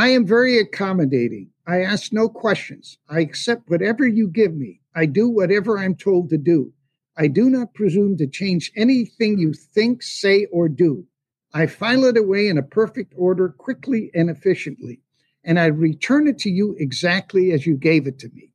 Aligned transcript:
I 0.00 0.08
am 0.08 0.24
very 0.24 0.58
accommodating. 0.58 1.50
I 1.66 1.82
ask 1.82 2.10
no 2.10 2.30
questions. 2.30 2.96
I 3.06 3.20
accept 3.20 3.68
whatever 3.68 4.06
you 4.06 4.28
give 4.28 4.54
me. 4.54 4.80
I 4.94 5.04
do 5.04 5.28
whatever 5.28 5.78
I'm 5.78 5.94
told 5.94 6.30
to 6.30 6.38
do. 6.38 6.72
I 7.18 7.26
do 7.26 7.50
not 7.50 7.74
presume 7.74 8.16
to 8.16 8.26
change 8.26 8.72
anything 8.74 9.38
you 9.38 9.52
think, 9.52 10.02
say, 10.02 10.46
or 10.46 10.70
do. 10.70 11.04
I 11.52 11.66
file 11.66 12.06
it 12.06 12.16
away 12.16 12.48
in 12.48 12.56
a 12.56 12.62
perfect 12.62 13.12
order, 13.14 13.50
quickly 13.50 14.10
and 14.14 14.30
efficiently, 14.30 15.02
and 15.44 15.60
I 15.60 15.66
return 15.66 16.28
it 16.28 16.38
to 16.38 16.50
you 16.50 16.74
exactly 16.78 17.52
as 17.52 17.66
you 17.66 17.76
gave 17.76 18.06
it 18.06 18.18
to 18.20 18.30
me. 18.30 18.52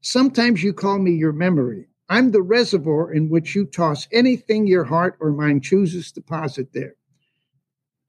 Sometimes 0.00 0.62
you 0.62 0.72
call 0.72 0.98
me 0.98 1.10
your 1.12 1.34
memory. 1.34 1.88
I'm 2.08 2.30
the 2.30 2.40
reservoir 2.40 3.12
in 3.12 3.28
which 3.28 3.54
you 3.54 3.66
toss 3.66 4.08
anything 4.10 4.66
your 4.66 4.84
heart 4.84 5.18
or 5.20 5.30
mind 5.30 5.62
chooses 5.62 6.10
to 6.12 6.22
deposit 6.22 6.72
there. 6.72 6.94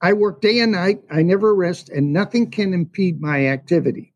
I 0.02 0.14
work 0.14 0.41
day 0.41 0.59
and 0.59 0.73
night, 0.73 1.02
I 1.09 1.21
never 1.21 1.55
rest, 1.55 1.89
and 1.89 2.11
nothing 2.11 2.52
can 2.52 2.73
impede 2.73 3.21
my 3.21 3.48
activity. 3.48 4.14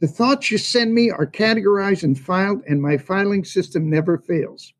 The 0.00 0.08
thoughts 0.08 0.50
you 0.50 0.58
send 0.58 0.94
me 0.94 1.10
are 1.10 1.26
categorized 1.26 2.02
and 2.02 2.18
filed, 2.18 2.62
and 2.66 2.80
my 2.80 2.96
filing 2.96 3.44
system 3.44 3.90
never 3.90 4.18
fails. 4.18 4.72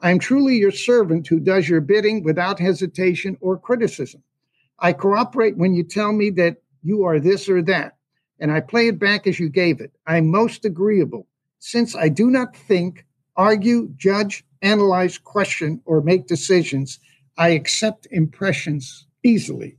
I 0.00 0.10
am 0.10 0.18
truly 0.18 0.56
your 0.56 0.72
servant 0.72 1.28
who 1.28 1.38
does 1.38 1.68
your 1.68 1.80
bidding 1.80 2.24
without 2.24 2.58
hesitation 2.58 3.36
or 3.40 3.58
criticism. 3.58 4.22
I 4.78 4.92
cooperate 4.92 5.56
when 5.56 5.74
you 5.74 5.84
tell 5.84 6.12
me 6.12 6.30
that 6.30 6.56
you 6.82 7.04
are 7.04 7.20
this 7.20 7.48
or 7.48 7.62
that, 7.62 7.96
and 8.40 8.50
I 8.50 8.60
play 8.60 8.88
it 8.88 8.98
back 8.98 9.26
as 9.28 9.38
you 9.38 9.48
gave 9.48 9.80
it. 9.80 9.92
I'm 10.06 10.26
most 10.28 10.64
agreeable. 10.64 11.28
Since 11.60 11.94
I 11.94 12.08
do 12.08 12.28
not 12.28 12.56
think, 12.56 13.06
argue, 13.36 13.90
judge, 13.96 14.44
analyze, 14.62 15.18
question, 15.18 15.80
or 15.84 16.00
make 16.00 16.26
decisions, 16.26 16.98
I 17.38 17.50
accept 17.50 18.08
impressions 18.10 19.06
easily. 19.22 19.76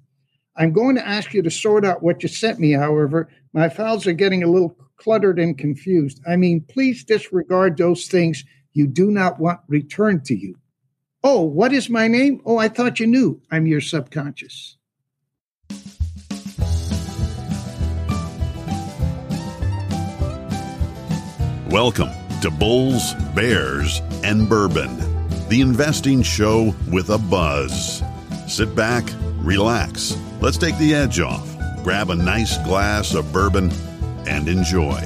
I'm 0.56 0.72
going 0.72 0.96
to 0.98 1.08
ask 1.08 1.34
you 1.34 1.42
to 1.42 1.50
sort 1.50 1.84
out 1.84 2.04
what 2.04 2.22
you 2.22 2.30
sent 2.30 2.60
me, 2.60 2.74
however. 2.74 3.28
My 3.54 3.70
files 3.70 4.06
are 4.06 4.14
getting 4.14 4.44
a 4.44 4.48
little 4.48 4.78
cluttered 4.98 5.40
and 5.40 5.58
confused. 5.58 6.22
I 6.28 6.36
mean, 6.36 6.62
please 6.70 7.04
disregard 7.04 7.76
those 7.76 8.06
things 8.06 8.44
you 8.72 8.86
do 8.86 9.10
not 9.10 9.40
want 9.40 9.62
returned 9.68 10.26
to 10.26 10.36
you. 10.36 10.56
Oh, 11.24 11.42
what 11.42 11.74
is 11.74 11.90
my 11.90 12.08
name? 12.08 12.40
Oh, 12.46 12.58
I 12.58 12.68
thought 12.68 13.00
you 13.00 13.08
knew. 13.08 13.42
I'm 13.50 13.66
your 13.66 13.82
subconscious. 13.82 14.78
Welcome 21.72 22.12
to 22.42 22.52
Bulls, 22.52 23.16
Bears, 23.34 24.02
and 24.24 24.48
Bourbon, 24.48 24.96
the 25.50 25.62
investing 25.62 26.22
show 26.22 26.76
with 26.92 27.10
a 27.10 27.18
buzz. 27.18 28.04
Sit 28.48 28.76
back, 28.76 29.04
relax. 29.38 30.16
Let's 30.44 30.58
take 30.58 30.78
the 30.78 30.94
edge 30.94 31.22
off. 31.22 31.48
Grab 31.86 32.10
a 32.10 32.16
nice 32.16 32.58
glass 32.66 33.14
of 33.14 33.32
bourbon 33.32 33.72
and 34.28 34.50
enjoy. 34.50 35.00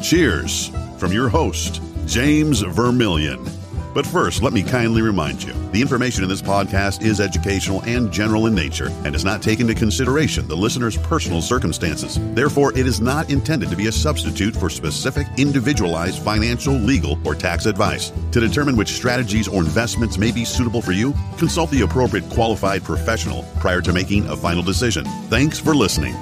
Cheers 0.00 0.70
from 0.98 1.10
your 1.10 1.28
host, 1.28 1.82
James 2.06 2.60
Vermillion. 2.60 3.57
But 3.98 4.06
first, 4.06 4.44
let 4.44 4.52
me 4.52 4.62
kindly 4.62 5.02
remind 5.02 5.42
you 5.42 5.52
the 5.72 5.82
information 5.82 6.22
in 6.22 6.28
this 6.28 6.40
podcast 6.40 7.02
is 7.02 7.20
educational 7.20 7.82
and 7.82 8.12
general 8.12 8.46
in 8.46 8.54
nature 8.54 8.92
and 9.02 9.12
does 9.12 9.24
not 9.24 9.42
take 9.42 9.58
into 9.58 9.74
consideration 9.74 10.46
the 10.46 10.54
listener's 10.54 10.96
personal 10.96 11.42
circumstances. 11.42 12.16
Therefore, 12.32 12.72
it 12.78 12.86
is 12.86 13.00
not 13.00 13.28
intended 13.28 13.70
to 13.70 13.76
be 13.76 13.88
a 13.88 13.92
substitute 13.92 14.54
for 14.54 14.70
specific, 14.70 15.26
individualized 15.36 16.22
financial, 16.22 16.74
legal, 16.74 17.18
or 17.26 17.34
tax 17.34 17.66
advice. 17.66 18.12
To 18.30 18.38
determine 18.38 18.76
which 18.76 18.90
strategies 18.90 19.48
or 19.48 19.64
investments 19.64 20.16
may 20.16 20.30
be 20.30 20.44
suitable 20.44 20.80
for 20.80 20.92
you, 20.92 21.12
consult 21.36 21.68
the 21.72 21.82
appropriate 21.82 22.30
qualified 22.30 22.84
professional 22.84 23.42
prior 23.58 23.80
to 23.80 23.92
making 23.92 24.28
a 24.28 24.36
final 24.36 24.62
decision. 24.62 25.04
Thanks 25.26 25.58
for 25.58 25.74
listening. 25.74 26.14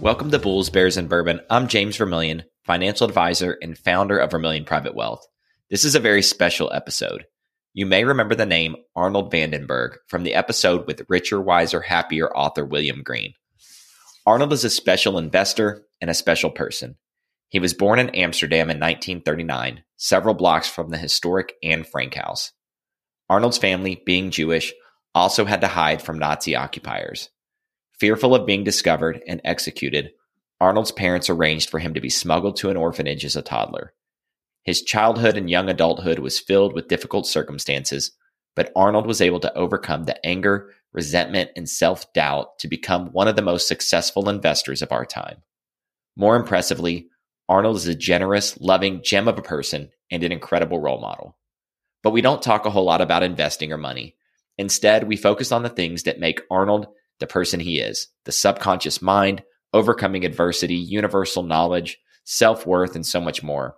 Welcome 0.00 0.30
to 0.30 0.38
Bulls, 0.38 0.70
Bears, 0.70 0.96
and 0.96 1.10
Bourbon. 1.10 1.40
I'm 1.50 1.68
James 1.68 1.98
Vermillion 1.98 2.44
financial 2.68 3.06
advisor 3.06 3.56
and 3.62 3.78
founder 3.78 4.18
of 4.18 4.30
Vermillion 4.30 4.66
Private 4.66 4.94
Wealth. 4.94 5.26
This 5.70 5.86
is 5.86 5.94
a 5.94 6.00
very 6.00 6.20
special 6.20 6.70
episode. 6.70 7.24
You 7.72 7.86
may 7.86 8.04
remember 8.04 8.34
the 8.34 8.44
name 8.44 8.76
Arnold 8.94 9.30
Van 9.30 9.52
Den 9.52 9.64
Berg 9.64 9.96
from 10.06 10.22
the 10.22 10.34
episode 10.34 10.86
with 10.86 11.06
richer, 11.08 11.40
wiser, 11.40 11.80
happier 11.80 12.28
author 12.36 12.66
William 12.66 13.02
Green. 13.02 13.32
Arnold 14.26 14.52
is 14.52 14.64
a 14.64 14.70
special 14.70 15.16
investor 15.16 15.86
and 16.02 16.10
a 16.10 16.14
special 16.14 16.50
person. 16.50 16.96
He 17.48 17.58
was 17.58 17.72
born 17.72 17.98
in 17.98 18.10
Amsterdam 18.10 18.68
in 18.68 18.78
1939, 18.78 19.82
several 19.96 20.34
blocks 20.34 20.68
from 20.68 20.90
the 20.90 20.98
historic 20.98 21.54
Anne 21.62 21.84
Frank 21.84 22.12
House. 22.12 22.52
Arnold's 23.30 23.56
family, 23.56 24.02
being 24.04 24.30
Jewish, 24.30 24.74
also 25.14 25.46
had 25.46 25.62
to 25.62 25.68
hide 25.68 26.02
from 26.02 26.18
Nazi 26.18 26.54
occupiers. 26.54 27.30
Fearful 27.98 28.34
of 28.34 28.44
being 28.44 28.62
discovered 28.62 29.22
and 29.26 29.40
executed, 29.42 30.10
Arnold's 30.60 30.92
parents 30.92 31.30
arranged 31.30 31.70
for 31.70 31.78
him 31.78 31.94
to 31.94 32.00
be 32.00 32.10
smuggled 32.10 32.56
to 32.56 32.70
an 32.70 32.76
orphanage 32.76 33.24
as 33.24 33.36
a 33.36 33.42
toddler. 33.42 33.94
His 34.64 34.82
childhood 34.82 35.36
and 35.36 35.48
young 35.48 35.68
adulthood 35.68 36.18
was 36.18 36.40
filled 36.40 36.74
with 36.74 36.88
difficult 36.88 37.26
circumstances, 37.26 38.12
but 38.56 38.72
Arnold 38.74 39.06
was 39.06 39.20
able 39.20 39.40
to 39.40 39.56
overcome 39.56 40.04
the 40.04 40.26
anger, 40.26 40.70
resentment, 40.92 41.50
and 41.56 41.68
self 41.68 42.12
doubt 42.12 42.58
to 42.58 42.68
become 42.68 43.12
one 43.12 43.28
of 43.28 43.36
the 43.36 43.42
most 43.42 43.68
successful 43.68 44.28
investors 44.28 44.82
of 44.82 44.92
our 44.92 45.06
time. 45.06 45.42
More 46.16 46.36
impressively, 46.36 47.08
Arnold 47.48 47.76
is 47.76 47.86
a 47.86 47.94
generous, 47.94 48.60
loving 48.60 49.02
gem 49.02 49.28
of 49.28 49.38
a 49.38 49.42
person 49.42 49.90
and 50.10 50.24
an 50.24 50.32
incredible 50.32 50.80
role 50.80 51.00
model. 51.00 51.38
But 52.02 52.10
we 52.10 52.20
don't 52.20 52.42
talk 52.42 52.66
a 52.66 52.70
whole 52.70 52.84
lot 52.84 53.00
about 53.00 53.22
investing 53.22 53.72
or 53.72 53.78
money. 53.78 54.16
Instead, 54.58 55.04
we 55.04 55.16
focus 55.16 55.52
on 55.52 55.62
the 55.62 55.68
things 55.68 56.02
that 56.02 56.18
make 56.18 56.42
Arnold 56.50 56.88
the 57.20 57.26
person 57.26 57.60
he 57.60 57.80
is 57.80 58.08
the 58.24 58.32
subconscious 58.32 59.02
mind, 59.02 59.42
overcoming 59.78 60.24
adversity, 60.24 60.74
universal 60.74 61.42
knowledge, 61.42 61.98
self 62.24 62.66
worth, 62.66 62.96
and 62.96 63.06
so 63.06 63.20
much 63.20 63.42
more. 63.42 63.76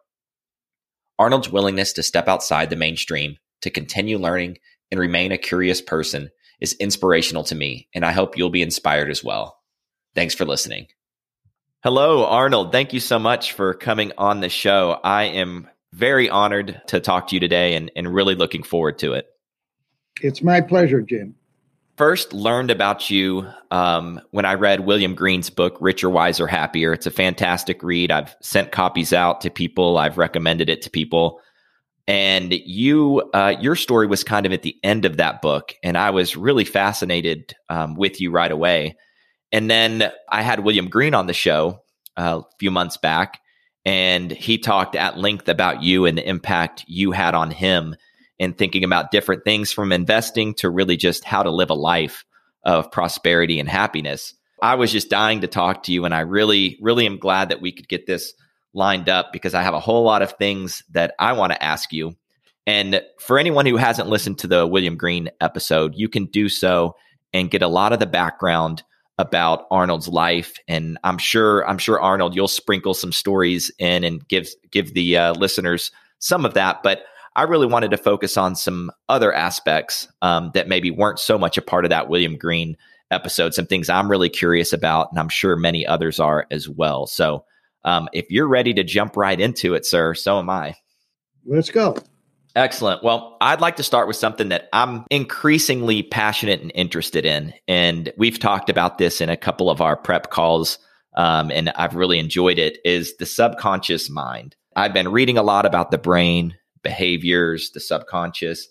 Arnold's 1.18 1.50
willingness 1.50 1.92
to 1.92 2.02
step 2.02 2.26
outside 2.26 2.70
the 2.70 2.76
mainstream, 2.76 3.36
to 3.60 3.70
continue 3.70 4.18
learning, 4.18 4.58
and 4.90 4.98
remain 4.98 5.30
a 5.30 5.38
curious 5.38 5.82
person 5.82 6.30
is 6.60 6.72
inspirational 6.80 7.44
to 7.44 7.54
me, 7.54 7.88
and 7.94 8.04
I 8.04 8.12
hope 8.12 8.36
you'll 8.36 8.50
be 8.50 8.62
inspired 8.62 9.10
as 9.10 9.22
well. 9.22 9.58
Thanks 10.14 10.34
for 10.34 10.44
listening. 10.44 10.86
Hello, 11.82 12.24
Arnold. 12.24 12.72
Thank 12.72 12.92
you 12.92 13.00
so 13.00 13.18
much 13.18 13.52
for 13.52 13.74
coming 13.74 14.12
on 14.18 14.40
the 14.40 14.48
show. 14.48 14.98
I 15.04 15.24
am 15.24 15.68
very 15.92 16.28
honored 16.28 16.80
to 16.88 17.00
talk 17.00 17.28
to 17.28 17.36
you 17.36 17.40
today 17.40 17.74
and, 17.74 17.90
and 17.94 18.12
really 18.12 18.34
looking 18.34 18.62
forward 18.62 18.98
to 18.98 19.12
it. 19.12 19.26
It's 20.22 20.42
my 20.42 20.60
pleasure, 20.60 21.00
Jim 21.02 21.34
first 22.00 22.32
learned 22.32 22.70
about 22.70 23.10
you 23.10 23.46
um, 23.70 24.22
when 24.30 24.46
I 24.46 24.54
read 24.54 24.86
William 24.86 25.14
Green's 25.14 25.50
book, 25.50 25.76
Richer, 25.82 26.08
Wiser, 26.08 26.46
Happier. 26.46 26.94
It's 26.94 27.04
a 27.04 27.10
fantastic 27.10 27.82
read. 27.82 28.10
I've 28.10 28.34
sent 28.40 28.72
copies 28.72 29.12
out 29.12 29.42
to 29.42 29.50
people, 29.50 29.98
I've 29.98 30.16
recommended 30.16 30.70
it 30.70 30.80
to 30.80 30.90
people. 30.90 31.42
And 32.08 32.54
you, 32.54 33.30
uh, 33.34 33.54
your 33.60 33.76
story 33.76 34.06
was 34.06 34.24
kind 34.24 34.46
of 34.46 34.52
at 34.52 34.62
the 34.62 34.76
end 34.82 35.04
of 35.04 35.18
that 35.18 35.42
book. 35.42 35.74
And 35.82 35.98
I 35.98 36.08
was 36.08 36.38
really 36.38 36.64
fascinated 36.64 37.54
um, 37.68 37.96
with 37.96 38.18
you 38.18 38.30
right 38.30 38.50
away. 38.50 38.96
And 39.52 39.70
then 39.70 40.10
I 40.30 40.40
had 40.40 40.60
William 40.60 40.88
Green 40.88 41.12
on 41.12 41.26
the 41.26 41.34
show 41.34 41.82
uh, 42.16 42.40
a 42.40 42.56
few 42.58 42.70
months 42.70 42.96
back, 42.96 43.40
and 43.84 44.30
he 44.30 44.56
talked 44.56 44.96
at 44.96 45.18
length 45.18 45.50
about 45.50 45.82
you 45.82 46.06
and 46.06 46.16
the 46.16 46.26
impact 46.26 46.82
you 46.88 47.12
had 47.12 47.34
on 47.34 47.50
him 47.50 47.94
and 48.40 48.56
thinking 48.56 48.82
about 48.82 49.12
different 49.12 49.44
things 49.44 49.70
from 49.70 49.92
investing 49.92 50.54
to 50.54 50.70
really 50.70 50.96
just 50.96 51.24
how 51.24 51.42
to 51.44 51.50
live 51.50 51.70
a 51.70 51.74
life 51.74 52.24
of 52.64 52.90
prosperity 52.90 53.60
and 53.60 53.68
happiness. 53.68 54.34
I 54.62 54.74
was 54.74 54.90
just 54.90 55.10
dying 55.10 55.42
to 55.42 55.46
talk 55.46 55.84
to 55.84 55.92
you, 55.92 56.04
and 56.04 56.14
I 56.14 56.20
really, 56.20 56.78
really 56.80 57.06
am 57.06 57.18
glad 57.18 57.50
that 57.50 57.60
we 57.60 57.70
could 57.70 57.88
get 57.88 58.06
this 58.06 58.34
lined 58.72 59.08
up 59.08 59.32
because 59.32 59.54
I 59.54 59.62
have 59.62 59.74
a 59.74 59.80
whole 59.80 60.04
lot 60.04 60.22
of 60.22 60.32
things 60.32 60.82
that 60.90 61.14
I 61.18 61.34
want 61.34 61.52
to 61.52 61.62
ask 61.62 61.92
you. 61.92 62.16
And 62.66 63.02
for 63.18 63.38
anyone 63.38 63.66
who 63.66 63.76
hasn't 63.76 64.08
listened 64.08 64.38
to 64.40 64.46
the 64.46 64.66
William 64.66 64.96
Green 64.96 65.30
episode, 65.40 65.94
you 65.94 66.08
can 66.08 66.26
do 66.26 66.48
so 66.48 66.96
and 67.32 67.50
get 67.50 67.62
a 67.62 67.68
lot 67.68 67.92
of 67.92 67.98
the 67.98 68.06
background 68.06 68.82
about 69.18 69.66
Arnold's 69.70 70.09
life. 70.09 70.59
And 70.66 70.98
I'm 71.04 71.18
sure, 71.18 71.66
I'm 71.68 71.78
sure 71.78 72.00
Arnold, 72.00 72.34
you'll 72.34 72.48
sprinkle 72.48 72.94
some 72.94 73.12
stories 73.12 73.70
in 73.78 74.04
and 74.04 74.26
give 74.28 74.48
give 74.70 74.94
the 74.94 75.16
uh, 75.16 75.34
listeners 75.34 75.91
some 76.18 76.44
of 76.44 76.54
that. 76.54 76.82
But 76.82 77.03
I 77.36 77.42
really 77.44 77.66
wanted 77.66 77.92
to 77.92 77.97
focus 77.97 78.36
on 78.36 78.56
some 78.56 78.91
other 79.09 79.32
aspects 79.32 80.09
um, 80.21 80.50
that 80.54 80.68
maybe 80.68 80.91
weren't 80.91 81.18
so 81.18 81.38
much 81.38 81.56
a 81.56 81.62
part 81.62 81.84
of 81.84 81.91
that 81.91 82.09
William 82.09 82.36
Green 82.36 82.77
episode, 83.10 83.54
some 83.54 83.66
things 83.66 83.88
I'm 83.88 84.10
really 84.10 84.28
curious 84.28 84.72
about, 84.72 85.10
and 85.10 85.18
I'm 85.18 85.28
sure 85.28 85.56
many 85.56 85.86
others 85.86 86.21
are 86.21 86.47
as 86.50 86.68
well. 86.68 87.06
So 87.06 87.44
um, 87.84 88.09
if 88.12 88.30
you're 88.30 88.48
ready 88.48 88.74
to 88.74 88.84
jump 88.84 89.16
right 89.16 89.41
into 89.41 89.74
it, 89.74 89.86
sir, 89.86 90.15
so 90.15 90.38
am 90.38 90.50
I. 90.50 90.77
Let's 91.44 91.71
go. 91.71 91.97
Excellent. 92.56 93.04
Well, 93.04 93.36
I'd 93.41 93.60
like 93.60 93.77
to 93.77 93.82
start 93.82 94.09
with 94.09 94.16
something 94.16 94.48
that 94.48 94.68
I'm 94.72 95.04
increasingly 95.10 96.03
passionate 96.03 96.60
and 96.60 96.72
interested 96.74 97.24
in. 97.24 97.54
And 97.68 98.12
we've 98.16 98.38
talked 98.38 98.68
about 98.68 98.98
this 98.98 99.21
in 99.21 99.30
a 99.30 99.36
couple 99.36 99.71
of 99.71 99.80
our 99.80 99.97
prep 99.97 100.30
calls, 100.30 100.78
um, 101.16 101.50
and 101.53 101.71
I've 101.71 101.94
really 101.94 102.18
enjoyed 102.18 102.59
it, 102.59 102.78
is 102.84 103.16
the 103.16 103.27
subconscious 103.27 104.10
mind. 104.10 104.56
I've 104.74 104.92
been 104.92 105.12
reading 105.12 105.38
a 105.38 105.42
lot 105.42 105.65
about 105.65 105.91
the 105.91 105.98
brain, 105.98 106.56
behaviors, 106.82 107.71
the 107.71 107.80
subconscious. 107.80 108.68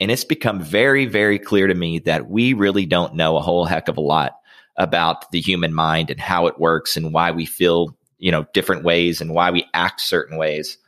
And 0.00 0.10
it's 0.10 0.24
become 0.24 0.60
very, 0.60 1.06
very 1.06 1.38
clear 1.38 1.66
to 1.66 1.74
me 1.74 1.98
that 2.00 2.28
we 2.28 2.52
really 2.52 2.86
don't 2.86 3.14
know 3.14 3.36
a 3.36 3.40
whole 3.42 3.64
heck 3.64 3.88
of 3.88 3.96
a 3.96 4.02
lot 4.02 4.34
about 4.76 5.30
the 5.30 5.40
human 5.40 5.74
mind 5.74 6.10
and 6.10 6.18
how 6.18 6.46
it 6.46 6.58
works 6.58 6.96
and 6.96 7.12
why 7.12 7.30
we 7.30 7.46
feel, 7.46 7.96
you 8.18 8.30
know, 8.30 8.46
different 8.54 8.84
ways 8.84 9.20
and 9.20 9.34
why 9.34 9.50
we 9.50 9.66
act 9.74 10.00
certain 10.00 10.38
ways. 10.38 10.78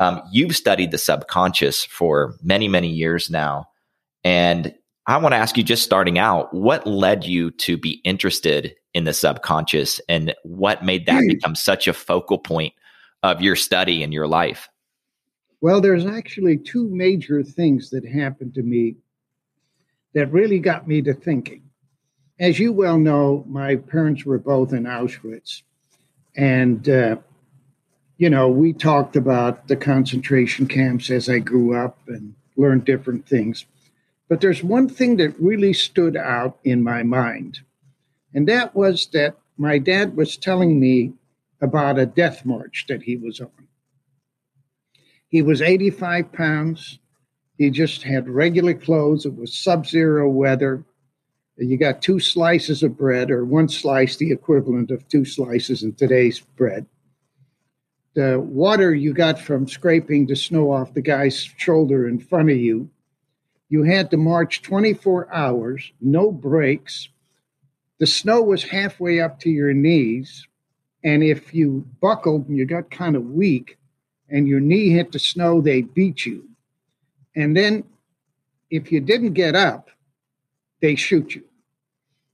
Um, 0.00 0.22
you've 0.32 0.56
studied 0.56 0.90
the 0.90 0.98
subconscious 0.98 1.84
for 1.84 2.34
many, 2.42 2.68
many 2.68 2.88
years 2.88 3.30
now. 3.30 3.66
And 4.22 4.74
I 5.06 5.18
want 5.18 5.32
to 5.34 5.38
ask 5.38 5.56
you, 5.56 5.62
just 5.62 5.82
starting 5.82 6.18
out, 6.18 6.52
what 6.54 6.86
led 6.86 7.24
you 7.24 7.50
to 7.52 7.76
be 7.76 8.00
interested 8.04 8.74
in 8.94 9.04
the 9.04 9.12
subconscious 9.12 10.00
and 10.08 10.34
what 10.44 10.84
made 10.84 11.06
that 11.06 11.20
hmm. 11.20 11.28
become 11.28 11.54
such 11.54 11.86
a 11.86 11.92
focal 11.92 12.38
point 12.38 12.72
of 13.22 13.42
your 13.42 13.56
study 13.56 14.02
and 14.02 14.12
your 14.12 14.26
life? 14.26 14.68
Well, 15.64 15.80
there's 15.80 16.04
actually 16.04 16.58
two 16.58 16.90
major 16.90 17.42
things 17.42 17.88
that 17.88 18.04
happened 18.04 18.52
to 18.56 18.62
me 18.62 18.96
that 20.12 20.30
really 20.30 20.58
got 20.58 20.86
me 20.86 21.00
to 21.00 21.14
thinking. 21.14 21.62
As 22.38 22.58
you 22.58 22.70
well 22.70 22.98
know, 22.98 23.46
my 23.48 23.76
parents 23.76 24.26
were 24.26 24.38
both 24.38 24.74
in 24.74 24.84
Auschwitz. 24.84 25.62
And, 26.36 26.86
uh, 26.86 27.16
you 28.18 28.28
know, 28.28 28.50
we 28.50 28.74
talked 28.74 29.16
about 29.16 29.66
the 29.66 29.76
concentration 29.76 30.66
camps 30.66 31.08
as 31.08 31.30
I 31.30 31.38
grew 31.38 31.74
up 31.74 31.96
and 32.08 32.34
learned 32.58 32.84
different 32.84 33.26
things. 33.26 33.64
But 34.28 34.42
there's 34.42 34.62
one 34.62 34.90
thing 34.90 35.16
that 35.16 35.40
really 35.40 35.72
stood 35.72 36.14
out 36.14 36.58
in 36.62 36.82
my 36.82 37.02
mind, 37.04 37.60
and 38.34 38.46
that 38.48 38.76
was 38.76 39.06
that 39.14 39.38
my 39.56 39.78
dad 39.78 40.14
was 40.14 40.36
telling 40.36 40.78
me 40.78 41.14
about 41.62 41.98
a 41.98 42.04
death 42.04 42.44
march 42.44 42.84
that 42.90 43.04
he 43.04 43.16
was 43.16 43.40
on. 43.40 43.63
He 45.34 45.42
was 45.42 45.60
85 45.60 46.30
pounds. 46.30 47.00
He 47.58 47.68
just 47.68 48.04
had 48.04 48.28
regular 48.28 48.72
clothes. 48.72 49.26
It 49.26 49.34
was 49.34 49.52
sub 49.52 49.84
zero 49.84 50.30
weather. 50.30 50.84
You 51.56 51.76
got 51.76 52.00
two 52.00 52.20
slices 52.20 52.84
of 52.84 52.96
bread, 52.96 53.32
or 53.32 53.44
one 53.44 53.68
slice, 53.68 54.14
the 54.14 54.30
equivalent 54.30 54.92
of 54.92 55.08
two 55.08 55.24
slices 55.24 55.82
in 55.82 55.94
today's 55.94 56.38
bread. 56.38 56.86
The 58.14 58.38
water 58.38 58.94
you 58.94 59.12
got 59.12 59.40
from 59.40 59.66
scraping 59.66 60.28
the 60.28 60.36
snow 60.36 60.70
off 60.70 60.94
the 60.94 61.02
guy's 61.02 61.50
shoulder 61.56 62.06
in 62.06 62.20
front 62.20 62.50
of 62.50 62.56
you. 62.56 62.88
You 63.68 63.82
had 63.82 64.12
to 64.12 64.16
march 64.16 64.62
24 64.62 65.34
hours, 65.34 65.90
no 66.00 66.30
breaks. 66.30 67.08
The 67.98 68.06
snow 68.06 68.40
was 68.40 68.62
halfway 68.62 69.18
up 69.18 69.40
to 69.40 69.50
your 69.50 69.72
knees. 69.72 70.46
And 71.02 71.24
if 71.24 71.52
you 71.52 71.88
buckled 72.00 72.46
and 72.46 72.56
you 72.56 72.66
got 72.66 72.92
kind 72.92 73.16
of 73.16 73.24
weak, 73.24 73.78
and 74.34 74.48
your 74.48 74.58
knee 74.58 74.90
hit 74.90 75.12
the 75.12 75.18
snow, 75.20 75.60
they 75.60 75.82
beat 75.82 76.26
you. 76.26 76.44
And 77.36 77.56
then 77.56 77.84
if 78.68 78.90
you 78.90 79.00
didn't 79.00 79.34
get 79.34 79.54
up, 79.54 79.90
they 80.82 80.96
shoot 80.96 81.36
you. 81.36 81.44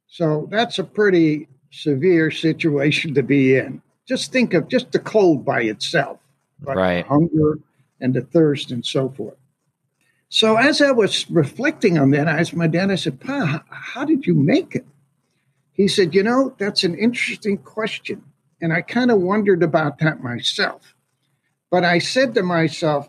So 0.07 0.49
that's 0.51 0.79
a 0.79 0.85
pretty 0.85 1.47
severe 1.71 2.31
situation 2.31 3.13
to 3.15 3.23
be 3.23 3.55
in. 3.55 3.83
Just 4.09 4.33
think 4.33 4.55
of 4.55 4.69
just 4.69 4.93
the 4.93 4.99
cold 4.99 5.45
by 5.45 5.61
itself, 5.61 6.19
right? 6.63 6.77
hunger 7.07 7.59
and 8.01 8.15
the 8.15 8.23
thirst 8.23 8.71
and 8.71 8.85
so 8.85 9.11
forth. 9.11 9.37
So 10.31 10.57
as 10.57 10.81
I 10.81 10.93
was 10.93 11.31
reflecting 11.31 11.99
on 11.99 12.13
that, 12.13 12.29
I 12.29 12.41
asked 12.41 12.57
my 12.57 12.67
dad, 12.67 12.91
I 12.91 12.95
said, 12.95 13.21
Pa, 13.21 13.45
how, 13.45 13.63
how 13.69 14.05
did 14.07 14.27
you 14.27 14.35
make 14.35 14.75
it? 14.75 14.87
He 15.75 15.87
said, 15.87 16.15
You 16.15 16.23
know, 16.23 16.55
that's 16.57 16.83
an 16.83 16.95
interesting 16.95 17.59
question. 17.59 18.25
And 18.63 18.73
I 18.73 18.81
kind 18.81 19.11
of 19.11 19.21
wondered 19.21 19.63
about 19.63 19.99
that 19.99 20.23
myself. 20.23 20.95
But 21.71 21.85
I 21.85 21.99
said 21.99 22.35
to 22.35 22.43
myself, 22.43 23.09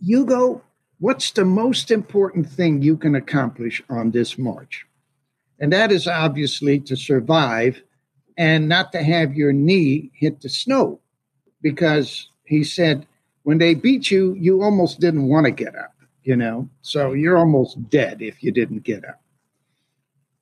Hugo, 0.00 0.62
what's 0.98 1.30
the 1.30 1.44
most 1.44 1.90
important 1.90 2.48
thing 2.48 2.82
you 2.82 2.96
can 2.96 3.14
accomplish 3.14 3.82
on 3.88 4.10
this 4.10 4.36
march? 4.36 4.86
And 5.60 5.72
that 5.72 5.92
is 5.92 6.08
obviously 6.08 6.80
to 6.80 6.96
survive 6.96 7.82
and 8.36 8.68
not 8.68 8.92
to 8.92 9.02
have 9.02 9.34
your 9.34 9.52
knee 9.52 10.10
hit 10.14 10.40
the 10.40 10.48
snow. 10.48 11.00
Because 11.62 12.28
he 12.44 12.64
said, 12.64 13.06
when 13.42 13.58
they 13.58 13.74
beat 13.74 14.10
you, 14.10 14.34
you 14.34 14.62
almost 14.62 15.00
didn't 15.00 15.28
want 15.28 15.46
to 15.46 15.52
get 15.52 15.76
up, 15.76 15.94
you 16.22 16.36
know? 16.36 16.68
So 16.82 17.12
you're 17.12 17.38
almost 17.38 17.90
dead 17.90 18.22
if 18.22 18.42
you 18.42 18.50
didn't 18.50 18.82
get 18.82 19.04
up. 19.04 19.20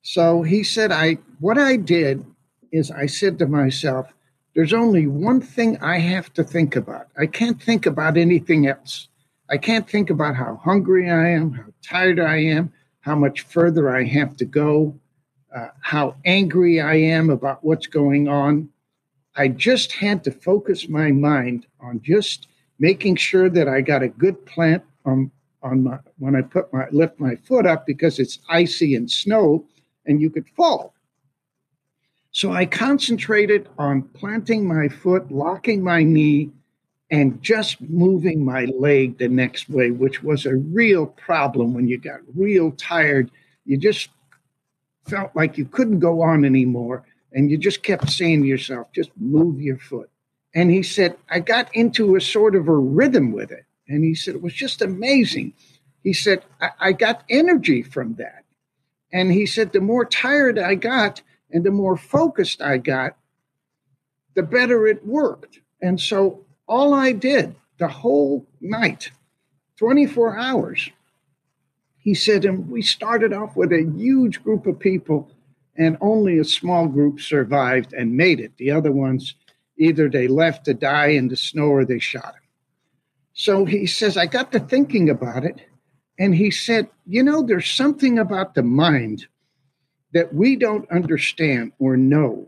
So 0.01 0.41
he 0.41 0.63
said, 0.63 0.91
I, 0.91 1.17
what 1.39 1.57
I 1.57 1.75
did 1.75 2.25
is 2.71 2.89
I 2.89 3.05
said 3.05 3.37
to 3.39 3.47
myself, 3.47 4.07
there's 4.55 4.73
only 4.73 5.07
one 5.07 5.41
thing 5.41 5.77
I 5.77 5.99
have 5.99 6.33
to 6.33 6.43
think 6.43 6.75
about. 6.75 7.07
I 7.17 7.27
can't 7.27 7.61
think 7.61 7.85
about 7.85 8.17
anything 8.17 8.67
else. 8.67 9.07
I 9.49 9.57
can't 9.57 9.89
think 9.89 10.09
about 10.09 10.35
how 10.35 10.59
hungry 10.63 11.09
I 11.09 11.29
am, 11.29 11.53
how 11.53 11.65
tired 11.81 12.19
I 12.19 12.37
am, 12.37 12.73
how 13.01 13.15
much 13.15 13.41
further 13.41 13.95
I 13.95 14.03
have 14.03 14.37
to 14.37 14.45
go, 14.45 14.99
uh, 15.55 15.69
how 15.81 16.15
angry 16.25 16.81
I 16.81 16.95
am 16.95 17.29
about 17.29 17.63
what's 17.63 17.87
going 17.87 18.27
on. 18.27 18.69
I 19.35 19.47
just 19.47 19.93
had 19.93 20.23
to 20.25 20.31
focus 20.31 20.89
my 20.89 21.11
mind 21.11 21.65
on 21.79 22.01
just 22.03 22.47
making 22.79 23.15
sure 23.15 23.49
that 23.49 23.67
I 23.67 23.81
got 23.81 24.03
a 24.03 24.09
good 24.09 24.45
plant 24.45 24.83
on 25.05 25.31
on 25.61 25.83
my 25.83 25.99
when 26.17 26.35
I 26.35 26.41
put 26.41 26.71
my 26.73 26.87
lift 26.91 27.19
my 27.19 27.35
foot 27.35 27.65
up 27.65 27.85
because 27.85 28.19
it's 28.19 28.39
icy 28.49 28.95
and 28.95 29.09
snow 29.09 29.65
and 30.05 30.21
you 30.21 30.29
could 30.29 30.47
fall. 30.49 30.93
So 32.31 32.51
I 32.51 32.65
concentrated 32.65 33.67
on 33.77 34.03
planting 34.03 34.67
my 34.67 34.87
foot, 34.87 35.31
locking 35.31 35.83
my 35.83 36.03
knee, 36.03 36.51
and 37.11 37.41
just 37.41 37.81
moving 37.81 38.45
my 38.45 38.65
leg 38.65 39.17
the 39.17 39.27
next 39.27 39.67
way, 39.67 39.89
which 39.89 40.21
was 40.21 40.45
a 40.45 40.55
real 40.55 41.07
problem 41.07 41.73
when 41.73 41.87
you 41.87 41.97
got 41.97 42.19
real 42.35 42.71
tired. 42.71 43.31
You 43.65 43.77
just 43.77 44.09
felt 45.07 45.35
like 45.35 45.57
you 45.57 45.65
couldn't 45.65 45.99
go 45.99 46.21
on 46.21 46.45
anymore. 46.45 47.05
And 47.31 47.49
you 47.49 47.57
just 47.57 47.83
kept 47.83 48.09
saying 48.09 48.41
to 48.41 48.47
yourself, 48.47 48.91
just 48.93 49.11
move 49.17 49.61
your 49.61 49.77
foot. 49.77 50.09
And 50.53 50.71
he 50.71 50.81
said, 50.81 51.15
I 51.29 51.39
got 51.39 51.73
into 51.75 52.15
a 52.15 52.21
sort 52.21 52.55
of 52.55 52.67
a 52.67 52.75
rhythm 52.75 53.31
with 53.31 53.51
it. 53.51 53.65
And 53.87 54.03
he 54.03 54.15
said, 54.15 54.35
it 54.35 54.41
was 54.41 54.53
just 54.53 54.81
amazing. 54.81 55.53
He 56.03 56.13
said, 56.13 56.43
I, 56.61 56.69
I 56.79 56.91
got 56.91 57.23
energy 57.29 57.83
from 57.83 58.15
that. 58.15 58.45
And 59.11 59.31
he 59.31 59.45
said, 59.45 59.73
the 59.73 59.81
more 59.81 60.05
tired 60.05 60.59
I 60.59 60.75
got, 60.75 61.21
and 61.51 61.63
the 61.63 61.71
more 61.71 61.97
focused 61.97 62.61
I 62.61 62.77
got, 62.77 63.17
the 64.35 64.43
better 64.43 64.87
it 64.87 65.05
worked. 65.05 65.59
And 65.81 65.99
so 65.99 66.45
all 66.67 66.93
I 66.93 67.11
did 67.11 67.55
the 67.77 67.87
whole 67.87 68.45
night, 68.61 69.11
24 69.77 70.37
hours, 70.37 70.89
he 71.97 72.13
said, 72.13 72.45
and 72.45 72.69
we 72.69 72.81
started 72.81 73.33
off 73.33 73.55
with 73.55 73.71
a 73.71 73.91
huge 73.95 74.43
group 74.43 74.65
of 74.67 74.79
people, 74.79 75.31
and 75.77 75.97
only 76.01 76.37
a 76.37 76.43
small 76.43 76.87
group 76.87 77.21
survived 77.21 77.93
and 77.93 78.17
made 78.17 78.39
it. 78.39 78.51
The 78.57 78.71
other 78.71 78.91
ones, 78.91 79.35
either 79.77 80.09
they 80.09 80.27
left 80.27 80.65
to 80.65 80.73
die 80.73 81.07
in 81.07 81.29
the 81.29 81.37
snow 81.37 81.67
or 81.67 81.85
they 81.85 81.99
shot 81.99 82.35
him. 82.35 82.41
So 83.33 83.63
he 83.65 83.85
says, 83.85 84.17
I 84.17 84.25
got 84.25 84.51
to 84.51 84.59
thinking 84.59 85.09
about 85.09 85.45
it. 85.45 85.61
And 86.17 86.35
he 86.35 86.51
said, 86.51 86.89
You 87.05 87.23
know, 87.23 87.41
there's 87.41 87.69
something 87.69 88.19
about 88.19 88.55
the 88.55 88.63
mind 88.63 89.27
that 90.13 90.33
we 90.33 90.55
don't 90.55 90.89
understand 90.91 91.71
or 91.79 91.97
know. 91.97 92.47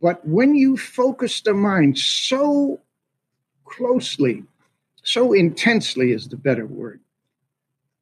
But 0.00 0.26
when 0.26 0.54
you 0.54 0.76
focus 0.76 1.40
the 1.40 1.54
mind 1.54 1.98
so 1.98 2.80
closely, 3.64 4.44
so 5.02 5.32
intensely 5.32 6.12
is 6.12 6.28
the 6.28 6.36
better 6.36 6.66
word, 6.66 7.00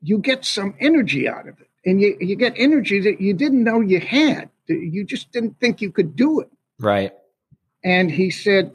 you 0.01 0.19
get 0.19 0.45
some 0.45 0.75
energy 0.81 1.29
out 1.29 1.49
of 1.49 1.61
it. 1.61 1.69
And 1.85 2.01
you, 2.01 2.17
you 2.21 2.37
get 2.37 2.55
energy 2.57 3.01
that 3.01 3.21
you 3.21 3.35
didn't 3.35 3.65
know 3.65 3.81
you 3.81 4.01
had. 4.01 4.51
You 4.67 5.05
just 5.05 5.33
didn't 5.33 5.59
think 5.61 5.81
you 5.81 5.91
could 5.91 6.17
do 6.17 6.41
it. 6.41 6.51
Right. 6.79 7.13
And 7.83 8.11
he 8.11 8.31
said, 8.31 8.73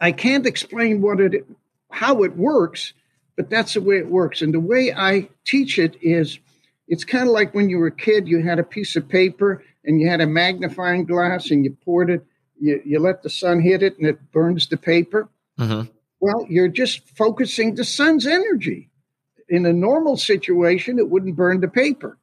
I 0.00 0.12
can't 0.12 0.46
explain 0.46 1.00
what 1.00 1.20
it 1.20 1.46
how 1.90 2.24
it 2.24 2.36
works, 2.36 2.92
but 3.36 3.48
that's 3.48 3.74
the 3.74 3.80
way 3.80 3.98
it 3.98 4.10
works. 4.10 4.42
And 4.42 4.52
the 4.52 4.60
way 4.60 4.92
I 4.92 5.28
teach 5.44 5.78
it 5.78 5.96
is 6.02 6.38
it's 6.88 7.04
kind 7.04 7.24
of 7.24 7.30
like 7.30 7.54
when 7.54 7.68
you 7.68 7.78
were 7.78 7.88
a 7.88 7.96
kid, 7.96 8.28
you 8.28 8.42
had 8.42 8.58
a 8.58 8.64
piece 8.64 8.96
of 8.96 9.08
paper 9.08 9.64
and 9.84 10.00
you 10.00 10.08
had 10.08 10.20
a 10.20 10.26
magnifying 10.26 11.04
glass 11.04 11.50
and 11.50 11.64
you 11.64 11.76
poured 11.84 12.10
it, 12.10 12.24
you, 12.60 12.80
you 12.84 12.98
let 12.98 13.22
the 13.22 13.30
sun 13.30 13.60
hit 13.60 13.82
it 13.82 13.98
and 13.98 14.06
it 14.06 14.32
burns 14.32 14.68
the 14.68 14.76
paper. 14.76 15.28
Mm-hmm. 15.58 15.90
Well, 16.20 16.46
you're 16.48 16.68
just 16.68 17.08
focusing 17.10 17.74
the 17.74 17.84
sun's 17.84 18.26
energy. 18.26 18.90
In 19.48 19.66
a 19.66 19.72
normal 19.72 20.16
situation, 20.16 20.98
it 20.98 21.08
wouldn't 21.08 21.36
burn 21.36 21.60
the 21.60 21.68
paper. 21.68 22.18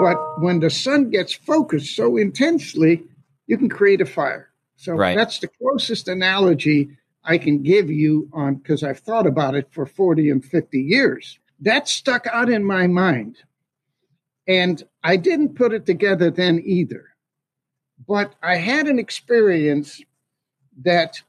But 0.00 0.40
when 0.40 0.60
the 0.60 0.70
sun 0.70 1.10
gets 1.10 1.32
focused 1.34 1.94
so 1.94 2.16
intensely, 2.16 3.04
you 3.46 3.58
can 3.58 3.68
create 3.68 4.00
a 4.00 4.06
fire. 4.06 4.48
So 4.76 4.94
right. 4.94 5.16
that's 5.16 5.38
the 5.38 5.48
closest 5.48 6.08
analogy 6.08 6.90
I 7.22 7.38
can 7.38 7.62
give 7.62 7.90
you 7.90 8.28
on 8.32 8.56
because 8.56 8.82
I've 8.82 8.98
thought 8.98 9.26
about 9.26 9.54
it 9.54 9.68
for 9.70 9.86
40 9.86 10.30
and 10.30 10.44
50 10.44 10.80
years. 10.80 11.38
That 11.60 11.88
stuck 11.88 12.26
out 12.26 12.50
in 12.50 12.64
my 12.64 12.86
mind. 12.86 13.36
And 14.46 14.82
I 15.02 15.16
didn't 15.16 15.54
put 15.54 15.72
it 15.72 15.86
together 15.86 16.30
then 16.30 16.62
either. 16.64 17.14
But 18.06 18.34
I 18.42 18.56
had 18.56 18.86
an 18.86 18.98
experience 18.98 20.02
that 20.82 21.22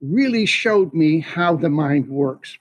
really 0.00 0.46
showed 0.46 0.94
me 0.94 1.20
how 1.20 1.56
the 1.56 1.68
mind 1.68 2.08
works. 2.08 2.58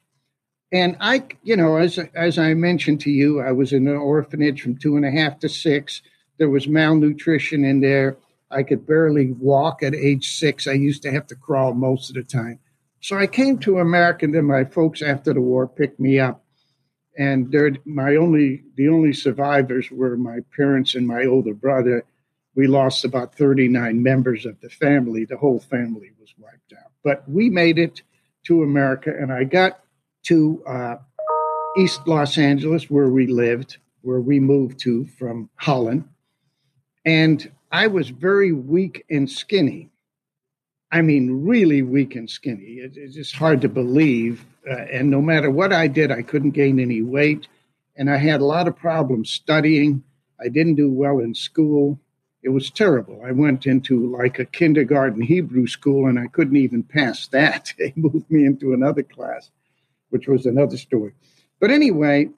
And 0.71 0.97
I, 0.99 1.23
you 1.43 1.55
know, 1.55 1.77
as 1.77 1.99
as 2.15 2.39
I 2.39 2.55
mentioned 2.55 3.01
to 3.01 3.11
you, 3.11 3.39
I 3.39 3.51
was 3.51 3.73
in 3.73 3.87
an 3.87 3.95
orphanage 3.95 4.61
from 4.61 4.75
two 4.75 4.95
and 4.97 5.05
a 5.05 5.11
half 5.11 5.39
to 5.39 5.49
six. 5.49 6.01
There 6.39 6.49
was 6.49 6.67
malnutrition 6.67 7.63
in 7.63 7.79
there. 7.81 8.17
I 8.49 8.63
could 8.63 8.87
barely 8.87 9.31
walk 9.33 9.83
at 9.83 9.93
age 9.93 10.35
six. 10.37 10.67
I 10.67 10.73
used 10.73 11.03
to 11.03 11.11
have 11.11 11.27
to 11.27 11.35
crawl 11.35 11.73
most 11.73 12.09
of 12.09 12.15
the 12.15 12.23
time. 12.23 12.59
So 13.01 13.17
I 13.17 13.27
came 13.27 13.59
to 13.59 13.79
America, 13.79 14.25
and 14.25 14.33
then 14.33 14.45
my 14.45 14.63
folks 14.63 15.01
after 15.01 15.33
the 15.33 15.41
war 15.41 15.67
picked 15.67 15.99
me 15.99 16.19
up. 16.19 16.42
And 17.17 17.51
they're 17.51 17.75
my 17.85 18.15
only 18.15 18.63
the 18.75 18.89
only 18.89 19.13
survivors 19.13 19.91
were 19.91 20.17
my 20.17 20.39
parents 20.55 20.95
and 20.95 21.07
my 21.07 21.25
older 21.25 21.53
brother. 21.53 22.05
We 22.55 22.67
lost 22.67 23.05
about 23.05 23.35
39 23.35 24.01
members 24.01 24.45
of 24.45 24.59
the 24.61 24.69
family. 24.69 25.25
The 25.25 25.37
whole 25.37 25.59
family 25.59 26.11
was 26.19 26.33
wiped 26.37 26.73
out. 26.73 26.91
But 27.03 27.27
we 27.29 27.49
made 27.49 27.77
it 27.77 28.01
to 28.45 28.63
America, 28.63 29.11
and 29.11 29.31
I 29.31 29.43
got 29.43 29.79
to 30.23 30.63
uh, 30.67 30.95
East 31.77 32.07
Los 32.07 32.37
Angeles, 32.37 32.89
where 32.89 33.09
we 33.09 33.27
lived, 33.27 33.77
where 34.01 34.21
we 34.21 34.39
moved 34.39 34.79
to 34.81 35.05
from 35.05 35.49
Holland. 35.55 36.07
And 37.05 37.51
I 37.71 37.87
was 37.87 38.09
very 38.09 38.51
weak 38.51 39.03
and 39.09 39.29
skinny. 39.29 39.89
I 40.93 41.01
mean, 41.01 41.43
really 41.43 41.81
weak 41.81 42.15
and 42.15 42.29
skinny. 42.29 42.75
It, 42.75 42.93
it's 42.95 43.15
just 43.15 43.33
hard 43.33 43.61
to 43.61 43.67
believe. 43.67 44.45
Uh, 44.69 44.75
and 44.75 45.09
no 45.09 45.23
matter 45.23 45.49
what 45.49 45.73
I 45.73 45.87
did, 45.87 46.11
I 46.11 46.21
couldn't 46.21 46.51
gain 46.51 46.79
any 46.79 47.01
weight. 47.01 47.47
And 47.95 48.11
I 48.11 48.17
had 48.17 48.41
a 48.41 48.45
lot 48.45 48.67
of 48.67 48.77
problems 48.77 49.31
studying. 49.31 50.03
I 50.39 50.49
didn't 50.49 50.75
do 50.75 50.91
well 50.91 51.17
in 51.17 51.33
school. 51.33 51.99
It 52.43 52.49
was 52.49 52.69
terrible. 52.69 53.23
I 53.25 53.31
went 53.31 53.65
into 53.65 54.15
like 54.15 54.37
a 54.37 54.45
kindergarten 54.45 55.23
Hebrew 55.23 55.65
school 55.65 56.07
and 56.07 56.19
I 56.19 56.27
couldn't 56.27 56.57
even 56.57 56.83
pass 56.83 57.25
that. 57.31 57.73
They 57.79 57.91
moved 57.95 58.29
me 58.29 58.45
into 58.45 58.73
another 58.73 59.01
class, 59.01 59.49
which 60.11 60.27
was 60.27 60.45
another 60.45 60.77
story. 60.77 61.13
But 61.59 61.71
anyway, 61.71 62.29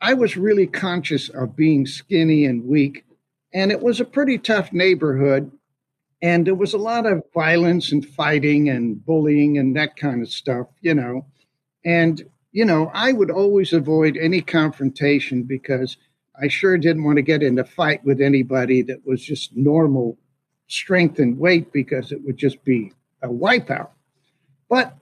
I 0.00 0.14
was 0.14 0.36
really 0.36 0.66
conscious 0.66 1.28
of 1.28 1.54
being 1.54 1.86
skinny 1.86 2.46
and 2.46 2.66
weak. 2.66 3.04
And 3.54 3.70
it 3.70 3.80
was 3.80 4.00
a 4.00 4.04
pretty 4.04 4.38
tough 4.38 4.72
neighborhood. 4.72 5.52
And 6.22 6.46
there 6.46 6.54
was 6.54 6.74
a 6.74 6.78
lot 6.78 7.06
of 7.06 7.22
violence 7.32 7.92
and 7.92 8.06
fighting 8.06 8.68
and 8.68 9.04
bullying 9.04 9.58
and 9.58 9.74
that 9.76 9.96
kind 9.96 10.22
of 10.22 10.28
stuff, 10.28 10.66
you 10.80 10.94
know. 10.94 11.24
And, 11.84 12.22
you 12.52 12.64
know, 12.64 12.90
I 12.92 13.12
would 13.12 13.30
always 13.30 13.72
avoid 13.72 14.16
any 14.16 14.42
confrontation 14.42 15.44
because 15.44 15.96
I 16.40 16.48
sure 16.48 16.76
didn't 16.76 17.04
want 17.04 17.16
to 17.16 17.22
get 17.22 17.42
in 17.42 17.58
a 17.58 17.64
fight 17.64 18.04
with 18.04 18.20
anybody 18.20 18.82
that 18.82 19.06
was 19.06 19.22
just 19.22 19.56
normal 19.56 20.18
strength 20.68 21.18
and 21.18 21.38
weight 21.38 21.72
because 21.72 22.12
it 22.12 22.22
would 22.24 22.36
just 22.36 22.62
be 22.64 22.92
a 23.22 23.28
wipeout. 23.28 23.88
But 24.68 24.96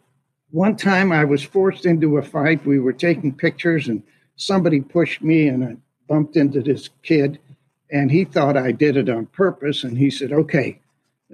one 0.50 0.76
time 0.76 1.12
I 1.12 1.24
was 1.24 1.42
forced 1.42 1.84
into 1.84 2.16
a 2.16 2.22
fight. 2.22 2.64
We 2.64 2.78
were 2.78 2.92
taking 2.92 3.34
pictures 3.34 3.88
and 3.88 4.02
somebody 4.36 4.80
pushed 4.80 5.22
me 5.22 5.48
and 5.48 5.64
I 5.64 5.76
bumped 6.08 6.36
into 6.36 6.62
this 6.62 6.88
kid 7.02 7.38
and 7.90 8.10
he 8.10 8.24
thought 8.24 8.56
I 8.56 8.72
did 8.72 8.96
it 8.96 9.08
on 9.08 9.26
purpose. 9.26 9.84
And 9.84 9.96
he 9.96 10.10
said, 10.10 10.32
okay, 10.32 10.80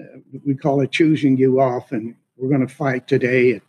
uh, 0.01 0.19
we 0.45 0.55
call 0.55 0.81
it 0.81 0.91
choosing 0.91 1.37
you 1.37 1.61
off, 1.61 1.93
and 1.93 2.15
we're 2.37 2.49
going 2.49 2.67
to 2.67 2.75
fight 2.75 3.07
today 3.07 3.53
at, 3.53 3.63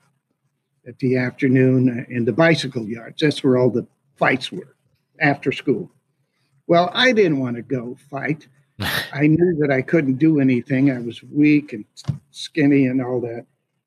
at 0.87 0.99
the 0.99 1.17
afternoon 1.17 2.05
in 2.09 2.25
the 2.25 2.33
bicycle 2.33 2.87
yards. 2.87 3.21
That's 3.21 3.43
where 3.43 3.57
all 3.57 3.69
the 3.69 3.87
fights 4.15 4.51
were 4.51 4.75
after 5.19 5.51
school. 5.51 5.91
Well, 6.67 6.89
I 6.93 7.11
didn't 7.11 7.39
want 7.39 7.57
to 7.57 7.61
go 7.61 7.95
fight. 8.09 8.47
I 9.13 9.27
knew 9.27 9.55
that 9.59 9.71
I 9.71 9.81
couldn't 9.81 10.15
do 10.15 10.39
anything. 10.39 10.91
I 10.91 10.99
was 10.99 11.23
weak 11.23 11.73
and 11.73 11.85
skinny 12.31 12.87
and 12.87 13.01
all 13.01 13.21
that. 13.21 13.45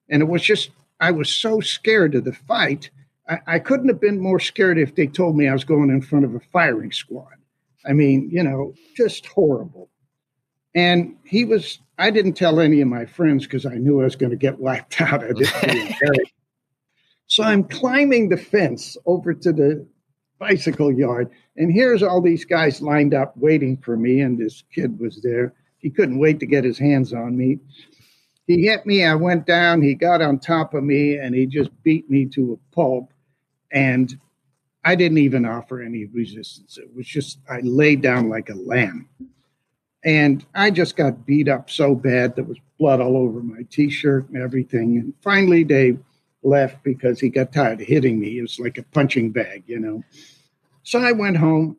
And 0.08 0.22
it 0.22 0.28
was 0.28 0.42
just, 0.42 0.70
I 1.00 1.10
was 1.10 1.28
so 1.28 1.60
scared 1.60 2.14
of 2.14 2.24
the 2.24 2.32
fight. 2.32 2.90
I, 3.28 3.38
I 3.46 3.58
couldn't 3.58 3.88
have 3.88 4.00
been 4.00 4.20
more 4.20 4.40
scared 4.40 4.78
if 4.78 4.94
they 4.94 5.06
told 5.06 5.36
me 5.36 5.48
I 5.48 5.52
was 5.52 5.64
going 5.64 5.90
in 5.90 6.02
front 6.02 6.24
of 6.24 6.34
a 6.34 6.40
firing 6.40 6.92
squad. 6.92 7.34
I 7.86 7.92
mean, 7.92 8.28
you 8.32 8.42
know, 8.42 8.74
just 8.96 9.26
horrible. 9.26 9.90
And 10.74 11.16
he 11.24 11.44
was, 11.44 11.80
I 11.98 12.10
didn't 12.10 12.34
tell 12.34 12.60
any 12.60 12.80
of 12.80 12.88
my 12.88 13.04
friends 13.04 13.44
because 13.44 13.66
I 13.66 13.74
knew 13.74 14.00
I 14.00 14.04
was 14.04 14.16
going 14.16 14.30
to 14.30 14.36
get 14.36 14.58
wiped 14.58 15.00
out. 15.00 15.24
I 15.24 15.32
didn't 15.32 15.94
so 17.26 17.42
I'm 17.42 17.64
climbing 17.64 18.30
the 18.30 18.38
fence 18.38 18.96
over 19.04 19.34
to 19.34 19.52
the 19.52 19.86
bicycle 20.38 20.90
yard. 20.90 21.30
And 21.56 21.70
here's 21.70 22.02
all 22.02 22.22
these 22.22 22.44
guys 22.44 22.80
lined 22.80 23.12
up 23.12 23.36
waiting 23.36 23.76
for 23.76 23.96
me. 23.96 24.20
And 24.20 24.38
this 24.38 24.64
kid 24.74 24.98
was 24.98 25.20
there. 25.22 25.52
He 25.78 25.90
couldn't 25.90 26.18
wait 26.18 26.40
to 26.40 26.46
get 26.46 26.64
his 26.64 26.78
hands 26.78 27.12
on 27.12 27.36
me. 27.36 27.58
He 28.46 28.66
hit 28.66 28.86
me. 28.86 29.04
I 29.04 29.14
went 29.14 29.46
down. 29.46 29.82
He 29.82 29.94
got 29.94 30.22
on 30.22 30.38
top 30.38 30.72
of 30.72 30.82
me 30.82 31.18
and 31.18 31.34
he 31.34 31.44
just 31.44 31.70
beat 31.82 32.08
me 32.08 32.24
to 32.30 32.54
a 32.54 32.74
pulp. 32.74 33.12
And 33.70 34.18
I 34.84 34.94
didn't 34.94 35.18
even 35.18 35.44
offer 35.44 35.82
any 35.82 36.06
resistance. 36.06 36.78
It 36.78 36.88
was 36.96 37.06
just, 37.06 37.40
I 37.50 37.60
laid 37.60 38.00
down 38.00 38.30
like 38.30 38.48
a 38.48 38.54
lamb. 38.54 39.08
And 40.04 40.44
I 40.54 40.70
just 40.70 40.96
got 40.96 41.26
beat 41.26 41.48
up 41.48 41.70
so 41.70 41.94
bad 41.94 42.36
there 42.36 42.44
was 42.44 42.58
blood 42.78 43.00
all 43.00 43.16
over 43.16 43.42
my 43.42 43.62
t 43.70 43.90
shirt 43.90 44.28
and 44.28 44.40
everything. 44.42 44.96
And 44.96 45.12
finally, 45.22 45.64
they 45.64 45.98
left 46.42 46.82
because 46.84 47.20
he 47.20 47.28
got 47.28 47.52
tired 47.52 47.80
of 47.80 47.86
hitting 47.86 48.20
me. 48.20 48.38
It 48.38 48.42
was 48.42 48.58
like 48.58 48.78
a 48.78 48.82
punching 48.84 49.32
bag, 49.32 49.64
you 49.66 49.78
know. 49.78 50.04
So 50.84 51.00
I 51.00 51.12
went 51.12 51.36
home. 51.36 51.76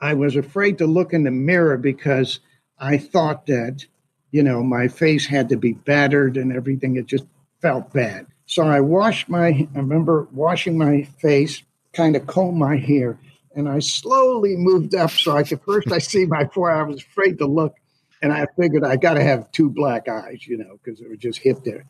I 0.00 0.14
was 0.14 0.36
afraid 0.36 0.78
to 0.78 0.86
look 0.86 1.12
in 1.12 1.24
the 1.24 1.30
mirror 1.30 1.76
because 1.76 2.40
I 2.78 2.98
thought 2.98 3.46
that, 3.46 3.86
you 4.30 4.42
know, 4.42 4.62
my 4.62 4.88
face 4.88 5.26
had 5.26 5.48
to 5.50 5.56
be 5.56 5.72
battered 5.72 6.36
and 6.36 6.52
everything. 6.52 6.96
It 6.96 7.06
just 7.06 7.24
felt 7.60 7.92
bad. 7.92 8.26
So 8.46 8.64
I 8.66 8.80
washed 8.80 9.28
my, 9.28 9.46
I 9.46 9.68
remember 9.74 10.28
washing 10.32 10.76
my 10.76 11.04
face 11.04 11.62
kind 11.92 12.16
of 12.16 12.26
comb 12.26 12.58
my 12.58 12.76
hair. 12.76 13.18
And 13.54 13.68
I 13.68 13.80
slowly 13.80 14.56
moved 14.56 14.94
up 14.94 15.10
so 15.10 15.36
I 15.36 15.42
could 15.42 15.60
first 15.62 15.92
I 15.92 15.98
see 15.98 16.24
my 16.24 16.46
forehead. 16.46 16.80
I 16.80 16.82
was 16.84 17.02
afraid 17.02 17.38
to 17.38 17.46
look. 17.46 17.74
And 18.22 18.32
I 18.32 18.46
figured 18.56 18.84
I 18.84 18.96
got 18.96 19.14
to 19.14 19.22
have 19.22 19.50
two 19.50 19.68
black 19.68 20.08
eyes, 20.08 20.46
you 20.46 20.56
know, 20.56 20.78
because 20.82 21.00
it 21.00 21.10
was 21.10 21.18
just 21.18 21.40
hit 21.40 21.64
there. 21.64 21.84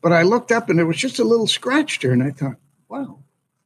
But 0.00 0.12
I 0.12 0.22
looked 0.22 0.52
up 0.52 0.70
and 0.70 0.78
it 0.78 0.84
was 0.84 0.96
just 0.96 1.18
a 1.18 1.24
little 1.24 1.48
scratch 1.48 1.98
there. 2.00 2.12
And 2.12 2.22
I 2.22 2.30
thought, 2.30 2.56
wow, 2.88 3.18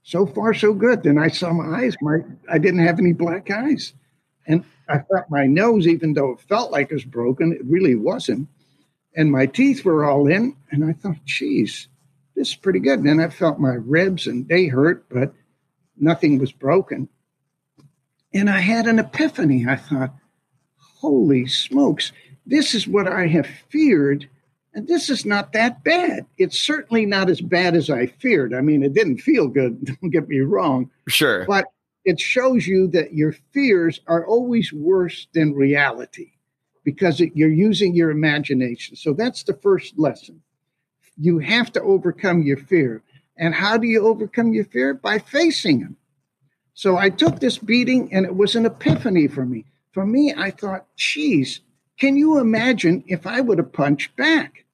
so 0.03 0.25
far 0.25 0.55
so 0.55 0.73
good. 0.73 1.03
Then 1.03 1.19
I 1.19 1.29
saw 1.29 1.53
my 1.53 1.79
eyes. 1.79 1.95
My 2.01 2.19
I 2.51 2.59
didn't 2.59 2.87
have 2.87 2.99
any 2.99 3.13
black 3.13 3.51
eyes. 3.51 3.93
And 4.47 4.65
I 4.89 4.99
felt 4.99 5.27
my 5.29 5.47
nose, 5.47 5.87
even 5.87 6.15
though 6.15 6.33
it 6.33 6.41
felt 6.41 6.71
like 6.71 6.91
it 6.91 6.95
was 6.95 7.05
broken, 7.05 7.53
it 7.53 7.65
really 7.65 7.97
wasn't. 7.97 8.49
And 9.17 9.33
my 9.33 9.47
teeth 9.47 9.85
were 9.85 10.05
all 10.05 10.27
in. 10.27 10.57
And 10.71 10.85
I 10.85 10.93
thought, 10.93 11.25
geez, 11.25 11.89
this 12.35 12.51
is 12.51 12.55
pretty 12.55 12.79
good. 12.79 13.01
And 13.01 13.09
then 13.09 13.21
I 13.21 13.29
felt 13.29 13.59
my 13.59 13.75
ribs 13.75 14.27
and 14.27 14.47
they 14.47 14.67
hurt, 14.67 15.09
but 15.09 15.35
nothing 15.97 16.39
was 16.39 16.53
broken. 16.53 17.09
And 18.37 18.51
I 18.51 18.61
had 18.61 18.87
an 18.87 18.99
epiphany. 18.99 19.65
I 19.67 19.77
thought, 19.77 20.15
holy 20.77 21.47
smokes, 21.47 22.13
this 22.45 22.75
is 22.75 22.87
what 22.87 23.09
I 23.09 23.27
have 23.29 23.47
feared. 23.71 24.29
And 24.75 24.87
this 24.87 25.09
is 25.09 25.25
not 25.25 25.55
that 25.55 25.83
bad. 25.83 26.27
It's 26.37 26.59
certainly 26.59 27.07
not 27.07 27.31
as 27.31 27.41
bad 27.41 27.75
as 27.75 27.89
I 27.89 28.09
feared. 28.09 28.53
I 28.53 28.61
mean, 28.61 28.83
it 28.83 28.93
didn't 28.93 29.23
feel 29.23 29.49
good, 29.49 29.83
don't 30.03 30.11
get 30.11 30.29
me 30.29 30.41
wrong. 30.41 30.91
Sure. 31.09 31.47
But 31.47 31.65
it 32.05 32.21
shows 32.21 32.67
you 32.67 32.89
that 32.89 33.15
your 33.15 33.33
fears 33.55 34.01
are 34.07 34.27
always 34.27 34.71
worse 34.71 35.29
than 35.33 35.55
reality 35.55 36.33
because 36.85 37.23
it, 37.23 37.33
you're 37.35 37.49
using 37.49 37.95
your 37.95 38.11
imagination. 38.11 38.97
So 38.97 39.15
that's 39.15 39.45
the 39.45 39.55
first 39.55 39.99
lesson. 39.99 40.43
You 41.17 41.39
have 41.39 41.73
to 41.73 41.81
overcome 41.81 42.43
your 42.43 42.59
fear. 42.59 43.03
And 43.39 43.55
how 43.55 43.79
do 43.79 43.87
you 43.87 44.07
overcome 44.07 44.53
your 44.53 44.67
fear? 44.67 44.93
By 44.93 45.21
facing 45.21 45.81
them. 45.81 45.97
So 46.77 46.99
I 46.99 47.09
took 47.09 47.41
this 47.41 47.57
beating 47.57 48.13
and 48.13 48.27
it 48.27 48.37
was 48.37 48.55
an 48.55 48.67
epiphany 48.67 49.29
for 49.29 49.47
me. 49.47 49.65
For 49.93 50.05
me, 50.05 50.35
I 50.37 50.51
thought, 50.51 50.85
geez, 50.95 51.61
can 51.99 52.19
you 52.19 52.39
imagine 52.39 53.03
if 53.07 53.27
I 53.27 53.41
would 53.41 53.57
have 53.57 53.73
punched 53.73 54.15
back? 54.15 54.67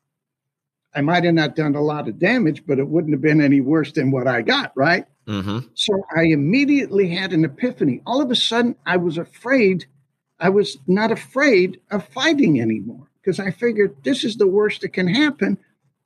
I 0.93 1.01
might 1.01 1.23
have 1.23 1.35
not 1.35 1.55
done 1.55 1.77
a 1.77 1.81
lot 1.81 2.09
of 2.09 2.19
damage, 2.19 2.65
but 2.67 2.81
it 2.81 2.89
wouldn't 2.89 3.15
have 3.15 3.23
been 3.23 3.41
any 3.41 3.61
worse 3.61 3.93
than 3.93 4.11
what 4.11 4.27
I 4.27 4.43
got, 4.43 4.73
right? 4.75 5.07
Mm-hmm. 5.29 5.61
So 5.75 6.03
I 6.15 6.25
immediately 6.25 7.09
had 7.09 7.33
an 7.33 7.45
epiphany. 7.45 8.03
All 8.05 8.21
of 8.21 8.33
a 8.33 8.37
sudden, 8.37 8.75
I 8.85 8.97
was 8.97 9.17
afraid. 9.17 9.87
I 10.41 10.49
was 10.49 10.79
not 10.89 11.13
afraid 11.13 11.81
of 11.93 12.09
fighting 12.09 12.61
anymore 12.61 13.07
because 13.23 13.39
I 13.39 13.53
figured 13.53 13.95
this 14.03 14.25
is 14.25 14.39
the 14.39 14.49
worst 14.49 14.81
that 14.81 14.93
can 14.93 15.07
happen. 15.07 15.57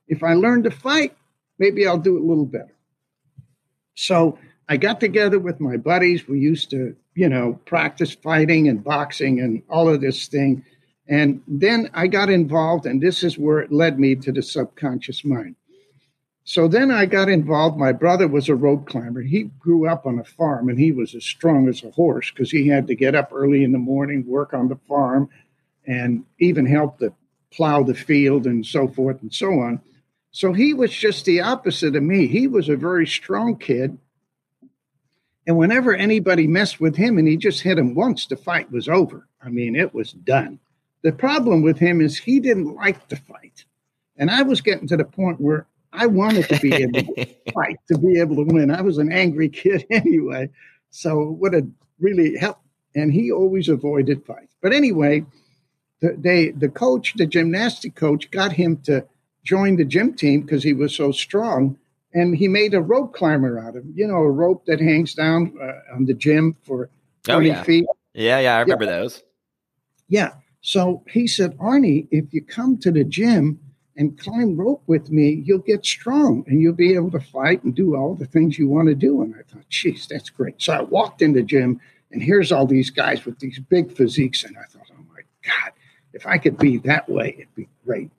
If 0.09 0.23
I 0.23 0.35
learn 0.35 0.63
to 0.65 0.71
fight, 0.71 1.17
maybe 1.59 1.87
I'll 1.87 1.97
do 1.97 2.19
it 2.19 2.23
a 2.23 2.27
little 2.27 2.45
better. 2.45 2.75
So 3.95 4.39
I 4.69 4.77
got 4.77 5.01
together 5.01 5.39
with 5.39 5.61
my 5.61 5.77
buddies. 5.77 6.27
We 6.27 6.41
used 6.41 6.71
to, 6.71 6.97
you 7.15 7.29
know, 7.29 7.61
practice 7.67 8.15
fighting 8.15 8.69
and 8.69 8.83
boxing 8.83 9.41
and 9.41 9.63
all 9.69 9.89
of 9.89 10.01
this 10.01 10.27
thing. 10.27 10.65
And 11.09 11.43
then 11.47 11.89
I 11.95 12.09
got 12.09 12.31
involved, 12.31 12.85
and 12.85 13.01
this 13.01 13.23
is 13.23 13.39
where 13.39 13.61
it 13.61 13.71
led 13.71 13.99
me 13.99 14.17
to 14.17 14.33
the 14.33 14.43
subconscious 14.43 15.25
mind. 15.25 15.55
So 16.49 16.69
then 16.69 16.93
I 16.93 17.07
got 17.07 17.29
involved. 17.29 17.77
My 17.77 17.91
brother 17.91 18.29
was 18.29 18.49
a 18.49 18.55
rope 18.55 18.87
climber. 18.87 19.21
He 19.21 19.51
grew 19.59 19.89
up 19.89 20.07
on 20.07 20.21
a 20.21 20.25
farm 20.25 20.69
and 20.69 20.79
he 20.79 20.93
was 20.93 21.13
as 21.17 21.25
strong 21.25 21.69
as 21.69 21.83
a 21.83 21.91
horse 21.91 22.31
because 22.31 22.53
he 22.53 22.69
had 22.69 22.87
to 22.87 22.95
get 22.95 23.17
up 23.17 23.31
early 23.33 23.65
in 23.65 23.73
the 23.73 23.79
morning, 23.79 24.25
work 24.25 24.55
on 24.55 24.69
the 24.69 24.79
farm, 24.89 25.29
and 25.89 26.25
even 26.39 26.65
help 26.65 27.01
to 27.01 27.13
plow 27.51 27.83
the 27.83 27.95
field 27.95 28.47
and 28.47 28.65
so 28.65 28.87
forth 28.87 29.21
and 29.23 29.35
so 29.35 29.59
on. 29.59 29.81
So 30.31 30.53
he 30.53 30.73
was 30.73 30.93
just 30.93 31.25
the 31.25 31.41
opposite 31.41 31.97
of 31.97 32.03
me. 32.05 32.29
He 32.29 32.47
was 32.47 32.69
a 32.69 32.77
very 32.77 33.09
strong 33.09 33.57
kid. 33.59 33.99
And 35.47 35.57
whenever 35.57 35.95
anybody 35.95 36.47
messed 36.47 36.81
with 36.81 36.97
him 36.97 37.19
and 37.19 37.29
he 37.29 37.37
just 37.37 37.63
hit 37.63 37.79
him 37.79 37.95
once, 37.95 38.27
the 38.27 38.37
fight 38.37 38.71
was 38.71 38.89
over. 38.89 39.29
I 39.41 39.49
mean, 39.49 39.77
it 39.77 39.95
was 39.95 40.13
done. 40.13 40.59
The 41.03 41.13
problem 41.13 41.63
with 41.63 41.79
him 41.79 42.01
is 42.01 42.19
he 42.19 42.41
didn't 42.41 42.75
like 42.75 43.07
to 43.09 43.17
fight. 43.17 43.65
And 44.17 44.31
I 44.31 44.43
was 44.43 44.61
getting 44.61 44.89
to 44.89 44.97
the 44.97 45.05
point 45.05 45.41
where 45.41 45.67
I 45.93 46.07
wanted 46.07 46.49
to 46.49 46.59
be 46.59 46.75
able 46.75 47.15
to 47.15 47.27
fight, 47.55 47.77
to 47.89 47.99
be 47.99 48.19
able 48.19 48.37
to 48.37 48.43
win. 48.43 48.71
I 48.71 48.81
was 48.81 48.99
an 48.99 49.13
angry 49.13 49.49
kid 49.49 49.87
anyway. 49.91 50.51
So 50.91 51.23
it 51.23 51.33
would 51.33 51.53
have 51.53 51.69
really 52.01 52.37
helped. 52.37 52.63
And 52.95 53.13
he 53.13 53.31
always 53.31 53.69
avoided 53.69 54.25
fights. 54.25 54.57
But 54.63 54.73
anyway, 54.73 55.25
the, 56.01 56.17
they, 56.19 56.51
the 56.51 56.69
coach, 56.69 57.15
the 57.17 57.27
gymnastic 57.27 57.95
coach, 57.95 58.31
got 58.31 58.53
him 58.53 58.79
to 58.85 59.07
join 59.45 59.77
the 59.77 59.85
gym 59.85 60.15
team 60.15 60.41
because 60.41 60.63
he 60.63 60.73
was 60.73 60.95
so 60.95 61.13
strong. 61.13 61.79
And 62.15 62.37
he 62.37 62.49
made 62.49 62.73
a 62.75 62.81
rope 62.81 63.15
climber 63.15 63.59
out 63.59 63.77
of 63.77 63.85
him, 63.85 63.93
you 63.95 64.07
know, 64.07 64.17
a 64.17 64.31
rope 64.31 64.65
that 64.67 64.81
hangs 64.81 65.15
down 65.15 65.53
uh, 65.61 65.95
on 65.95 66.07
the 66.07 66.15
gym 66.15 66.57
for 66.63 66.89
20 67.25 67.51
oh, 67.51 67.53
yeah. 67.55 67.63
feet. 67.63 67.87
Yeah, 68.15 68.39
yeah, 68.41 68.57
I 68.57 68.61
remember 68.61 68.85
Yeah. 68.85 68.99
those. 68.99 69.23
Yeah. 70.09 70.33
So 70.61 71.03
he 71.09 71.27
said, 71.27 71.57
Arnie, 71.59 72.09
if 72.11 72.33
you 72.33 72.43
come 72.43 72.79
to 72.79 72.91
the 72.91 73.05
gym 73.05 73.59
and 73.97 74.19
climb 74.19 74.57
rope 74.57 74.83
with 74.87 75.11
me, 75.11 75.43
you'll 75.45 75.59
get 75.59 75.85
strong 75.85 76.45
and 76.47 76.61
you'll 76.61 76.73
be 76.75 76.95
able 76.95 77.11
to 77.11 77.21
fight 77.21 77.63
and 77.65 77.75
do 77.75 77.97
all 77.97 78.15
the 78.15 78.27
things 78.27 78.59
you 78.59 78.69
want 78.69 78.89
to 78.89 78.95
do. 78.95 79.23
And 79.23 79.35
I 79.35 79.43
thought, 79.43 79.69
geez, 79.69 80.07
that's 80.07 80.31
great. 80.31 80.61
So 80.61 80.73
I 80.73 80.83
walked 80.83 81.23
in 81.23 81.33
the 81.33 81.43
gym 81.43 81.81
and 82.13 82.23
here's 82.23 82.53
all 82.53 82.67
these 82.67 82.91
guys 82.91 83.25
with 83.25 83.39
these 83.39 83.59
big 83.59 83.93
physiques. 83.93 84.45
And 84.45 84.57
I 84.57 84.65
thought, 84.65 84.87
oh 84.93 85.05
my 85.13 85.21
God, 85.43 85.73
if 86.13 86.27
I 86.27 86.39
could 86.39 86.57
be 86.59 86.79
that 86.79 87.09
way, 87.09 87.35
it'd 87.39 87.55
be 87.55 87.69
great. 87.85 88.11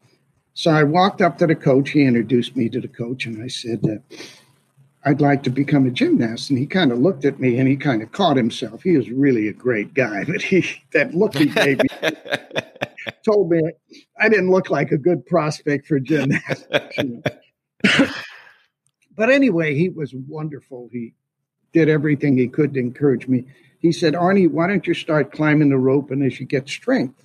So 0.58 0.72
I 0.72 0.82
walked 0.82 1.22
up 1.22 1.38
to 1.38 1.46
the 1.46 1.54
coach. 1.54 1.92
He 1.92 2.04
introduced 2.04 2.56
me 2.56 2.68
to 2.70 2.82
the 2.82 2.88
coach 2.88 3.28
and 3.28 3.44
I 3.44 3.48
said, 3.48 3.86
uh, 3.86 4.18
I'd 5.06 5.22
like 5.22 5.44
to 5.44 5.52
become 5.52 5.86
a 5.86 5.92
gymnast. 5.92 6.50
And 6.50 6.58
he 6.58 6.66
kind 6.66 6.92
of 6.92 6.98
looked 6.98 7.26
at 7.26 7.40
me 7.40 7.60
and 7.60 7.68
he 7.68 7.76
kind 7.76 8.02
of 8.02 8.12
caught 8.12 8.38
himself. 8.38 8.82
He 8.82 8.98
was 8.98 9.08
really 9.12 9.48
a 9.48 9.54
great 9.54 9.94
guy, 9.94 10.24
but 10.28 10.42
he, 10.42 10.66
that 10.94 11.14
look 11.14 11.36
he 11.36 11.46
gave 11.46 11.78
me 11.78 11.88
told 13.24 13.52
me 13.52 13.62
I 14.20 14.30
didn't 14.30 14.50
look 14.50 14.72
like 14.72 14.92
a 14.92 14.98
good 14.98 15.28
prospect 15.28 15.86
for 15.86 16.00
gymnastics. 16.00 16.98
you 16.98 17.22
know. 17.84 18.08
but 19.16 19.30
anyway, 19.30 19.76
he 19.76 19.90
was 19.90 20.16
wonderful. 20.16 20.90
He 20.92 21.14
did 21.72 21.88
everything 21.88 22.36
he 22.36 22.48
could 22.48 22.74
to 22.74 22.80
encourage 22.80 23.28
me. 23.28 23.46
He 23.78 23.92
said, 23.92 24.16
Arnie, 24.16 24.50
why 24.50 24.66
don't 24.66 24.88
you 24.88 24.96
start 24.96 25.32
climbing 25.32 25.70
the 25.70 25.78
rope? 25.78 26.10
And 26.10 26.24
as 26.24 26.40
you 26.40 26.48
get 26.48 26.68
strength, 26.68 27.24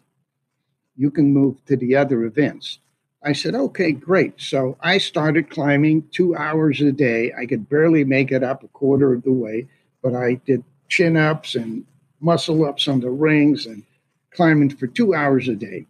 you 0.99 1.11
can 1.11 1.33
move 1.33 1.65
to 1.65 1.79
the 1.79 1.97
other 1.97 2.25
events. 2.25 2.79
I 3.25 3.33
said, 3.33 3.55
okay, 3.55 3.93
great. 3.93 4.41
So 4.41 4.77
I 4.81 4.99
started 4.99 5.51
climbing 5.51 6.09
two 6.11 6.35
hours 6.35 6.81
a 6.81 6.91
day. 6.91 7.33
I 7.39 7.47
could 7.47 7.69
barely 7.69 8.05
make 8.05 8.33
it 8.33 8.43
up 8.43 8.65
a 8.65 8.69
quarter 8.69 9.13
of 9.13 9.23
the 9.23 9.33
way, 9.33 9.69
but 10.03 10.15
I 10.15 10.35
did 10.45 10.65
chin 10.89 11.17
ups 11.17 11.55
and 11.55 11.85
muscle 12.21 12.65
ups 12.65 12.89
on 12.89 13.01
the 13.01 13.11
rings 13.11 13.67
and 13.67 13.85
climbing 14.33 14.71
for 14.71 14.87
two 14.87 15.15
hours 15.15 15.49
a 15.49 15.55
day. 15.55 15.87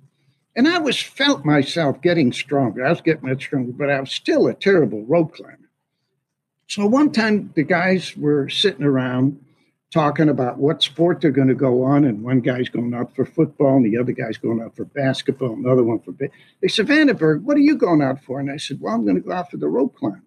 And 0.55 0.69
I 0.69 0.79
was 0.79 1.01
felt 1.01 1.45
myself 1.45 2.03
getting 2.03 2.33
stronger. 2.33 2.85
I 2.85 2.91
was 2.91 3.01
getting 3.01 3.27
much 3.27 3.45
stronger, 3.45 3.73
but 3.73 3.89
I 3.89 4.01
was 4.01 4.13
still 4.13 4.47
a 4.47 4.55
terrible 4.55 5.05
rope 5.05 5.35
climber. 5.35 5.59
So 6.69 6.87
one 6.87 7.13
time 7.13 7.53
the 7.55 7.63
guys 7.63 8.17
were 8.17 8.49
sitting 8.49 8.85
around 8.85 9.43
talking 9.93 10.31
about 10.31 10.59
what 10.59 10.83
sport 10.83 11.21
they're 11.21 11.31
going 11.31 11.49
to 11.49 11.55
go 11.55 11.85
on, 11.85 12.05
and 12.05 12.23
one 12.23 12.41
guy's 12.41 12.71
going 12.71 12.95
out 12.95 13.15
for 13.15 13.27
football, 13.27 13.77
and 13.77 13.85
the 13.85 13.99
other 13.99 14.13
guy's 14.13 14.39
going 14.39 14.61
out 14.61 14.75
for 14.75 14.87
basketball, 14.87 15.53
another 15.53 15.85
one 15.85 16.01
for. 16.01 16.13
Ba- 16.13 16.31
they 16.63 16.69
said, 16.69 16.87
Van 16.87 17.07
Den 17.07 17.17
Berg, 17.17 17.45
what 17.45 17.57
are 17.57 17.61
you 17.61 17.77
going 17.77 18.03
out 18.03 18.25
for? 18.25 18.41
And 18.41 18.51
I 18.51 18.57
said, 18.57 18.81
Well, 18.81 18.95
I'm 18.95 19.05
going 19.05 19.17
to 19.17 19.21
go 19.21 19.33
out 19.33 19.51
for 19.51 19.59
the 19.59 19.69
rope 19.69 19.95
climb. 19.95 20.23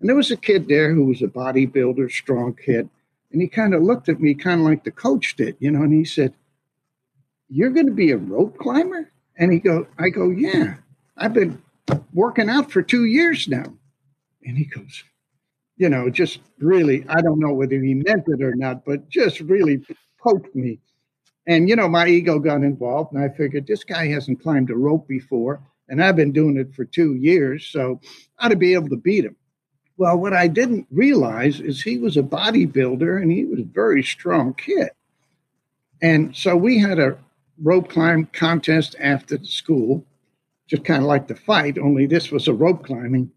And 0.00 0.08
there 0.08 0.16
was 0.16 0.30
a 0.30 0.36
kid 0.36 0.68
there 0.68 0.94
who 0.94 1.04
was 1.04 1.20
a 1.20 1.26
bodybuilder, 1.26 2.10
strong 2.10 2.54
kid, 2.54 2.88
and 3.30 3.42
he 3.42 3.46
kind 3.46 3.74
of 3.74 3.82
looked 3.82 4.08
at 4.08 4.20
me, 4.20 4.34
kind 4.34 4.60
of 4.60 4.66
like 4.66 4.84
the 4.84 4.90
coach 4.90 5.36
did, 5.36 5.56
you 5.60 5.70
know, 5.70 5.82
and 5.82 5.92
he 5.92 6.04
said, 6.04 6.32
"You're 7.48 7.70
going 7.70 7.86
to 7.86 7.92
be 7.92 8.10
a 8.10 8.16
rope 8.16 8.56
climber?" 8.56 9.12
And 9.36 9.52
he 9.52 9.58
go, 9.58 9.86
I 9.98 10.08
go, 10.08 10.30
"Yeah, 10.30 10.76
I've 11.16 11.34
been 11.34 11.62
working 12.14 12.48
out 12.48 12.72
for 12.72 12.82
two 12.82 13.04
years 13.04 13.46
now." 13.46 13.74
And 14.44 14.56
he 14.56 14.64
goes, 14.64 15.04
you 15.80 15.88
know, 15.88 16.10
just 16.10 16.40
really, 16.58 17.06
I 17.08 17.22
don't 17.22 17.40
know 17.40 17.54
whether 17.54 17.80
he 17.80 17.94
meant 17.94 18.24
it 18.26 18.42
or 18.42 18.54
not, 18.54 18.84
but 18.84 19.08
just 19.08 19.40
really 19.40 19.82
poked 20.22 20.54
me. 20.54 20.78
And, 21.46 21.70
you 21.70 21.74
know, 21.74 21.88
my 21.88 22.06
ego 22.06 22.38
got 22.38 22.62
involved, 22.62 23.14
and 23.14 23.24
I 23.24 23.30
figured 23.34 23.66
this 23.66 23.82
guy 23.82 24.08
hasn't 24.08 24.42
climbed 24.42 24.68
a 24.68 24.76
rope 24.76 25.08
before, 25.08 25.62
and 25.88 26.04
I've 26.04 26.16
been 26.16 26.32
doing 26.32 26.58
it 26.58 26.74
for 26.74 26.84
two 26.84 27.14
years, 27.14 27.66
so 27.66 27.98
I 28.38 28.44
ought 28.44 28.48
to 28.50 28.56
be 28.56 28.74
able 28.74 28.90
to 28.90 28.96
beat 28.98 29.24
him. 29.24 29.36
Well, 29.96 30.18
what 30.18 30.34
I 30.34 30.48
didn't 30.48 30.86
realize 30.90 31.60
is 31.60 31.80
he 31.80 31.96
was 31.96 32.18
a 32.18 32.22
bodybuilder 32.22 33.22
and 33.22 33.32
he 33.32 33.46
was 33.46 33.60
a 33.60 33.64
very 33.64 34.02
strong 34.02 34.52
kid. 34.52 34.90
And 36.02 36.36
so 36.36 36.56
we 36.56 36.78
had 36.78 36.98
a 36.98 37.16
rope 37.62 37.88
climb 37.88 38.26
contest 38.34 38.96
after 39.00 39.38
the 39.38 39.46
school, 39.46 40.04
just 40.66 40.84
kind 40.84 41.02
of 41.02 41.08
like 41.08 41.26
the 41.26 41.36
fight, 41.36 41.78
only 41.78 42.04
this 42.04 42.30
was 42.30 42.48
a 42.48 42.54
rope 42.54 42.84
climbing. 42.84 43.30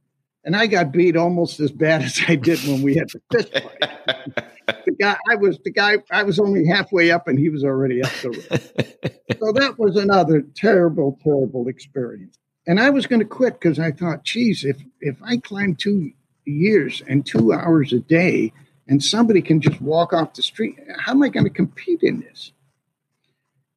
And 0.45 0.55
I 0.55 0.67
got 0.67 0.91
beat 0.91 1.15
almost 1.15 1.59
as 1.59 1.71
bad 1.71 2.01
as 2.01 2.21
I 2.27 2.35
did 2.35 2.59
when 2.65 2.81
we 2.81 2.95
had 2.95 3.09
the 3.09 3.21
fist 3.31 3.53
fight. 3.53 4.45
the 4.85 4.95
guy, 4.99 5.17
I 5.29 5.35
was 5.35 5.57
the 5.63 5.71
guy, 5.71 5.97
I 6.11 6.23
was 6.23 6.39
only 6.39 6.67
halfway 6.67 7.11
up 7.11 7.27
and 7.27 7.39
he 7.39 7.49
was 7.49 7.63
already 7.63 8.03
up 8.03 8.11
the 8.21 8.29
rope. 8.29 9.39
so 9.39 9.51
that 9.53 9.79
was 9.79 9.95
another 9.95 10.41
terrible, 10.55 11.17
terrible 11.23 11.67
experience. 11.67 12.37
And 12.67 12.79
I 12.79 12.89
was 12.89 13.07
going 13.07 13.19
to 13.19 13.25
quit 13.25 13.53
because 13.53 13.79
I 13.79 13.91
thought, 13.91 14.23
geez, 14.23 14.63
if 14.63 14.77
if 15.01 15.17
I 15.21 15.37
climb 15.37 15.75
two 15.75 16.11
years 16.45 17.01
and 17.07 17.25
two 17.25 17.53
hours 17.53 17.91
a 17.91 17.99
day, 17.99 18.53
and 18.87 19.03
somebody 19.03 19.41
can 19.41 19.61
just 19.61 19.81
walk 19.81 20.13
off 20.13 20.33
the 20.33 20.41
street, 20.41 20.77
how 20.97 21.11
am 21.11 21.23
I 21.23 21.29
going 21.29 21.45
to 21.45 21.49
compete 21.49 22.03
in 22.03 22.21
this? 22.21 22.51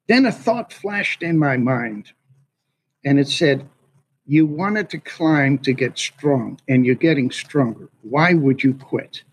Then 0.07 0.25
a 0.25 0.31
thought 0.31 0.71
flashed 0.71 1.21
in 1.21 1.37
my 1.37 1.57
mind, 1.57 2.11
and 3.03 3.19
it 3.19 3.27
said, 3.27 3.67
You 4.27 4.45
wanted 4.45 4.89
to 4.89 4.99
climb 4.99 5.57
to 5.59 5.73
get 5.73 5.97
strong, 5.97 6.59
and 6.67 6.85
you're 6.85 6.95
getting 6.95 7.31
stronger. 7.31 7.89
Why 8.01 8.33
would 8.33 8.61
you 8.61 8.73
quit? 8.73 9.23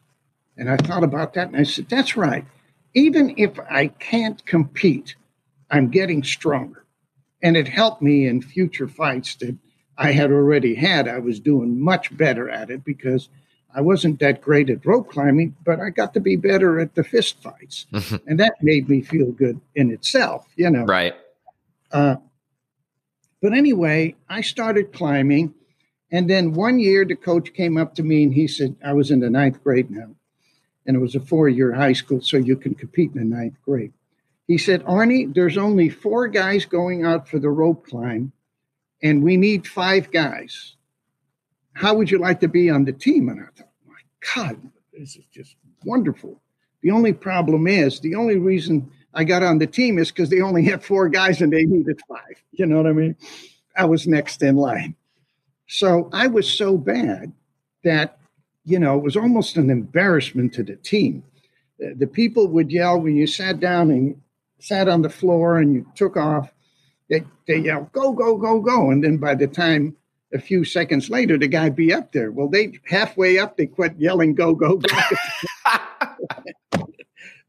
And 0.57 0.71
I 0.71 0.77
thought 0.77 1.03
about 1.03 1.35
that, 1.35 1.49
and 1.49 1.57
I 1.57 1.65
said, 1.65 1.89
That's 1.89 2.17
right. 2.17 2.45
Even 2.95 3.35
if 3.37 3.59
I 3.69 3.89
can't 3.89 4.45
compete, 4.47 5.17
I'm 5.69 5.89
getting 5.89 6.23
stronger. 6.23 6.85
And 7.43 7.57
it 7.57 7.67
helped 7.67 8.03
me 8.03 8.27
in 8.27 8.41
future 8.41 8.87
fights 8.87 9.35
that 9.37 9.57
I 9.99 10.13
had 10.13 10.31
already 10.31 10.77
had. 10.77 11.09
I 11.09 11.19
was 11.19 11.41
doing 11.41 11.81
much 11.81 12.17
better 12.17 12.49
at 12.49 12.71
it 12.71 12.85
because 12.85 13.29
I 13.75 13.81
wasn't 13.81 14.21
that 14.21 14.41
great 14.41 14.71
at 14.71 14.87
rope 14.87 15.11
climbing, 15.11 15.57
but 15.65 15.81
I 15.81 15.91
got 15.91 16.15
to 16.15 16.21
be 16.21 16.37
better 16.37 16.79
at 16.79 16.95
the 16.95 17.03
fist 17.03 17.43
fights. 17.43 17.87
and 18.27 18.39
that 18.39 18.55
made 18.63 18.89
me 18.89 19.03
feel 19.03 19.33
good 19.33 19.61
in 19.75 19.91
itself, 19.91 20.47
you 20.57 20.71
know. 20.71 20.85
right. 20.85 21.15
Uh, 21.91 22.17
but 23.45 23.53
anyway, 23.53 24.15
I 24.27 24.41
started 24.41 24.95
climbing. 24.95 25.53
And 26.11 26.31
then 26.31 26.55
one 26.55 26.79
year, 26.79 27.05
the 27.05 27.15
coach 27.15 27.53
came 27.53 27.77
up 27.77 27.95
to 27.97 28.03
me 28.03 28.23
and 28.23 28.33
he 28.33 28.49
said, 28.49 28.75
I 28.83 28.95
was 28.95 29.11
in 29.11 29.21
the 29.21 29.29
ninth 29.29 29.63
grade 29.63 29.91
now. 29.91 30.15
And 30.87 30.97
it 30.97 31.01
was 31.01 31.15
a 31.15 31.21
four 31.21 31.51
year 31.51 31.75
high 31.75 31.93
school, 31.93 32.23
so 32.23 32.39
you 32.39 32.57
can 32.57 32.75
compete 32.75 33.11
in 33.15 33.19
the 33.19 33.37
ninth 33.37 33.61
grade. 33.63 33.93
He 34.47 34.57
said, 34.57 34.83
Arnie, 34.85 35.35
there's 35.35 35.59
only 35.59 35.91
four 35.91 36.27
guys 36.29 36.65
going 36.65 37.05
out 37.05 37.29
for 37.29 37.39
the 37.39 37.51
rope 37.51 37.87
climb, 37.87 38.33
and 39.03 39.23
we 39.23 39.37
need 39.37 39.67
five 39.67 40.11
guys. 40.11 40.77
How 41.75 41.93
would 41.97 42.11
you 42.11 42.17
like 42.17 42.41
to 42.41 42.49
be 42.49 42.71
on 42.71 42.87
the 42.87 42.95
team? 42.95 43.29
And 43.29 43.41
I 43.41 43.49
thought, 43.55 43.73
my 43.87 44.01
God, 44.35 44.59
this 44.91 45.17
is 45.17 45.27
just 45.31 45.57
wonderful. 45.85 46.41
The 46.81 46.93
only 46.93 47.13
problem 47.13 47.67
is, 47.67 48.01
the 48.01 48.15
only 48.15 48.39
reason 48.39 48.91
I 49.15 49.25
got 49.25 49.43
on 49.43 49.59
the 49.59 49.67
team 49.67 49.99
is 49.99 50.11
because 50.11 50.29
they 50.29 50.41
only 50.41 50.65
had 50.65 50.83
four 50.83 51.09
guys 51.09 51.41
and 51.41 51.53
they 51.53 51.65
needed 51.65 52.01
five. 52.09 52.43
You 52.53 52.67
know 52.67 52.77
what 52.77 52.87
I 52.87 52.93
mean? 52.93 53.17
I 53.77 53.85
was 53.85 54.07
next 54.07 54.43
in 54.43 54.57
line. 54.57 54.95
So 55.67 56.09
I 56.13 56.27
was 56.27 56.51
so 56.51 56.77
bad 56.77 57.33
that, 57.83 58.19
you 58.65 58.79
know, 58.79 58.97
it 58.97 59.03
was 59.03 59.17
almost 59.17 59.57
an 59.57 59.71
embarrassment 59.71 60.53
to 60.55 60.63
the 60.63 60.77
team. 60.77 61.23
The 61.79 62.07
people 62.07 62.49
would 62.49 62.71
yell 62.71 63.01
when 63.01 63.17
you 63.17 63.27
sat 63.27 63.61
down 63.61 63.91
and 63.91 64.21
sat 64.59 64.89
on 64.89 65.03
the 65.03 65.11
floor 65.11 65.59
and 65.59 65.75
you 65.75 65.87
took 65.95 66.17
off. 66.17 66.53
They, 67.11 67.25
they 67.47 67.59
yell, 67.59 67.91
go, 67.93 68.13
go, 68.13 68.37
go, 68.37 68.61
go. 68.61 68.91
And 68.91 69.05
then 69.05 69.19
by 69.19 69.35
the 69.35 69.47
time 69.47 69.97
a 70.33 70.39
few 70.39 70.65
seconds 70.65 71.11
later, 71.11 71.37
the 71.37 71.49
guy'd 71.49 71.77
be 71.77 71.93
up 71.93 72.13
there. 72.13 72.33
Well, 72.33 72.49
they 72.49 72.79
halfway 72.87 73.39
up, 73.39 73.57
they 73.57 73.67
quit 73.67 73.95
yelling, 73.99 74.35
go, 74.35 74.55
go, 74.55 74.77
go. 74.77 74.97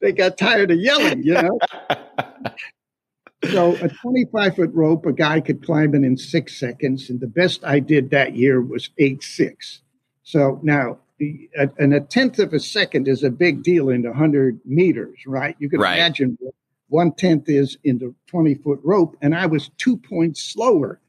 they 0.06 0.12
got 0.12 0.38
tired 0.38 0.70
of 0.70 0.78
yelling, 0.80 1.24
you 1.24 1.34
know? 1.34 1.60
so 3.52 3.76
a 3.82 3.90
25 3.90 4.56
foot 4.56 4.70
rope, 4.72 5.06
a 5.08 5.12
guy 5.12 5.42
could 5.42 5.66
climb 5.66 5.96
it 5.96 6.04
in 6.04 6.16
six 6.16 6.60
seconds. 6.60 7.10
And 7.10 7.20
the 7.20 7.28
best 7.28 7.66
I 7.66 7.80
did 7.80 8.12
that 8.12 8.36
year 8.36 8.62
was 8.62 8.92
eight 9.00 9.24
six. 9.24 9.82
So 10.22 10.60
now, 10.62 11.00
and 11.20 11.94
a 11.94 12.02
tenth 12.02 12.38
of 12.40 12.54
a 12.54 12.60
second 12.60 13.08
is 13.08 13.24
a 13.24 13.32
big 13.32 13.64
deal 13.64 13.90
in 13.90 14.04
100 14.04 14.60
meters, 14.64 15.18
right? 15.26 15.56
You 15.60 15.70
can 15.70 15.80
Right. 15.80 15.96
imagine 15.96 16.38
what 16.40 16.54
one 16.90 17.12
tenth 17.14 17.50
is 17.50 17.78
in 17.84 17.98
the 17.98 18.14
20 18.28 18.54
foot 18.56 18.80
rope. 18.84 19.18
And 19.22 19.34
I 19.34 19.48
was 19.48 19.70
two 19.78 19.98
points 19.98 20.44
slower 20.44 21.00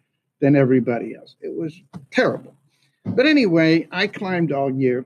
than 0.40 0.56
everybody 0.56 1.14
else. 1.14 1.36
It 1.42 1.54
was 1.54 1.82
terrible. 2.10 2.54
But 3.04 3.26
anyway, 3.26 3.88
I 3.90 4.06
climbed 4.06 4.52
all 4.52 4.72
year. 4.72 5.04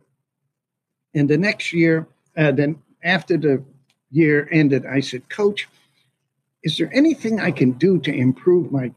And 1.12 1.28
the 1.28 1.38
next 1.38 1.72
year, 1.72 2.06
uh, 2.36 2.52
then 2.52 2.76
after 3.02 3.36
the 3.36 3.64
year 4.10 4.48
ended, 4.50 4.86
I 4.86 5.00
said, 5.00 5.28
Coach, 5.28 5.68
is 6.62 6.76
there 6.76 6.90
anything 6.92 7.40
I 7.40 7.50
can 7.50 7.72
do 7.72 7.98
to 8.00 8.12
improve 8.12 8.70
my, 8.70 8.92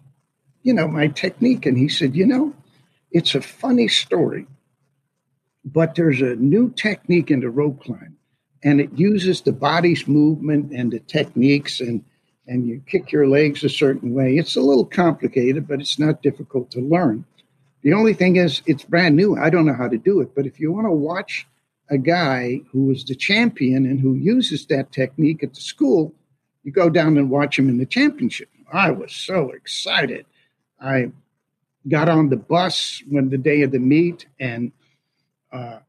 you 0.63 0.73
know, 0.73 0.87
my 0.87 1.07
technique? 1.07 1.65
And 1.65 1.77
he 1.77 1.87
said, 1.87 2.15
you 2.15 2.25
know, 2.25 2.53
it's 3.11 3.35
a 3.35 3.41
funny 3.41 3.87
story, 3.87 4.47
but 5.63 5.95
there's 5.95 6.21
a 6.21 6.35
new 6.35 6.71
technique 6.71 7.31
in 7.31 7.39
the 7.39 7.49
rope 7.49 7.83
climb, 7.83 8.17
and 8.63 8.81
it 8.81 8.97
uses 8.97 9.41
the 9.41 9.51
body's 9.51 10.07
movement 10.07 10.71
and 10.71 10.91
the 10.91 10.99
techniques 10.99 11.79
and 11.79 12.03
and 12.47 12.67
you 12.67 12.81
kick 12.85 13.11
your 13.11 13.27
legs 13.27 13.63
a 13.63 13.69
certain 13.69 14.13
way. 14.13 14.35
It's 14.35 14.57
a 14.57 14.61
little 14.61 14.85
complicated, 14.85 15.67
but 15.67 15.79
it's 15.79 15.97
not 15.97 16.21
difficult 16.21 16.71
to 16.71 16.81
learn. 16.81 17.23
The 17.83 17.93
only 17.93 18.13
thing 18.13 18.35
is, 18.35 18.61
it's 18.65 18.83
brand 18.83 19.15
new. 19.15 19.37
I 19.37 19.49
don't 19.49 19.65
know 19.65 19.73
how 19.73 19.87
to 19.87 19.97
do 19.97 20.19
it. 20.21 20.35
But 20.35 20.45
if 20.45 20.59
you 20.59 20.71
want 20.71 20.87
to 20.87 20.91
watch 20.91 21.47
a 21.89 21.97
guy 21.97 22.61
who 22.71 22.85
was 22.85 23.03
the 23.03 23.15
champion 23.15 23.85
and 23.85 23.99
who 23.99 24.15
uses 24.15 24.65
that 24.67 24.91
technique 24.91 25.43
at 25.43 25.53
the 25.53 25.61
school, 25.61 26.13
you 26.63 26.71
go 26.71 26.89
down 26.89 27.17
and 27.17 27.29
watch 27.29 27.59
him 27.59 27.69
in 27.69 27.77
the 27.77 27.85
championship. 27.85 28.49
I 28.71 28.91
was 28.91 29.13
so 29.13 29.51
excited. 29.51 30.25
I 30.81 31.11
got 31.87 32.09
on 32.09 32.29
the 32.29 32.37
bus 32.37 33.03
when 33.09 33.29
the 33.29 33.37
day 33.37 33.61
of 33.61 33.71
the 33.71 33.79
meet, 33.79 34.25
and 34.39 34.71
uh, 35.51 35.79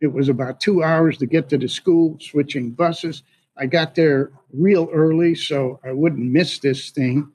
it 0.00 0.12
was 0.12 0.28
about 0.28 0.60
two 0.60 0.82
hours 0.82 1.18
to 1.18 1.26
get 1.26 1.48
to 1.48 1.58
the 1.58 1.68
school, 1.68 2.16
switching 2.20 2.70
buses. 2.70 3.22
I 3.56 3.66
got 3.66 3.94
there 3.94 4.30
real 4.52 4.88
early 4.92 5.34
so 5.34 5.80
I 5.84 5.92
wouldn't 5.92 6.30
miss 6.30 6.58
this 6.58 6.90
thing. 6.90 7.30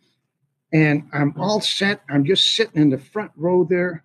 And 0.74 1.08
I'm 1.14 1.34
all 1.38 1.62
set. 1.62 2.02
I'm 2.10 2.26
just 2.26 2.56
sitting 2.56 2.82
in 2.82 2.90
the 2.90 2.98
front 2.98 3.32
row 3.36 3.64
there. 3.64 4.04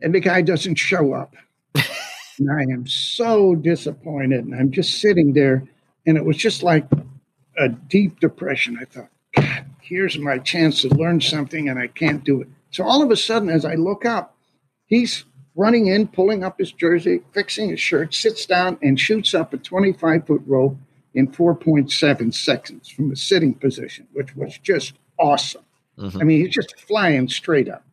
And 0.00 0.14
the 0.14 0.20
guy 0.20 0.42
doesn't 0.42 0.76
show 0.76 1.12
up. 1.12 1.34
and 2.38 2.50
I 2.50 2.62
am 2.62 2.86
so 2.86 3.54
disappointed. 3.54 4.44
And 4.44 4.54
I'm 4.54 4.70
just 4.70 5.00
sitting 5.00 5.32
there. 5.32 5.64
And 6.06 6.16
it 6.16 6.24
was 6.24 6.36
just 6.36 6.62
like 6.62 6.86
a 7.58 7.68
deep 7.68 8.20
depression. 8.20 8.78
I 8.80 8.84
thought, 8.84 9.10
God, 9.36 9.66
here's 9.80 10.18
my 10.18 10.38
chance 10.38 10.82
to 10.82 10.88
learn 10.88 11.20
something 11.20 11.68
and 11.68 11.78
I 11.78 11.88
can't 11.88 12.24
do 12.24 12.40
it. 12.40 12.48
So 12.70 12.84
all 12.84 13.02
of 13.02 13.10
a 13.10 13.16
sudden, 13.16 13.48
as 13.48 13.64
I 13.64 13.74
look 13.74 14.04
up, 14.04 14.36
he's 14.86 15.24
running 15.56 15.86
in, 15.86 16.06
pulling 16.06 16.44
up 16.44 16.58
his 16.58 16.72
jersey, 16.72 17.20
fixing 17.32 17.70
his 17.70 17.80
shirt, 17.80 18.14
sits 18.14 18.46
down 18.46 18.78
and 18.82 18.98
shoots 18.98 19.34
up 19.34 19.52
a 19.52 19.58
25 19.58 20.26
foot 20.26 20.42
rope 20.46 20.76
in 21.14 21.28
4.7 21.28 22.32
seconds 22.32 22.88
from 22.88 23.10
a 23.10 23.16
sitting 23.16 23.54
position, 23.54 24.06
which 24.12 24.36
was 24.36 24.56
just 24.58 24.94
awesome. 25.18 25.64
Mm-hmm. 25.98 26.20
I 26.20 26.24
mean, 26.24 26.44
he's 26.44 26.54
just 26.54 26.78
flying 26.78 27.28
straight 27.28 27.68
up. 27.68 27.84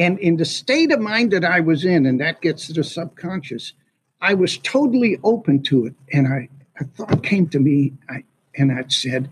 And 0.00 0.18
in 0.18 0.38
the 0.38 0.46
state 0.46 0.90
of 0.92 0.98
mind 0.98 1.30
that 1.32 1.44
I 1.44 1.60
was 1.60 1.84
in, 1.84 2.06
and 2.06 2.18
that 2.20 2.40
gets 2.40 2.68
to 2.68 2.72
the 2.72 2.82
subconscious, 2.82 3.74
I 4.22 4.32
was 4.32 4.56
totally 4.56 5.18
open 5.22 5.62
to 5.64 5.84
it. 5.84 5.94
And 6.10 6.26
I, 6.26 6.48
a 6.80 6.84
thought 6.84 7.22
came 7.22 7.48
to 7.50 7.60
me, 7.60 7.92
I, 8.08 8.24
and 8.56 8.72
I 8.72 8.86
said, 8.88 9.30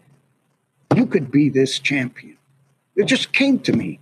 You 0.95 1.07
could 1.07 1.31
be 1.31 1.49
this 1.49 1.79
champion. 1.79 2.37
It 2.97 3.07
just 3.07 3.33
came 3.33 3.61
to 3.61 3.73
me. 3.73 3.99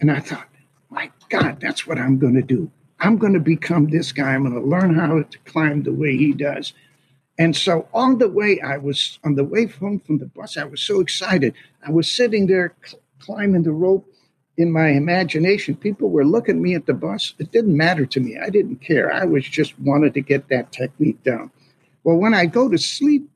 And 0.00 0.10
I 0.10 0.20
thought, 0.20 0.48
My 0.88 1.12
God, 1.28 1.60
that's 1.60 1.86
what 1.86 1.98
I'm 1.98 2.18
going 2.18 2.34
to 2.34 2.42
do. 2.42 2.70
I'm 2.98 3.18
going 3.18 3.34
to 3.34 3.40
become 3.40 3.88
this 3.88 4.10
guy. 4.10 4.34
I'm 4.34 4.48
going 4.48 4.54
to 4.54 4.66
learn 4.66 4.94
how 4.94 5.20
to 5.20 5.38
climb 5.44 5.82
the 5.82 5.92
way 5.92 6.16
he 6.16 6.32
does. 6.32 6.72
And 7.38 7.54
so 7.54 7.88
on 7.92 8.16
the 8.16 8.30
way, 8.30 8.58
I 8.62 8.78
was 8.78 9.18
on 9.22 9.34
the 9.34 9.44
way 9.44 9.66
home 9.66 10.00
from 10.00 10.16
the 10.16 10.24
bus. 10.24 10.56
I 10.56 10.64
was 10.64 10.80
so 10.80 11.00
excited. 11.00 11.52
I 11.86 11.90
was 11.90 12.10
sitting 12.10 12.46
there 12.46 12.74
cl- 12.82 13.02
climbing 13.18 13.64
the 13.64 13.72
rope 13.72 14.10
in 14.56 14.72
my 14.72 14.88
imagination. 14.88 15.76
People 15.76 16.10
were 16.10 16.24
looking 16.24 16.56
at 16.56 16.62
me 16.62 16.74
at 16.74 16.86
the 16.86 16.94
bus. 16.94 17.34
It 17.38 17.52
didn't 17.52 17.76
matter 17.76 18.06
to 18.06 18.20
me. 18.20 18.38
I 18.38 18.50
didn't 18.50 18.76
care. 18.76 19.12
I 19.12 19.24
was 19.24 19.44
just 19.44 19.78
wanted 19.80 20.14
to 20.14 20.20
get 20.20 20.48
that 20.48 20.72
technique 20.72 21.22
down. 21.22 21.50
Well, 22.04 22.16
when 22.16 22.34
I 22.34 22.46
go 22.46 22.68
to 22.68 22.78
sleep, 22.78 23.28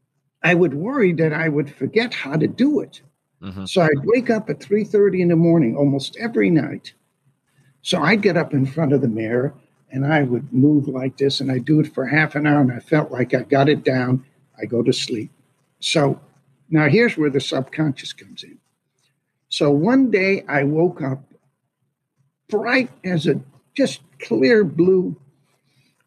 I 0.43 0.55
would 0.55 0.75
worry 0.75 1.13
that 1.15 1.33
I 1.33 1.49
would 1.49 1.75
forget 1.75 2.15
how 2.15 2.37
to 2.37 2.47
do 2.47 2.81
it. 2.81 3.03
Mm-hmm. 3.43 3.65
So 3.67 3.83
I'd 3.83 4.05
wake 4.05 4.31
up 4.31 4.49
at 4.49 4.61
3:30 4.61 5.21
in 5.21 5.29
the 5.29 5.37
morning 5.37 5.77
almost 5.77 6.17
every 6.19 6.51
night 6.51 6.95
so 7.83 8.03
I'd 8.03 8.23
get 8.23 8.37
up 8.37 8.53
in 8.53 8.67
front 8.67 8.93
of 8.93 9.01
the 9.01 9.09
mirror 9.09 9.55
and 9.91 10.07
I 10.07 10.23
would 10.23 10.53
move 10.53 10.89
like 10.89 11.17
this 11.17 11.41
and 11.41 11.51
I'd 11.51 11.65
do 11.65 11.81
it 11.81 11.93
for 11.93 12.07
half 12.07 12.35
an 12.35 12.47
hour 12.47 12.61
and 12.61 12.73
I 12.73 12.81
felt 12.81 13.11
like 13.11 13.35
I 13.35 13.43
got 13.43 13.69
it 13.69 13.85
down. 13.85 14.25
I 14.61 14.67
go 14.67 14.83
to 14.83 14.93
sleep. 14.93 15.31
So 15.81 16.21
now 16.69 16.89
here's 16.89 17.17
where 17.17 17.31
the 17.31 17.41
subconscious 17.41 18.13
comes 18.13 18.45
in. 18.45 18.59
So 19.51 19.71
one 19.71 20.11
day 20.11 20.45
I 20.49 20.63
woke 20.63 21.03
up 21.03 21.23
bright 22.49 22.91
as 23.05 23.27
a 23.27 23.41
just 23.75 24.01
clear 24.21 24.65
blue. 24.65 25.17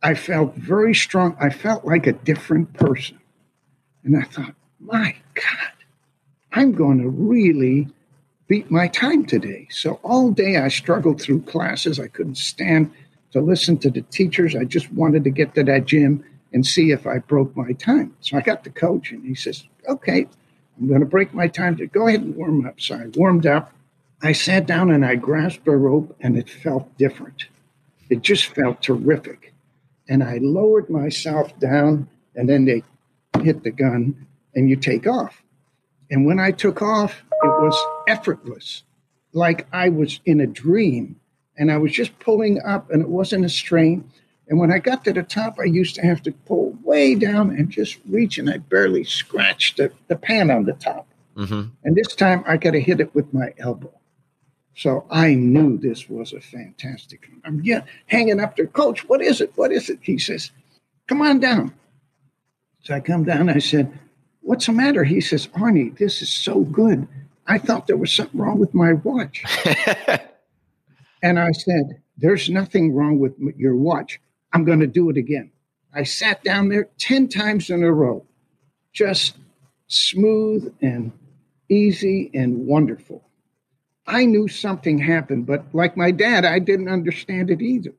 I 0.01 0.15
felt 0.15 0.56
very 0.56 0.95
strong. 0.95 1.36
I 1.39 1.49
felt 1.49 1.86
like 1.86 2.08
a 2.08 2.13
different 2.13 2.73
person. 2.73 3.19
And 4.03 4.17
I 4.17 4.23
thought, 4.23 4.56
my 4.79 5.15
God, 5.36 5.71
I'm 6.53 6.71
going 6.71 6.99
to 6.99 7.10
really 7.10 7.89
beat 8.47 8.71
my 8.71 8.88
time 8.88 9.25
today. 9.25 9.67
So 9.71 9.99
all 10.03 10.32
day 10.32 10.58
I 10.58 10.69
struggled 10.69 11.21
through 11.21 11.41
classes. 11.41 11.99
I 11.99 12.08
couldn't 12.08 12.38
stand 12.38 12.91
to 13.32 13.41
listen 13.41 13.77
to 13.79 13.89
the 13.89 14.01
teachers. 14.03 14.56
I 14.56 14.63
just 14.63 14.91
wanted 14.93 15.23
to 15.25 15.29
get 15.29 15.53
to 15.56 15.63
that 15.63 15.86
gym 15.86 16.23
and 16.53 16.65
see 16.65 16.91
if 16.91 17.06
I 17.08 17.17
broke 17.17 17.56
my 17.58 17.73
time. 17.73 18.15
So 18.21 18.38
I 18.38 18.41
got 18.41 18.63
the 18.63 18.69
coach 18.69 19.12
and 19.12 19.25
he 19.25 19.36
says, 19.36 19.63
Okay, 19.89 20.27
I'm 20.80 20.88
going 20.88 21.00
to 21.00 21.06
break 21.06 21.34
my 21.34 21.48
time. 21.48 21.78
To 21.78 21.88
go 21.88 22.08
ahead 22.08 22.22
and 22.22 22.36
warm 22.36 22.66
up. 22.66 22.80
So 22.80 22.96
I 22.96 23.08
warmed 23.16 23.46
up. 23.46 23.74
I 24.22 24.32
sat 24.32 24.66
down 24.66 24.92
and 24.92 25.06
I 25.06 25.16
grasped 25.16 25.68
a 25.68 25.72
rope 25.72 26.16
and 26.22 26.38
it 26.38 26.50
felt 26.50 26.98
different. 26.98 27.48
It 28.10 28.22
just 28.22 28.46
felt 28.46 28.82
terrific. 28.82 29.54
And 30.08 30.24
I 30.24 30.40
lowered 30.42 30.90
myself 30.90 31.58
down 31.60 32.08
and 32.36 32.48
then 32.50 32.66
they 32.66 32.84
hit 33.42 33.64
the 33.64 33.72
gun 33.72 34.28
and 34.56 34.70
you 34.70 34.76
take 34.76 35.08
off. 35.08 35.44
And 36.10 36.26
when 36.26 36.40
I 36.40 36.52
took 36.52 36.82
off, 36.82 37.24
it 37.44 37.48
was 37.48 37.76
effortless, 38.08 38.84
like 39.34 39.68
I 39.74 39.90
was 39.90 40.20
in 40.26 40.40
a 40.40 40.48
dream. 40.48 41.20
And 41.56 41.72
I 41.72 41.78
was 41.78 41.92
just 41.92 42.18
pulling 42.18 42.60
up, 42.64 42.90
and 42.90 43.02
it 43.02 43.10
wasn't 43.10 43.46
a 43.46 43.50
strain. 43.50 44.10
And 44.54 44.60
when 44.60 44.72
I 44.72 44.78
got 44.78 45.04
to 45.06 45.13
the 45.13 45.24
top, 45.24 45.58
I 45.60 45.63
used 45.63 45.96
to 45.96 46.04
have 46.04 46.22
to 46.22 46.32
pull 46.32 46.78
way 46.84 47.16
down 47.16 47.50
and 47.50 47.72
just 47.72 47.98
reach, 48.08 48.38
and 48.38 48.48
I 48.48 48.58
barely 48.58 49.04
scratched 49.04 49.78
the, 49.78 49.92
the 50.10 50.16
pan 50.16 50.52
on 50.52 50.66
the 50.66 50.74
top. 50.74 51.08
Mm-hmm. 51.36 51.70
And 51.84 51.96
this 51.96 52.13
time 52.13 52.44
I 52.46 52.58
got 52.58 52.74
to 52.74 52.80
hit 52.80 53.00
it 53.00 53.16
with 53.16 53.34
my 53.34 53.56
elbow. 53.58 53.92
So 54.76 55.08
I 55.10 55.34
knew 55.34 55.80
this 55.80 56.08
was 56.08 56.34
a 56.34 56.39
fantastic. 56.39 57.28
I'm 57.44 57.62
yeah, 57.63 57.82
hanging 58.06 58.39
up 58.39 58.56
there, 58.56 58.68
Coach, 58.68 59.10
what 59.10 59.24
is 59.24 59.42
it? 59.42 59.52
What 59.56 59.72
is 59.72 59.89
it? 59.89 59.98
He 60.04 60.20
says, 60.20 60.52
Come 61.08 61.24
on 61.24 61.39
down. 61.39 61.74
So 62.84 62.94
I 62.94 63.00
come 63.00 63.24
down. 63.24 63.50
I 63.50 63.58
said, 63.58 63.92
What's 64.42 64.68
the 64.68 64.74
matter? 64.74 65.04
He 65.04 65.20
says, 65.20 65.48
Arnie, 65.48 65.98
this 65.98 66.22
is 66.22 66.32
so 66.32 66.60
good. 66.60 67.08
I 67.48 67.58
thought 67.58 67.88
there 67.88 67.98
was 67.98 68.13
something 68.13 68.39
wrong 68.39 68.60
with 68.60 68.76
my 68.76 68.94
watch. 68.94 69.44
and 71.24 71.39
I 71.39 71.54
said, 71.54 72.04
There's 72.20 72.52
nothing 72.52 72.94
wrong 72.94 73.18
with 73.18 73.34
your 73.58 73.76
watch. 73.76 74.20
I'm 74.54 74.63
going 74.63 74.80
to 74.80 74.88
do 74.88 75.10
it 75.10 75.18
again. 75.18 75.52
I 75.94 76.04
sat 76.04 76.44
down 76.44 76.70
there 76.70 76.89
10 77.00 77.28
times 77.28 77.70
in 77.70 77.84
a 77.84 77.92
row, 77.92 78.26
just 78.94 79.36
smooth 79.88 80.74
and 80.82 81.12
easy 81.70 82.32
and 82.34 82.66
wonderful. 82.66 83.24
I 84.06 84.26
knew 84.26 84.48
something 84.48 84.98
happened, 84.98 85.46
but 85.46 85.66
like 85.74 85.98
my 85.98 86.12
dad, 86.12 86.46
I 86.46 86.60
didn't 86.60 86.89
understand 86.89 87.50
it 87.50 87.62
either. 87.62 87.94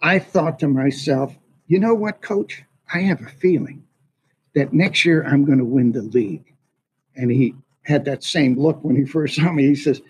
I 0.00 0.18
thought 0.18 0.58
to 0.60 0.68
myself, 0.68 1.36
you 1.66 1.80
know 1.80 1.94
what, 1.94 2.20
coach? 2.20 2.62
I 2.92 3.00
have 3.00 3.20
a 3.22 3.30
feeling 3.30 3.84
that 4.54 4.72
next 4.72 5.04
year 5.04 5.24
I'm 5.24 5.44
going 5.44 5.58
to 5.58 5.64
win 5.64 5.92
the 5.92 6.02
league. 6.02 6.54
And 7.16 7.30
he 7.30 7.54
had 7.82 8.04
that 8.04 8.22
same 8.22 8.58
look 8.58 8.82
when 8.84 8.96
he 8.96 9.04
first 9.04 9.36
saw 9.36 9.52
me. 9.52 9.66
He 9.66 9.74
says, 9.74 10.02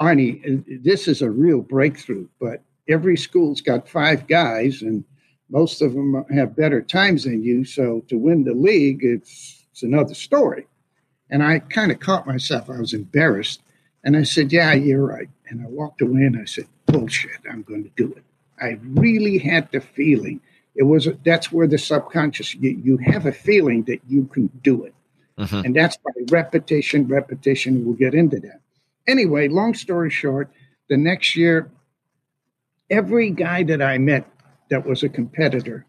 Arnie, 0.00 0.82
this 0.82 1.06
is 1.06 1.22
a 1.22 1.30
real 1.30 1.60
breakthrough, 1.60 2.26
but 2.40 2.62
every 2.88 3.16
school's 3.16 3.60
got 3.60 3.88
five 3.88 4.26
guys 4.26 4.82
and 4.82 5.04
most 5.50 5.82
of 5.82 5.92
them 5.94 6.24
have 6.34 6.56
better 6.56 6.80
times 6.80 7.24
than 7.24 7.42
you. 7.42 7.64
So 7.64 8.04
to 8.08 8.16
win 8.16 8.44
the 8.44 8.54
league, 8.54 9.00
it's, 9.02 9.64
it's 9.72 9.82
another 9.82 10.14
story. 10.14 10.66
And 11.30 11.42
I 11.42 11.58
kind 11.58 11.92
of 11.92 12.00
caught 12.00 12.26
myself. 12.26 12.70
I 12.70 12.78
was 12.78 12.92
embarrassed. 12.92 13.62
And 14.04 14.16
I 14.16 14.22
said, 14.22 14.52
Yeah, 14.52 14.74
you're 14.74 15.06
right. 15.06 15.28
And 15.48 15.62
I 15.62 15.68
walked 15.68 16.02
away 16.02 16.22
and 16.22 16.38
I 16.40 16.44
said, 16.44 16.66
Bullshit, 16.86 17.40
I'm 17.50 17.62
going 17.62 17.84
to 17.84 17.90
do 17.96 18.12
it. 18.12 18.24
I 18.60 18.78
really 18.82 19.38
had 19.38 19.70
the 19.72 19.80
feeling. 19.80 20.40
It 20.76 20.84
was 20.84 21.08
that's 21.24 21.50
where 21.50 21.66
the 21.66 21.78
subconscious 21.78 22.54
you, 22.54 22.70
you 22.70 22.96
have 22.98 23.26
a 23.26 23.32
feeling 23.32 23.84
that 23.84 24.00
you 24.08 24.26
can 24.26 24.48
do 24.62 24.84
it. 24.84 24.94
Mm-hmm. 25.38 25.66
And 25.66 25.76
that's 25.76 25.96
by 25.96 26.10
repetition, 26.30 27.08
repetition. 27.08 27.84
We'll 27.84 27.94
get 27.94 28.14
into 28.14 28.38
that. 28.40 28.60
Anyway, 29.06 29.48
long 29.48 29.74
story 29.74 30.10
short, 30.10 30.50
the 30.88 30.96
next 30.96 31.36
year, 31.36 31.70
every 32.90 33.30
guy 33.30 33.62
that 33.64 33.82
I 33.82 33.98
met 33.98 34.28
that 34.70 34.86
was 34.86 35.02
a 35.02 35.08
competitor, 35.08 35.86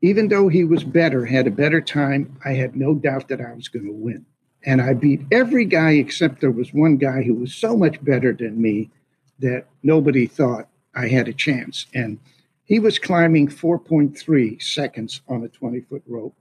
even 0.00 0.28
though 0.28 0.48
he 0.48 0.64
was 0.64 0.84
better, 0.84 1.24
had 1.24 1.46
a 1.46 1.50
better 1.50 1.80
time, 1.80 2.38
I 2.44 2.52
had 2.52 2.76
no 2.76 2.94
doubt 2.94 3.28
that 3.28 3.40
I 3.40 3.54
was 3.54 3.68
going 3.68 3.86
to 3.86 3.92
win. 3.92 4.26
And 4.66 4.80
I 4.80 4.94
beat 4.94 5.22
every 5.30 5.64
guy 5.64 5.92
except 5.92 6.40
there 6.40 6.50
was 6.50 6.72
one 6.72 6.96
guy 6.96 7.22
who 7.22 7.34
was 7.34 7.54
so 7.54 7.76
much 7.76 8.02
better 8.02 8.32
than 8.32 8.60
me 8.60 8.90
that 9.38 9.66
nobody 9.82 10.26
thought 10.26 10.68
I 10.94 11.08
had 11.08 11.28
a 11.28 11.32
chance. 11.32 11.86
And 11.94 12.18
he 12.64 12.78
was 12.78 12.98
climbing 12.98 13.48
4.3 13.48 14.62
seconds 14.62 15.20
on 15.28 15.44
a 15.44 15.48
20 15.48 15.80
foot 15.82 16.02
rope, 16.06 16.34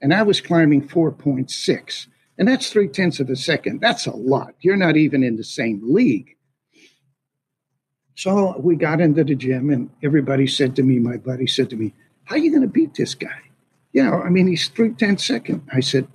and 0.00 0.12
I 0.12 0.22
was 0.22 0.40
climbing 0.40 0.88
4.6. 0.88 2.06
And 2.36 2.48
that's 2.48 2.70
three 2.70 2.88
tenths 2.88 3.20
of 3.20 3.30
a 3.30 3.36
second. 3.36 3.80
That's 3.80 4.06
a 4.06 4.14
lot. 4.14 4.54
You're 4.60 4.76
not 4.76 4.96
even 4.96 5.22
in 5.22 5.36
the 5.36 5.44
same 5.44 5.80
league. 5.82 6.36
So 8.18 8.58
we 8.58 8.74
got 8.74 9.00
into 9.00 9.22
the 9.22 9.36
gym, 9.36 9.70
and 9.70 9.90
everybody 10.02 10.48
said 10.48 10.74
to 10.74 10.82
me, 10.82 10.98
my 10.98 11.18
buddy 11.18 11.46
said 11.46 11.70
to 11.70 11.76
me, 11.76 11.94
How 12.24 12.34
are 12.34 12.38
you 12.38 12.50
going 12.50 12.62
to 12.62 12.66
beat 12.66 12.94
this 12.94 13.14
guy? 13.14 13.42
You 13.92 14.02
know, 14.02 14.20
I 14.20 14.28
mean, 14.28 14.48
he's 14.48 14.66
three 14.66 14.90
tenths 14.90 15.24
second. 15.24 15.62
I 15.72 15.78
said, 15.78 16.08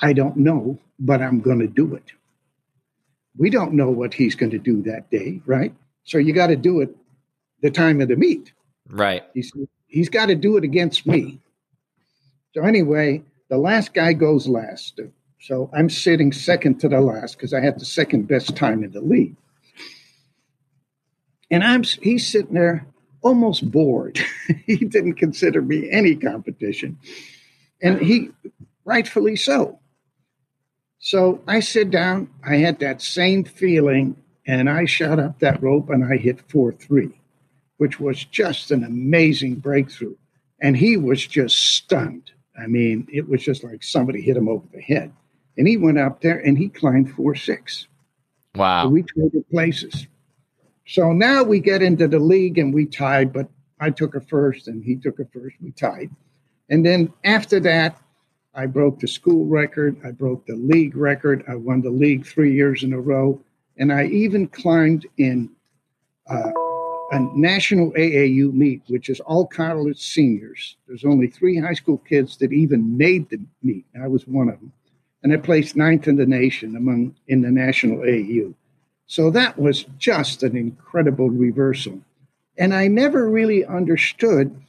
I 0.00 0.12
don't 0.12 0.38
know, 0.38 0.80
but 0.98 1.22
I'm 1.22 1.40
going 1.40 1.60
to 1.60 1.68
do 1.68 1.94
it. 1.94 2.10
We 3.38 3.48
don't 3.48 3.74
know 3.74 3.90
what 3.90 4.12
he's 4.12 4.34
going 4.34 4.50
to 4.50 4.58
do 4.58 4.82
that 4.82 5.08
day, 5.08 5.40
right? 5.46 5.72
So 6.02 6.18
you 6.18 6.32
got 6.32 6.48
to 6.48 6.56
do 6.56 6.80
it 6.80 6.96
the 7.62 7.70
time 7.70 8.00
of 8.00 8.08
the 8.08 8.16
meet. 8.16 8.52
Right. 8.88 9.22
He's, 9.32 9.52
he's 9.86 10.08
got 10.08 10.26
to 10.26 10.34
do 10.34 10.56
it 10.56 10.64
against 10.64 11.06
me. 11.06 11.40
So 12.56 12.62
anyway, 12.62 13.22
the 13.50 13.58
last 13.58 13.94
guy 13.94 14.14
goes 14.14 14.48
last. 14.48 14.98
So 15.38 15.70
I'm 15.72 15.90
sitting 15.90 16.32
second 16.32 16.80
to 16.80 16.88
the 16.88 17.00
last 17.00 17.36
because 17.36 17.54
I 17.54 17.60
had 17.60 17.78
the 17.78 17.84
second 17.84 18.26
best 18.26 18.56
time 18.56 18.82
in 18.82 18.90
the 18.90 19.00
league. 19.00 19.36
And 21.50 21.62
I'm 21.62 21.82
he's 21.82 22.26
sitting 22.26 22.54
there 22.54 22.86
almost 23.22 23.70
bored. 23.70 24.18
he 24.66 24.76
didn't 24.76 25.14
consider 25.14 25.62
me 25.62 25.90
any 25.90 26.14
competition. 26.14 26.98
And 27.82 28.00
he 28.00 28.30
rightfully 28.84 29.36
so. 29.36 29.80
So 30.98 31.40
I 31.46 31.60
sit 31.60 31.90
down, 31.90 32.30
I 32.44 32.56
had 32.56 32.80
that 32.80 33.02
same 33.02 33.44
feeling, 33.44 34.16
and 34.46 34.70
I 34.70 34.86
shot 34.86 35.18
up 35.18 35.38
that 35.40 35.62
rope 35.62 35.90
and 35.90 36.04
I 36.04 36.16
hit 36.16 36.40
4 36.50 36.72
3, 36.72 37.10
which 37.76 38.00
was 38.00 38.24
just 38.24 38.70
an 38.70 38.84
amazing 38.84 39.56
breakthrough. 39.56 40.16
And 40.60 40.76
he 40.76 40.96
was 40.96 41.26
just 41.26 41.56
stunned. 41.56 42.30
I 42.58 42.66
mean, 42.66 43.06
it 43.12 43.28
was 43.28 43.42
just 43.42 43.62
like 43.62 43.82
somebody 43.82 44.22
hit 44.22 44.36
him 44.36 44.48
over 44.48 44.66
the 44.72 44.80
head. 44.80 45.12
And 45.58 45.68
he 45.68 45.76
went 45.76 45.98
up 45.98 46.20
there 46.20 46.38
and 46.38 46.56
he 46.56 46.68
climbed 46.68 47.12
4 47.12 47.34
6. 47.34 47.88
Wow. 48.54 48.84
So 48.84 48.88
we 48.88 49.02
traded 49.02 49.48
places. 49.50 50.06
So 50.86 51.12
now 51.12 51.42
we 51.42 51.58
get 51.58 51.82
into 51.82 52.06
the 52.06 52.20
league 52.20 52.58
and 52.58 52.72
we 52.72 52.86
tied, 52.86 53.32
but 53.32 53.48
I 53.80 53.90
took 53.90 54.14
a 54.14 54.20
first 54.20 54.68
and 54.68 54.84
he 54.84 54.94
took 54.96 55.18
a 55.18 55.24
first. 55.26 55.56
We 55.60 55.72
tied. 55.72 56.10
And 56.70 56.86
then 56.86 57.12
after 57.24 57.58
that, 57.60 57.98
I 58.54 58.66
broke 58.66 59.00
the 59.00 59.08
school 59.08 59.44
record. 59.46 59.96
I 60.04 60.12
broke 60.12 60.46
the 60.46 60.54
league 60.56 60.96
record. 60.96 61.44
I 61.48 61.56
won 61.56 61.82
the 61.82 61.90
league 61.90 62.24
three 62.24 62.54
years 62.54 62.84
in 62.84 62.92
a 62.92 63.00
row. 63.00 63.40
And 63.76 63.92
I 63.92 64.06
even 64.06 64.46
climbed 64.48 65.06
in 65.18 65.50
uh, 66.30 66.52
a 67.10 67.20
national 67.34 67.92
AAU 67.92 68.52
meet, 68.52 68.82
which 68.86 69.08
is 69.08 69.20
all 69.20 69.46
college 69.46 70.00
seniors. 70.00 70.76
There's 70.86 71.04
only 71.04 71.26
three 71.26 71.58
high 71.58 71.74
school 71.74 71.98
kids 71.98 72.36
that 72.38 72.52
even 72.52 72.96
made 72.96 73.28
the 73.28 73.40
meet. 73.62 73.84
I 74.00 74.08
was 74.08 74.26
one 74.26 74.48
of 74.48 74.58
them. 74.60 74.72
And 75.22 75.32
I 75.32 75.36
placed 75.36 75.76
ninth 75.76 76.06
in 76.06 76.16
the 76.16 76.26
nation 76.26 76.76
among 76.76 77.16
in 77.26 77.42
the 77.42 77.50
national 77.50 77.98
AAU. 77.98 78.54
So 79.06 79.30
that 79.30 79.58
was 79.58 79.84
just 79.98 80.42
an 80.42 80.56
incredible 80.56 81.30
reversal. 81.30 82.00
And 82.58 82.74
I 82.74 82.88
never 82.88 83.28
really 83.28 83.64
understood 83.64 84.60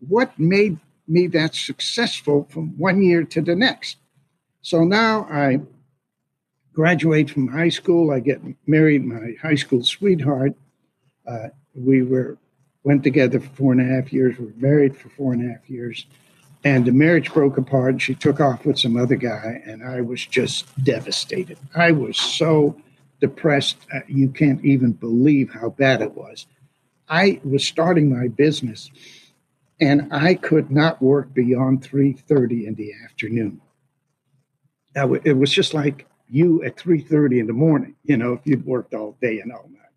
what 0.00 0.38
made 0.38 0.78
me 1.06 1.26
that 1.28 1.54
successful 1.54 2.46
from 2.50 2.76
one 2.78 3.02
year 3.02 3.22
to 3.24 3.40
the 3.40 3.54
next. 3.54 3.98
So 4.62 4.84
now 4.84 5.28
I 5.30 5.60
graduate 6.72 7.30
from 7.30 7.48
high 7.48 7.68
school. 7.68 8.10
I 8.10 8.20
get 8.20 8.40
married, 8.66 9.04
my 9.04 9.34
high 9.40 9.54
school 9.54 9.84
sweetheart. 9.84 10.54
Uh, 11.26 11.48
we 11.74 12.02
were 12.02 12.38
went 12.82 13.02
together 13.02 13.40
for 13.40 13.48
four 13.50 13.72
and 13.72 13.80
a 13.80 13.84
half 13.84 14.12
years. 14.12 14.38
We 14.38 14.46
were 14.46 14.52
married 14.56 14.96
for 14.96 15.08
four 15.08 15.32
and 15.32 15.44
a 15.44 15.52
half 15.52 15.68
years, 15.68 16.06
and 16.64 16.84
the 16.84 16.92
marriage 16.92 17.32
broke 17.32 17.58
apart. 17.58 18.00
She 18.00 18.14
took 18.14 18.40
off 18.40 18.64
with 18.64 18.78
some 18.78 18.96
other 18.96 19.16
guy, 19.16 19.62
and 19.66 19.82
I 19.82 20.00
was 20.02 20.24
just 20.24 20.66
devastated. 20.84 21.58
I 21.74 21.92
was 21.92 22.16
so 22.16 22.76
depressed. 23.20 23.78
Uh, 23.92 24.00
you 24.08 24.30
can't 24.30 24.64
even 24.64 24.92
believe 24.92 25.50
how 25.50 25.70
bad 25.70 26.02
it 26.02 26.14
was. 26.14 26.46
I 27.08 27.40
was 27.44 27.66
starting 27.66 28.10
my 28.10 28.28
business 28.28 28.90
and 29.80 30.12
I 30.12 30.34
could 30.34 30.70
not 30.70 31.02
work 31.02 31.34
beyond 31.34 31.82
3:30 31.82 32.66
in 32.66 32.74
the 32.74 32.92
afternoon. 33.04 33.60
it 34.94 35.36
was 35.36 35.52
just 35.52 35.74
like 35.74 36.06
you 36.28 36.62
at 36.64 36.76
3:30 36.76 37.38
in 37.38 37.46
the 37.46 37.52
morning, 37.52 37.94
you 38.04 38.16
know, 38.16 38.32
if 38.32 38.40
you'd 38.44 38.64
worked 38.64 38.94
all 38.94 39.16
day 39.20 39.40
and 39.40 39.52
all 39.52 39.68
night. 39.70 39.92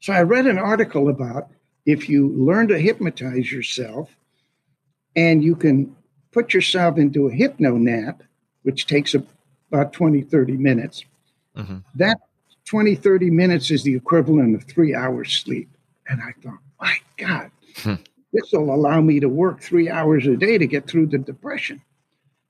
So 0.00 0.12
I 0.12 0.22
read 0.22 0.46
an 0.46 0.58
article 0.58 1.08
about 1.08 1.50
if 1.84 2.08
you 2.08 2.28
learn 2.28 2.68
to 2.68 2.78
hypnotize 2.78 3.52
yourself 3.52 4.16
and 5.14 5.42
you 5.42 5.56
can 5.56 5.94
put 6.32 6.54
yourself 6.54 6.98
into 6.98 7.26
a 7.26 7.32
hypno 7.32 7.76
nap, 7.76 8.22
which 8.62 8.86
takes 8.86 9.14
about 9.14 9.92
20, 9.92 10.22
30 10.22 10.56
minutes, 10.56 11.04
mm-hmm. 11.58 11.78
that 11.96 12.18
20, 12.64 12.94
30 12.94 13.30
minutes 13.30 13.70
is 13.70 13.82
the 13.82 13.94
equivalent 13.94 14.54
of 14.54 14.64
three 14.64 14.94
hours 14.94 15.32
sleep. 15.32 15.68
And 16.08 16.20
I 16.22 16.32
thought, 16.42 16.58
my 16.80 16.96
God, 17.18 17.50
hmm. 17.76 17.94
This 18.32 18.52
will 18.52 18.74
allow 18.74 19.00
me 19.00 19.20
to 19.20 19.28
work 19.28 19.60
three 19.60 19.88
hours 19.88 20.26
a 20.26 20.36
day 20.36 20.58
to 20.58 20.66
get 20.66 20.86
through 20.86 21.06
the 21.06 21.18
depression. 21.18 21.82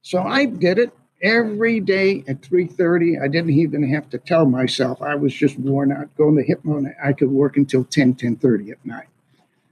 So 0.03 0.21
I 0.21 0.45
did 0.45 0.79
it 0.79 0.93
every 1.21 1.81
day 1.81 2.23
at 2.29 2.41
3.30 2.43 3.21
i 3.21 3.27
didn't 3.27 3.51
even 3.51 3.83
have 3.93 4.09
to 4.09 4.19
tell 4.19 4.47
myself 4.47 5.03
i 5.03 5.17
was 5.17 5.35
just 5.35 5.59
worn 5.59 5.91
out 5.91 6.07
going 6.17 6.37
to 6.37 6.45
hypno 6.45 6.81
i 7.03 7.13
could 7.13 7.29
work 7.29 7.57
until 7.57 7.83
10 7.83 8.15
10.30 8.15 8.71
at 8.71 8.87
night 8.87 9.09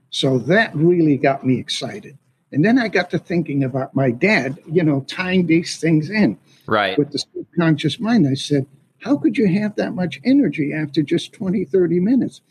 so 0.09 0.39
that 0.39 0.75
really 0.75 1.15
got 1.15 1.45
me 1.45 1.57
excited 1.57 2.17
and 2.51 2.65
then 2.65 2.77
i 2.77 2.89
got 2.89 3.09
to 3.09 3.17
thinking 3.17 3.63
about 3.63 3.95
my 3.95 4.11
dad 4.11 4.59
you 4.69 4.83
know 4.83 5.05
tying 5.07 5.47
these 5.47 5.77
things 5.77 6.09
in 6.09 6.37
right 6.65 6.97
with 6.97 7.13
the 7.13 7.19
subconscious 7.19 7.97
mind 7.97 8.27
i 8.27 8.33
said 8.33 8.65
how 8.99 9.17
could 9.17 9.37
you 9.37 9.47
have 9.47 9.75
that 9.75 9.93
much 9.93 10.19
energy 10.23 10.73
after 10.73 11.01
just 11.01 11.33
20 11.33 11.65
30 11.65 11.99
minutes 11.99 12.41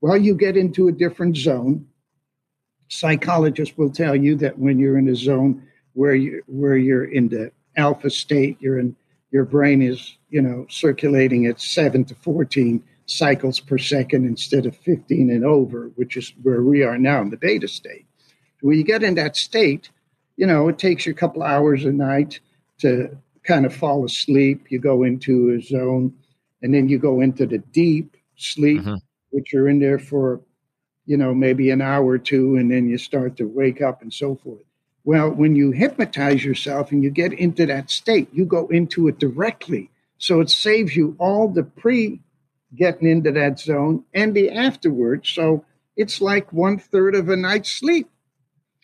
well 0.00 0.16
you 0.16 0.34
get 0.34 0.56
into 0.56 0.88
a 0.88 0.92
different 0.92 1.36
zone 1.36 1.86
psychologists 2.92 3.76
will 3.78 3.90
tell 3.90 4.14
you 4.14 4.36
that 4.36 4.58
when 4.58 4.78
you're 4.78 4.98
in 4.98 5.08
a 5.08 5.14
zone 5.14 5.62
where 5.94 6.14
you 6.14 6.42
where 6.46 6.76
you're 6.76 7.04
in 7.04 7.28
the 7.28 7.50
alpha 7.76 8.10
state, 8.10 8.56
you're 8.60 8.78
in 8.78 8.94
your 9.30 9.44
brain 9.44 9.80
is 9.80 10.16
you 10.28 10.42
know 10.42 10.66
circulating 10.68 11.46
at 11.46 11.60
seven 11.60 12.04
to 12.04 12.14
fourteen 12.14 12.82
cycles 13.06 13.60
per 13.60 13.78
second 13.78 14.24
instead 14.24 14.64
of 14.64 14.76
15 14.76 15.28
and 15.28 15.44
over, 15.44 15.90
which 15.96 16.16
is 16.16 16.32
where 16.42 16.62
we 16.62 16.82
are 16.84 16.96
now 16.96 17.20
in 17.20 17.30
the 17.30 17.36
beta 17.36 17.66
state. 17.66 18.06
When 18.60 18.78
you 18.78 18.84
get 18.84 19.02
in 19.02 19.16
that 19.16 19.36
state, 19.36 19.90
you 20.36 20.46
know, 20.46 20.68
it 20.68 20.78
takes 20.78 21.04
you 21.04 21.12
a 21.12 21.16
couple 21.16 21.42
hours 21.42 21.84
a 21.84 21.92
night 21.92 22.38
to 22.78 23.18
kind 23.44 23.66
of 23.66 23.74
fall 23.74 24.04
asleep. 24.04 24.66
You 24.70 24.78
go 24.78 25.02
into 25.02 25.50
a 25.50 25.60
zone 25.60 26.14
and 26.62 26.74
then 26.74 26.88
you 26.88 26.98
go 26.98 27.20
into 27.20 27.46
the 27.46 27.58
deep 27.58 28.16
sleep, 28.36 28.80
mm-hmm. 28.80 28.94
which 29.30 29.52
you're 29.52 29.68
in 29.68 29.80
there 29.80 29.98
for 29.98 30.40
you 31.06 31.16
know, 31.16 31.34
maybe 31.34 31.70
an 31.70 31.82
hour 31.82 32.06
or 32.06 32.18
two, 32.18 32.56
and 32.56 32.70
then 32.70 32.88
you 32.88 32.98
start 32.98 33.36
to 33.36 33.44
wake 33.44 33.82
up 33.82 34.02
and 34.02 34.12
so 34.12 34.36
forth. 34.36 34.62
Well, 35.04 35.30
when 35.30 35.56
you 35.56 35.72
hypnotize 35.72 36.44
yourself 36.44 36.92
and 36.92 37.02
you 37.02 37.10
get 37.10 37.32
into 37.32 37.66
that 37.66 37.90
state, 37.90 38.28
you 38.32 38.44
go 38.44 38.68
into 38.68 39.08
it 39.08 39.18
directly. 39.18 39.90
So 40.18 40.40
it 40.40 40.50
saves 40.50 40.94
you 40.94 41.16
all 41.18 41.48
the 41.48 41.64
pre 41.64 42.20
getting 42.74 43.08
into 43.08 43.32
that 43.32 43.58
zone 43.58 44.04
and 44.14 44.34
the 44.34 44.50
afterwards. 44.50 45.28
So 45.28 45.64
it's 45.96 46.20
like 46.20 46.52
one 46.52 46.78
third 46.78 47.16
of 47.16 47.28
a 47.28 47.36
night's 47.36 47.70
sleep. 47.70 48.08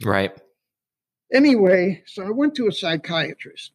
Right. 0.05 0.37
Anyway, 1.33 2.03
so 2.07 2.27
I 2.27 2.31
went 2.31 2.57
to 2.57 2.66
a 2.66 2.73
psychiatrist 2.73 3.71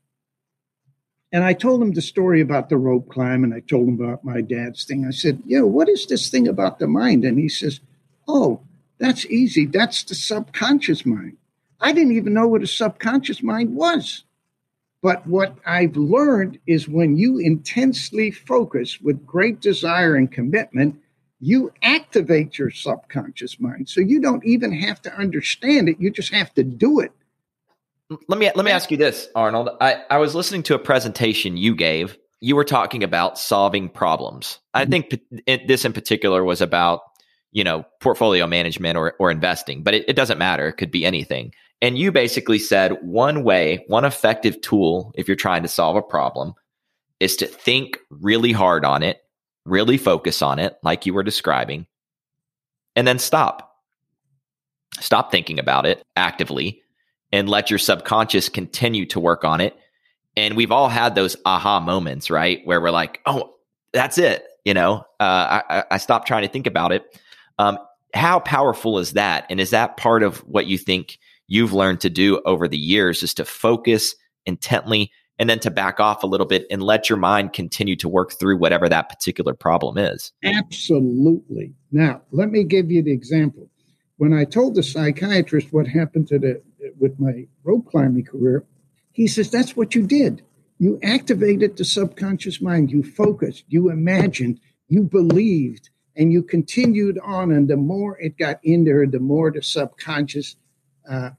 and 1.34 1.44
I 1.44 1.54
told 1.54 1.82
him 1.82 1.94
the 1.94 2.02
story 2.02 2.42
about 2.42 2.70
the 2.70 2.78
rope 2.78 3.10
climb 3.10 3.44
and 3.44 3.56
I 3.56 3.60
told 3.62 3.88
him 3.88 4.00
about 4.00 4.24
my 4.24 4.40
dad's 4.40 4.86
thing. 4.86 5.06
I 5.06 5.12
said, 5.12 5.42
Yeah, 5.48 5.62
what 5.62 5.90
is 5.90 6.06
this 6.06 6.30
thing 6.30 6.48
about 6.48 6.78
the 6.78 6.88
mind? 6.88 7.26
And 7.26 7.40
he 7.40 7.50
says, 7.50 7.80
Oh, 8.28 8.62
that's 9.00 9.26
easy. 9.26 9.66
That's 9.66 10.04
the 10.04 10.14
subconscious 10.14 11.08
mind. 11.08 11.38
I 11.82 11.92
didn't 11.92 12.16
even 12.16 12.36
know 12.36 12.48
what 12.48 12.62
a 12.62 12.68
subconscious 12.68 13.42
mind 13.42 13.76
was. 13.76 14.24
But 15.02 15.26
what 15.26 15.58
I've 15.66 15.98
learned 15.98 16.60
is 16.68 16.88
when 16.88 17.18
you 17.18 17.40
intensely 17.40 18.30
focus 18.30 19.02
with 19.02 19.26
great 19.26 19.60
desire 19.60 20.16
and 20.16 20.32
commitment, 20.32 20.98
you 21.40 21.74
activate 21.82 22.60
your 22.60 22.70
subconscious 22.70 23.60
mind. 23.60 23.90
So 23.90 24.00
you 24.00 24.22
don't 24.22 24.46
even 24.46 24.72
have 24.72 25.02
to 25.02 25.14
understand 25.14 25.90
it, 25.90 26.00
you 26.00 26.12
just 26.12 26.32
have 26.32 26.54
to 26.54 26.64
do 26.64 27.00
it. 27.00 27.12
Let 28.28 28.40
me 28.40 28.52
let 28.56 28.66
me 28.66 28.72
ask 28.72 28.92
you 28.92 28.98
this, 28.98 29.28
Arnold. 29.36 29.70
I, 29.82 30.04
I 30.10 30.18
was 30.18 30.36
listening 30.36 30.64
to 30.64 30.76
a 30.76 30.80
presentation 30.80 31.58
you 31.58 31.76
gave. 31.76 32.18
You 32.40 32.56
were 32.56 32.66
talking 32.66 33.04
about 33.04 33.38
solving 33.38 33.90
problems. 33.90 34.60
I 34.74 34.86
mm-hmm. 34.86 35.08
think 35.46 35.68
this 35.68 35.86
in 35.86 35.94
particular 35.94 36.44
was 36.44 36.62
about 36.62 37.02
you 37.54 37.64
know, 37.64 37.86
portfolio 38.02 38.48
management 38.48 38.98
or, 38.98 39.14
or 39.20 39.32
investing, 39.32 39.84
but 39.84 39.94
it, 39.94 40.04
it 40.10 40.16
doesn't 40.16 40.40
matter. 40.40 40.68
It 40.68 40.74
could 40.74 40.92
be 40.92 41.06
anything. 41.06 41.54
And 41.82 41.98
you 41.98 42.12
basically 42.12 42.60
said 42.60 42.98
one 43.02 43.44
way, 43.44 43.86
one 43.88 44.06
effective 44.06 44.60
tool, 44.62 45.14
if 45.16 45.28
you're 45.28 45.36
trying 45.36 45.62
to 45.62 45.70
solve 45.70 45.96
a 45.96 46.02
problem, 46.02 46.56
is 47.20 47.36
to 47.38 47.46
think 47.46 48.00
really 48.10 48.52
hard 48.52 48.84
on 48.84 49.04
it, 49.04 49.24
really 49.66 49.98
focus 49.98 50.42
on 50.42 50.60
it, 50.60 50.78
like 50.82 51.06
you 51.06 51.14
were 51.14 51.24
describing, 51.24 51.86
and 52.96 53.08
then 53.08 53.20
stop. 53.20 53.76
Stop 55.00 55.32
thinking 55.32 55.60
about 55.60 55.86
it 55.86 56.04
actively 56.16 56.82
and 57.34 57.50
let 57.50 57.72
your 57.72 57.80
subconscious 57.80 58.48
continue 58.48 59.08
to 59.08 59.20
work 59.20 59.44
on 59.44 59.60
it. 59.60 59.76
And 60.38 60.56
we've 60.56 60.72
all 60.72 60.88
had 60.88 61.16
those 61.16 61.36
aha 61.46 61.80
moments, 61.80 62.30
right? 62.30 62.62
Where 62.64 62.80
we're 62.80 62.92
like, 62.92 63.22
oh, 63.26 63.56
that's 63.92 64.20
it. 64.20 64.46
You 64.64 64.76
know, 64.76 65.04
uh, 65.20 65.62
I, 65.70 65.84
I 65.92 65.98
stopped 65.98 66.28
trying 66.28 66.44
to 66.44 66.48
think 66.48 66.68
about 66.68 66.92
it. 66.92 67.20
Um, 67.58 67.80
how 68.14 68.40
powerful 68.40 69.00
is 69.00 69.14
that? 69.14 69.48
And 69.50 69.60
is 69.60 69.72
that 69.72 69.98
part 69.98 70.22
of 70.22 70.38
what 70.48 70.68
you 70.68 70.78
think 70.78 71.18
you've 71.48 71.74
learned 71.74 72.02
to 72.02 72.10
do 72.10 72.40
over 72.46 72.68
the 72.68 72.78
years 72.78 73.24
is 73.24 73.34
to 73.34 73.46
focus 73.46 74.16
intently 74.46 75.12
and 75.40 75.50
then 75.50 75.60
to 75.60 75.72
back 75.72 76.00
off 76.00 76.22
a 76.22 76.28
little 76.28 76.46
bit 76.46 76.68
and 76.70 76.84
let 76.84 77.10
your 77.10 77.18
mind 77.18 77.54
continue 77.54 77.96
to 77.96 78.08
work 78.08 78.34
through 78.34 78.58
whatever 78.58 78.88
that 78.88 79.10
particular 79.10 79.56
problem 79.56 79.98
is? 79.98 80.32
Absolutely. 80.44 81.74
Now, 81.92 82.22
let 82.32 82.52
me 82.52 82.64
give 82.64 82.92
you 82.92 83.02
the 83.02 83.12
example. 83.12 83.70
When 84.18 84.34
I 84.34 84.46
told 84.46 84.76
the 84.76 84.84
psychiatrist 84.84 85.74
what 85.74 85.88
happened 85.88 86.28
to 86.28 86.38
the 86.38 86.62
with 87.00 87.20
my 87.20 87.48
rope 87.64 87.90
climbing 87.90 88.26
career, 88.26 88.66
he 89.12 89.28
says 89.28 89.50
that's 89.50 89.76
what 89.76 89.96
you 89.96 90.06
did. 90.06 90.44
You 90.80 91.00
activated 91.04 91.78
the 91.78 91.86
subconscious 91.86 92.62
mind. 92.62 92.92
You 92.92 93.04
focused, 93.04 93.64
you 93.68 93.90
imagined, 93.90 94.60
you 94.88 95.04
believed, 95.04 95.90
and 96.16 96.32
you 96.32 96.44
continued 96.44 97.20
on. 97.24 97.52
And 97.52 97.68
the 97.68 97.78
more 97.78 98.20
it 98.20 98.38
got 98.38 98.60
in 98.64 98.84
there, 98.84 99.06
the 99.08 99.20
more 99.20 99.52
the 99.52 99.62
subconscious, 99.62 100.56
uh, 101.10 101.32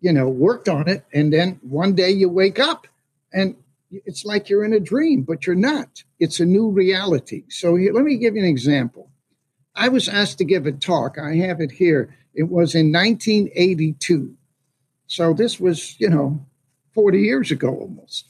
you 0.00 0.12
know, 0.12 0.28
worked 0.28 0.68
on 0.68 0.88
it. 0.88 1.04
And 1.12 1.32
then 1.32 1.60
one 1.62 1.94
day 1.94 2.10
you 2.10 2.28
wake 2.28 2.58
up 2.58 2.86
and 3.32 3.56
it's 3.90 4.24
like 4.24 4.48
you're 4.48 4.64
in 4.64 4.72
a 4.72 4.80
dream, 4.80 5.22
but 5.22 5.46
you're 5.46 5.56
not. 5.56 6.04
It's 6.18 6.40
a 6.40 6.46
new 6.46 6.70
reality. 6.70 7.44
So 7.48 7.76
here, 7.76 7.92
let 7.92 8.04
me 8.04 8.16
give 8.16 8.34
you 8.36 8.42
an 8.42 8.48
example. 8.48 9.10
I 9.74 9.88
was 9.88 10.08
asked 10.08 10.38
to 10.38 10.44
give 10.44 10.66
a 10.66 10.72
talk. 10.72 11.18
I 11.18 11.36
have 11.36 11.60
it 11.60 11.72
here. 11.72 12.16
It 12.34 12.44
was 12.44 12.74
in 12.74 12.92
1982. 12.92 14.36
So 15.10 15.32
this 15.32 15.58
was, 15.58 15.98
you 15.98 16.08
know, 16.08 16.46
40 16.94 17.18
years 17.18 17.50
ago 17.50 17.74
almost. 17.74 18.28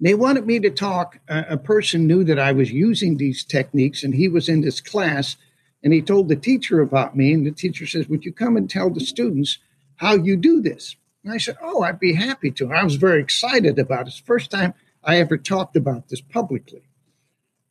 They 0.00 0.14
wanted 0.14 0.46
me 0.46 0.58
to 0.60 0.70
talk. 0.70 1.18
A 1.28 1.58
person 1.58 2.06
knew 2.06 2.24
that 2.24 2.38
I 2.38 2.52
was 2.52 2.72
using 2.72 3.18
these 3.18 3.44
techniques, 3.44 4.02
and 4.02 4.14
he 4.14 4.26
was 4.26 4.48
in 4.48 4.62
this 4.62 4.80
class, 4.80 5.36
and 5.84 5.92
he 5.92 6.00
told 6.00 6.28
the 6.28 6.36
teacher 6.36 6.80
about 6.80 7.14
me. 7.14 7.34
And 7.34 7.44
the 7.44 7.50
teacher 7.50 7.86
says, 7.86 8.08
Would 8.08 8.24
you 8.24 8.32
come 8.32 8.56
and 8.56 8.70
tell 8.70 8.88
the 8.88 9.00
students 9.00 9.58
how 9.96 10.14
you 10.14 10.34
do 10.34 10.62
this? 10.62 10.96
And 11.22 11.30
I 11.30 11.36
said, 11.36 11.58
Oh, 11.60 11.82
I'd 11.82 12.00
be 12.00 12.14
happy 12.14 12.50
to. 12.52 12.72
I 12.72 12.82
was 12.82 12.96
very 12.96 13.20
excited 13.20 13.78
about 13.78 14.06
it. 14.06 14.08
It's 14.08 14.20
the 14.20 14.26
first 14.26 14.50
time 14.50 14.72
I 15.04 15.18
ever 15.18 15.36
talked 15.36 15.76
about 15.76 16.08
this 16.08 16.22
publicly. 16.22 16.84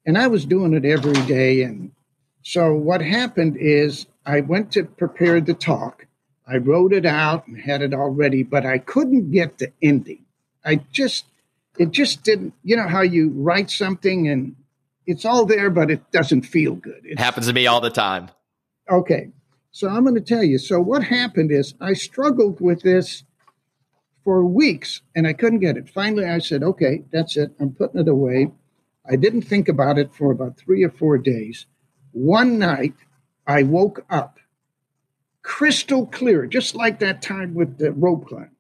And 0.05 0.15
I 0.15 0.27
was 0.27 0.45
doing 0.45 0.75
it 0.75 0.85
every 0.85 1.25
day. 1.25 1.63
And 1.63 1.91
so 2.43 2.75
what 2.75 3.01
happened 3.01 3.57
is 3.57 4.05
I 4.27 4.41
went 4.41 4.71
to 4.73 4.83
prepare 4.83 5.41
the 5.41 5.55
talk. 5.55 6.06
I 6.47 6.57
wrote 6.57 6.93
it 6.93 7.05
out 7.05 7.47
and 7.47 7.59
had 7.59 7.81
it 7.81 7.93
all 7.93 8.09
ready, 8.09 8.43
but 8.43 8.65
I 8.65 8.77
couldn't 8.77 9.31
get 9.31 9.57
the 9.57 9.73
ending. 9.81 10.25
I 10.63 10.81
just 10.91 11.25
it 11.77 11.91
just 11.91 12.23
didn't, 12.23 12.53
you 12.63 12.75
know, 12.75 12.87
how 12.87 13.01
you 13.01 13.29
write 13.29 13.69
something 13.69 14.27
and 14.27 14.55
it's 15.05 15.25
all 15.25 15.45
there, 15.45 15.69
but 15.69 15.91
it 15.91 16.11
doesn't 16.11 16.41
feel 16.43 16.75
good. 16.75 17.01
It 17.03 17.19
happens 17.19 17.47
to 17.47 17.53
me 17.53 17.67
all 17.67 17.81
the 17.81 17.89
time. 17.89 18.29
Okay. 18.89 19.31
So 19.71 19.87
I'm 19.87 20.03
going 20.03 20.15
to 20.15 20.21
tell 20.21 20.43
you. 20.43 20.57
So 20.57 20.79
what 20.79 21.03
happened 21.03 21.51
is 21.51 21.75
I 21.79 21.93
struggled 21.93 22.59
with 22.59 22.81
this 22.81 23.23
for 24.23 24.43
weeks 24.43 25.01
and 25.15 25.27
I 25.27 25.33
couldn't 25.33 25.59
get 25.59 25.77
it. 25.77 25.89
Finally, 25.89 26.25
I 26.25 26.39
said, 26.39 26.63
okay, 26.63 27.03
that's 27.11 27.37
it. 27.37 27.51
I'm 27.59 27.73
putting 27.73 28.01
it 28.01 28.07
away. 28.07 28.51
I 29.09 29.15
didn't 29.15 29.43
think 29.43 29.69
about 29.69 29.97
it 29.97 30.13
for 30.13 30.31
about 30.31 30.57
three 30.57 30.83
or 30.83 30.89
four 30.89 31.17
days. 31.17 31.65
One 32.11 32.57
night, 32.59 32.95
I 33.45 33.63
woke 33.63 34.05
up 34.09 34.39
crystal 35.47 36.05
clear, 36.05 36.45
just 36.45 36.75
like 36.75 36.99
that 36.99 37.21
time 37.21 37.53
with 37.53 37.77
the 37.77 37.93
rope 37.93 38.27
climb. 38.27 38.51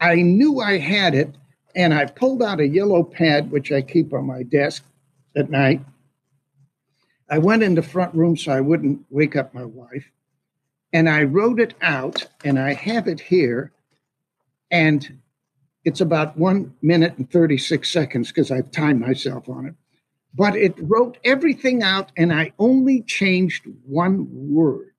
I 0.00 0.14
knew 0.14 0.60
I 0.60 0.78
had 0.78 1.16
it 1.16 1.34
and 1.74 1.92
I 1.92 2.06
pulled 2.06 2.44
out 2.44 2.60
a 2.60 2.66
yellow 2.66 3.02
pad, 3.02 3.50
which 3.50 3.72
I 3.72 3.82
keep 3.82 4.12
on 4.12 4.26
my 4.26 4.44
desk 4.44 4.84
at 5.36 5.50
night. 5.50 5.80
I 7.28 7.38
went 7.38 7.64
in 7.64 7.74
the 7.74 7.82
front 7.82 8.14
room 8.14 8.36
so 8.36 8.52
I 8.52 8.60
wouldn't 8.60 9.04
wake 9.10 9.34
up 9.34 9.52
my 9.52 9.64
wife. 9.64 10.04
And 10.92 11.08
I 11.08 11.24
wrote 11.24 11.58
it 11.58 11.74
out, 11.82 12.28
and 12.44 12.56
I 12.56 12.74
have 12.74 13.08
it 13.08 13.18
here. 13.18 13.72
And 14.70 15.18
it's 15.84 16.02
about 16.02 16.38
one 16.38 16.72
minute 16.82 17.18
and 17.18 17.28
36 17.30 17.90
seconds 17.90 18.28
because 18.28 18.52
I've 18.52 18.70
timed 18.70 19.00
myself 19.00 19.48
on 19.48 19.66
it. 19.66 19.74
But 20.34 20.54
it 20.54 20.74
wrote 20.78 21.18
everything 21.24 21.82
out, 21.82 22.12
and 22.16 22.32
I 22.32 22.52
only 22.58 23.02
changed 23.02 23.64
one 23.84 24.28
word. 24.30 24.91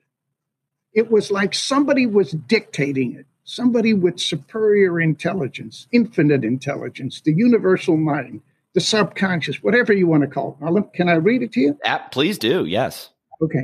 It 0.93 1.11
was 1.11 1.31
like 1.31 1.53
somebody 1.53 2.05
was 2.05 2.31
dictating 2.31 3.13
it 3.15 3.25
somebody 3.43 3.93
with 3.93 4.19
superior 4.19 4.99
intelligence, 4.99 5.87
infinite 5.91 6.43
intelligence, 6.43 7.21
the 7.21 7.33
universal 7.33 7.97
mind, 7.97 8.41
the 8.73 8.81
subconscious, 8.81 9.61
whatever 9.61 9.93
you 9.93 10.07
want 10.07 10.23
to 10.23 10.27
call 10.27 10.57
it. 10.61 10.93
can 10.93 11.09
I 11.09 11.15
read 11.15 11.43
it 11.43 11.51
to 11.53 11.59
you? 11.59 11.79
Uh, 11.85 11.99
please 12.11 12.37
do. 12.37 12.65
Yes. 12.65 13.09
Okay. 13.41 13.63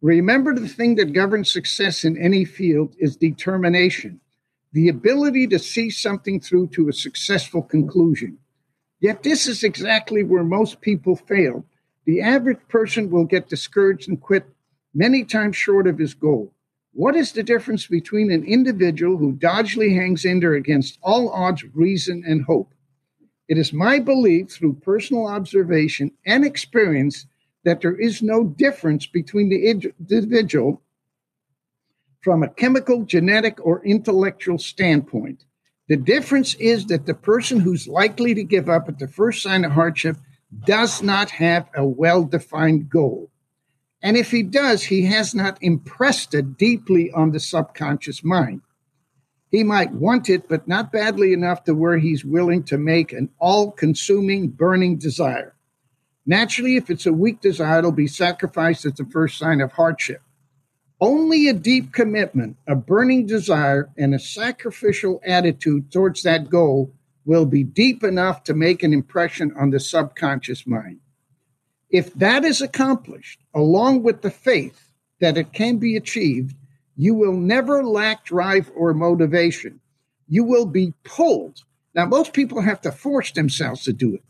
Remember 0.00 0.54
the 0.54 0.68
thing 0.68 0.96
that 0.96 1.12
governs 1.12 1.52
success 1.52 2.04
in 2.04 2.16
any 2.18 2.44
field 2.44 2.94
is 2.98 3.16
determination, 3.16 4.20
the 4.72 4.88
ability 4.88 5.46
to 5.48 5.58
see 5.58 5.90
something 5.90 6.40
through 6.40 6.68
to 6.68 6.88
a 6.88 6.92
successful 6.92 7.62
conclusion. 7.62 8.38
Yet, 9.00 9.22
this 9.22 9.46
is 9.46 9.62
exactly 9.62 10.22
where 10.22 10.44
most 10.44 10.80
people 10.80 11.16
fail. 11.16 11.64
The 12.04 12.20
average 12.20 12.58
person 12.68 13.10
will 13.10 13.24
get 13.24 13.48
discouraged 13.48 14.08
and 14.08 14.20
quit 14.20 14.44
many 14.94 15.24
times 15.24 15.56
short 15.56 15.86
of 15.86 15.98
his 15.98 16.14
goal. 16.14 16.52
What 16.92 17.16
is 17.16 17.32
the 17.32 17.42
difference 17.42 17.86
between 17.86 18.30
an 18.30 18.44
individual 18.44 19.16
who 19.16 19.32
dodgily 19.32 19.94
hangs 19.94 20.24
in 20.24 20.40
there 20.40 20.54
against 20.54 20.98
all 21.02 21.30
odds, 21.30 21.64
reason, 21.74 22.22
and 22.26 22.44
hope? 22.44 22.74
It 23.48 23.58
is 23.58 23.72
my 23.72 23.98
belief 23.98 24.50
through 24.50 24.74
personal 24.74 25.26
observation 25.26 26.12
and 26.26 26.44
experience 26.44 27.26
that 27.64 27.80
there 27.80 27.98
is 27.98 28.22
no 28.22 28.44
difference 28.44 29.06
between 29.06 29.48
the 29.48 29.68
individual 29.68 30.82
from 32.20 32.42
a 32.42 32.48
chemical, 32.48 33.04
genetic, 33.04 33.58
or 33.64 33.84
intellectual 33.84 34.58
standpoint. 34.58 35.44
The 35.88 35.96
difference 35.96 36.54
is 36.54 36.86
that 36.86 37.06
the 37.06 37.14
person 37.14 37.60
who's 37.60 37.88
likely 37.88 38.34
to 38.34 38.44
give 38.44 38.68
up 38.68 38.88
at 38.88 38.98
the 38.98 39.08
first 39.08 39.42
sign 39.42 39.64
of 39.64 39.72
hardship 39.72 40.16
does 40.64 41.02
not 41.02 41.30
have 41.30 41.68
a 41.74 41.84
well 41.84 42.24
defined 42.24 42.88
goal. 42.88 43.31
And 44.02 44.16
if 44.16 44.30
he 44.30 44.42
does, 44.42 44.82
he 44.82 45.04
has 45.06 45.34
not 45.34 45.62
impressed 45.62 46.34
it 46.34 46.58
deeply 46.58 47.10
on 47.12 47.30
the 47.30 47.40
subconscious 47.40 48.24
mind. 48.24 48.62
He 49.50 49.62
might 49.62 49.92
want 49.92 50.28
it, 50.28 50.48
but 50.48 50.66
not 50.66 50.90
badly 50.90 51.32
enough 51.32 51.64
to 51.64 51.74
where 51.74 51.98
he's 51.98 52.24
willing 52.24 52.64
to 52.64 52.78
make 52.78 53.12
an 53.12 53.28
all 53.38 53.70
consuming, 53.70 54.48
burning 54.48 54.96
desire. 54.96 55.54
Naturally, 56.24 56.76
if 56.76 56.88
it's 56.88 57.06
a 57.06 57.12
weak 57.12 57.40
desire, 57.40 57.80
it'll 57.80 57.92
be 57.92 58.06
sacrificed 58.06 58.86
at 58.86 58.96
the 58.96 59.04
first 59.04 59.38
sign 59.38 59.60
of 59.60 59.72
hardship. 59.72 60.22
Only 61.00 61.48
a 61.48 61.52
deep 61.52 61.92
commitment, 61.92 62.56
a 62.66 62.74
burning 62.74 63.26
desire, 63.26 63.90
and 63.98 64.14
a 64.14 64.18
sacrificial 64.18 65.20
attitude 65.24 65.92
towards 65.92 66.22
that 66.22 66.48
goal 66.48 66.92
will 67.24 67.44
be 67.44 67.62
deep 67.64 68.02
enough 68.02 68.44
to 68.44 68.54
make 68.54 68.82
an 68.82 68.92
impression 68.92 69.52
on 69.56 69.70
the 69.70 69.80
subconscious 69.80 70.66
mind. 70.66 71.00
If 71.92 72.14
that 72.14 72.44
is 72.44 72.62
accomplished, 72.62 73.40
along 73.54 74.02
with 74.02 74.22
the 74.22 74.30
faith 74.30 74.88
that 75.20 75.36
it 75.36 75.52
can 75.52 75.76
be 75.76 75.94
achieved, 75.94 76.56
you 76.96 77.14
will 77.14 77.34
never 77.34 77.84
lack 77.84 78.24
drive 78.24 78.70
or 78.74 78.94
motivation. 78.94 79.78
You 80.26 80.44
will 80.44 80.66
be 80.66 80.94
pulled. 81.04 81.62
Now, 81.94 82.06
most 82.06 82.32
people 82.32 82.62
have 82.62 82.80
to 82.80 82.92
force 82.92 83.32
themselves 83.32 83.84
to 83.84 83.92
do 83.92 84.14
it. 84.14 84.22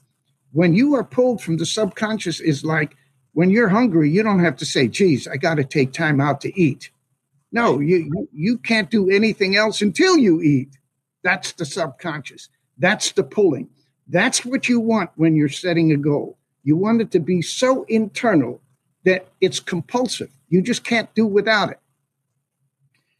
When 0.53 0.75
you 0.75 0.95
are 0.97 1.05
pulled 1.05 1.41
from 1.41 1.57
the 1.57 1.65
subconscious, 1.65 2.41
is 2.41 2.65
like 2.65 2.97
when 3.33 3.51
you're 3.51 3.69
hungry, 3.69 4.11
you 4.11 4.25
don't 4.25 4.45
have 4.45 4.57
to 4.57 4.67
say, 4.67 4.89
geez, 4.89 5.29
I 5.29 5.37
got 5.37 5.55
to 5.55 5.65
take 5.65 5.93
time 5.93 6.21
out 6.21 6.41
to 6.43 6.61
eat. 6.61 6.91
No, 7.53 7.79
you, 7.79 8.29
you 8.33 8.59
can't 8.59 8.91
do 8.91 9.09
anything 9.09 9.57
else 9.57 9.81
until 9.81 10.19
you 10.19 10.43
eat. 10.43 10.77
That's 11.23 11.53
the 11.53 11.65
subconscious. 11.65 12.49
That's 12.77 13.13
the 13.13 13.23
pulling. 13.23 13.69
That's 14.09 14.45
what 14.45 14.69
you 14.69 14.81
want 14.81 15.11
when 15.15 15.37
you're 15.37 15.49
setting 15.49 15.93
a 15.93 15.97
goal. 15.97 16.39
You 16.63 16.77
want 16.77 17.01
it 17.01 17.11
to 17.13 17.21
be 17.21 17.43
so 17.43 17.85
internal 17.85 18.61
that 19.05 19.29
it's 19.41 19.61
compulsive. 19.61 20.31
You 20.49 20.63
just 20.63 20.85
can't 20.85 21.13
do 21.15 21.27
without 21.27 21.71
it. 21.71 21.81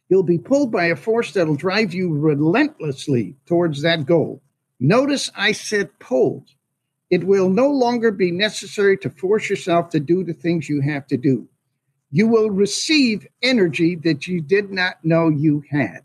You'll 0.09 0.23
be 0.23 0.37
pulled 0.37 0.71
by 0.71 0.85
a 0.85 0.95
force 0.95 1.33
that'll 1.33 1.55
drive 1.55 1.93
you 1.93 2.13
relentlessly 2.13 3.35
towards 3.45 3.81
that 3.81 4.05
goal. 4.05 4.41
Notice 4.79 5.31
I 5.35 5.53
said 5.53 5.97
pulled. 5.99 6.49
It 7.09 7.23
will 7.23 7.49
no 7.49 7.69
longer 7.69 8.11
be 8.11 8.31
necessary 8.31 8.97
to 8.99 9.09
force 9.09 9.49
yourself 9.49 9.89
to 9.89 9.99
do 9.99 10.23
the 10.23 10.33
things 10.33 10.69
you 10.69 10.81
have 10.81 11.07
to 11.07 11.17
do. 11.17 11.47
You 12.11 12.27
will 12.27 12.49
receive 12.49 13.27
energy 13.41 13.95
that 13.97 14.27
you 14.27 14.41
did 14.41 14.71
not 14.71 15.03
know 15.03 15.29
you 15.29 15.63
had. 15.69 16.01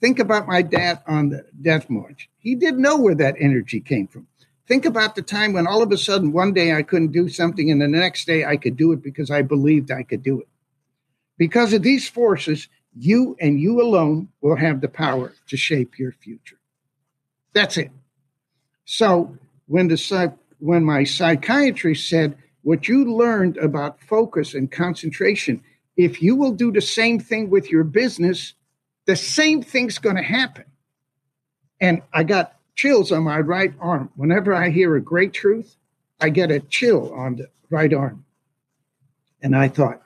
Think 0.00 0.18
about 0.18 0.48
my 0.48 0.62
dad 0.62 1.00
on 1.06 1.28
the 1.30 1.44
death 1.62 1.88
march. 1.88 2.28
He 2.38 2.54
didn't 2.54 2.82
know 2.82 2.96
where 2.98 3.14
that 3.14 3.36
energy 3.38 3.80
came 3.80 4.08
from. 4.08 4.26
Think 4.66 4.84
about 4.84 5.14
the 5.14 5.22
time 5.22 5.52
when 5.52 5.66
all 5.66 5.82
of 5.82 5.92
a 5.92 5.98
sudden 5.98 6.32
one 6.32 6.52
day 6.52 6.74
I 6.74 6.82
couldn't 6.82 7.12
do 7.12 7.28
something 7.28 7.70
and 7.70 7.80
the 7.80 7.88
next 7.88 8.26
day 8.26 8.44
I 8.44 8.56
could 8.56 8.76
do 8.76 8.92
it 8.92 9.02
because 9.02 9.30
I 9.30 9.42
believed 9.42 9.90
I 9.90 10.02
could 10.02 10.22
do 10.22 10.40
it. 10.40 10.48
Because 11.38 11.72
of 11.72 11.82
these 11.82 12.08
forces, 12.08 12.68
you 12.98 13.36
and 13.40 13.60
you 13.60 13.80
alone 13.80 14.28
will 14.40 14.56
have 14.56 14.80
the 14.80 14.88
power 14.88 15.32
to 15.48 15.56
shape 15.56 15.98
your 15.98 16.12
future. 16.12 16.58
That's 17.52 17.76
it. 17.76 17.90
So 18.84 19.36
when 19.66 19.88
the 19.88 20.34
when 20.58 20.84
my 20.84 21.04
psychiatrist 21.04 22.08
said 22.08 22.36
what 22.62 22.88
you 22.88 23.04
learned 23.04 23.58
about 23.58 24.00
focus 24.00 24.54
and 24.54 24.70
concentration, 24.70 25.62
if 25.96 26.22
you 26.22 26.34
will 26.34 26.52
do 26.52 26.72
the 26.72 26.80
same 26.80 27.20
thing 27.20 27.50
with 27.50 27.70
your 27.70 27.84
business, 27.84 28.54
the 29.06 29.16
same 29.16 29.62
thing's 29.62 29.98
going 29.98 30.16
to 30.16 30.22
happen. 30.22 30.64
And 31.80 32.02
I 32.12 32.24
got 32.24 32.55
chills 32.76 33.10
on 33.10 33.24
my 33.24 33.40
right 33.40 33.72
arm. 33.80 34.10
Whenever 34.14 34.54
I 34.54 34.70
hear 34.70 34.94
a 34.94 35.00
great 35.00 35.32
truth, 35.32 35.76
I 36.20 36.28
get 36.28 36.50
a 36.50 36.60
chill 36.60 37.12
on 37.12 37.36
the 37.36 37.48
right 37.70 37.92
arm. 37.92 38.24
And 39.42 39.56
I 39.56 39.68
thought, 39.68 40.02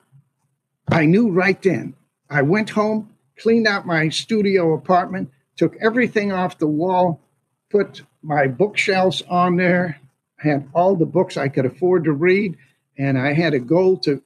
I 0.87 1.05
knew 1.05 1.29
right 1.29 1.61
then. 1.61 1.95
I 2.29 2.41
went 2.41 2.71
home, 2.71 3.13
cleaned 3.37 3.67
out 3.67 3.85
my 3.85 4.09
studio 4.09 4.73
apartment, 4.73 5.31
took 5.57 5.75
everything 5.81 6.31
off 6.31 6.57
the 6.57 6.67
wall, 6.67 7.21
put 7.69 8.01
my 8.21 8.47
bookshelves 8.47 9.21
on 9.29 9.57
there, 9.57 9.99
had 10.37 10.67
all 10.73 10.95
the 10.95 11.05
books 11.05 11.37
I 11.37 11.49
could 11.49 11.65
afford 11.65 12.05
to 12.05 12.11
read, 12.11 12.57
and 12.97 13.17
I 13.17 13.33
had 13.33 13.53
a 13.53 13.59
goal 13.59 13.97
to 13.99 14.21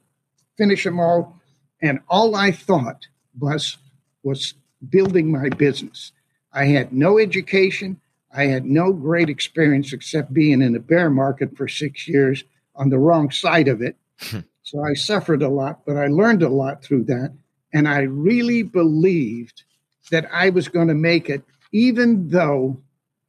finish 0.57 0.83
them 0.83 0.99
all. 0.99 1.39
And 1.81 1.99
all 2.07 2.35
I 2.35 2.51
thought 2.51 3.07
was 3.37 3.77
was 4.23 4.53
building 4.89 5.31
my 5.31 5.49
business. 5.49 6.11
I 6.51 6.65
had 6.65 6.93
no 6.93 7.19
education. 7.19 7.99
I 8.35 8.45
had 8.45 8.65
no 8.65 8.91
great 8.91 9.29
experience 9.29 9.93
except 9.93 10.33
being 10.33 10.61
in 10.61 10.75
a 10.75 10.79
bear 10.79 11.09
market 11.09 11.55
for 11.55 11.67
six 11.67 12.07
years 12.07 12.43
on 12.75 12.89
the 12.89 12.99
wrong 12.99 13.31
side 13.31 13.67
of 13.67 13.81
it. 13.81 13.95
Hmm. 14.19 14.39
so 14.63 14.83
I 14.83 14.93
suffered 14.93 15.41
a 15.41 15.49
lot, 15.49 15.85
but 15.85 15.97
I 15.97 16.07
learned 16.07 16.43
a 16.43 16.49
lot 16.49 16.83
through 16.83 17.05
that. 17.05 17.33
And 17.73 17.87
I 17.87 18.01
really 18.01 18.63
believed 18.63 19.63
that 20.11 20.29
I 20.31 20.49
was 20.49 20.67
going 20.67 20.87
to 20.87 20.93
make 20.93 21.29
it, 21.29 21.43
even 21.71 22.29
though 22.29 22.81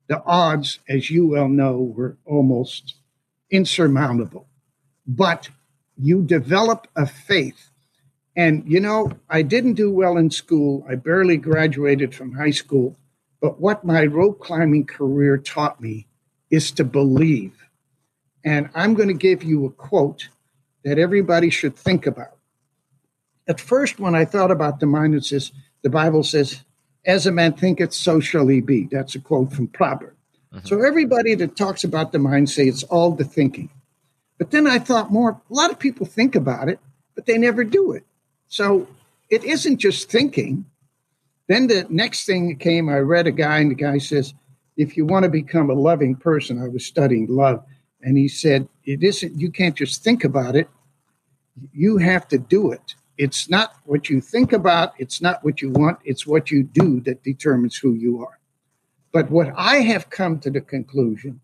the 0.09 0.23
odds, 0.25 0.79
as 0.89 1.11
you 1.11 1.27
well 1.27 1.49
know, 1.49 1.93
were 1.97 2.17
almost 2.25 2.95
insurmountable. 3.51 4.47
But 5.07 5.49
you 5.97 6.23
develop 6.23 6.87
a 6.95 7.07
faith. 7.07 7.71
And, 8.37 8.65
you 8.71 8.81
know, 8.81 9.13
I 9.31 9.43
didn't 9.43 9.75
do 9.75 9.91
well 9.91 10.17
in 10.17 10.31
school. 10.31 10.87
I 10.89 10.95
barely 10.97 11.39
graduated 11.39 12.15
from 12.15 12.33
high 12.33 12.51
school. 12.51 12.97
But 13.41 13.61
what 13.61 13.85
my 13.85 14.07
rope 14.07 14.41
climbing 14.41 14.87
career 14.87 15.37
taught 15.39 15.81
me 15.81 16.07
is 16.51 16.71
to 16.73 16.85
believe. 16.85 17.53
And 18.45 18.71
I'm 18.75 18.95
going 18.95 19.09
to 19.09 19.15
give 19.15 19.43
you 19.43 19.67
a 19.67 19.71
quote 19.71 20.29
that 20.85 20.99
everybody 20.99 21.51
should 21.51 21.77
think 21.77 22.07
about. 22.07 22.37
At 23.49 23.61
first, 23.61 23.99
when 23.99 24.15
I 24.15 24.25
thought 24.25 24.51
about 24.51 24.81
the 24.81 24.87
mind, 24.87 25.15
it 25.15 25.25
says, 25.25 25.53
the 25.83 25.91
Bible 25.91 26.23
says, 26.23 26.63
as 27.05 27.27
a 27.27 27.33
man 27.33 27.53
thinketh, 27.53 27.93
so 27.93 28.19
shall 28.21 28.49
he 28.49 28.61
be. 28.61 28.89
That's 28.91 29.15
a 29.15 29.21
quote 29.21 29.53
from 29.53 29.69
Proverbs. 29.69 30.17
Mm-hmm. 30.53 30.67
So 30.67 30.83
everybody 30.83 31.35
that 31.37 31.57
talks 31.57 31.85
about 31.85 32.13
the 32.13 32.19
mind 32.19 32.51
say 32.51 32.67
it's 32.67 32.83
all 32.85 33.13
the 33.13 33.25
thinking. 33.25 33.71
But 34.39 34.51
then 34.51 34.67
I 34.67 34.79
thought 34.79 35.13
more, 35.13 35.41
a 35.51 35.55
lot 35.55 35.71
of 35.71 35.79
people 35.79 36.07
think 36.07 36.35
about 36.35 36.69
it, 36.69 36.79
but 37.15 37.27
they 37.27 37.39
never 37.39 37.65
do 37.65 37.93
it. 37.93 38.05
So 38.49 38.87
it 39.31 39.45
isn't 39.45 39.79
just 39.79 40.11
thinking, 40.11 40.67
then 41.49 41.69
the 41.69 41.87
next 41.89 42.27
thing 42.27 42.49
that 42.49 42.61
came, 42.61 42.89
I 42.89 42.99
read 42.99 43.27
a 43.27 43.33
guy, 43.33 43.59
and 43.59 43.71
the 43.71 43.77
guy 43.77 43.99
says, 43.99 44.35
if 44.77 44.97
you 44.97 45.07
want 45.07 45.23
to 45.23 45.29
become 45.29 45.71
a 45.71 45.75
loving 45.75 46.17
person, 46.17 46.61
I 46.63 46.69
was 46.69 46.85
studying 46.85 47.27
love, 47.29 47.65
and 48.03 48.17
he 48.17 48.29
said, 48.29 48.69
it 48.85 49.03
isn't, 49.03 49.41
you 49.41 49.51
can't 49.51 49.77
just 49.77 50.03
think 50.03 50.25
about 50.25 50.57
it, 50.57 50.69
you 51.73 51.99
have 51.99 52.29
to 52.29 52.39
do 52.39 52.71
it. 52.73 52.95
It's 53.19 53.49
not 53.49 53.75
what 53.85 54.11
you 54.11 54.21
think 54.21 54.53
about, 54.53 54.93
it's 54.99 55.23
not 55.23 55.43
what 55.43 55.63
you 55.63 55.71
want, 55.71 55.99
it's 56.05 56.27
what 56.27 56.51
you 56.51 56.63
do 56.63 57.01
that 57.03 57.23
determines 57.23 57.77
who 57.77 57.95
you 57.95 58.23
are. 58.23 58.39
But 59.13 59.31
what 59.31 59.53
I 59.57 59.77
have 59.77 60.11
come 60.11 60.39
to 60.41 60.51
the 60.51 60.61
conclusion, 60.61 61.41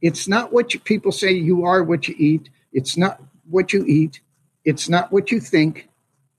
it's 0.00 0.26
not 0.26 0.52
what 0.52 0.74
you, 0.74 0.80
people 0.80 1.12
say 1.12 1.30
you 1.30 1.64
are 1.64 1.84
what 1.84 2.08
you 2.08 2.16
eat, 2.18 2.48
it's 2.72 2.96
not 2.96 3.22
what 3.48 3.72
you 3.72 3.84
eat, 3.86 4.20
it's 4.64 4.88
not 4.88 5.12
what 5.12 5.30
you 5.30 5.38
think, 5.38 5.88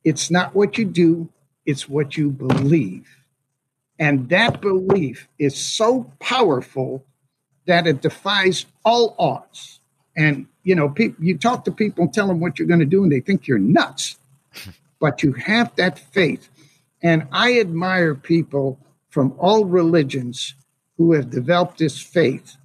it's 0.03 0.29
not 0.29 0.53
what 0.53 0.77
you 0.77 0.83
do, 0.83 1.29
it's 1.65 1.87
what 1.87 2.17
you 2.17 2.29
believe. 2.29 3.07
And 3.99 4.29
that 4.29 4.61
belief 4.61 5.27
is 5.37 5.55
so 5.55 6.11
powerful 6.19 7.05
that 7.65 7.87
it 7.87 8.01
defies 8.01 8.65
all 8.83 9.15
odds. 9.17 9.79
And, 10.15 10.47
you 10.63 10.75
know, 10.75 10.89
pe- 10.89 11.15
you 11.19 11.37
talk 11.37 11.65
to 11.65 11.71
people 11.71 12.03
and 12.03 12.13
tell 12.13 12.27
them 12.27 12.39
what 12.39 12.59
you're 12.59 12.67
going 12.67 12.79
to 12.79 12.85
do, 12.85 13.03
and 13.03 13.11
they 13.11 13.19
think 13.19 13.47
you're 13.47 13.59
nuts. 13.59 14.17
but 14.99 15.23
you 15.23 15.33
have 15.33 15.75
that 15.75 15.99
faith. 15.99 16.49
And 17.01 17.27
I 17.31 17.59
admire 17.59 18.15
people 18.15 18.79
from 19.09 19.35
all 19.37 19.65
religions 19.65 20.55
who 20.97 21.13
have 21.13 21.29
developed 21.29 21.77
this 21.77 21.99
faith 22.01 22.55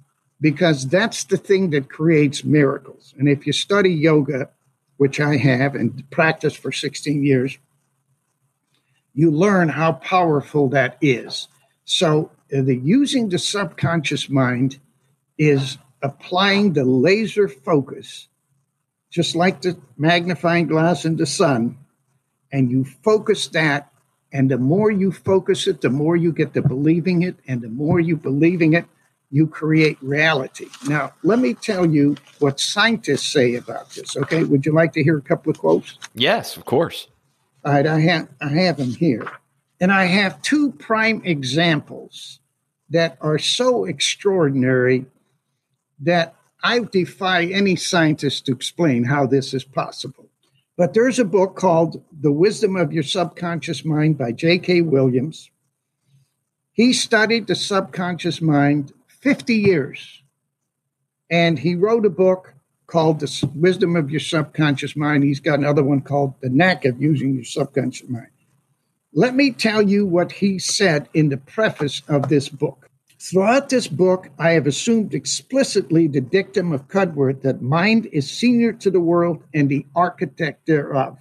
because 0.41 0.87
that's 0.87 1.25
the 1.25 1.37
thing 1.37 1.71
that 1.71 1.89
creates 1.89 2.43
miracles. 2.43 3.13
And 3.17 3.27
if 3.27 3.45
you 3.45 3.53
study 3.53 3.91
yoga, 3.91 4.49
which 4.97 5.19
I 5.19 5.37
have 5.37 5.75
and 5.75 6.09
practiced 6.11 6.57
for 6.57 6.71
16 6.71 7.23
years, 7.23 7.57
you 9.19 9.31
learn 9.31 9.67
how 9.67 9.91
powerful 9.91 10.69
that 10.69 10.97
is. 11.01 11.49
So, 11.83 12.31
uh, 12.55 12.61
the 12.61 12.77
using 12.77 13.27
the 13.27 13.37
subconscious 13.37 14.29
mind 14.29 14.79
is 15.37 15.77
applying 16.01 16.71
the 16.71 16.85
laser 16.85 17.49
focus, 17.49 18.29
just 19.11 19.35
like 19.35 19.61
the 19.61 19.77
magnifying 19.97 20.67
glass 20.67 21.03
in 21.03 21.17
the 21.17 21.25
sun, 21.25 21.77
and 22.49 22.71
you 22.71 22.85
focus 23.03 23.47
that. 23.49 23.91
And 24.31 24.49
the 24.49 24.57
more 24.57 24.89
you 24.89 25.11
focus 25.11 25.67
it, 25.67 25.81
the 25.81 25.89
more 25.89 26.15
you 26.15 26.31
get 26.31 26.53
to 26.53 26.61
believing 26.61 27.23
it. 27.23 27.35
And 27.45 27.61
the 27.61 27.67
more 27.67 27.99
you 27.99 28.15
believing 28.15 28.71
it, 28.73 28.85
you 29.31 29.47
create 29.47 29.97
reality. 30.01 30.67
Now, 30.87 31.11
let 31.23 31.39
me 31.39 31.55
tell 31.55 31.85
you 31.85 32.15
what 32.37 32.59
scientists 32.59 33.27
say 33.27 33.55
about 33.55 33.89
this. 33.89 34.15
Okay. 34.15 34.43
Would 34.43 34.65
you 34.65 34.73
like 34.73 34.93
to 34.93 35.03
hear 35.03 35.17
a 35.17 35.21
couple 35.21 35.51
of 35.51 35.57
quotes? 35.57 35.97
Yes, 36.13 36.55
of 36.55 36.63
course. 36.63 37.07
All 37.65 37.73
right, 37.73 37.85
I 37.85 37.99
have 37.99 38.29
I 38.41 38.49
have 38.49 38.77
them 38.77 38.91
here, 38.91 39.29
and 39.81 39.91
I 39.91 40.05
have 40.05 40.41
two 40.41 40.71
prime 40.71 41.21
examples 41.25 42.39
that 42.89 43.17
are 43.19 43.37
so 43.37 43.85
extraordinary 43.85 45.05
that 45.99 46.35
I 46.63 46.79
defy 46.79 47.43
any 47.43 47.75
scientist 47.75 48.45
to 48.45 48.53
explain 48.53 49.03
how 49.03 49.25
this 49.25 49.53
is 49.53 49.65
possible. 49.65 50.29
But 50.77 50.93
there's 50.93 51.19
a 51.19 51.25
book 51.25 51.57
called 51.57 52.01
The 52.21 52.31
Wisdom 52.31 52.77
of 52.77 52.93
Your 52.93 53.03
Subconscious 53.03 53.83
Mind 53.83 54.17
by 54.17 54.31
J.K. 54.31 54.81
Williams. 54.81 55.51
He 56.71 56.93
studied 56.93 57.47
the 57.47 57.55
subconscious 57.55 58.39
mind 58.39 58.93
50 59.07 59.53
years, 59.53 60.23
and 61.29 61.59
he 61.59 61.75
wrote 61.75 62.05
a 62.05 62.09
book 62.09 62.53
called 62.89 63.19
The 63.19 63.49
Wisdom 63.55 63.95
of 63.95 64.09
Your 64.09 64.19
Subconscious 64.19 64.95
Mind. 64.95 65.23
He's 65.23 65.39
got 65.39 65.59
another 65.59 65.83
one 65.83 66.01
called 66.01 66.33
The 66.41 66.49
Knack 66.49 66.85
of 66.85 67.01
Using 67.01 67.35
Your 67.35 67.43
Subconscious 67.43 68.09
Mind. 68.09 68.27
Let 69.13 69.35
me 69.35 69.51
tell 69.51 69.81
you 69.81 70.05
what 70.05 70.31
he 70.31 70.59
said 70.59 71.07
in 71.13 71.29
the 71.29 71.37
preface 71.37 72.01
of 72.07 72.29
this 72.29 72.49
book. 72.49 72.89
Throughout 73.19 73.69
this 73.69 73.87
book, 73.87 74.29
I 74.39 74.51
have 74.51 74.65
assumed 74.65 75.13
explicitly 75.13 76.07
the 76.07 76.21
dictum 76.21 76.71
of 76.71 76.87
Cudworth 76.87 77.41
that 77.41 77.61
mind 77.61 78.07
is 78.11 78.29
senior 78.29 78.73
to 78.73 78.89
the 78.89 78.99
world 78.99 79.43
and 79.53 79.69
the 79.69 79.85
architect 79.95 80.65
thereof. 80.65 81.17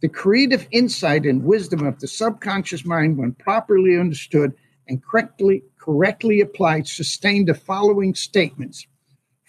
The 0.00 0.08
creative 0.08 0.66
insight 0.70 1.26
and 1.26 1.44
wisdom 1.44 1.86
of 1.86 2.00
the 2.00 2.08
subconscious 2.08 2.84
mind, 2.84 3.18
when 3.18 3.32
properly 3.32 3.98
understood 3.98 4.52
and 4.88 5.02
correctly, 5.04 5.62
correctly 5.78 6.40
applied, 6.40 6.86
sustain 6.86 7.44
the 7.44 7.54
following 7.54 8.14
statements 8.14 8.86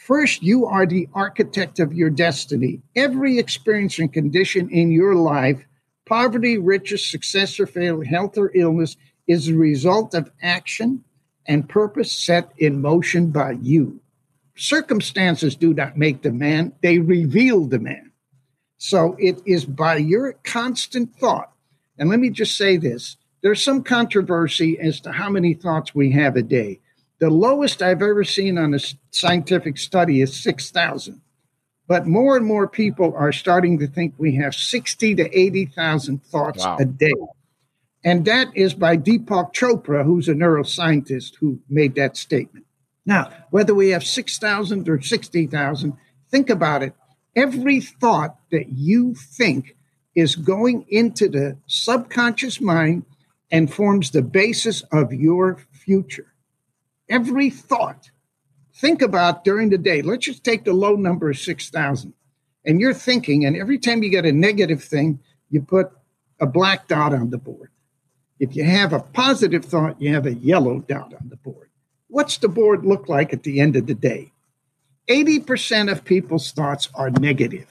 First, 0.04 0.44
you 0.44 0.66
are 0.66 0.86
the 0.86 1.08
architect 1.14 1.80
of 1.80 1.94
your 1.94 2.10
destiny. 2.10 2.82
Every 2.94 3.40
experience 3.40 4.00
and 4.00 4.12
condition 4.12 4.70
in 4.70 4.92
your 4.92 5.16
life, 5.16 5.66
poverty, 6.06 6.58
riches, 6.58 7.10
success 7.10 7.58
or 7.58 7.66
failure, 7.66 8.04
health 8.04 8.38
or 8.38 8.52
illness, 8.54 8.98
is 9.28 9.46
the 9.46 9.54
result 9.54 10.14
of 10.14 10.30
action 10.42 11.06
and 11.48 11.70
purpose 11.70 12.12
set 12.12 12.52
in 12.58 12.82
motion 12.82 13.32
by 13.32 13.52
you. 13.52 14.02
Circumstances 14.58 15.56
do 15.56 15.74
not 15.74 15.98
make 15.98 16.22
the 16.22 16.34
man, 16.34 16.74
they 16.82 17.00
reveal 17.00 17.64
the 17.64 17.80
man. 17.80 18.12
So 18.78 19.16
it 19.18 19.42
is 19.46 19.64
by 19.64 19.96
your 19.96 20.34
constant 20.44 21.16
thought. 21.16 21.54
And 21.98 22.10
let 22.10 22.20
me 22.20 22.30
just 22.30 22.58
say 22.58 22.76
this 22.76 23.16
there's 23.42 23.64
some 23.64 23.82
controversy 23.82 24.78
as 24.80 25.00
to 25.00 25.14
how 25.14 25.30
many 25.30 25.54
thoughts 25.54 25.96
we 25.96 26.12
have 26.12 26.36
a 26.36 26.42
day. 26.42 26.82
The 27.24 27.30
lowest 27.30 27.82
I've 27.82 28.02
ever 28.02 28.26
seen 28.26 28.58
on 28.58 28.74
a 28.74 28.80
scientific 29.12 29.78
study 29.78 30.20
is 30.20 30.36
6,000. 30.44 31.22
But 31.88 32.06
more 32.06 32.36
and 32.36 32.46
more 32.46 32.68
people 32.68 33.14
are 33.16 33.32
starting 33.32 33.80
to 33.80 33.88
think 33.88 34.16
we 34.18 34.36
have 34.36 34.54
60 34.54 35.16
to 35.16 35.40
80,000 35.40 36.22
thoughts 36.22 36.66
wow. 36.66 36.76
a 36.82 36.84
day. 36.84 37.14
And 38.04 38.26
that 38.26 38.50
is 38.58 38.74
by 38.74 38.98
Deepak 38.98 39.54
Chopra, 39.54 40.04
who's 40.04 40.28
a 40.28 40.34
neuroscientist 40.34 41.36
who 41.40 41.62
made 41.70 41.96
that 41.96 42.18
statement. 42.18 42.66
Now, 43.06 43.32
whether 43.52 43.74
we 43.74 43.92
have 43.92 44.04
6,000 44.04 44.90
or 44.90 45.02
60,000, 45.02 45.94
think 46.30 46.50
about 46.50 46.84
it. 46.84 46.94
Every 47.38 47.80
thought 47.80 48.36
that 48.52 48.68
you 48.68 49.14
think 49.16 49.78
is 50.14 50.36
going 50.36 50.86
into 50.90 51.30
the 51.30 51.56
subconscious 51.68 52.60
mind 52.60 53.06
and 53.50 53.74
forms 53.74 54.12
the 54.12 54.24
basis 54.24 54.82
of 54.92 55.14
your 55.14 55.66
future. 55.72 56.33
Every 57.14 57.50
thought. 57.50 58.10
Think 58.74 59.02
about 59.04 59.44
during 59.44 59.70
the 59.70 59.78
day. 59.78 60.02
Let's 60.02 60.26
just 60.26 60.44
take 60.44 60.64
the 60.64 60.74
low 60.74 60.96
number 60.96 61.30
of 61.30 61.38
6,000. 61.38 62.14
And 62.66 62.82
you're 62.82 62.94
thinking, 62.94 63.46
and 63.46 63.56
every 63.56 63.78
time 63.78 64.02
you 64.02 64.10
get 64.10 64.26
a 64.26 64.32
negative 64.32 64.84
thing, 64.84 65.20
you 65.52 65.62
put 65.62 65.92
a 66.40 66.48
black 66.48 66.88
dot 66.88 67.14
on 67.14 67.30
the 67.30 67.38
board. 67.38 67.70
If 68.40 68.56
you 68.56 68.64
have 68.64 68.94
a 68.94 69.00
positive 69.00 69.64
thought, 69.64 70.02
you 70.02 70.14
have 70.14 70.26
a 70.26 70.34
yellow 70.34 70.80
dot 70.80 71.14
on 71.14 71.30
the 71.30 71.36
board. 71.36 71.70
What's 72.08 72.38
the 72.38 72.48
board 72.48 72.84
look 72.84 73.08
like 73.08 73.32
at 73.32 73.44
the 73.44 73.60
end 73.60 73.76
of 73.76 73.86
the 73.86 73.94
day? 73.94 74.32
80% 75.08 75.92
of 75.92 76.04
people's 76.04 76.52
thoughts 76.52 76.90
are 76.96 77.12
negative. 77.12 77.68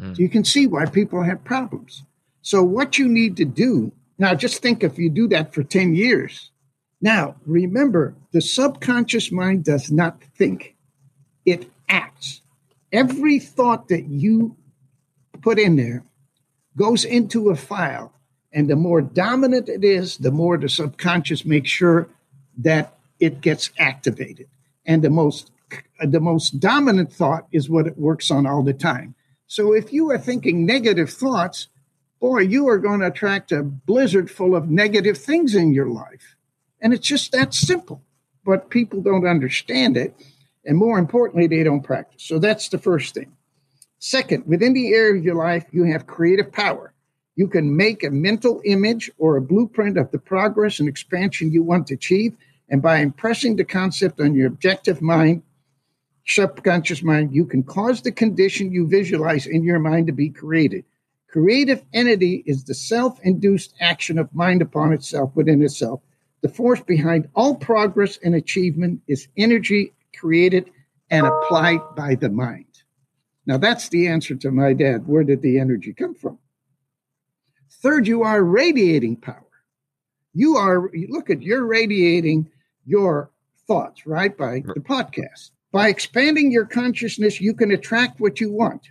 Mm. 0.00 0.16
So 0.16 0.22
you 0.22 0.30
can 0.30 0.44
see 0.44 0.66
why 0.66 0.86
people 0.86 1.22
have 1.22 1.44
problems. 1.44 2.04
So, 2.40 2.62
what 2.62 2.98
you 2.98 3.06
need 3.06 3.36
to 3.36 3.44
do 3.44 3.92
now, 4.22 4.36
just 4.36 4.62
think 4.62 4.84
if 4.84 4.98
you 4.98 5.10
do 5.10 5.26
that 5.28 5.52
for 5.52 5.64
10 5.64 5.96
years. 5.96 6.51
Now, 7.02 7.34
remember, 7.44 8.14
the 8.30 8.40
subconscious 8.40 9.32
mind 9.32 9.64
does 9.64 9.90
not 9.90 10.22
think, 10.36 10.76
it 11.44 11.68
acts. 11.88 12.40
Every 12.92 13.40
thought 13.40 13.88
that 13.88 14.04
you 14.04 14.56
put 15.42 15.58
in 15.58 15.74
there 15.74 16.04
goes 16.76 17.04
into 17.04 17.50
a 17.50 17.56
file. 17.56 18.14
And 18.52 18.70
the 18.70 18.76
more 18.76 19.02
dominant 19.02 19.68
it 19.68 19.82
is, 19.82 20.18
the 20.18 20.30
more 20.30 20.56
the 20.56 20.68
subconscious 20.68 21.44
makes 21.44 21.70
sure 21.70 22.08
that 22.58 22.94
it 23.18 23.40
gets 23.40 23.70
activated. 23.78 24.46
And 24.86 25.02
the 25.02 25.10
most 25.10 25.50
the 26.04 26.20
most 26.20 26.60
dominant 26.60 27.10
thought 27.10 27.46
is 27.50 27.70
what 27.70 27.86
it 27.86 27.96
works 27.96 28.30
on 28.30 28.46
all 28.46 28.62
the 28.62 28.74
time. 28.74 29.14
So 29.46 29.72
if 29.72 29.90
you 29.90 30.10
are 30.10 30.18
thinking 30.18 30.66
negative 30.66 31.08
thoughts, 31.08 31.68
boy, 32.20 32.40
you 32.40 32.68
are 32.68 32.76
going 32.76 33.00
to 33.00 33.06
attract 33.06 33.52
a 33.52 33.62
blizzard 33.62 34.30
full 34.30 34.54
of 34.54 34.68
negative 34.68 35.16
things 35.16 35.54
in 35.54 35.72
your 35.72 35.88
life. 35.88 36.36
And 36.82 36.92
it's 36.92 37.06
just 37.06 37.32
that 37.32 37.54
simple. 37.54 38.02
But 38.44 38.68
people 38.68 39.00
don't 39.00 39.26
understand 39.26 39.96
it. 39.96 40.14
And 40.64 40.76
more 40.76 40.98
importantly, 40.98 41.46
they 41.46 41.62
don't 41.62 41.82
practice. 41.82 42.22
So 42.24 42.38
that's 42.38 42.68
the 42.68 42.78
first 42.78 43.14
thing. 43.14 43.32
Second, 43.98 44.46
within 44.46 44.74
the 44.74 44.92
area 44.92 45.18
of 45.18 45.24
your 45.24 45.36
life, 45.36 45.64
you 45.70 45.84
have 45.84 46.06
creative 46.06 46.52
power. 46.52 46.92
You 47.36 47.46
can 47.46 47.76
make 47.76 48.02
a 48.02 48.10
mental 48.10 48.60
image 48.64 49.10
or 49.16 49.36
a 49.36 49.42
blueprint 49.42 49.96
of 49.96 50.10
the 50.10 50.18
progress 50.18 50.80
and 50.80 50.88
expansion 50.88 51.52
you 51.52 51.62
want 51.62 51.86
to 51.86 51.94
achieve. 51.94 52.34
And 52.68 52.82
by 52.82 52.98
impressing 52.98 53.56
the 53.56 53.64
concept 53.64 54.20
on 54.20 54.34
your 54.34 54.48
objective 54.48 55.00
mind, 55.00 55.42
subconscious 56.26 57.02
mind, 57.02 57.34
you 57.34 57.44
can 57.44 57.62
cause 57.62 58.02
the 58.02 58.12
condition 58.12 58.72
you 58.72 58.86
visualize 58.88 59.46
in 59.46 59.64
your 59.64 59.78
mind 59.78 60.08
to 60.08 60.12
be 60.12 60.30
created. 60.30 60.84
Creative 61.28 61.82
entity 61.94 62.42
is 62.46 62.64
the 62.64 62.74
self 62.74 63.18
induced 63.22 63.74
action 63.80 64.18
of 64.18 64.34
mind 64.34 64.60
upon 64.62 64.92
itself 64.92 65.30
within 65.34 65.62
itself. 65.62 66.00
The 66.42 66.48
force 66.48 66.80
behind 66.80 67.28
all 67.34 67.54
progress 67.54 68.18
and 68.22 68.34
achievement 68.34 69.00
is 69.06 69.28
energy 69.36 69.92
created 70.18 70.70
and 71.10 71.26
applied 71.26 71.80
by 71.96 72.16
the 72.16 72.30
mind. 72.30 72.66
Now, 73.46 73.58
that's 73.58 73.88
the 73.88 74.08
answer 74.08 74.34
to 74.36 74.50
my 74.50 74.72
dad. 74.72 75.06
Where 75.06 75.24
did 75.24 75.42
the 75.42 75.58
energy 75.58 75.92
come 75.92 76.14
from? 76.14 76.38
Third, 77.82 78.06
you 78.06 78.22
are 78.22 78.42
radiating 78.42 79.16
power. 79.16 79.44
You 80.34 80.56
are, 80.56 80.90
look 81.08 81.30
at, 81.30 81.42
you're 81.42 81.66
radiating 81.66 82.50
your 82.84 83.30
thoughts, 83.66 84.06
right? 84.06 84.36
By 84.36 84.62
the 84.74 84.80
podcast. 84.80 85.50
By 85.72 85.88
expanding 85.88 86.52
your 86.52 86.66
consciousness, 86.66 87.40
you 87.40 87.54
can 87.54 87.70
attract 87.70 88.20
what 88.20 88.40
you 88.40 88.52
want. 88.52 88.90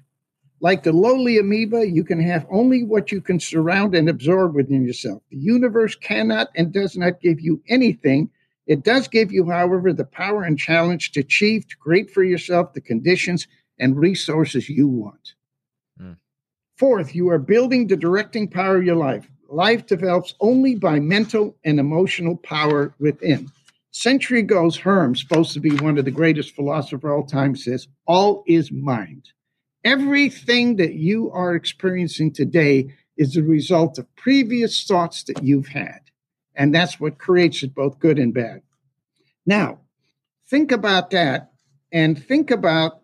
Like 0.63 0.83
the 0.83 0.93
lowly 0.93 1.39
amoeba, 1.39 1.89
you 1.89 2.03
can 2.03 2.21
have 2.21 2.45
only 2.51 2.83
what 2.83 3.11
you 3.11 3.19
can 3.19 3.39
surround 3.39 3.95
and 3.95 4.07
absorb 4.07 4.53
within 4.53 4.85
yourself. 4.85 5.23
The 5.31 5.37
universe 5.37 5.95
cannot 5.95 6.49
and 6.55 6.71
does 6.71 6.95
not 6.95 7.19
give 7.19 7.41
you 7.41 7.63
anything. 7.67 8.29
It 8.67 8.83
does 8.83 9.07
give 9.07 9.31
you, 9.31 9.49
however, 9.49 9.91
the 9.91 10.05
power 10.05 10.43
and 10.43 10.59
challenge 10.59 11.13
to 11.13 11.21
achieve, 11.21 11.67
to 11.67 11.77
create 11.77 12.11
for 12.11 12.23
yourself 12.23 12.73
the 12.73 12.81
conditions 12.81 13.47
and 13.79 13.97
resources 13.97 14.69
you 14.69 14.87
want. 14.87 15.33
Mm. 15.99 16.17
Fourth, 16.77 17.15
you 17.15 17.29
are 17.29 17.39
building 17.39 17.87
the 17.87 17.97
directing 17.97 18.47
power 18.47 18.77
of 18.77 18.83
your 18.83 18.95
life. 18.95 19.27
Life 19.49 19.87
develops 19.87 20.35
only 20.39 20.75
by 20.75 20.99
mental 20.99 21.57
and 21.65 21.79
emotional 21.79 22.37
power 22.37 22.93
within. 22.99 23.51
Century 23.89 24.41
ago, 24.41 24.69
Herm, 24.69 25.15
supposed 25.15 25.53
to 25.53 25.59
be 25.59 25.75
one 25.77 25.97
of 25.97 26.05
the 26.05 26.11
greatest 26.11 26.53
philosophers 26.55 27.03
of 27.03 27.11
all 27.11 27.25
time, 27.25 27.55
says, 27.55 27.87
All 28.05 28.43
is 28.45 28.71
mind. 28.71 29.31
Everything 29.83 30.75
that 30.77 30.93
you 30.93 31.31
are 31.31 31.55
experiencing 31.55 32.31
today 32.31 32.93
is 33.17 33.33
the 33.33 33.43
result 33.43 33.97
of 33.97 34.15
previous 34.15 34.83
thoughts 34.85 35.23
that 35.23 35.43
you've 35.43 35.69
had. 35.69 35.99
And 36.55 36.73
that's 36.73 36.99
what 36.99 37.17
creates 37.17 37.63
it, 37.63 37.73
both 37.73 37.99
good 37.99 38.19
and 38.19 38.33
bad. 38.33 38.61
Now, 39.45 39.79
think 40.49 40.71
about 40.71 41.11
that 41.11 41.51
and 41.91 42.21
think 42.21 42.51
about 42.51 43.01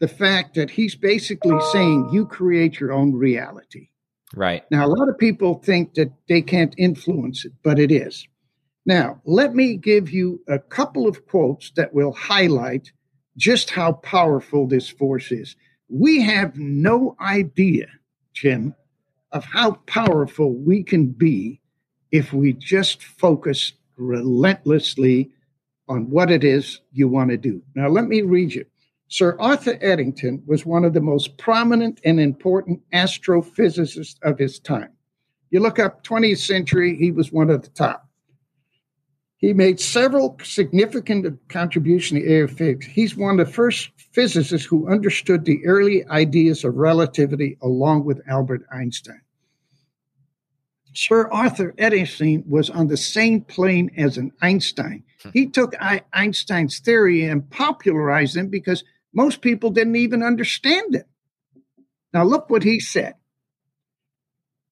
the 0.00 0.08
fact 0.08 0.54
that 0.54 0.70
he's 0.70 0.94
basically 0.94 1.58
saying 1.72 2.10
you 2.12 2.24
create 2.24 2.78
your 2.78 2.92
own 2.92 3.12
reality. 3.12 3.88
Right. 4.34 4.64
Now, 4.70 4.86
a 4.86 4.88
lot 4.88 5.08
of 5.08 5.18
people 5.18 5.54
think 5.54 5.94
that 5.94 6.12
they 6.28 6.42
can't 6.42 6.74
influence 6.78 7.44
it, 7.44 7.52
but 7.62 7.78
it 7.78 7.90
is. 7.90 8.26
Now, 8.86 9.20
let 9.24 9.54
me 9.54 9.76
give 9.76 10.10
you 10.10 10.40
a 10.48 10.58
couple 10.58 11.06
of 11.06 11.26
quotes 11.26 11.70
that 11.72 11.92
will 11.92 12.12
highlight 12.12 12.92
just 13.36 13.70
how 13.70 13.92
powerful 13.92 14.66
this 14.66 14.88
force 14.88 15.30
is. 15.30 15.56
We 15.88 16.20
have 16.22 16.56
no 16.56 17.16
idea, 17.20 17.86
Jim, 18.32 18.74
of 19.32 19.44
how 19.44 19.72
powerful 19.86 20.54
we 20.54 20.82
can 20.82 21.06
be 21.06 21.60
if 22.12 22.32
we 22.32 22.52
just 22.52 23.02
focus 23.04 23.72
relentlessly 23.96 25.30
on 25.88 26.10
what 26.10 26.30
it 26.30 26.44
is 26.44 26.80
you 26.92 27.08
want 27.08 27.30
to 27.30 27.36
do. 27.36 27.62
Now, 27.74 27.88
let 27.88 28.06
me 28.06 28.22
read 28.22 28.54
you. 28.54 28.64
Sir 29.08 29.36
Arthur 29.40 29.78
Eddington 29.80 30.42
was 30.46 30.66
one 30.66 30.84
of 30.84 30.92
the 30.92 31.00
most 31.00 31.38
prominent 31.38 32.00
and 32.04 32.20
important 32.20 32.80
astrophysicists 32.92 34.16
of 34.22 34.38
his 34.38 34.58
time. 34.58 34.90
You 35.50 35.60
look 35.60 35.78
up 35.78 36.04
20th 36.04 36.38
century, 36.38 36.96
he 36.96 37.10
was 37.10 37.32
one 37.32 37.48
of 37.48 37.62
the 37.62 37.70
top. 37.70 38.07
He 39.38 39.52
made 39.52 39.78
several 39.78 40.36
significant 40.42 41.48
contributions 41.48 42.20
to 42.20 42.28
area 42.28 42.48
physics. 42.48 42.86
He's 42.86 43.16
one 43.16 43.38
of 43.38 43.46
the 43.46 43.52
first 43.52 43.90
physicists 44.12 44.66
who 44.66 44.88
understood 44.88 45.44
the 45.44 45.64
early 45.64 46.04
ideas 46.08 46.64
of 46.64 46.74
relativity 46.74 47.56
along 47.62 48.04
with 48.04 48.20
Albert 48.28 48.66
Einstein. 48.72 49.20
Sir 50.92 51.28
Arthur 51.28 51.72
Eddington 51.78 52.42
was 52.48 52.68
on 52.68 52.88
the 52.88 52.96
same 52.96 53.42
plane 53.42 53.92
as 53.96 54.18
an 54.18 54.32
Einstein. 54.42 55.04
Hmm. 55.22 55.30
He 55.32 55.46
took 55.46 55.72
Einstein's 56.12 56.80
theory 56.80 57.24
and 57.24 57.48
popularized 57.48 58.36
it 58.36 58.50
because 58.50 58.82
most 59.14 59.40
people 59.40 59.70
didn't 59.70 59.94
even 59.94 60.24
understand 60.24 60.96
it. 60.96 61.06
Now, 62.12 62.24
look 62.24 62.50
what 62.50 62.64
he 62.64 62.80
said. 62.80 63.14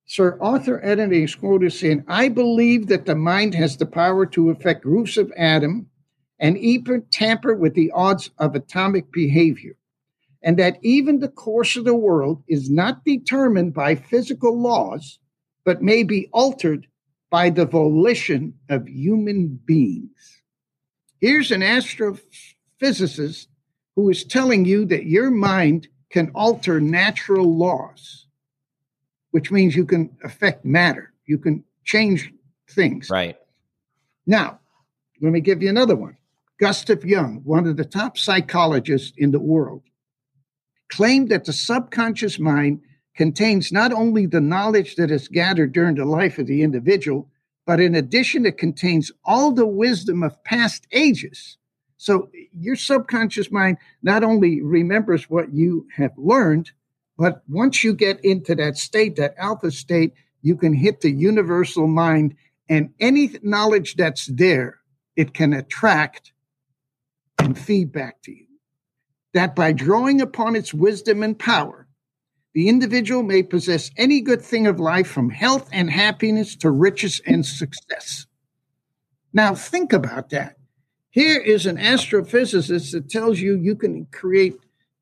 Sir 0.08 0.38
Arthur 0.40 0.80
Eddington 0.84 1.24
is 1.24 1.34
quoted 1.34 1.72
saying, 1.72 2.04
I 2.06 2.28
believe 2.28 2.86
that 2.86 3.06
the 3.06 3.16
mind 3.16 3.54
has 3.54 3.76
the 3.76 3.86
power 3.86 4.24
to 4.26 4.50
affect 4.50 4.84
groups 4.84 5.16
of 5.16 5.32
atoms 5.36 5.86
and 6.38 6.56
even 6.58 7.02
tamper 7.10 7.54
with 7.54 7.74
the 7.74 7.90
odds 7.92 8.30
of 8.38 8.54
atomic 8.54 9.10
behavior, 9.10 9.76
and 10.42 10.56
that 10.58 10.78
even 10.82 11.18
the 11.18 11.28
course 11.28 11.74
of 11.76 11.84
the 11.84 11.94
world 11.94 12.42
is 12.46 12.70
not 12.70 13.04
determined 13.04 13.74
by 13.74 13.96
physical 13.96 14.56
laws, 14.60 15.18
but 15.64 15.82
may 15.82 16.04
be 16.04 16.28
altered 16.32 16.86
by 17.28 17.50
the 17.50 17.66
volition 17.66 18.54
of 18.68 18.86
human 18.86 19.58
beings. 19.64 20.42
Here's 21.20 21.50
an 21.50 21.62
astrophysicist 21.62 23.48
who 23.96 24.08
is 24.10 24.24
telling 24.24 24.64
you 24.66 24.84
that 24.84 25.06
your 25.06 25.30
mind 25.30 25.88
can 26.10 26.30
alter 26.34 26.80
natural 26.80 27.56
laws, 27.56 28.25
which 29.36 29.50
means 29.50 29.76
you 29.76 29.84
can 29.84 30.08
affect 30.24 30.64
matter, 30.64 31.12
you 31.26 31.36
can 31.36 31.62
change 31.84 32.32
things. 32.70 33.10
Right. 33.10 33.36
Now, 34.26 34.60
let 35.20 35.30
me 35.30 35.42
give 35.42 35.62
you 35.62 35.68
another 35.68 35.94
one. 35.94 36.16
Gustav 36.58 37.04
Jung, 37.04 37.42
one 37.44 37.66
of 37.66 37.76
the 37.76 37.84
top 37.84 38.16
psychologists 38.16 39.12
in 39.18 39.32
the 39.32 39.38
world, 39.38 39.82
claimed 40.88 41.28
that 41.28 41.44
the 41.44 41.52
subconscious 41.52 42.38
mind 42.38 42.80
contains 43.14 43.70
not 43.70 43.92
only 43.92 44.24
the 44.24 44.40
knowledge 44.40 44.96
that 44.96 45.10
is 45.10 45.28
gathered 45.28 45.72
during 45.72 45.96
the 45.96 46.06
life 46.06 46.38
of 46.38 46.46
the 46.46 46.62
individual, 46.62 47.28
but 47.66 47.78
in 47.78 47.94
addition, 47.94 48.46
it 48.46 48.56
contains 48.56 49.12
all 49.22 49.52
the 49.52 49.66
wisdom 49.66 50.22
of 50.22 50.42
past 50.44 50.86
ages 50.92 51.58
so 51.98 52.28
your 52.52 52.76
subconscious 52.76 53.50
mind 53.50 53.78
not 54.02 54.22
only 54.22 54.62
remembers 54.62 55.30
what 55.30 55.52
you 55.52 55.86
have 55.96 56.12
learned, 56.16 56.70
but 57.18 57.42
once 57.48 57.82
you 57.82 57.94
get 57.94 58.24
into 58.24 58.54
that 58.54 58.76
state, 58.76 59.16
that 59.16 59.34
alpha 59.38 59.70
state, 59.70 60.12
you 60.42 60.56
can 60.56 60.74
hit 60.74 61.00
the 61.00 61.10
universal 61.10 61.86
mind 61.86 62.34
and 62.68 62.90
any 63.00 63.30
knowledge 63.42 63.94
that's 63.94 64.26
there, 64.26 64.80
it 65.14 65.34
can 65.34 65.52
attract 65.52 66.32
and 67.38 67.58
feedback 67.58 68.20
to 68.22 68.32
you 68.32 68.46
that 69.36 69.54
by 69.54 69.70
drawing 69.70 70.22
upon 70.22 70.56
its 70.56 70.72
wisdom 70.72 71.22
and 71.22 71.38
power, 71.38 71.86
the 72.54 72.70
individual 72.70 73.22
may 73.22 73.42
possess 73.42 73.90
any 73.98 74.22
good 74.22 74.40
thing 74.40 74.66
of 74.66 74.80
life 74.80 75.06
from 75.06 75.28
health 75.28 75.68
and 75.72 75.90
happiness 75.90 76.56
to 76.56 76.70
riches 76.70 77.20
and 77.26 77.44
success. 77.44 78.26
Now, 79.34 79.54
think 79.54 79.92
about 79.92 80.30
that. 80.30 80.56
Here 81.10 81.38
is 81.38 81.66
an 81.66 81.76
astrophysicist 81.76 82.92
that 82.92 83.10
tells 83.10 83.38
you 83.38 83.56
you 83.56 83.76
can 83.76 84.06
create 84.06 84.54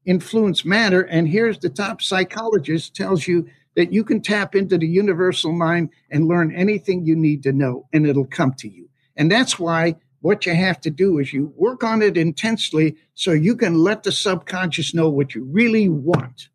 influence 0.05 0.65
matter, 0.65 1.03
and 1.03 1.29
here's 1.29 1.59
the 1.59 1.69
top 1.69 2.03
psychologist 2.03 2.95
tells 2.95 3.27
you 3.27 3.49
that 3.77 3.93
you 3.93 4.05
can 4.05 4.21
tap 4.21 4.55
into 4.55 4.79
the 4.79 4.87
universal 4.87 5.53
mind 5.53 5.91
and 6.11 6.29
learn 6.29 6.55
anything 6.55 7.05
you 7.05 7.17
need 7.17 7.43
to 7.43 7.53
know, 7.53 7.87
and 7.93 8.07
it'll 8.07 8.27
come 8.27 8.53
to 8.55 8.69
you. 8.69 8.89
And 9.17 9.31
that's 9.31 9.59
why 9.59 9.97
what 10.21 10.47
you 10.47 10.55
have 10.55 10.81
to 10.81 10.91
do 10.91 11.19
is 11.19 11.33
you 11.33 11.53
work 11.57 11.85
on 11.85 12.01
it 12.01 12.17
intensely 12.17 12.97
so 13.15 13.33
you 13.33 13.57
can 13.57 13.75
let 13.75 14.05
the 14.05 14.13
subconscious 14.13 14.95
know 14.95 15.09
what 15.09 15.35
you 15.35 15.45
really 15.45 15.89
want. 15.89 16.49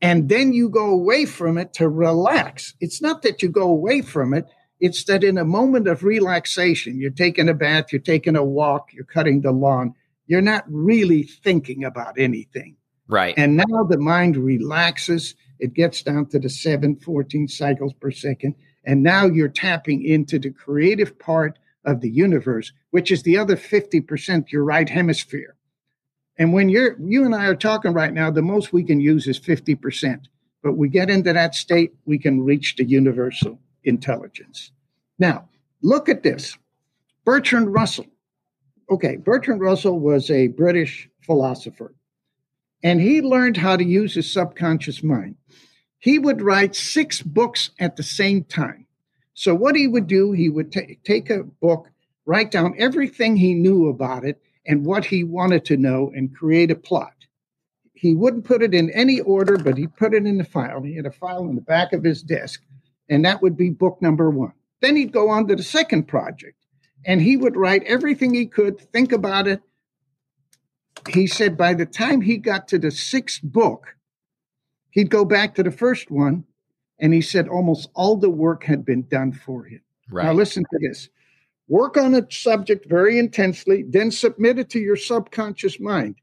And 0.00 0.28
then 0.28 0.52
you 0.52 0.68
go 0.68 0.90
away 0.90 1.24
from 1.24 1.58
it 1.58 1.72
to 1.74 1.88
relax. 1.88 2.74
It's 2.80 3.00
not 3.00 3.22
that 3.22 3.42
you 3.42 3.48
go 3.48 3.68
away 3.68 4.02
from 4.02 4.34
it, 4.34 4.46
it's 4.80 5.04
that 5.04 5.24
in 5.24 5.38
a 5.38 5.44
moment 5.44 5.88
of 5.88 6.04
relaxation, 6.04 7.00
you're 7.00 7.10
taking 7.10 7.48
a 7.48 7.54
bath, 7.54 7.86
you're 7.90 8.02
taking 8.02 8.36
a 8.36 8.44
walk, 8.44 8.92
you're 8.92 9.04
cutting 9.04 9.40
the 9.40 9.50
lawn, 9.50 9.94
you're 10.26 10.40
not 10.40 10.64
really 10.68 11.22
thinking 11.22 11.84
about 11.84 12.18
anything. 12.18 12.76
Right. 13.08 13.34
And 13.36 13.56
now 13.56 13.84
the 13.88 13.98
mind 13.98 14.36
relaxes 14.36 15.34
it 15.58 15.74
gets 15.74 16.02
down 16.02 16.26
to 16.26 16.38
the 16.38 16.48
7, 16.48 16.96
14 16.96 17.48
cycles 17.48 17.92
per 17.94 18.10
second. 18.10 18.54
And 18.84 19.02
now 19.02 19.26
you're 19.26 19.48
tapping 19.48 20.04
into 20.04 20.38
the 20.38 20.50
creative 20.50 21.18
part 21.18 21.58
of 21.84 22.00
the 22.00 22.10
universe, 22.10 22.72
which 22.90 23.10
is 23.10 23.22
the 23.22 23.38
other 23.38 23.56
50%, 23.56 24.50
your 24.50 24.64
right 24.64 24.88
hemisphere. 24.88 25.56
And 26.36 26.52
when 26.52 26.68
you're, 26.68 26.96
you 27.00 27.24
and 27.24 27.34
I 27.34 27.46
are 27.46 27.54
talking 27.54 27.92
right 27.92 28.12
now, 28.12 28.30
the 28.30 28.42
most 28.42 28.72
we 28.72 28.82
can 28.82 29.00
use 29.00 29.26
is 29.26 29.38
50%. 29.38 30.24
But 30.62 30.76
we 30.76 30.88
get 30.88 31.10
into 31.10 31.32
that 31.32 31.54
state, 31.54 31.94
we 32.04 32.18
can 32.18 32.40
reach 32.40 32.76
the 32.76 32.84
universal 32.84 33.58
intelligence. 33.84 34.72
Now, 35.18 35.48
look 35.82 36.08
at 36.08 36.22
this. 36.22 36.58
Bertrand 37.24 37.72
Russell. 37.72 38.06
Okay, 38.90 39.16
Bertrand 39.16 39.60
Russell 39.60 39.98
was 39.98 40.30
a 40.30 40.48
British 40.48 41.08
philosopher 41.22 41.94
and 42.84 43.00
he 43.00 43.22
learned 43.22 43.56
how 43.56 43.76
to 43.76 43.82
use 43.82 44.14
his 44.14 44.30
subconscious 44.30 45.02
mind. 45.02 45.36
He 45.98 46.18
would 46.18 46.42
write 46.42 46.76
six 46.76 47.22
books 47.22 47.70
at 47.80 47.96
the 47.96 48.02
same 48.02 48.44
time. 48.44 48.86
So, 49.32 49.54
what 49.54 49.74
he 49.74 49.88
would 49.88 50.06
do, 50.06 50.32
he 50.32 50.50
would 50.50 50.70
t- 50.70 50.98
take 51.02 51.30
a 51.30 51.42
book, 51.42 51.88
write 52.26 52.50
down 52.50 52.74
everything 52.78 53.36
he 53.36 53.54
knew 53.54 53.88
about 53.88 54.24
it 54.24 54.40
and 54.66 54.84
what 54.84 55.06
he 55.06 55.24
wanted 55.24 55.64
to 55.64 55.78
know, 55.78 56.12
and 56.14 56.36
create 56.36 56.70
a 56.70 56.76
plot. 56.76 57.14
He 57.94 58.14
wouldn't 58.14 58.44
put 58.44 58.62
it 58.62 58.74
in 58.74 58.90
any 58.90 59.18
order, 59.20 59.56
but 59.56 59.78
he 59.78 59.86
put 59.86 60.14
it 60.14 60.26
in 60.26 60.36
the 60.36 60.44
file. 60.44 60.82
He 60.82 60.94
had 60.94 61.06
a 61.06 61.10
file 61.10 61.48
in 61.48 61.54
the 61.54 61.62
back 61.62 61.92
of 61.94 62.04
his 62.04 62.22
desk, 62.22 62.62
and 63.08 63.24
that 63.24 63.40
would 63.40 63.56
be 63.56 63.70
book 63.70 64.00
number 64.02 64.30
one. 64.30 64.52
Then 64.80 64.96
he'd 64.96 65.12
go 65.12 65.30
on 65.30 65.48
to 65.48 65.56
the 65.56 65.62
second 65.62 66.06
project, 66.06 66.63
and 67.04 67.20
he 67.20 67.36
would 67.36 67.56
write 67.56 67.82
everything 67.84 68.34
he 68.34 68.46
could, 68.46 68.80
think 68.92 69.12
about 69.12 69.46
it, 69.46 69.60
he 71.08 71.26
said 71.26 71.56
by 71.56 71.74
the 71.74 71.86
time 71.86 72.20
he 72.20 72.36
got 72.36 72.68
to 72.68 72.78
the 72.78 72.90
sixth 72.90 73.40
book, 73.42 73.96
he'd 74.90 75.10
go 75.10 75.24
back 75.24 75.54
to 75.54 75.62
the 75.62 75.70
first 75.70 76.10
one, 76.10 76.44
and 76.98 77.12
he 77.12 77.20
said 77.20 77.48
almost 77.48 77.90
all 77.94 78.16
the 78.16 78.30
work 78.30 78.64
had 78.64 78.84
been 78.84 79.02
done 79.08 79.32
for 79.32 79.64
him. 79.64 79.80
Right. 80.10 80.24
Now, 80.24 80.32
listen 80.32 80.64
to 80.64 80.78
this 80.80 81.08
work 81.66 81.96
on 81.96 82.14
a 82.14 82.30
subject 82.30 82.88
very 82.88 83.18
intensely, 83.18 83.84
then 83.88 84.10
submit 84.10 84.58
it 84.58 84.70
to 84.70 84.78
your 84.78 84.96
subconscious 84.96 85.80
mind. 85.80 86.16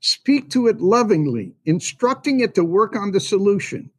Speak 0.00 0.50
to 0.50 0.66
it 0.66 0.80
lovingly, 0.80 1.54
instructing 1.64 2.40
it 2.40 2.54
to 2.54 2.64
work 2.64 2.96
on 2.96 3.12
the 3.12 3.20
solution. 3.20 3.90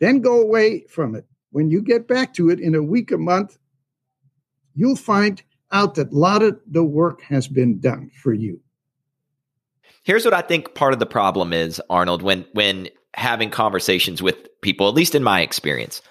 Then 0.00 0.20
go 0.20 0.40
away 0.40 0.86
from 0.88 1.14
it. 1.14 1.26
When 1.50 1.70
you 1.70 1.82
get 1.82 2.08
back 2.08 2.34
to 2.34 2.50
it 2.50 2.58
in 2.58 2.74
a 2.74 2.82
week, 2.82 3.12
a 3.12 3.18
month, 3.18 3.58
you'll 4.74 4.96
find 4.96 5.40
out 5.72 5.94
that 5.96 6.12
a 6.12 6.16
lot 6.16 6.42
of 6.42 6.58
the 6.66 6.84
work 6.84 7.22
has 7.22 7.48
been 7.48 7.80
done 7.80 8.10
for 8.22 8.32
you. 8.32 8.60
Here's 10.04 10.24
what 10.24 10.34
I 10.34 10.42
think 10.42 10.74
part 10.74 10.92
of 10.92 10.98
the 10.98 11.06
problem 11.06 11.52
is, 11.52 11.80
Arnold, 11.88 12.22
when 12.22 12.46
when 12.52 12.88
having 13.14 13.50
conversations 13.50 14.22
with 14.22 14.36
people, 14.60 14.88
at 14.88 14.94
least 14.94 15.14
in 15.14 15.22
my 15.22 15.40
experience, 15.40 16.02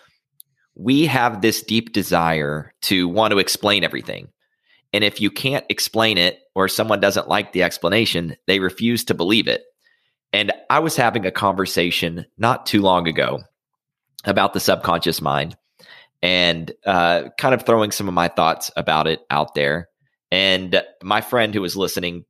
we 0.75 1.05
have 1.05 1.41
this 1.41 1.61
deep 1.61 1.93
desire 1.93 2.73
to 2.83 3.07
want 3.07 3.31
to 3.31 3.39
explain 3.39 3.83
everything. 3.83 4.29
And 4.93 5.03
if 5.03 5.21
you 5.21 5.29
can't 5.29 5.65
explain 5.69 6.17
it 6.17 6.39
or 6.55 6.67
someone 6.67 6.99
doesn't 6.99 7.27
like 7.27 7.51
the 7.51 7.63
explanation, 7.63 8.35
they 8.47 8.59
refuse 8.59 9.03
to 9.05 9.13
believe 9.13 9.47
it. 9.47 9.63
And 10.31 10.51
I 10.69 10.79
was 10.79 10.95
having 10.95 11.25
a 11.25 11.31
conversation 11.31 12.25
not 12.37 12.65
too 12.65 12.81
long 12.81 13.07
ago 13.07 13.41
about 14.25 14.53
the 14.53 14.59
subconscious 14.59 15.21
mind 15.21 15.55
and 16.23 16.71
uh, 16.85 17.23
kind 17.37 17.53
of 17.53 17.65
throwing 17.65 17.91
some 17.91 18.07
of 18.07 18.13
my 18.13 18.29
thoughts 18.29 18.71
about 18.77 19.07
it 19.07 19.19
out 19.29 19.53
there. 19.53 19.89
And 20.31 20.81
my 21.03 21.19
friend 21.19 21.53
who 21.53 21.61
was 21.61 21.75
listening 21.75 22.23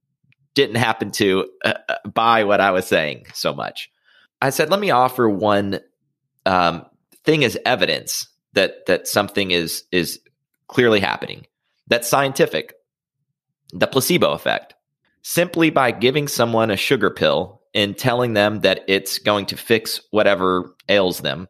didn't 0.55 0.75
happen 0.75 1.11
to 1.11 1.47
uh, 1.63 1.73
uh, 1.87 1.95
buy 2.09 2.43
what 2.43 2.59
I 2.59 2.71
was 2.71 2.87
saying 2.87 3.27
so 3.33 3.53
much. 3.53 3.91
I 4.41 4.49
said, 4.49 4.71
let 4.71 4.79
me 4.79 4.89
offer 4.89 5.29
one 5.29 5.79
um, 6.45 6.85
thing 7.23 7.43
as 7.43 7.57
evidence 7.65 8.27
that 8.53 8.87
that 8.87 9.07
something 9.07 9.51
is 9.51 9.83
is 9.91 10.19
clearly 10.67 10.99
happening. 10.99 11.45
That's 11.87 12.09
scientific. 12.09 12.73
The 13.73 13.87
placebo 13.87 14.31
effect. 14.31 14.73
Simply 15.21 15.69
by 15.69 15.91
giving 15.91 16.27
someone 16.27 16.71
a 16.71 16.77
sugar 16.77 17.09
pill 17.09 17.61
and 17.73 17.97
telling 17.97 18.33
them 18.33 18.61
that 18.61 18.81
it's 18.87 19.19
going 19.19 19.45
to 19.47 19.57
fix 19.57 20.01
whatever 20.11 20.75
ails 20.89 21.19
them, 21.19 21.47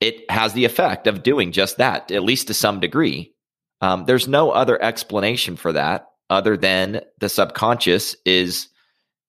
it 0.00 0.30
has 0.30 0.52
the 0.54 0.64
effect 0.64 1.06
of 1.06 1.22
doing 1.22 1.52
just 1.52 1.76
that, 1.78 2.10
at 2.10 2.22
least 2.22 2.48
to 2.48 2.54
some 2.54 2.80
degree. 2.80 3.34
Um, 3.80 4.04
there's 4.06 4.28
no 4.28 4.50
other 4.50 4.82
explanation 4.82 5.56
for 5.56 5.72
that 5.72 6.06
other 6.28 6.56
than 6.56 7.02
the 7.18 7.28
subconscious 7.28 8.16
is 8.24 8.68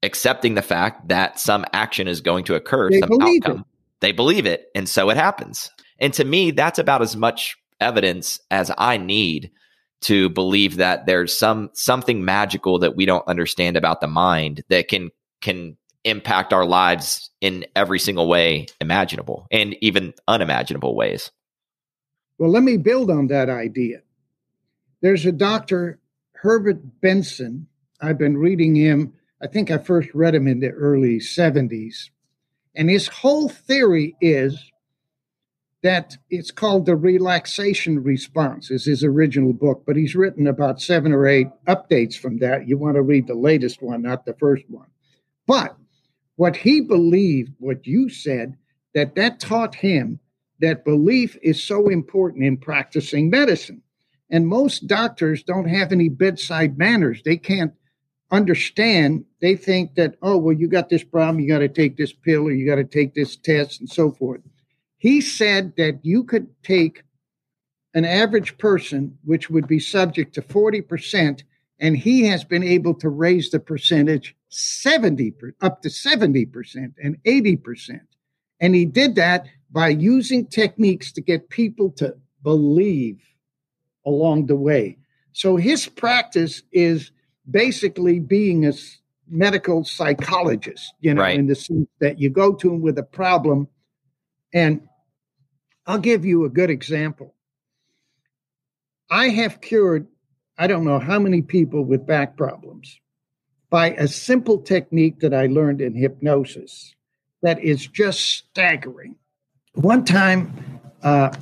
accepting 0.04 0.56
the 0.56 0.62
fact 0.62 1.10
that 1.10 1.40
some 1.40 1.66
action 1.74 2.08
is 2.08 2.22
going 2.22 2.46
to 2.46 2.56
occur, 2.56 2.90
they 2.90 3.00
some 3.00 3.22
outcome. 3.22 3.60
It. 3.60 3.66
They 4.00 4.12
believe 4.12 4.46
it. 4.46 4.68
And 4.74 4.90
so 4.90 5.10
it 5.10 5.18
happens. 5.18 5.70
And 6.00 6.14
to 6.16 6.26
me, 6.26 6.52
that's 6.52 6.80
about 6.80 7.02
as 7.02 7.16
much 7.16 7.58
evidence 7.80 8.40
as 8.50 8.72
I 8.78 8.98
need 8.98 9.52
to 10.02 10.30
believe 10.30 10.78
that 10.78 11.06
there's 11.06 11.38
some 11.38 11.70
something 11.74 12.26
magical 12.26 12.80
that 12.80 12.96
we 12.96 13.06
don't 13.06 13.28
understand 13.28 13.78
about 13.78 14.02
the 14.02 14.08
mind 14.08 14.64
that 14.70 14.88
can 14.88 15.12
can 15.42 15.78
impact 16.04 16.54
our 16.54 16.66
lives 16.66 17.30
in 17.42 17.66
every 17.76 18.00
single 18.00 18.28
way 18.28 18.68
imaginable 18.80 19.48
and 19.52 19.76
even 19.82 20.14
unimaginable 20.28 20.96
ways. 20.96 21.32
Well, 22.38 22.50
let 22.50 22.64
me 22.64 22.78
build 22.78 23.12
on 23.12 23.28
that 23.28 23.50
idea. 23.50 24.02
There's 25.02 25.26
a 25.26 25.32
doctor 25.32 26.00
Herbert 26.42 27.02
Benson, 27.02 27.68
I've 28.02 28.18
been 28.18 28.36
reading 28.36 28.76
him. 28.76 29.14
I 29.40 29.46
think 29.46 29.70
I 29.70 29.78
first 29.78 30.10
read 30.16 30.34
him 30.34 30.48
in 30.48 30.60
the 30.60 30.72
early 30.72 31.20
70s. 31.20 32.10
And 32.74 32.90
his 32.90 33.08
whole 33.08 33.48
theory 33.48 34.16
is 34.22 34.72
that 35.84 36.18
it's 36.30 36.52
called 36.52 36.86
the 36.86 36.96
relaxation 36.96 38.04
response, 38.04 38.72
is 38.72 38.86
his 38.86 39.04
original 39.04 39.54
book, 39.54 39.84
but 39.86 39.96
he's 39.96 40.16
written 40.16 40.48
about 40.48 40.82
seven 40.82 41.12
or 41.12 41.28
eight 41.28 41.48
updates 41.68 42.16
from 42.16 42.40
that. 42.40 42.68
You 42.68 42.78
want 42.78 42.96
to 42.96 43.02
read 43.02 43.28
the 43.28 43.36
latest 43.36 43.82
one, 43.82 44.02
not 44.02 44.26
the 44.26 44.34
first 44.34 44.64
one. 44.68 44.88
But 45.46 45.76
what 46.42 46.56
he 46.56 46.82
believed, 46.82 47.54
what 47.60 47.86
you 47.86 48.10
said, 48.10 48.58
that 48.96 49.14
that 49.14 49.40
taught 49.40 49.76
him 49.76 50.20
that 50.60 50.84
belief 50.84 51.38
is 51.44 51.64
so 51.64 51.88
important 51.88 52.44
in 52.44 52.58
practicing 52.58 53.30
medicine. 53.30 53.80
And 54.32 54.48
most 54.48 54.88
doctors 54.88 55.44
don't 55.44 55.68
have 55.68 55.92
any 55.92 56.10
bedside 56.10 56.80
manners. 56.80 57.22
They 57.24 57.38
can't 57.38 57.74
understand. 58.32 59.24
They 59.40 59.56
think 59.56 59.94
that, 59.94 60.16
oh, 60.24 60.36
well, 60.36 60.56
you 60.56 60.68
got 60.68 60.90
this 60.90 61.04
problem, 61.04 61.40
you 61.40 61.48
got 61.48 61.60
to 61.60 61.70
take 61.70 61.96
this 61.96 62.12
pill 62.12 62.48
or 62.48 62.52
you 62.52 62.66
got 62.66 62.78
to 62.78 62.86
take 62.86 63.14
this 63.14 63.36
test 63.36 63.80
and 63.80 63.88
so 63.88 64.10
forth. 64.10 64.42
He 64.98 65.22
said 65.22 65.76
that 65.78 66.00
you 66.02 66.24
could 66.24 66.48
take 66.64 67.04
an 67.94 68.04
average 68.04 68.58
person, 68.58 69.20
which 69.26 69.52
would 69.52 69.68
be 69.68 69.80
subject 69.80 70.34
to 70.34 70.42
40%, 70.42 71.44
and 71.78 71.96
he 71.96 72.24
has 72.30 72.44
been 72.44 72.64
able 72.64 72.96
to 72.96 73.10
raise 73.10 73.52
the 73.52 73.60
percentage 73.60 74.36
70 74.52 75.34
up 75.62 75.82
to 75.82 75.90
70% 75.90 76.94
and 77.02 77.24
80%. 77.24 78.02
And 78.60 78.76
he 78.76 78.86
did 78.86 79.16
that 79.16 79.48
by 79.72 79.90
using 79.90 80.46
techniques 80.46 81.12
to 81.14 81.22
get 81.22 81.50
people 81.50 81.92
to 81.94 82.16
believe 82.44 83.22
along 84.06 84.48
the 84.48 84.56
way. 84.56 84.98
So 85.34 85.56
his 85.56 85.88
practice 85.88 86.64
is 86.72 87.12
basically 87.50 88.20
being 88.20 88.68
a 88.68 88.74
medical 89.28 89.86
psychologist, 89.86 90.94
you 91.00 91.14
know, 91.14 91.22
right. 91.22 91.40
in 91.40 91.48
the 91.48 91.56
sense 91.56 91.88
that 92.00 92.20
you 92.20 92.30
go 92.30 92.54
to 92.54 92.74
him 92.74 92.82
with 92.82 92.98
a 92.98 93.04
problem. 93.04 93.68
And 94.54 94.82
I'll 95.88 95.98
give 95.98 96.26
you 96.26 96.44
a 96.46 96.50
good 96.50 96.70
example. 96.70 97.34
I 99.10 99.30
have 99.30 99.62
cured 99.62 100.08
I 100.58 100.68
don't 100.68 100.86
know 100.86 101.00
how 101.00 101.18
many 101.18 101.42
people 101.42 101.84
with 101.84 102.06
back 102.06 102.38
problems 102.38 103.01
by 103.72 103.92
a 103.92 104.08
simple 104.08 104.60
technique 104.60 105.22
that 105.22 105.34
I 105.34 105.48
learned 105.48 105.82
in 105.82 105.96
hypnosis 105.96 106.94
that 107.42 107.60
is 107.64 107.88
just 107.88 108.20
staggering. 108.20 109.16
One 109.74 110.06
time, 110.06 110.82
uh, 111.02 111.34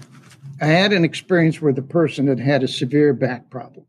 I 0.61 0.65
had 0.65 0.93
an 0.93 1.03
experience 1.03 1.61
where 1.61 1.73
the 1.73 1.81
person 1.81 2.27
had 2.27 2.39
had 2.39 2.63
a 2.63 2.67
severe 2.67 3.13
back 3.13 3.49
problem. 3.49 3.85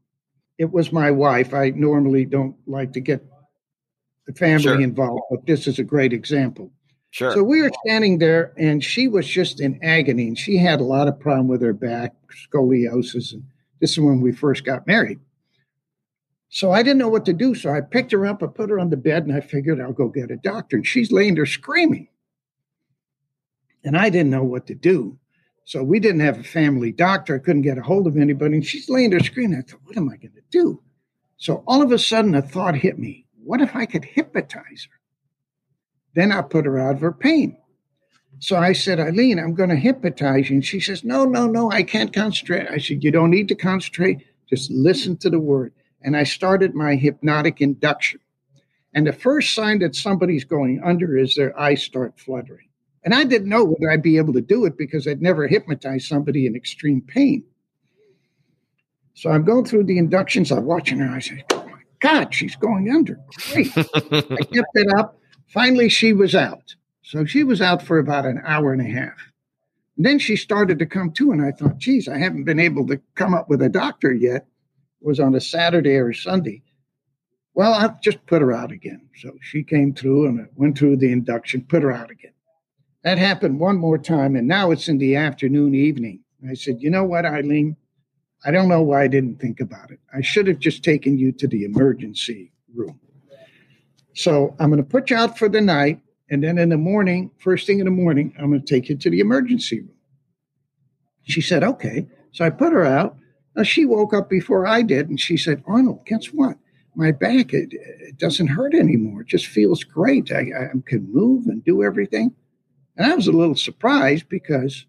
It 0.59 0.73
was 0.73 0.91
my 0.91 1.11
wife. 1.11 1.53
I 1.55 1.71
normally 1.71 2.25
don't 2.25 2.57
like 2.67 2.95
to 2.95 3.01
get 3.01 3.25
the 4.27 4.33
family 4.33 4.63
sure. 4.63 4.81
involved, 4.81 5.23
but 5.31 5.47
this 5.47 5.67
is 5.67 5.79
a 5.79 5.85
great 5.85 6.13
example. 6.13 6.73
Sure. 7.11 7.33
So 7.33 7.43
we 7.43 7.61
were 7.61 7.71
standing 7.85 8.19
there, 8.19 8.53
and 8.57 8.83
she 8.83 9.07
was 9.07 9.27
just 9.27 9.61
in 9.61 9.79
agony, 9.83 10.29
and 10.29 10.39
she 10.39 10.57
had 10.57 10.81
a 10.81 10.85
lot 10.85 11.09
of 11.09 11.19
problem 11.19 11.49
with 11.49 11.61
her 11.61 11.73
back, 11.73 12.15
scoliosis, 12.31 13.33
and 13.33 13.45
this 13.81 13.93
is 13.93 14.01
when 14.01 14.21
we 14.21 14.33
first 14.33 14.65
got 14.65 14.87
married. 14.87 15.19
So 16.51 16.73
I 16.73 16.83
didn't 16.83 16.99
know 16.99 17.09
what 17.09 17.25
to 17.27 17.33
do. 17.33 17.55
So 17.55 17.71
I 17.71 17.81
picked 17.81 18.11
her 18.13 18.27
up, 18.27 18.43
I 18.43 18.47
put 18.47 18.71
her 18.71 18.81
on 18.81 18.91
the 18.91 18.97
bed, 18.97 19.25
and 19.25 19.35
I 19.35 19.41
figured 19.41 19.81
I'll 19.81 19.93
go 19.93 20.09
get 20.09 20.33
a 20.33 20.37
doctor. 20.37 20.77
And 20.77 20.87
she's 20.87 21.13
laying 21.13 21.37
there 21.37 21.47
screaming. 21.47 22.09
And 23.85 23.97
I 23.97 24.11
didn't 24.11 24.31
know 24.31 24.45
what 24.45 24.67
to 24.67 24.75
do. 24.75 25.17
So 25.65 25.85
we 25.85 26.01
didn't 26.01 26.21
have 26.21 26.41
a 26.41 26.45
family 26.45 26.91
doctor. 26.91 27.37
I 27.37 27.39
couldn't 27.39 27.63
get 27.63 27.79
a 27.79 27.83
hold 27.83 28.09
of 28.09 28.17
anybody. 28.17 28.57
And 28.57 28.67
she's 28.67 28.91
laying 28.91 29.11
there 29.11 29.21
screaming. 29.21 29.59
I 29.59 29.63
thought, 29.63 29.81
what 29.85 29.97
am 29.97 30.09
I 30.09 30.17
going 30.17 30.35
to 30.35 30.43
do? 30.51 30.83
So 31.37 31.63
all 31.67 31.81
of 31.81 31.93
a 31.93 31.99
sudden, 31.99 32.35
a 32.35 32.43
thought 32.43 32.75
hit 32.75 32.99
me. 32.99 33.27
What 33.43 33.61
if 33.61 33.77
I 33.77 33.87
could 33.87 34.05
hypnotize 34.05 34.89
her? 34.91 35.01
Then 36.15 36.33
I 36.33 36.43
put 36.43 36.67
her 36.67 36.79
out 36.79 36.97
of 36.97 37.01
her 37.01 37.13
pain. 37.13 37.57
So 38.41 38.57
I 38.57 38.73
said, 38.73 38.99
Eileen, 38.99 39.39
I'm 39.39 39.55
going 39.55 39.71
to 39.71 39.77
hypnotize 39.77 40.51
you. 40.51 40.57
And 40.57 40.65
she 40.65 40.81
says, 40.81 41.05
No, 41.05 41.25
no, 41.25 41.47
no, 41.47 41.71
I 41.71 41.85
can't 41.85 42.13
concentrate. 42.13 42.69
I 42.69 42.79
said, 42.79 43.05
You 43.05 43.13
don't 43.13 43.31
need 43.31 43.49
to 43.49 43.55
concentrate. 43.55 44.27
Just 44.49 44.71
listen 44.71 45.17
to 45.19 45.31
the 45.31 45.39
word. 45.39 45.73
And 46.03 46.17
I 46.17 46.25
started 46.25 46.75
my 46.75 46.97
hypnotic 46.97 47.61
induction. 47.61 48.21
And 48.95 49.07
the 49.07 49.13
first 49.13 49.55
sign 49.55 49.79
that 49.81 49.95
somebody's 49.95 50.45
going 50.45 50.81
under 50.85 51.17
is 51.17 51.35
their 51.35 51.59
eyes 51.59 51.83
start 51.83 52.19
fluttering. 52.19 52.69
And 53.05 53.15
I 53.15 53.25
didn't 53.25 53.49
know 53.49 53.65
whether 53.65 53.91
I'd 53.91 54.03
be 54.03 54.19
able 54.19 54.33
to 54.35 54.41
do 54.41 54.65
it 54.65 54.77
because 54.77 55.07
I'd 55.07 55.23
never 55.23 55.47
hypnotized 55.47 56.07
somebody 56.07 56.47
in 56.47 56.57
extreme 56.57 57.01
pain. 57.01 57.45
So 59.15 59.31
I'm 59.31 59.45
going 59.45 59.65
through 59.65 59.85
the 59.85 59.99
inductions. 59.99 60.51
I'm 60.51 60.65
watching 60.65 60.99
her. 60.99 61.15
I 61.15 61.21
say, 61.21 61.45
Oh 61.51 61.67
my 61.67 61.81
God, 62.01 62.35
she's 62.35 62.57
going 62.57 62.91
under. 62.91 63.19
Great. 63.53 63.73
I 63.77 63.83
kept 63.83 64.75
it 64.75 64.93
up. 64.99 65.19
Finally, 65.49 65.89
she 65.89 66.13
was 66.13 66.35
out. 66.35 66.75
So 67.03 67.25
she 67.25 67.43
was 67.45 67.61
out 67.61 67.83
for 67.83 67.99
about 67.99 68.27
an 68.27 68.41
hour 68.45 68.73
and 68.73 68.81
a 68.81 68.91
half. 68.91 69.33
And 69.97 70.07
then 70.07 70.19
she 70.19 70.37
started 70.37 70.79
to 70.79 70.87
come 70.87 71.11
to, 71.13 71.33
and 71.33 71.43
I 71.43 71.51
thought, 71.51 71.79
geez, 71.79 72.09
I 72.09 72.19
haven't 72.19 72.45
been 72.45 72.59
able 72.59 72.87
to 72.87 73.01
come 73.17 73.35
up 73.35 73.51
with 73.51 73.61
a 73.63 73.69
doctor 73.69 74.13
yet. 74.13 74.47
Was 75.01 75.21
on 75.21 75.35
a 75.35 75.41
Saturday 75.41 75.97
or 75.97 76.11
a 76.11 76.15
Sunday. 76.15 76.63
Well, 77.55 77.73
I 77.73 77.95
just 78.03 78.25
put 78.27 78.43
her 78.43 78.53
out 78.53 78.71
again. 78.71 79.09
So 79.17 79.33
she 79.43 79.63
came 79.63 79.93
through 79.95 80.27
and 80.27 80.49
went 80.55 80.79
through 80.79 80.99
the 80.99 81.11
induction, 81.11 81.63
put 81.69 81.83
her 81.83 81.93
out 81.93 82.11
again. 82.11 82.33
That 83.03 83.19
happened 83.19 83.59
one 83.59 83.77
more 83.77 83.99
time, 83.99 84.37
and 84.37 84.47
now 84.47 84.71
it's 84.71 84.89
in 84.89 84.99
the 84.99 85.17
afternoon, 85.17 85.75
evening. 85.75 86.21
I 86.49 86.55
said, 86.55 86.81
You 86.81 86.91
know 86.91 87.05
what, 87.05 87.25
Eileen? 87.25 87.77
I 88.45 88.51
don't 88.51 88.69
know 88.69 88.83
why 88.83 89.03
I 89.03 89.09
didn't 89.09 89.41
think 89.41 89.61
about 89.61 89.91
it. 89.91 90.01
I 90.15 90.23
should 90.23 90.47
have 90.47 90.59
just 90.59 90.83
taken 90.83 91.19
you 91.19 91.33
to 91.33 91.47
the 91.47 91.65
emergency 91.65 92.53
room. 92.75 92.99
So 94.15 94.57
I'm 94.59 94.71
going 94.71 94.83
to 94.83 94.89
put 94.89 95.11
you 95.11 95.17
out 95.17 95.39
for 95.39 95.49
the 95.49 95.61
night. 95.61 96.01
And 96.31 96.43
then 96.43 96.59
in 96.59 96.69
the 96.69 96.79
morning, 96.79 97.31
first 97.39 97.67
thing 97.67 97.81
in 97.81 97.85
the 97.85 97.91
morning, 97.91 98.35
I'm 98.39 98.51
going 98.51 98.65
to 98.65 98.67
take 98.67 98.89
you 98.89 98.97
to 98.97 99.11
the 99.11 99.21
emergency 99.21 99.81
room. 99.81 99.97
She 101.25 101.41
said, 101.41 101.63
okay. 101.65 102.07
So 102.33 102.45
I 102.45 102.51
put 102.51 102.73
her 102.73 102.85
out. 102.85 103.17
Now 103.61 103.65
she 103.65 103.85
woke 103.85 104.15
up 104.15 104.31
before 104.31 104.67
I 104.67 104.81
did. 104.81 105.11
And 105.11 105.21
she 105.21 105.37
said, 105.37 105.63
Arnold, 105.67 106.07
guess 106.07 106.29
what? 106.29 106.57
My 106.95 107.13
back, 107.13 107.53
it, 107.53 107.69
it 107.75 108.17
doesn't 108.17 108.47
hurt 108.47 108.73
anymore. 108.73 109.21
It 109.21 109.27
just 109.27 109.49
feels 109.49 109.85
great. 109.85 110.33
I, 110.33 110.39
I 110.39 110.69
can 110.87 111.13
move 111.13 111.45
and 111.45 111.63
do 111.63 111.83
everything. 111.83 112.35
And 112.97 113.13
I 113.13 113.15
was 113.15 113.27
a 113.27 113.33
little 113.33 113.55
surprised 113.55 114.31
because 114.31 114.87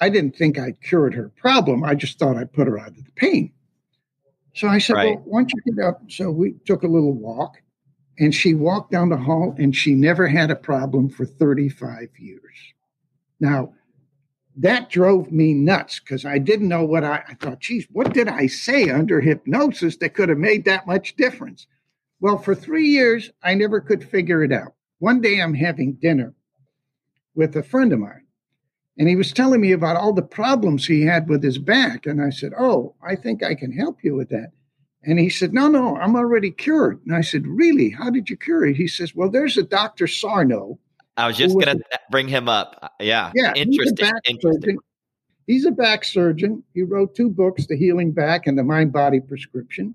I 0.00 0.08
didn't 0.08 0.36
think 0.36 0.58
I'd 0.58 0.80
cured 0.80 1.12
her 1.12 1.32
problem. 1.36 1.84
I 1.84 1.94
just 1.94 2.18
thought 2.18 2.38
I 2.38 2.44
put 2.44 2.66
her 2.66 2.78
out 2.78 2.96
of 2.96 3.04
the 3.04 3.10
pain. 3.14 3.52
So 4.54 4.68
I 4.68 4.78
said, 4.78 4.94
right. 4.94 5.16
well, 5.16 5.24
why 5.26 5.40
don't 5.40 5.52
you 5.52 5.74
get 5.74 5.84
up? 5.84 6.00
So 6.08 6.30
we 6.30 6.54
took 6.64 6.82
a 6.82 6.88
little 6.88 7.12
walk 7.12 7.60
and 8.18 8.34
she 8.34 8.54
walked 8.54 8.90
down 8.90 9.10
the 9.10 9.18
hall 9.18 9.54
and 9.58 9.76
she 9.76 9.92
never 9.92 10.26
had 10.26 10.50
a 10.50 10.56
problem 10.56 11.10
for 11.10 11.26
35 11.26 12.08
years. 12.18 12.56
Now, 13.38 13.74
that 14.56 14.88
drove 14.88 15.32
me 15.32 15.52
nuts 15.52 15.98
because 15.98 16.24
I 16.24 16.38
didn't 16.38 16.68
know 16.68 16.84
what 16.84 17.04
I, 17.04 17.24
I 17.28 17.34
thought, 17.34 17.60
geez, 17.60 17.86
what 17.90 18.12
did 18.12 18.28
I 18.28 18.46
say 18.46 18.88
under 18.88 19.20
hypnosis 19.20 19.96
that 19.96 20.14
could 20.14 20.28
have 20.28 20.38
made 20.38 20.64
that 20.64 20.86
much 20.86 21.16
difference? 21.16 21.66
Well, 22.20 22.38
for 22.38 22.54
three 22.54 22.88
years, 22.88 23.30
I 23.42 23.54
never 23.54 23.80
could 23.80 24.08
figure 24.08 24.42
it 24.42 24.52
out. 24.52 24.74
One 24.98 25.20
day 25.20 25.40
I'm 25.40 25.54
having 25.54 25.94
dinner 25.94 26.34
with 27.34 27.56
a 27.56 27.62
friend 27.62 27.92
of 27.92 27.98
mine, 27.98 28.26
and 28.96 29.08
he 29.08 29.16
was 29.16 29.32
telling 29.32 29.60
me 29.60 29.72
about 29.72 29.96
all 29.96 30.12
the 30.12 30.22
problems 30.22 30.86
he 30.86 31.02
had 31.02 31.28
with 31.28 31.42
his 31.42 31.58
back. 31.58 32.06
And 32.06 32.22
I 32.22 32.30
said, 32.30 32.52
Oh, 32.58 32.94
I 33.02 33.16
think 33.16 33.42
I 33.42 33.54
can 33.54 33.72
help 33.72 34.04
you 34.04 34.14
with 34.14 34.28
that. 34.28 34.52
And 35.02 35.18
he 35.18 35.28
said, 35.28 35.52
No, 35.52 35.68
no, 35.68 35.96
I'm 35.96 36.16
already 36.16 36.50
cured. 36.50 37.00
And 37.04 37.14
I 37.14 37.20
said, 37.20 37.46
Really? 37.46 37.90
How 37.90 38.08
did 38.08 38.30
you 38.30 38.36
cure 38.36 38.64
it? 38.64 38.76
He 38.76 38.86
says, 38.86 39.14
Well, 39.14 39.30
there's 39.30 39.58
a 39.58 39.64
Dr. 39.64 40.06
Sarno. 40.06 40.78
I 41.16 41.26
was 41.26 41.36
just 41.36 41.54
going 41.54 41.78
to 41.78 41.84
bring 42.10 42.28
him 42.28 42.48
up. 42.48 42.78
Uh, 42.82 42.88
yeah. 43.00 43.32
Yeah. 43.34 43.52
Interesting. 43.54 43.96
He's 43.96 44.10
a, 44.10 44.30
Interesting. 44.30 44.78
he's 45.46 45.64
a 45.64 45.70
back 45.70 46.04
surgeon. 46.04 46.62
He 46.74 46.82
wrote 46.82 47.14
two 47.14 47.30
books, 47.30 47.66
The 47.66 47.76
Healing 47.76 48.12
Back 48.12 48.46
and 48.46 48.58
The 48.58 48.64
Mind 48.64 48.92
Body 48.92 49.20
Prescription. 49.20 49.94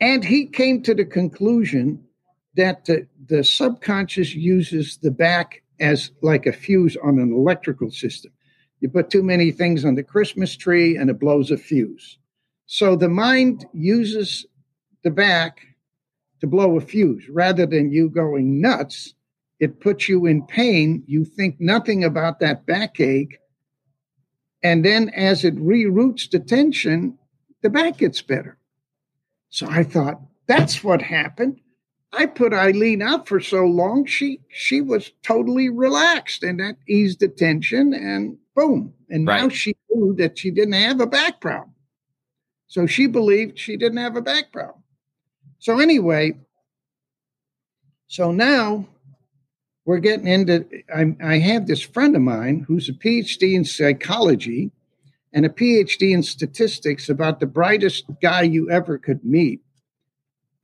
And 0.00 0.24
he 0.24 0.46
came 0.46 0.82
to 0.82 0.94
the 0.94 1.04
conclusion 1.04 2.02
that 2.56 2.84
the, 2.86 3.06
the 3.26 3.44
subconscious 3.44 4.34
uses 4.34 4.98
the 5.02 5.10
back 5.10 5.62
as 5.80 6.10
like 6.22 6.46
a 6.46 6.52
fuse 6.52 6.96
on 7.02 7.18
an 7.18 7.32
electrical 7.32 7.90
system. 7.90 8.32
You 8.80 8.88
put 8.88 9.10
too 9.10 9.22
many 9.22 9.52
things 9.52 9.84
on 9.84 9.94
the 9.94 10.02
Christmas 10.02 10.56
tree 10.56 10.96
and 10.96 11.08
it 11.08 11.20
blows 11.20 11.50
a 11.50 11.56
fuse. 11.56 12.18
So 12.66 12.96
the 12.96 13.08
mind 13.08 13.66
uses 13.72 14.46
the 15.04 15.10
back 15.10 15.60
to 16.40 16.46
blow 16.46 16.76
a 16.76 16.80
fuse 16.80 17.28
rather 17.28 17.66
than 17.66 17.92
you 17.92 18.08
going 18.08 18.60
nuts. 18.60 19.14
It 19.62 19.78
puts 19.78 20.08
you 20.08 20.26
in 20.26 20.44
pain. 20.44 21.04
You 21.06 21.24
think 21.24 21.60
nothing 21.60 22.02
about 22.02 22.40
that 22.40 22.66
backache. 22.66 23.38
And 24.64 24.84
then 24.84 25.08
as 25.10 25.44
it 25.44 25.54
reroutes 25.54 26.28
the 26.28 26.40
tension, 26.40 27.16
the 27.62 27.70
back 27.70 27.98
gets 27.98 28.20
better. 28.20 28.58
So 29.50 29.68
I 29.70 29.84
thought, 29.84 30.20
that's 30.48 30.82
what 30.82 31.00
happened. 31.00 31.60
I 32.12 32.26
put 32.26 32.52
Eileen 32.52 33.02
out 33.02 33.28
for 33.28 33.38
so 33.38 33.64
long, 33.64 34.04
she 34.04 34.40
she 34.48 34.80
was 34.80 35.12
totally 35.22 35.68
relaxed 35.68 36.42
and 36.42 36.58
that 36.58 36.78
eased 36.88 37.20
the 37.20 37.28
tension 37.28 37.94
and 37.94 38.36
boom. 38.56 38.92
And 39.10 39.28
right. 39.28 39.42
now 39.42 39.48
she 39.48 39.76
knew 39.90 40.12
that 40.16 40.38
she 40.38 40.50
didn't 40.50 40.74
have 40.74 41.00
a 41.00 41.06
back 41.06 41.40
problem. 41.40 41.72
So 42.66 42.88
she 42.88 43.06
believed 43.06 43.60
she 43.60 43.76
didn't 43.76 43.98
have 43.98 44.16
a 44.16 44.22
back 44.22 44.50
problem. 44.50 44.82
So, 45.60 45.78
anyway, 45.78 46.32
so 48.08 48.32
now 48.32 48.88
we're 49.84 49.98
getting 49.98 50.26
into. 50.26 50.66
I, 50.94 51.16
I 51.22 51.38
have 51.38 51.66
this 51.66 51.82
friend 51.82 52.14
of 52.14 52.22
mine 52.22 52.64
who's 52.66 52.88
a 52.88 52.92
PhD 52.92 53.54
in 53.54 53.64
psychology 53.64 54.70
and 55.32 55.46
a 55.46 55.50
PhD 55.50 56.12
in 56.12 56.22
statistics 56.22 57.08
about 57.08 57.40
the 57.40 57.46
brightest 57.46 58.04
guy 58.20 58.42
you 58.42 58.70
ever 58.70 58.98
could 58.98 59.24
meet. 59.24 59.60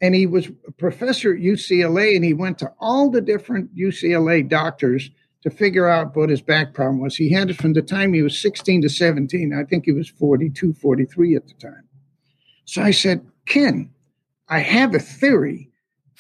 And 0.01 0.15
he 0.15 0.27
was 0.27 0.49
a 0.67 0.73
professor 0.73 1.35
at 1.35 1.41
UCLA 1.41 2.15
and 2.15 2.25
he 2.25 2.35
went 2.35 2.59
to 2.59 2.73
all 2.79 3.11
the 3.11 3.21
different 3.21 3.75
UCLA 3.75 4.49
doctors 4.49 5.11
to 5.43 5.51
figure 5.51 5.89
out 5.89 6.17
what 6.17 6.31
his 6.31 6.41
back 6.41 6.75
problem 6.75 7.01
was. 7.01 7.17
He 7.17 7.33
had 7.33 7.51
it 7.51 7.57
from 7.57 7.73
the 7.73 7.83
time 7.83 8.13
he 8.13 8.23
was 8.23 8.39
16 8.39 8.83
to 8.83 8.89
17. 8.89 9.53
I 9.55 9.65
think 9.65 9.85
he 9.85 9.93
was 9.93 10.09
42, 10.09 10.75
43 10.75 11.37
at 11.37 11.47
the 11.47 11.55
time. 11.55 11.89
So 12.65 12.83
I 12.83 12.91
said, 12.91 13.27
Ken, 13.47 13.91
I 14.49 14.61
have 14.61 14.95
a 14.95 14.99
theory. 14.99 15.71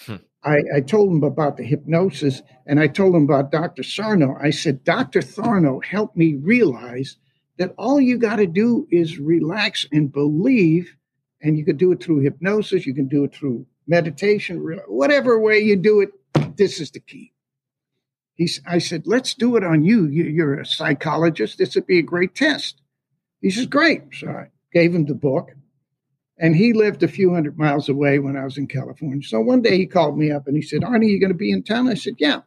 Hmm. 0.06 0.16
I, 0.48 0.76
I, 0.76 0.80
told 0.80 1.10
him 1.10 1.22
about 1.22 1.58
the 1.58 1.62
hypnosis 1.62 2.42
and 2.66 2.80
I 2.80 2.86
told 2.86 3.14
him 3.14 3.24
about 3.24 3.52
Dr. 3.52 3.82
Sarno. 3.82 4.36
I 4.40 4.50
said, 4.50 4.82
Dr. 4.82 5.20
Sarno 5.20 5.80
helped 5.80 6.16
me 6.16 6.34
realize 6.34 7.16
that 7.58 7.74
all 7.76 8.00
you 8.00 8.16
got 8.16 8.36
to 8.36 8.46
do 8.46 8.86
is 8.90 9.18
relax 9.18 9.86
and 9.92 10.12
believe. 10.12 10.96
And 11.42 11.58
you 11.58 11.64
can 11.64 11.76
do 11.76 11.92
it 11.92 12.02
through 12.02 12.20
hypnosis, 12.20 12.86
you 12.86 12.94
can 12.94 13.08
do 13.08 13.24
it 13.24 13.34
through 13.34 13.66
meditation, 13.86 14.80
whatever 14.86 15.38
way 15.38 15.58
you 15.58 15.76
do 15.76 16.00
it. 16.00 16.10
This 16.56 16.80
is 16.80 16.90
the 16.90 17.00
key. 17.00 17.32
He, 18.34 18.48
I 18.66 18.78
said, 18.78 19.02
let's 19.06 19.34
do 19.34 19.56
it 19.56 19.64
on 19.64 19.84
you. 19.84 20.06
You're 20.06 20.60
a 20.60 20.66
psychologist. 20.66 21.58
This 21.58 21.74
would 21.74 21.86
be 21.86 21.98
a 21.98 22.02
great 22.02 22.34
test. 22.34 22.80
He 23.40 23.50
says, 23.50 23.66
great. 23.66 24.02
So 24.12 24.28
I 24.28 24.48
gave 24.72 24.94
him 24.94 25.06
the 25.06 25.14
book. 25.14 25.50
And 26.38 26.54
he 26.54 26.72
lived 26.72 27.02
a 27.02 27.08
few 27.08 27.34
hundred 27.34 27.58
miles 27.58 27.88
away 27.88 28.18
when 28.18 28.36
I 28.36 28.44
was 28.44 28.58
in 28.58 28.68
California. 28.68 29.22
So 29.22 29.40
one 29.40 29.62
day 29.62 29.76
he 29.76 29.86
called 29.86 30.18
me 30.18 30.30
up 30.30 30.46
and 30.46 30.56
he 30.56 30.62
said, 30.62 30.82
Arnie, 30.82 31.08
you 31.08 31.20
going 31.20 31.32
to 31.32 31.38
be 31.38 31.50
in 31.50 31.62
town? 31.62 31.88
I 31.88 31.94
said, 31.94 32.14
Yeah. 32.18 32.42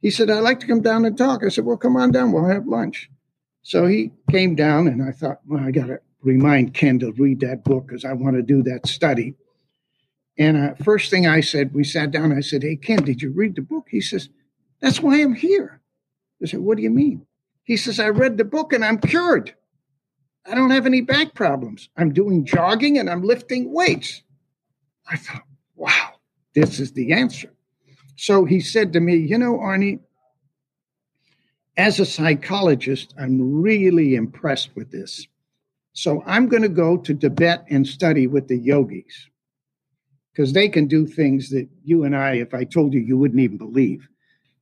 He 0.00 0.10
said, 0.10 0.30
I'd 0.30 0.40
like 0.40 0.60
to 0.60 0.66
come 0.66 0.82
down 0.82 1.06
and 1.06 1.16
talk. 1.16 1.42
I 1.44 1.48
said, 1.48 1.64
Well, 1.64 1.78
come 1.78 1.96
on 1.96 2.12
down. 2.12 2.32
We'll 2.32 2.46
have 2.48 2.66
lunch. 2.66 3.10
So 3.62 3.86
he 3.86 4.12
came 4.30 4.54
down 4.54 4.88
and 4.88 5.02
I 5.02 5.12
thought, 5.12 5.40
Well, 5.46 5.64
I 5.64 5.70
got 5.70 5.86
to 5.86 6.00
remind 6.22 6.74
Ken 6.74 6.98
to 7.00 7.12
read 7.12 7.40
that 7.40 7.64
book 7.64 7.86
because 7.86 8.04
I 8.04 8.12
want 8.12 8.36
to 8.36 8.42
do 8.42 8.62
that 8.64 8.86
study. 8.86 9.34
And 10.38 10.56
uh, 10.56 10.74
first 10.82 11.10
thing 11.10 11.26
I 11.26 11.40
said, 11.40 11.74
we 11.74 11.84
sat 11.84 12.10
down. 12.10 12.32
I 12.36 12.40
said, 12.40 12.62
"Hey 12.62 12.76
Ken, 12.76 13.04
did 13.04 13.22
you 13.22 13.30
read 13.32 13.54
the 13.54 13.62
book?" 13.62 13.86
He 13.90 14.00
says, 14.00 14.28
"That's 14.80 15.00
why 15.00 15.20
I'm 15.20 15.34
here." 15.34 15.80
I 16.42 16.46
said, 16.46 16.60
"What 16.60 16.76
do 16.76 16.82
you 16.82 16.90
mean?" 16.90 17.26
He 17.62 17.76
says, 17.76 18.00
"I 18.00 18.08
read 18.08 18.36
the 18.36 18.44
book 18.44 18.72
and 18.72 18.84
I'm 18.84 18.98
cured. 18.98 19.54
I 20.46 20.54
don't 20.54 20.70
have 20.70 20.86
any 20.86 21.00
back 21.00 21.34
problems. 21.34 21.88
I'm 21.96 22.12
doing 22.12 22.44
jogging 22.44 22.98
and 22.98 23.08
I'm 23.08 23.22
lifting 23.22 23.72
weights." 23.72 24.22
I 25.10 25.16
thought, 25.16 25.46
"Wow, 25.74 26.14
this 26.54 26.80
is 26.80 26.92
the 26.92 27.12
answer." 27.12 27.50
So 28.16 28.44
he 28.44 28.60
said 28.60 28.92
to 28.92 29.00
me, 29.00 29.16
"You 29.16 29.38
know, 29.38 29.58
Arnie." 29.58 30.00
As 31.76 31.98
a 31.98 32.06
psychologist, 32.06 33.14
I'm 33.18 33.60
really 33.60 34.14
impressed 34.14 34.76
with 34.76 34.92
this. 34.92 35.26
So 35.92 36.22
I'm 36.26 36.48
going 36.48 36.62
to 36.62 36.68
go 36.68 36.96
to 36.96 37.14
Tibet 37.14 37.64
and 37.68 37.86
study 37.86 38.26
with 38.26 38.48
the 38.48 38.58
yogis 38.58 39.28
because 40.32 40.52
they 40.52 40.68
can 40.68 40.86
do 40.86 41.06
things 41.06 41.50
that 41.50 41.68
you 41.84 42.02
and 42.04 42.16
I, 42.16 42.34
if 42.34 42.52
I 42.52 42.64
told 42.64 42.92
you, 42.92 43.00
you 43.00 43.16
wouldn't 43.16 43.40
even 43.40 43.58
believe. 43.58 44.08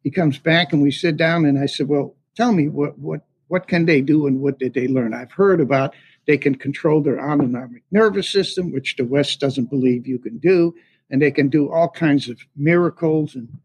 He 0.03 0.11
comes 0.11 0.39
back 0.39 0.73
and 0.73 0.83
we 0.83 0.91
sit 0.91 1.17
down 1.17 1.47
and 1.47 1.59
I 1.59 1.67
said, 1.67 1.89
Well, 1.89 2.17
tell 2.37 2.53
me 2.53 2.69
what 2.69 2.99
what 2.99 3.23
what 3.53 3.69
can 3.69 3.85
they 3.85 4.01
do 4.01 4.27
and 4.27 4.41
what 4.41 4.59
did 4.59 4.73
they 4.73 4.89
learn? 4.89 5.13
I've 5.13 5.31
heard 5.31 5.61
about 5.61 5.95
they 6.27 6.39
can 6.39 6.55
control 6.55 7.03
their 7.03 7.21
autonomic 7.21 7.83
nervous 7.91 8.31
system, 8.31 8.73
which 8.73 8.97
the 8.97 9.05
West 9.05 9.41
doesn't 9.41 9.69
believe 9.69 10.07
you 10.07 10.19
can 10.19 10.39
do, 10.39 10.75
and 11.11 11.21
they 11.21 11.31
can 11.31 11.51
do 11.51 11.71
all 11.71 11.91
kinds 11.91 12.31
of 12.31 12.41
miracles. 12.57 13.35
And 13.35 13.59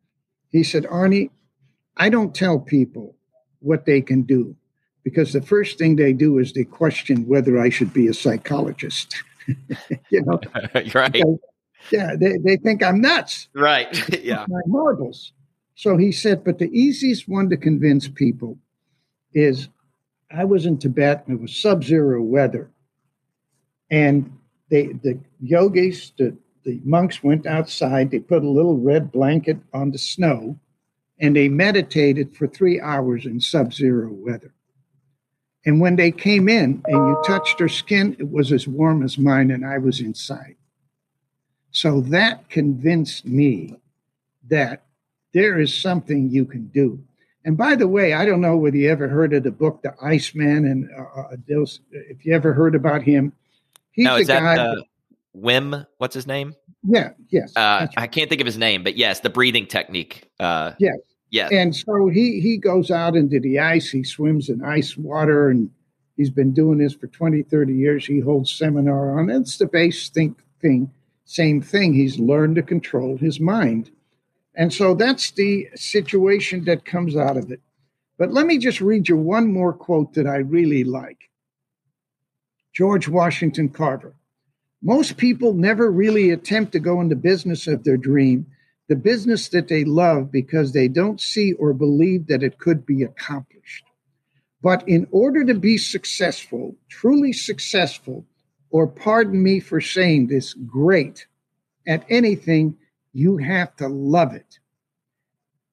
he 0.52 0.62
said, 0.62 0.84
Arnie, 0.84 1.30
I 1.96 2.10
don't 2.10 2.36
tell 2.36 2.60
people 2.60 3.16
what 3.60 3.86
they 3.86 4.02
can 4.02 4.24
do 4.24 4.58
because 5.06 5.32
the 5.32 5.42
first 5.42 5.78
thing 5.78 5.96
they 5.96 6.12
do 6.12 6.38
is 6.38 6.52
they 6.52 6.66
question 6.66 7.26
whether 7.26 7.58
I 7.58 7.70
should 7.70 7.94
be 7.94 8.10
a 8.10 8.14
psychologist. 8.14 9.16
you 10.10 10.22
know, 10.26 10.42
right? 10.94 11.14
Because, 11.14 11.40
yeah, 11.92 12.12
they, 12.20 12.36
they 12.44 12.58
think 12.58 12.84
I'm 12.84 13.00
nuts. 13.00 13.48
Right. 13.54 13.88
yeah. 14.22 14.46
My 14.50 14.60
marbles. 14.66 15.32
So 15.76 15.96
he 15.96 16.12
said, 16.12 16.44
but 16.44 16.60
the 16.60 16.78
easiest 16.78 17.30
one 17.30 17.50
to 17.52 17.56
convince 17.56 18.10
people 18.10 18.58
is 19.34 19.70
I 20.30 20.44
was 20.44 20.66
in 20.66 20.78
Tibet 20.78 21.24
and 21.28 21.38
it 21.38 21.42
was 21.42 21.56
sub 21.56 21.84
zero 21.84 22.22
weather. 22.22 22.70
And 23.90 24.38
they, 24.70 24.88
the 24.88 25.20
yogis, 25.42 26.12
the, 26.18 26.36
the 26.64 26.82
monks 26.84 27.24
went 27.24 27.46
outside, 27.46 28.12
they 28.12 28.20
put 28.20 28.44
a 28.44 28.50
little 28.50 28.78
red 28.78 29.12
blanket 29.12 29.58
on 29.74 29.92
the 29.92 29.98
snow, 29.98 30.60
and 31.20 31.36
they 31.36 31.48
meditated 31.48 32.36
for 32.36 32.48
three 32.48 32.82
hours 32.82 33.26
in 33.26 33.40
sub 33.40 33.74
zero 33.74 34.10
weather. 34.12 34.54
And 35.66 35.80
when 35.80 35.96
they 35.96 36.12
came 36.12 36.50
in 36.50 36.82
and 36.86 37.08
you 37.08 37.22
touched 37.26 37.58
their 37.58 37.70
skin, 37.70 38.16
it 38.20 38.30
was 38.30 38.52
as 38.52 38.68
warm 38.68 39.04
as 39.04 39.18
mine, 39.18 39.52
and 39.52 39.66
I 39.66 39.78
was 39.78 40.00
inside. 40.00 40.56
So 41.72 42.02
that 42.02 42.50
convinced 42.50 43.26
me 43.26 43.76
that 44.50 44.86
there 45.34 45.60
is 45.60 45.74
something 45.74 46.30
you 46.30 46.46
can 46.46 46.68
do. 46.68 47.04
And 47.48 47.56
by 47.56 47.76
the 47.76 47.88
way, 47.88 48.12
I 48.12 48.26
don't 48.26 48.42
know 48.42 48.58
whether 48.58 48.76
you 48.76 48.92
ever 48.92 49.08
heard 49.08 49.32
of 49.32 49.44
the 49.44 49.52
book 49.52 49.82
The 49.82 49.96
Iceman, 50.04 50.66
and 50.66 50.90
uh, 50.92 51.22
uh 51.22 51.78
if 51.92 52.26
you 52.26 52.34
ever 52.34 52.52
heard 52.52 52.76
about 52.76 53.04
him. 53.04 53.32
He's 53.92 54.04
no, 54.04 54.18
is 54.18 54.28
that 54.28 54.42
guy, 54.42 54.62
uh, 54.62 54.76
Wim? 55.34 55.88
What's 55.98 56.14
his 56.14 56.28
name? 56.28 56.56
Yeah, 56.84 57.12
yes. 57.30 57.54
Uh, 57.56 57.88
right. 57.88 57.90
I 57.96 58.08
can't 58.08 58.28
think 58.28 58.42
of 58.42 58.46
his 58.46 58.58
name, 58.58 58.84
but 58.84 58.98
yes, 58.98 59.22
the 59.22 59.30
breathing 59.30 59.66
technique. 59.66 60.30
Uh, 60.42 60.74
yes, 60.78 60.98
yes. 61.30 61.50
And 61.54 61.74
so 61.74 62.10
he 62.10 62.42
he 62.42 62.58
goes 62.58 62.92
out 62.92 63.16
into 63.16 63.40
the 63.40 63.60
ice. 63.60 63.90
He 63.90 64.04
swims 64.04 64.50
in 64.50 64.62
ice 64.62 64.98
water, 64.98 65.48
and 65.50 65.70
he's 66.18 66.30
been 66.30 66.54
doing 66.54 66.80
this 66.80 66.96
for 66.96 67.08
20, 67.08 67.44
30 67.44 67.74
years. 67.74 68.06
He 68.06 68.20
holds 68.20 68.52
seminar 68.52 69.18
on. 69.18 69.30
It. 69.30 69.38
It's 69.38 69.58
the 69.58 69.68
basic 69.68 70.34
thing. 70.60 70.92
Same 71.24 71.62
thing. 71.62 71.94
He's 71.94 72.20
learned 72.20 72.58
to 72.58 72.62
control 72.62 73.16
his 73.16 73.40
mind. 73.40 73.90
And 74.58 74.74
so 74.74 74.96
that's 74.96 75.32
the 75.32 75.70
situation 75.76 76.66
that 76.66 76.84
comes 76.84 77.16
out 77.16 77.38
of 77.38 77.52
it. 77.52 77.62
But 78.18 78.34
let 78.34 78.48
me 78.48 78.58
just 78.58 78.82
read 78.82 79.08
you 79.08 79.16
one 79.16 79.54
more 79.54 79.72
quote 79.72 80.16
that 80.16 80.26
I 80.26 80.38
really 80.38 80.84
like 80.84 81.30
George 82.74 83.08
Washington 83.08 83.70
Carver. 83.70 84.16
Most 84.82 85.18
people 85.18 85.54
never 85.54 85.92
really 85.92 86.32
attempt 86.32 86.72
to 86.72 86.80
go 86.80 87.00
into 87.02 87.16
business 87.16 87.68
of 87.68 87.84
their 87.84 87.98
dream, 87.98 88.48
the 88.90 88.96
business 88.96 89.50
that 89.50 89.68
they 89.68 89.84
love, 89.84 90.32
because 90.32 90.72
they 90.72 90.88
don't 90.88 91.22
see 91.22 91.54
or 91.54 91.74
believe 91.74 92.26
that 92.28 92.42
it 92.44 92.58
could 92.58 92.84
be 92.86 93.04
accomplished. 93.04 93.86
But 94.64 94.88
in 94.90 95.08
order 95.12 95.44
to 95.46 95.54
be 95.54 95.78
successful, 95.78 96.76
truly 96.90 97.32
successful, 97.32 98.26
or 98.72 98.88
pardon 98.88 99.44
me 99.44 99.60
for 99.60 99.82
saying 99.82 100.28
this, 100.28 100.56
great 100.56 101.28
at 101.88 102.04
anything, 102.10 102.76
you 103.18 103.36
have 103.38 103.76
to 103.76 103.88
love 103.88 104.36
it. 104.36 104.60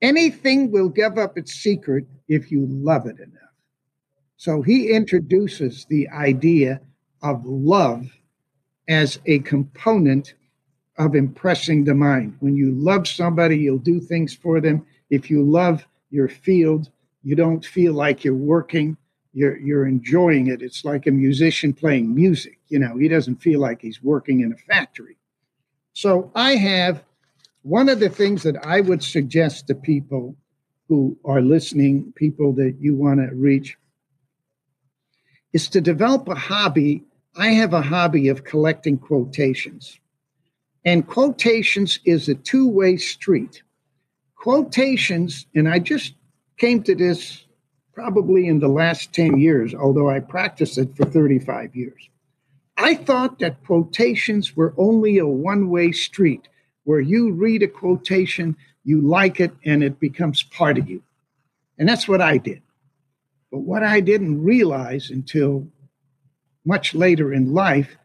Anything 0.01 0.71
will 0.71 0.89
give 0.89 1.19
up 1.19 1.37
its 1.37 1.53
secret 1.53 2.07
if 2.27 2.51
you 2.51 2.65
love 2.67 3.05
it 3.05 3.19
enough. 3.19 3.53
So 4.39 4.63
he 4.63 4.89
introduces 4.91 5.85
the 5.91 6.09
idea 6.09 6.81
of 7.23 7.45
love 7.45 8.07
as 8.89 9.19
a 9.27 9.41
component 9.41 10.33
of 10.97 11.15
impressing 11.15 11.85
the 11.85 11.95
mind. 11.95 12.35
When 12.41 12.57
you 12.57 12.71
love 12.71 13.07
somebody, 13.07 13.59
you'll 13.59 13.77
do 13.77 14.01
things 14.01 14.35
for 14.35 14.59
them. 14.59 14.87
If 15.11 15.31
you 15.31 15.43
love 15.43 15.87
your 16.09 16.29
field, 16.29 16.89
you 17.23 17.37
don't 17.37 17.65
feel 17.65 17.93
like 17.93 18.25
you're 18.25 18.35
working, 18.35 18.97
you're, 19.35 19.59
you're 19.59 19.87
enjoying 19.87 20.47
it. 20.47 20.63
It's 20.63 20.83
like 20.83 21.07
a 21.07 21.11
musician 21.11 21.75
playing 21.75 22.15
music. 22.15 22.59
You 22.69 22.79
know, 22.79 22.97
he 22.97 23.07
doesn't 23.07 23.43
feel 23.43 23.61
like 23.61 23.83
he's 23.83 24.03
working 24.03 24.41
in 24.41 24.55
a 24.55 24.57
factory. 24.57 25.19
So 25.93 26.33
I 26.35 26.57
have 26.57 27.05
one 27.65 27.89
of 27.89 27.99
the 27.99 28.11
things 28.11 28.43
that 28.43 28.63
I 28.63 28.83
would 28.83 29.03
suggest 29.03 29.67
to 29.67 29.75
people 29.75 30.37
who 30.87 31.17
are 31.25 31.41
listening, 31.41 32.13
people 32.15 32.53
that 32.53 32.77
you 32.79 32.95
want 32.95 33.21
to 33.21 33.35
reach, 33.35 33.79
is 35.55 35.69
to 35.69 35.81
develop 35.81 36.29
a 36.29 36.35
hobby. 36.35 37.05
I 37.35 37.49
have 37.49 37.73
a 37.73 37.81
hobby 37.81 38.29
of 38.29 38.45
collecting 38.45 38.99
quotations. 38.99 39.99
And 40.85 41.07
quotations 41.07 42.01
is 42.05 42.29
a 42.29 42.35
two 42.35 42.69
way 42.69 42.99
street. 42.99 43.63
Quotations, 44.37 45.47
and 45.55 45.67
I 45.67 45.79
just 45.79 46.13
came 46.59 46.83
to 46.83 46.95
this 46.95 47.47
probably 47.95 48.47
in 48.47 48.59
the 48.59 48.69
last 48.69 49.15
10 49.15 49.39
years, 49.39 49.75
although 49.75 50.11
I 50.11 50.21
practiced 50.21 50.77
it 50.77 50.95
for 50.95 51.07
35 51.07 51.75
years. 51.75 52.11
I 52.77 52.95
thought 52.95 53.39
that 53.39 53.65
quotations 53.65 54.55
were 54.55 54.75
only 54.77 55.17
a 55.17 55.27
one 55.27 55.71
way 55.71 55.93
street 55.93 56.47
where 56.85 57.01
you 57.01 57.33
read 57.33 57.63
a 57.63 57.69
quotation, 57.69 58.57
you 58.85 59.01
like 59.01 59.41
it, 59.41 59.53
and 59.65 59.83
it 59.83 59.99
becomes 59.99 60.43
part 60.43 60.79
of 60.79 60.89
you. 60.89 61.03
And 61.79 61.89
that's 61.89 62.07
what 62.07 62.21
I 62.21 62.39
did. 62.39 62.63
But 63.51 63.61
what 63.61 63.83
I 63.83 64.01
didn't 64.01 64.43
realize 64.43 65.11
until 65.11 65.67
much 66.65 66.95
later 66.95 67.33
in 67.33 67.53
life 67.53 67.97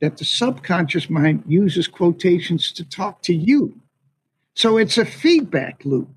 that 0.00 0.16
the 0.18 0.24
subconscious 0.24 1.08
mind 1.08 1.42
uses 1.46 1.88
quotations 1.88 2.72
to 2.72 2.84
talk 2.84 3.22
to 3.22 3.34
you. 3.34 3.74
So 4.54 4.76
it's 4.76 4.98
a 4.98 5.04
feedback 5.04 5.84
loop. 5.84 6.08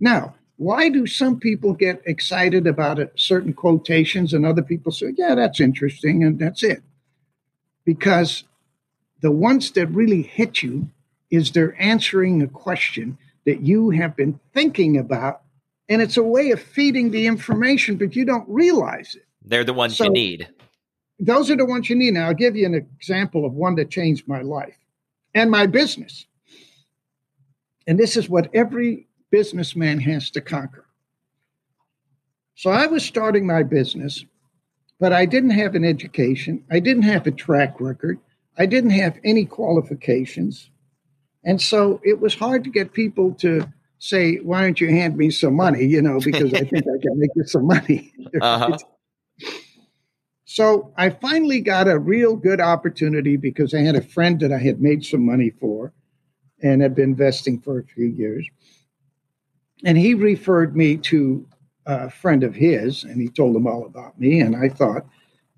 Now, 0.00 0.34
why 0.56 0.90
do 0.90 1.06
some 1.06 1.40
people 1.40 1.72
get 1.72 2.02
excited 2.04 2.66
about 2.66 3.00
certain 3.16 3.54
quotations 3.54 4.34
and 4.34 4.44
other 4.44 4.62
people 4.62 4.92
say, 4.92 5.14
yeah, 5.16 5.34
that's 5.34 5.60
interesting 5.60 6.22
and 6.22 6.38
that's 6.38 6.62
it? 6.62 6.82
Because 7.84 8.44
the 9.22 9.30
ones 9.30 9.70
that 9.72 9.86
really 9.86 10.22
hit 10.22 10.62
you 10.62 10.88
is 11.30 11.50
they're 11.50 11.80
answering 11.80 12.42
a 12.42 12.48
question 12.48 13.16
that 13.46 13.60
you 13.60 13.90
have 13.90 14.16
been 14.16 14.38
thinking 14.52 14.98
about 14.98 15.42
and 15.88 16.00
it's 16.00 16.16
a 16.16 16.22
way 16.22 16.50
of 16.50 16.60
feeding 16.60 17.10
the 17.10 17.26
information 17.26 17.96
but 17.96 18.14
you 18.14 18.24
don't 18.24 18.48
realize 18.48 19.14
it. 19.14 19.24
They're 19.44 19.64
the 19.64 19.72
ones 19.72 19.96
so, 19.96 20.04
you 20.04 20.10
need. 20.10 20.48
those 21.18 21.50
are 21.50 21.56
the 21.56 21.64
ones 21.64 21.88
you 21.88 21.96
need. 21.96 22.14
Now 22.14 22.26
i'll 22.26 22.34
give 22.34 22.56
you 22.56 22.66
an 22.66 22.74
example 22.74 23.44
of 23.44 23.52
one 23.54 23.76
that 23.76 23.90
changed 23.90 24.28
my 24.28 24.42
life 24.42 24.76
and 25.34 25.50
my 25.50 25.66
business. 25.66 26.26
And 27.86 27.98
this 27.98 28.16
is 28.16 28.28
what 28.28 28.54
every 28.54 29.08
businessman 29.30 30.00
has 30.00 30.30
to 30.32 30.40
conquer. 30.40 30.86
So 32.54 32.70
i 32.70 32.86
was 32.86 33.04
starting 33.04 33.46
my 33.46 33.62
business 33.62 34.24
but 34.98 35.14
i 35.14 35.24
didn't 35.24 35.50
have 35.50 35.74
an 35.74 35.84
education. 35.84 36.62
I 36.70 36.78
didn't 36.80 37.04
have 37.04 37.26
a 37.26 37.30
track 37.30 37.80
record. 37.80 38.18
I 38.58 38.66
didn't 38.66 38.90
have 38.90 39.18
any 39.24 39.46
qualifications 39.46 40.68
and 41.44 41.60
so 41.60 42.00
it 42.04 42.20
was 42.20 42.34
hard 42.34 42.64
to 42.64 42.70
get 42.70 42.92
people 42.92 43.32
to 43.34 43.66
say, 43.98 44.36
why 44.36 44.62
don't 44.62 44.80
you 44.80 44.88
hand 44.88 45.16
me 45.16 45.30
some 45.30 45.54
money? 45.54 45.84
You 45.84 46.02
know, 46.02 46.20
because 46.20 46.52
I 46.52 46.64
think 46.64 46.84
I 46.84 47.00
can 47.00 47.18
make 47.18 47.30
you 47.34 47.44
some 47.44 47.66
money. 47.66 48.12
Uh-huh. 48.40 48.78
so 50.44 50.92
I 50.96 51.10
finally 51.10 51.60
got 51.60 51.88
a 51.88 51.98
real 51.98 52.36
good 52.36 52.60
opportunity 52.60 53.36
because 53.36 53.74
I 53.74 53.80
had 53.80 53.96
a 53.96 54.02
friend 54.02 54.38
that 54.40 54.52
I 54.52 54.58
had 54.58 54.80
made 54.80 55.04
some 55.04 55.26
money 55.26 55.50
for 55.50 55.92
and 56.62 56.80
had 56.80 56.94
been 56.94 57.10
investing 57.10 57.60
for 57.60 57.80
a 57.80 57.84
few 57.84 58.06
years. 58.06 58.46
And 59.84 59.98
he 59.98 60.14
referred 60.14 60.76
me 60.76 60.96
to 60.98 61.44
a 61.86 62.08
friend 62.08 62.44
of 62.44 62.54
his 62.54 63.02
and 63.02 63.20
he 63.20 63.28
told 63.28 63.56
him 63.56 63.66
all 63.66 63.84
about 63.84 64.20
me. 64.20 64.40
And 64.40 64.54
I 64.54 64.68
thought, 64.68 65.06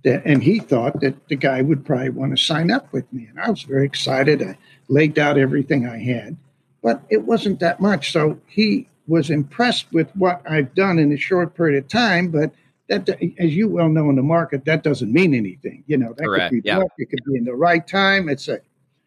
that, 0.04 0.24
and 0.24 0.42
he 0.42 0.58
thought 0.58 1.00
that 1.00 1.28
the 1.28 1.36
guy 1.36 1.62
would 1.62 1.84
probably 1.84 2.10
want 2.10 2.36
to 2.36 2.42
sign 2.42 2.70
up 2.70 2.92
with 2.92 3.10
me. 3.12 3.26
And 3.26 3.38
I 3.38 3.50
was 3.50 3.62
very 3.62 3.84
excited. 3.84 4.42
I 4.42 4.56
laid 4.92 5.18
out 5.18 5.38
everything 5.38 5.86
I 5.86 5.98
had, 5.98 6.36
but 6.82 7.02
it 7.08 7.22
wasn't 7.24 7.60
that 7.60 7.80
much. 7.80 8.12
So 8.12 8.38
he 8.46 8.88
was 9.06 9.30
impressed 9.30 9.92
with 9.92 10.14
what 10.14 10.42
I've 10.48 10.74
done 10.74 10.98
in 10.98 11.12
a 11.12 11.16
short 11.16 11.54
period 11.54 11.82
of 11.82 11.88
time, 11.88 12.28
but 12.28 12.52
that, 12.88 13.08
as 13.38 13.56
you 13.56 13.68
well 13.68 13.88
know 13.88 14.10
in 14.10 14.16
the 14.16 14.22
market, 14.22 14.66
that 14.66 14.82
doesn't 14.82 15.12
mean 15.12 15.34
anything. 15.34 15.82
You 15.86 15.96
know, 15.96 16.12
that 16.12 16.24
Correct. 16.24 16.52
could 16.52 16.62
be 16.62 16.68
yeah. 16.68 16.82
it 16.98 17.10
could 17.10 17.24
be 17.24 17.36
in 17.36 17.44
the 17.44 17.54
right 17.54 17.86
time, 17.86 18.28
etc. 18.28 18.62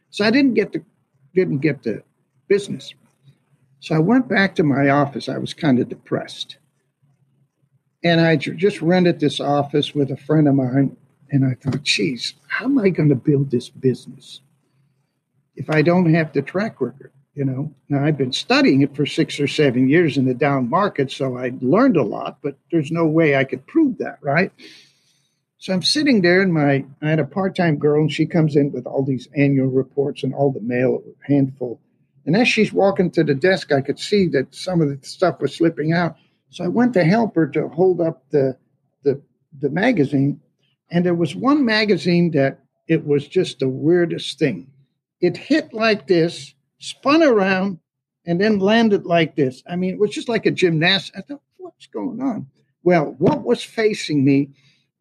So 0.09 0.25
I 0.25 0.31
didn't 0.31 0.55
get 0.55 0.73
the 0.73 0.83
didn't 1.35 1.59
get 1.59 1.83
the 1.83 2.01
business. 2.47 2.93
So 3.79 3.93
I 3.93 3.99
went 3.99 4.27
back 4.27 4.55
to 4.55 4.63
my 4.63 4.89
office. 4.89 5.29
I 5.29 5.37
was 5.37 5.53
kind 5.53 5.79
of 5.79 5.89
depressed. 5.89 6.57
And 8.03 8.21
I 8.21 8.35
just 8.35 8.81
rented 8.81 9.19
this 9.19 9.39
office 9.39 9.93
with 9.93 10.11
a 10.11 10.17
friend 10.17 10.47
of 10.47 10.55
mine. 10.55 10.95
And 11.31 11.45
I 11.45 11.55
thought, 11.55 11.83
geez, 11.83 12.35
how 12.47 12.65
am 12.65 12.77
I 12.79 12.89
going 12.89 13.09
to 13.09 13.15
build 13.15 13.51
this 13.51 13.69
business 13.69 14.41
if 15.55 15.69
I 15.69 15.81
don't 15.81 16.13
have 16.13 16.33
the 16.33 16.41
track 16.41 16.81
record? 16.81 17.11
You 17.33 17.43
know, 17.43 17.73
now 17.89 18.05
I've 18.05 18.17
been 18.17 18.31
studying 18.31 18.81
it 18.81 18.95
for 18.95 19.05
six 19.05 19.39
or 19.41 19.47
seven 19.47 19.89
years 19.89 20.17
in 20.17 20.25
the 20.25 20.33
down 20.33 20.69
market, 20.69 21.11
so 21.11 21.37
I 21.37 21.51
learned 21.59 21.97
a 21.97 22.03
lot, 22.03 22.37
but 22.41 22.57
there's 22.71 22.91
no 22.91 23.05
way 23.05 23.35
I 23.35 23.43
could 23.43 23.67
prove 23.67 23.97
that, 23.97 24.19
right? 24.21 24.53
So 25.57 25.73
I'm 25.73 25.81
sitting 25.81 26.21
there, 26.21 26.41
and 26.41 26.53
my 26.53 26.85
I 27.01 27.09
had 27.09 27.19
a 27.19 27.25
part-time 27.25 27.77
girl, 27.77 28.01
and 28.01 28.11
she 28.11 28.25
comes 28.25 28.55
in 28.55 28.71
with 28.71 28.85
all 28.85 29.03
these 29.03 29.27
annual 29.35 29.67
reports 29.67 30.23
and 30.23 30.33
all 30.33 30.51
the 30.51 30.61
mail, 30.61 31.01
a 31.05 31.31
handful. 31.33 31.81
And 32.25 32.35
as 32.35 32.47
she's 32.47 32.71
walking 32.71 33.11
to 33.11 33.23
the 33.23 33.35
desk, 33.35 33.71
I 33.71 33.81
could 33.81 33.99
see 33.99 34.27
that 34.29 34.53
some 34.55 34.81
of 34.81 34.89
the 34.89 35.05
stuff 35.05 35.41
was 35.41 35.55
slipping 35.55 35.91
out. 35.91 36.15
So 36.51 36.63
I 36.63 36.67
went 36.67 36.93
to 36.93 37.03
help 37.03 37.35
her 37.35 37.47
to 37.47 37.67
hold 37.67 37.99
up 37.99 38.23
the 38.29 38.57
the 39.03 39.21
the 39.59 39.69
magazine, 39.69 40.39
and 40.89 41.05
there 41.05 41.15
was 41.15 41.35
one 41.35 41.65
magazine 41.65 42.31
that 42.31 42.59
it 42.87 43.05
was 43.05 43.27
just 43.27 43.59
the 43.59 43.67
weirdest 43.67 44.39
thing. 44.39 44.67
It 45.21 45.37
hit 45.37 45.73
like 45.73 46.07
this, 46.07 46.53
spun 46.79 47.23
around, 47.23 47.79
and 48.25 48.39
then 48.41 48.59
landed 48.59 49.05
like 49.05 49.35
this. 49.35 49.63
I 49.67 49.75
mean, 49.75 49.91
it 49.93 49.99
was 49.99 50.11
just 50.11 50.29
like 50.29 50.45
a 50.45 50.51
gymnast. 50.51 51.11
I 51.15 51.21
thought, 51.21 51.41
what's 51.57 51.87
going 51.87 52.21
on? 52.21 52.47
Well, 52.83 53.15
what 53.17 53.43
was 53.43 53.63
facing 53.63 54.23
me? 54.23 54.49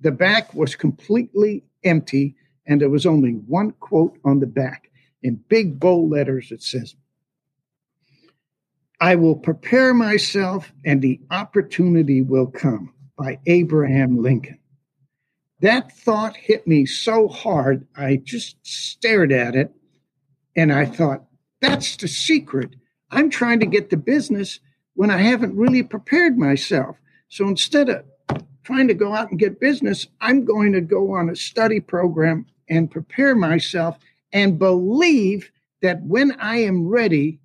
The 0.00 0.10
back 0.10 0.54
was 0.54 0.74
completely 0.74 1.64
empty, 1.84 2.36
and 2.66 2.80
there 2.80 2.90
was 2.90 3.06
only 3.06 3.32
one 3.32 3.72
quote 3.72 4.18
on 4.24 4.40
the 4.40 4.46
back 4.46 4.90
in 5.22 5.42
big 5.48 5.80
bold 5.80 6.10
letters. 6.10 6.50
It 6.50 6.62
says, 6.62 6.94
I 9.00 9.16
will 9.16 9.36
prepare 9.36 9.92
myself 9.92 10.72
and 10.84 11.02
the 11.02 11.20
opportunity 11.30 12.22
will 12.22 12.46
come 12.46 12.94
by 13.18 13.38
Abraham 13.46 14.22
Lincoln. 14.22 14.58
That 15.60 15.92
thought 15.92 16.36
hit 16.36 16.66
me 16.66 16.86
so 16.86 17.28
hard, 17.28 17.86
I 17.96 18.16
just 18.16 18.56
stared 18.62 19.32
at 19.32 19.54
it 19.54 19.72
and 20.56 20.72
I 20.72 20.86
thought, 20.86 21.24
that's 21.60 21.96
the 21.96 22.08
secret. 22.08 22.76
I'm 23.10 23.30
trying 23.30 23.60
to 23.60 23.66
get 23.66 23.90
the 23.90 23.96
business 23.96 24.60
when 24.94 25.10
I 25.10 25.18
haven't 25.18 25.56
really 25.56 25.82
prepared 25.82 26.38
myself. 26.38 26.96
So 27.28 27.48
instead 27.48 27.88
of 27.88 28.04
trying 28.62 28.88
to 28.88 28.94
go 28.94 29.14
out 29.14 29.30
and 29.30 29.38
get 29.38 29.60
business, 29.60 30.06
I'm 30.20 30.44
going 30.44 30.72
to 30.72 30.80
go 30.80 31.12
on 31.12 31.28
a 31.28 31.36
study 31.36 31.80
program 31.80 32.46
and 32.68 32.90
prepare 32.90 33.34
myself 33.34 33.98
and 34.32 34.58
believe 34.58 35.50
that 35.82 36.02
when 36.02 36.32
I 36.40 36.56
am 36.58 36.88
ready, 36.88 37.40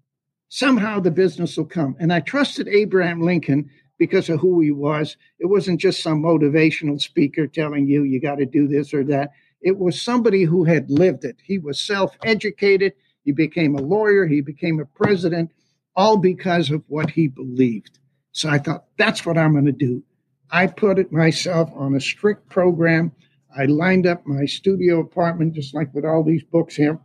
somehow 0.50 1.00
the 1.00 1.12
business 1.12 1.58
will 1.58 1.66
come. 1.66 1.96
And 2.00 2.12
I 2.14 2.20
trusted 2.20 2.68
Abraham 2.68 3.22
Lincoln 3.22 3.70
because 3.98 4.30
of 4.30 4.40
who 4.40 4.62
he 4.62 4.72
was. 4.72 5.18
It 5.40 5.48
wasn't 5.48 5.82
just 5.82 6.02
some 6.02 6.24
motivational 6.24 7.02
speaker 7.02 7.48
telling 7.48 7.88
you 7.88 8.04
you 8.04 8.22
got 8.22 8.36
to 8.36 8.46
do 8.46 8.68
this 8.68 8.94
or 8.94 9.04
that. 9.06 9.32
It 9.62 9.78
was 9.78 10.02
somebody 10.02 10.44
who 10.44 10.64
had 10.64 10.90
lived 10.90 11.26
it. 11.26 11.38
He 11.44 11.58
was 11.58 11.80
self 11.80 12.16
educated. 12.24 12.94
He 13.24 13.32
became 13.32 13.76
a 13.76 13.82
lawyer. 13.82 14.26
He 14.26 14.42
became 14.42 14.80
a 14.80 14.86
president, 14.86 15.52
all 15.96 16.18
because 16.18 16.72
of 16.72 16.84
what 16.88 17.10
he 17.10 17.28
believed. 17.28 18.00
So 18.32 18.50
I 18.50 18.58
thought, 18.58 18.86
that's 18.98 19.26
what 19.26 19.38
I'm 19.38 19.54
going 19.54 19.66
to 19.66 19.72
do. 19.72 20.04
I 20.52 20.68
put 20.68 20.98
it 20.98 21.12
myself 21.12 21.70
on 21.76 21.96
a 21.96 22.02
strict 22.02 22.50
program. 22.50 23.12
I 23.58 23.66
lined 23.66 24.08
up 24.08 24.26
my 24.26 24.46
studio 24.46 25.00
apartment, 25.00 25.54
just 25.54 25.74
like 25.74 25.94
with 25.94 26.06
all 26.06 26.24
these 26.24 26.44
books 26.44 26.76
here. 26.76 27.00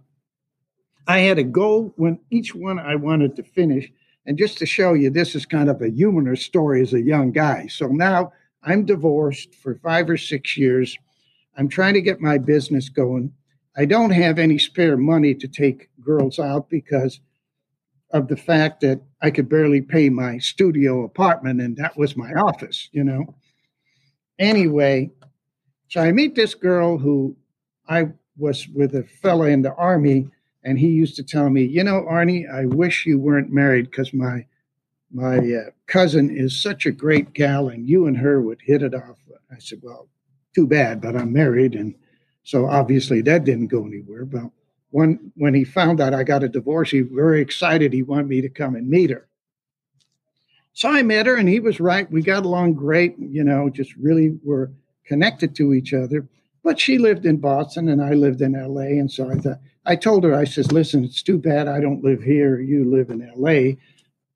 I 1.06 1.20
had 1.20 1.38
a 1.38 1.44
goal 1.44 1.92
when 1.96 2.20
each 2.30 2.54
one 2.54 2.78
I 2.78 2.94
wanted 2.96 3.36
to 3.36 3.42
finish. 3.42 3.90
And 4.26 4.38
just 4.38 4.58
to 4.58 4.66
show 4.66 4.94
you, 4.94 5.10
this 5.10 5.34
is 5.34 5.44
kind 5.44 5.68
of 5.68 5.82
a 5.82 5.90
humorous 5.90 6.42
story 6.42 6.80
as 6.80 6.94
a 6.94 7.02
young 7.02 7.30
guy. 7.30 7.66
So 7.66 7.88
now 7.88 8.32
I'm 8.62 8.86
divorced 8.86 9.54
for 9.54 9.74
five 9.76 10.08
or 10.08 10.16
six 10.16 10.56
years. 10.56 10.96
I'm 11.56 11.68
trying 11.68 11.94
to 11.94 12.02
get 12.02 12.20
my 12.20 12.38
business 12.38 12.88
going. 12.88 13.32
I 13.76 13.84
don't 13.84 14.10
have 14.10 14.38
any 14.38 14.58
spare 14.58 14.96
money 14.96 15.34
to 15.34 15.48
take 15.48 15.88
girls 16.00 16.38
out 16.38 16.68
because 16.70 17.20
of 18.10 18.28
the 18.28 18.36
fact 18.36 18.80
that 18.80 19.00
I 19.20 19.30
could 19.30 19.48
barely 19.48 19.80
pay 19.80 20.08
my 20.08 20.38
studio 20.38 21.04
apartment 21.04 21.60
and 21.60 21.76
that 21.76 21.96
was 21.96 22.16
my 22.16 22.32
office, 22.34 22.88
you 22.92 23.02
know. 23.02 23.34
Anyway, 24.38 25.10
so 25.88 26.00
I 26.00 26.12
meet 26.12 26.34
this 26.34 26.54
girl 26.54 26.98
who 26.98 27.36
I 27.88 28.08
was 28.36 28.68
with 28.68 28.94
a 28.94 29.04
fella 29.04 29.48
in 29.48 29.62
the 29.62 29.74
army 29.74 30.28
and 30.64 30.78
he 30.78 30.88
used 30.88 31.16
to 31.16 31.22
tell 31.22 31.50
me, 31.50 31.62
you 31.62 31.84
know, 31.84 32.02
Arnie, 32.02 32.50
I 32.50 32.66
wish 32.66 33.06
you 33.06 33.18
weren't 33.18 33.52
married 33.52 33.90
because 33.90 34.12
my 34.12 34.46
my 35.12 35.38
uh, 35.38 35.70
cousin 35.86 36.36
is 36.36 36.60
such 36.60 36.86
a 36.86 36.90
great 36.90 37.32
gal, 37.34 37.68
and 37.68 37.88
you 37.88 38.06
and 38.06 38.16
her 38.16 38.42
would 38.42 38.60
hit 38.60 38.82
it 38.82 38.94
off. 38.94 39.18
I 39.48 39.60
said, 39.60 39.78
well, 39.80 40.08
too 40.54 40.66
bad, 40.66 41.00
but 41.00 41.16
I'm 41.16 41.32
married, 41.32 41.74
and 41.74 41.94
so 42.42 42.66
obviously 42.66 43.20
that 43.22 43.44
didn't 43.44 43.68
go 43.68 43.86
anywhere. 43.86 44.24
But 44.24 44.50
when 44.90 45.32
when 45.36 45.54
he 45.54 45.64
found 45.64 46.00
out 46.00 46.14
I 46.14 46.22
got 46.22 46.44
a 46.44 46.48
divorce, 46.48 46.90
he 46.90 47.02
was 47.02 47.12
very 47.12 47.40
excited. 47.40 47.92
He 47.92 48.02
wanted 48.02 48.28
me 48.28 48.40
to 48.40 48.48
come 48.48 48.74
and 48.74 48.88
meet 48.88 49.10
her. 49.10 49.28
So 50.72 50.88
I 50.88 51.02
met 51.02 51.26
her, 51.26 51.36
and 51.36 51.48
he 51.48 51.60
was 51.60 51.80
right. 51.80 52.10
We 52.10 52.22
got 52.22 52.44
along 52.44 52.74
great. 52.74 53.16
You 53.18 53.44
know, 53.44 53.68
just 53.70 53.94
really 53.96 54.38
were 54.42 54.72
connected 55.06 55.54
to 55.56 55.74
each 55.74 55.92
other. 55.92 56.26
But 56.62 56.80
she 56.80 56.98
lived 56.98 57.26
in 57.26 57.36
Boston, 57.36 57.88
and 57.88 58.02
I 58.02 58.14
lived 58.14 58.40
in 58.40 58.56
L.A., 58.56 58.98
and 58.98 59.10
so 59.10 59.30
I 59.30 59.34
thought 59.34 59.58
I 59.86 59.96
told 59.96 60.24
her, 60.24 60.34
I 60.34 60.44
says, 60.44 60.72
listen, 60.72 61.04
it's 61.04 61.22
too 61.22 61.38
bad 61.38 61.68
I 61.68 61.80
don't 61.80 62.02
live 62.02 62.22
here. 62.22 62.58
You 62.60 62.90
live 62.90 63.10
in 63.10 63.30
LA 63.36 63.76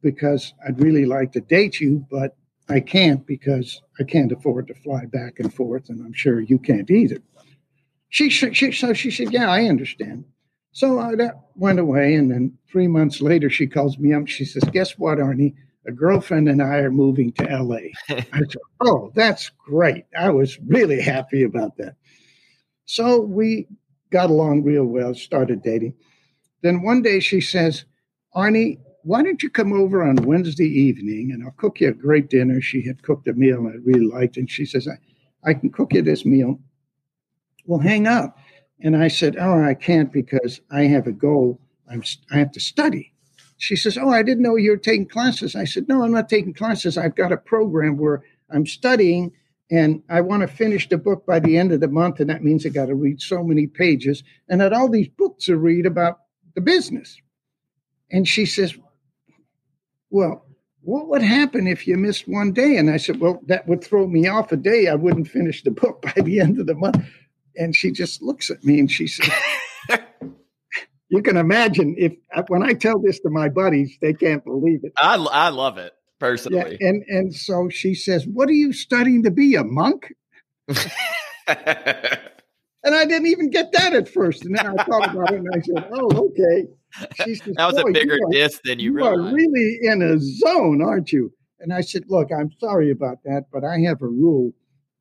because 0.03 0.53
I'd 0.67 0.81
really 0.81 1.07
like 1.07 1.33
to 1.33 1.41
date 1.41 1.81
you, 1.81 2.07
but 2.11 2.37
I 2.69 2.81
can't 2.81 3.27
because 3.27 3.81
I 3.99 4.05
can't 4.05 4.33
afford 4.33 4.69
to 4.69 4.75
fly 4.75 5.07
back 5.07 5.41
and 5.41 5.53
forth, 5.53 5.89
and 5.89 6.05
I'm 6.05 6.13
sure 6.13 6.41
you 6.41 6.59
can't 6.59 6.91
either. 6.91 7.19
She, 8.11 8.31
she 8.31 8.73
so 8.73 8.93
she 8.93 9.11
said, 9.11 9.33
yeah, 9.33 9.51
I 9.51 9.65
understand. 9.65 10.25
So 10.73 10.99
uh, 10.99 11.17
that 11.17 11.41
went 11.57 11.79
away, 11.79 12.15
and 12.15 12.31
then 12.31 12.57
three 12.71 12.89
months 12.89 13.21
later, 13.21 13.51
she 13.51 13.67
calls 13.67 13.99
me 13.99 14.13
up. 14.13 14.29
She 14.29 14.45
says, 14.45 14.63
guess 14.73 14.99
what, 14.99 15.19
Arnie? 15.19 15.55
A 15.87 15.93
girlfriend 15.93 16.49
and 16.49 16.63
I 16.63 16.79
are 16.79 16.91
moving 16.91 17.33
to 17.33 17.45
LA. 17.45 17.77
I 18.11 18.25
said, 18.33 18.57
oh, 18.81 19.11
that's 19.15 19.51
great. 19.51 20.05
I 20.17 20.29
was 20.29 20.59
really 20.67 21.01
happy 21.01 21.43
about 21.45 21.77
that. 21.79 21.97
So 22.85 23.21
we 23.21 23.67
got 24.11 24.31
along 24.31 24.65
real 24.65 24.85
well, 24.85 25.15
started 25.15 25.63
dating. 25.63 25.95
Then 26.63 26.83
one 26.83 27.03
day 27.03 27.21
she 27.21 27.41
says, 27.41 27.85
Arnie, 28.35 28.79
why 29.09 29.23
don't 29.23 29.43
you 29.43 29.49
come 29.49 29.73
over 29.73 30.03
on 30.03 30.17
Wednesday 30.17 30.67
evening 30.67 31.31
and 31.33 31.43
I'll 31.43 31.53
cook 31.53 31.81
you 31.81 31.89
a 31.89 31.93
great 31.93 32.29
dinner? 32.29 32.61
She 32.61 32.83
had 32.83 33.03
cooked 33.03 33.27
a 33.27 33.33
meal 33.33 33.67
I 33.67 33.77
really 33.83 34.07
liked. 34.07 34.37
And 34.37 34.51
she 34.51 34.67
says, 34.67 34.87
I, 34.87 35.49
I 35.49 35.55
can 35.55 35.71
cook 35.71 35.95
you 35.95 36.03
this 36.03 36.27
meal. 36.27 36.61
We'll 37.65 37.79
hang 37.79 38.07
out. 38.07 38.35
And 38.81 38.95
I 38.95 39.09
said, 39.09 39.39
Oh, 39.41 39.63
I 39.65 39.73
can't 39.73 40.13
because 40.13 40.61
I 40.71 40.83
have 40.83 41.07
a 41.07 41.13
goal. 41.13 41.59
I'm, 41.91 42.03
I 42.31 42.37
have 42.37 42.53
to 42.53 42.61
study. 42.61 43.15
She 43.57 43.77
says, 43.77 43.97
Oh, 43.97 44.11
I 44.11 44.23
didn't 44.23 44.43
know 44.43 44.57
you 44.57 44.73
were 44.73 44.77
taking 44.77 45.09
classes. 45.09 45.57
I 45.57 45.65
said, 45.65 45.89
No, 45.89 46.03
I'm 46.03 46.13
not 46.13 46.29
taking 46.29 46.53
classes. 46.53 46.99
I've 46.99 47.17
got 47.17 47.33
a 47.33 47.39
program 47.39 47.97
where 47.97 48.23
I'm 48.51 48.67
studying 48.67 49.33
and 49.71 50.03
I 50.11 50.21
want 50.21 50.43
to 50.43 50.49
finish 50.49 50.87
the 50.87 50.99
book 50.99 51.25
by 51.25 51.41
the 51.41 51.57
end 51.57 51.73
of 51.73 51.81
the 51.81 51.89
month, 51.89 52.21
and 52.21 52.29
that 52.29 52.45
means 52.45 52.65
I 52.67 52.71
got 52.71 52.87
to 52.87 52.95
read 52.95 53.21
so 53.21 53.43
many 53.43 53.67
pages, 53.67 54.23
and 54.49 54.63
had 54.63 54.73
all 54.73 54.89
these 54.89 55.09
books 55.09 55.45
to 55.45 55.59
read 55.59 55.85
about 55.85 56.21
the 56.55 56.63
business. 56.63 57.21
And 58.11 58.27
she 58.27 58.47
says, 58.47 58.79
Well, 60.11 60.45
what 60.83 61.09
would 61.09 61.23
happen 61.23 61.67
if 61.67 61.87
you 61.87 61.97
missed 61.97 62.29
one 62.29 62.53
day? 62.53 62.77
And 62.77 62.91
I 62.91 62.97
said, 62.97 63.21
Well, 63.21 63.41
that 63.47 63.67
would 63.69 63.83
throw 63.85 64.07
me 64.07 64.27
off 64.27 64.53
a 64.53 64.57
day. 64.57 64.89
I 64.89 64.95
wouldn't 64.95 65.29
finish 65.29 65.63
the 65.63 65.71
book 65.71 66.03
by 66.15 66.23
the 66.23 66.41
end 66.41 66.59
of 66.59 66.67
the 66.67 66.75
month. 66.75 67.05
And 67.57 67.75
she 67.75 67.91
just 67.91 68.23
looks 68.23 68.51
at 68.51 68.65
me 68.65 68.79
and 68.79 68.91
she 68.91 69.07
says, 69.07 69.31
You 71.11 71.23
can 71.23 71.37
imagine 71.37 71.95
if 71.99 72.13
uh, 72.35 72.43
when 72.49 72.63
I 72.63 72.75
tell 72.75 72.99
this 73.01 73.19
to 73.21 73.31
my 73.31 73.49
buddies, 73.49 73.97
they 74.01 74.13
can't 74.13 74.45
believe 74.45 74.81
it. 74.83 74.93
I, 74.99 75.17
I 75.17 75.49
love 75.49 75.79
it 75.79 75.95
personally. 76.19 76.77
Yeah, 76.81 76.89
and 76.89 77.03
and 77.09 77.35
so 77.35 77.71
she 77.71 77.95
says, 77.95 78.27
"What 78.27 78.49
are 78.51 78.53
you 78.55 78.75
studying 78.75 79.23
to 79.23 79.31
be, 79.31 79.55
a 79.55 79.65
monk?" 79.65 80.15
and 80.69 80.89
I 81.49 83.05
didn't 83.07 83.29
even 83.29 83.49
get 83.49 83.73
that 83.73 83.95
at 83.95 84.09
first. 84.09 84.45
And 84.45 84.55
then 84.55 84.67
I 84.67 84.85
thought 84.85 85.11
about 85.11 85.33
it, 85.33 85.41
and 85.41 85.49
I 85.55 85.61
said, 85.61 85.89
"Oh, 85.93 86.29
okay." 86.29 86.69
She 87.25 87.35
says, 87.35 87.55
that 87.57 87.67
was 87.67 87.79
a 87.79 87.85
bigger 87.93 88.15
are, 88.15 88.31
diss 88.31 88.61
than 88.65 88.79
you, 88.79 88.91
you 88.91 88.97
realized. 88.97 89.21
are 89.21 89.35
really 89.35 89.79
in 89.83 90.03
a 90.03 90.19
zone, 90.19 90.83
aren't 90.83 91.13
you? 91.13 91.33
And 91.61 91.73
I 91.73 91.81
said, 91.83 92.05
"Look, 92.09 92.31
I'm 92.33 92.51
sorry 92.59 92.91
about 92.91 93.23
that, 93.25 93.47
but 93.53 93.65
I 93.65 93.79
have 93.81 94.03
a 94.03 94.07
rule. 94.09 94.55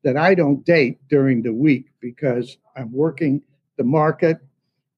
that 0.04 0.16
I 0.16 0.34
don't 0.34 0.64
date 0.64 0.98
during 1.08 1.42
the 1.42 1.52
week 1.52 1.86
because 2.00 2.56
I'm 2.76 2.92
working 2.92 3.42
the 3.76 3.84
market 3.84 4.38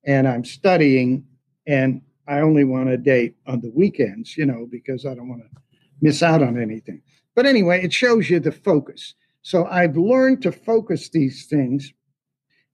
and 0.05 0.29
I'm 0.29 0.45
studying 0.45 1.25
and 1.67 2.03
I 2.29 2.41
only 2.41 2.65
want 2.65 2.89
to 2.89 2.97
date 2.97 3.35
on 3.47 3.61
the 3.61 3.71
weekends, 3.71 4.37
you 4.37 4.47
know, 4.47 4.67
because 4.71 5.07
I 5.07 5.15
don't 5.15 5.29
want 5.29 5.43
to 5.43 5.61
miss 6.01 6.23
out 6.23 6.43
on 6.43 6.61
anything. 6.61 7.03
But 7.35 7.47
anyway, 7.47 7.83
it 7.83 7.93
shows 7.93 8.29
you 8.31 8.41
the 8.41 8.53
focus. 8.53 9.15
So 9.43 9.67
I've 9.67 9.97
learned 9.97 10.43
to 10.43 10.53
focus 10.53 11.09
these 11.09 11.47
things, 11.47 11.93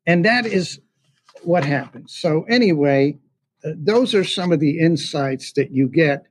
and 0.06 0.24
that 0.24 0.46
is 0.46 0.80
what 1.42 1.64
happens. 1.64 2.14
So, 2.16 2.42
anyway, 2.48 3.18
those 3.74 4.14
are 4.14 4.24
some 4.24 4.52
of 4.52 4.60
the 4.60 4.78
insights 4.78 5.52
that 5.52 5.72
you 5.72 5.88
get 5.88 6.26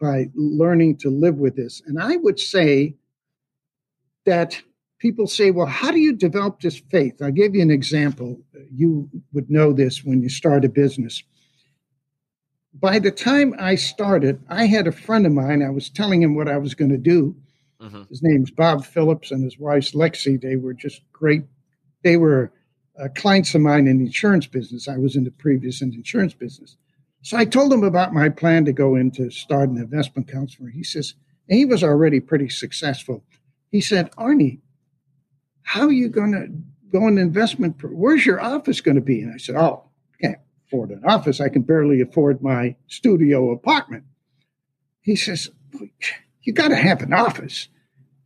by 0.00 0.26
learning 0.34 0.96
to 0.98 1.10
live 1.10 1.36
with 1.36 1.56
this. 1.56 1.82
And 1.86 2.00
I 2.00 2.16
would 2.16 2.38
say 2.38 2.94
that 4.24 4.62
people 4.98 5.26
say, 5.26 5.50
well, 5.50 5.66
how 5.66 5.90
do 5.90 5.98
you 5.98 6.14
develop 6.14 6.60
this 6.60 6.80
faith? 6.90 7.20
I'll 7.20 7.30
give 7.30 7.54
you 7.54 7.62
an 7.62 7.70
example. 7.70 8.40
You 8.72 9.08
would 9.32 9.50
know 9.50 9.72
this 9.72 10.04
when 10.04 10.22
you 10.22 10.28
start 10.28 10.64
a 10.64 10.68
business. 10.68 11.22
By 12.74 12.98
the 12.98 13.10
time 13.10 13.54
I 13.58 13.74
started, 13.74 14.40
I 14.48 14.66
had 14.66 14.86
a 14.86 14.92
friend 14.92 15.26
of 15.26 15.32
mine, 15.32 15.62
I 15.62 15.70
was 15.70 15.90
telling 15.90 16.22
him 16.22 16.36
what 16.36 16.48
I 16.48 16.58
was 16.58 16.74
going 16.74 16.90
to 16.90 16.98
do. 16.98 17.34
Mm-hmm. 17.80 18.02
His 18.08 18.22
name's 18.22 18.50
Bob 18.50 18.84
Phillips 18.84 19.30
and 19.30 19.42
his 19.42 19.58
wife's 19.58 19.92
Lexi. 19.92 20.40
They 20.40 20.56
were 20.56 20.74
just 20.74 21.02
great. 21.12 21.44
They 22.02 22.16
were 22.16 22.52
uh, 23.00 23.08
clients 23.14 23.54
of 23.54 23.60
mine 23.60 23.86
in 23.86 23.98
the 23.98 24.06
insurance 24.06 24.46
business. 24.46 24.88
I 24.88 24.96
was 24.96 25.16
in 25.16 25.24
the 25.24 25.30
previous 25.30 25.82
in 25.82 25.90
the 25.90 25.96
insurance 25.96 26.34
business. 26.34 26.76
So 27.22 27.36
I 27.36 27.44
told 27.44 27.72
him 27.72 27.82
about 27.82 28.14
my 28.14 28.28
plan 28.28 28.64
to 28.64 28.72
go 28.72 28.94
into 28.94 29.30
start 29.30 29.68
an 29.68 29.76
investment 29.76 30.28
counselor. 30.28 30.70
He 30.70 30.82
says, 30.84 31.14
and 31.48 31.58
he 31.58 31.64
was 31.64 31.82
already 31.82 32.20
pretty 32.20 32.48
successful. 32.48 33.24
He 33.70 33.80
said, 33.80 34.10
Arnie, 34.12 34.60
how 35.62 35.86
are 35.86 35.92
you 35.92 36.08
going 36.08 36.32
to 36.32 36.48
go 36.90 37.06
in 37.06 37.18
investment? 37.18 37.76
Where's 37.82 38.24
your 38.24 38.40
office 38.40 38.80
going 38.80 38.94
to 38.94 39.00
be? 39.00 39.20
And 39.20 39.34
I 39.34 39.36
said, 39.36 39.56
oh, 39.56 39.84
can't 40.20 40.38
afford 40.66 40.90
an 40.90 41.04
office. 41.04 41.40
I 41.40 41.48
can 41.48 41.62
barely 41.62 42.00
afford 42.00 42.42
my 42.42 42.76
studio 42.86 43.50
apartment. 43.50 44.04
He 45.00 45.16
says, 45.16 45.50
you 46.42 46.52
got 46.52 46.68
to 46.68 46.76
have 46.76 47.02
an 47.02 47.12
office. 47.12 47.68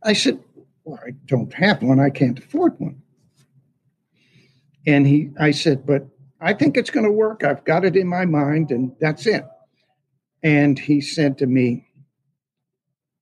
I 0.03 0.13
said, 0.13 0.39
well, 0.83 0.99
I 1.05 1.11
don't 1.25 1.53
have 1.53 1.81
one. 1.81 1.99
I 1.99 2.09
can't 2.09 2.39
afford 2.39 2.79
one. 2.79 3.02
And 4.85 5.07
he, 5.07 5.31
I 5.39 5.51
said, 5.51 5.85
but 5.85 6.07
I 6.41 6.53
think 6.53 6.75
it's 6.75 6.89
going 6.89 7.05
to 7.05 7.11
work. 7.11 7.43
I've 7.43 7.63
got 7.63 7.85
it 7.85 7.95
in 7.95 8.07
my 8.07 8.25
mind, 8.25 8.71
and 8.71 8.93
that's 8.99 9.25
it. 9.25 9.45
And 10.41 10.77
he 10.77 10.99
said 10.99 11.37
to 11.37 11.45
me, 11.45 11.87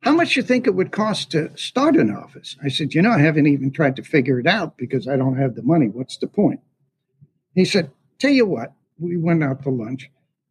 how 0.01 0.13
much 0.13 0.35
you 0.35 0.41
think 0.41 0.65
it 0.65 0.73
would 0.73 0.91
cost 0.91 1.29
to 1.31 1.55
start 1.55 1.95
an 1.95 2.09
office? 2.09 2.57
I 2.63 2.69
said, 2.69 2.95
you 2.95 3.03
know, 3.03 3.11
I 3.11 3.19
haven't 3.19 3.45
even 3.45 3.71
tried 3.71 3.95
to 3.97 4.03
figure 4.03 4.39
it 4.39 4.47
out 4.47 4.75
because 4.75 5.07
I 5.07 5.15
don't 5.15 5.37
have 5.37 5.53
the 5.53 5.61
money. 5.61 5.87
What's 5.87 6.17
the 6.17 6.25
point? 6.25 6.59
He 7.53 7.65
said, 7.65 7.91
tell 8.17 8.31
you 8.31 8.47
what, 8.47 8.73
we 8.97 9.17
went 9.17 9.43
out 9.43 9.61
to 9.63 9.69
lunch. 9.69 10.09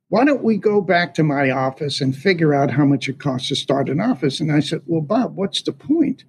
Why 0.09 0.25
don't 0.25 0.45
we 0.45 0.57
go 0.57 0.81
back 0.81 1.15
to 1.15 1.25
my 1.25 1.51
office 1.51 2.01
and 2.01 2.17
figure 2.17 2.55
out 2.55 2.71
how 2.71 2.85
much 2.85 3.09
it 3.09 3.19
costs 3.19 3.49
to 3.49 3.57
start 3.57 3.89
an 3.89 4.01
office? 4.01 4.39
And 4.39 4.53
I 4.53 4.61
said, 4.61 4.83
well, 4.87 5.01
Bob, 5.01 5.35
what's 5.35 5.63
the 5.63 5.73
point? 5.73 6.23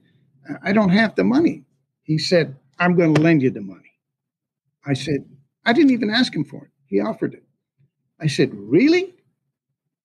I 0.63 0.73
don't 0.73 0.89
have 0.89 1.15
the 1.15 1.23
money. 1.23 1.63
He 2.03 2.17
said, 2.17 2.55
I'm 2.79 2.95
going 2.95 3.13
to 3.13 3.21
lend 3.21 3.43
you 3.43 3.51
the 3.51 3.61
money. 3.61 3.90
I 4.85 4.93
said, 4.93 5.25
I 5.65 5.73
didn't 5.73 5.91
even 5.91 6.09
ask 6.09 6.35
him 6.35 6.43
for 6.43 6.65
it. 6.65 6.71
He 6.87 6.99
offered 6.99 7.33
it. 7.33 7.43
I 8.19 8.27
said, 8.27 8.51
really? 8.53 9.15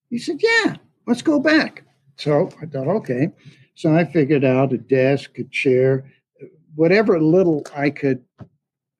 He 0.09 0.17
said, 0.17 0.37
yeah, 0.41 0.75
let's 1.05 1.21
go 1.21 1.39
back. 1.39 1.83
So 2.15 2.49
I 2.61 2.65
thought, 2.65 2.87
okay. 2.87 3.29
So 3.75 3.93
I 3.93 4.05
figured 4.05 4.43
out 4.43 4.73
a 4.73 4.77
desk, 4.77 5.37
a 5.37 5.43
chair, 5.45 6.11
whatever 6.75 7.19
little 7.21 7.65
I 7.75 7.89
could. 7.89 8.23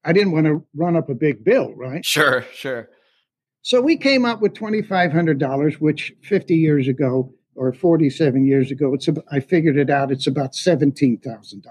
I 0.03 0.13
didn't 0.13 0.31
want 0.31 0.45
to 0.45 0.65
run 0.75 0.95
up 0.95 1.09
a 1.09 1.15
big 1.15 1.43
bill, 1.43 1.73
right? 1.75 2.05
Sure, 2.05 2.45
sure. 2.53 2.89
So 3.61 3.81
we 3.81 3.97
came 3.97 4.23
up 4.23 4.39
with 4.39 4.53
$2,500, 4.53 5.73
which 5.81 6.13
50 6.23 6.55
years 6.55 6.87
ago 6.87 7.33
or 7.55 7.73
47 7.73 8.45
years 8.45 8.71
ago, 8.71 8.93
it's 8.93 9.07
about, 9.07 9.25
I 9.31 9.39
figured 9.39 9.77
it 9.77 9.89
out, 9.89 10.11
it's 10.11 10.27
about 10.27 10.53
$17,000. 10.53 11.65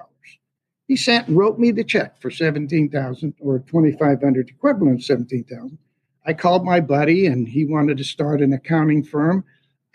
He 0.87 0.97
sent 0.97 1.28
wrote 1.28 1.59
me 1.59 1.70
the 1.70 1.84
check 1.84 2.20
for 2.20 2.30
17,000 2.30 3.34
or 3.41 3.59
2,500 3.61 4.49
equivalent 4.49 5.01
of 5.01 5.05
17,000. 5.05 5.78
I 6.24 6.32
called 6.32 6.64
my 6.64 6.80
buddy 6.80 7.26
and 7.26 7.49
he 7.49 7.64
wanted 7.64 7.99
to 7.99 8.05
start 8.05 8.41
an 8.41 8.53
accounting 8.53 9.03
firm 9.03 9.45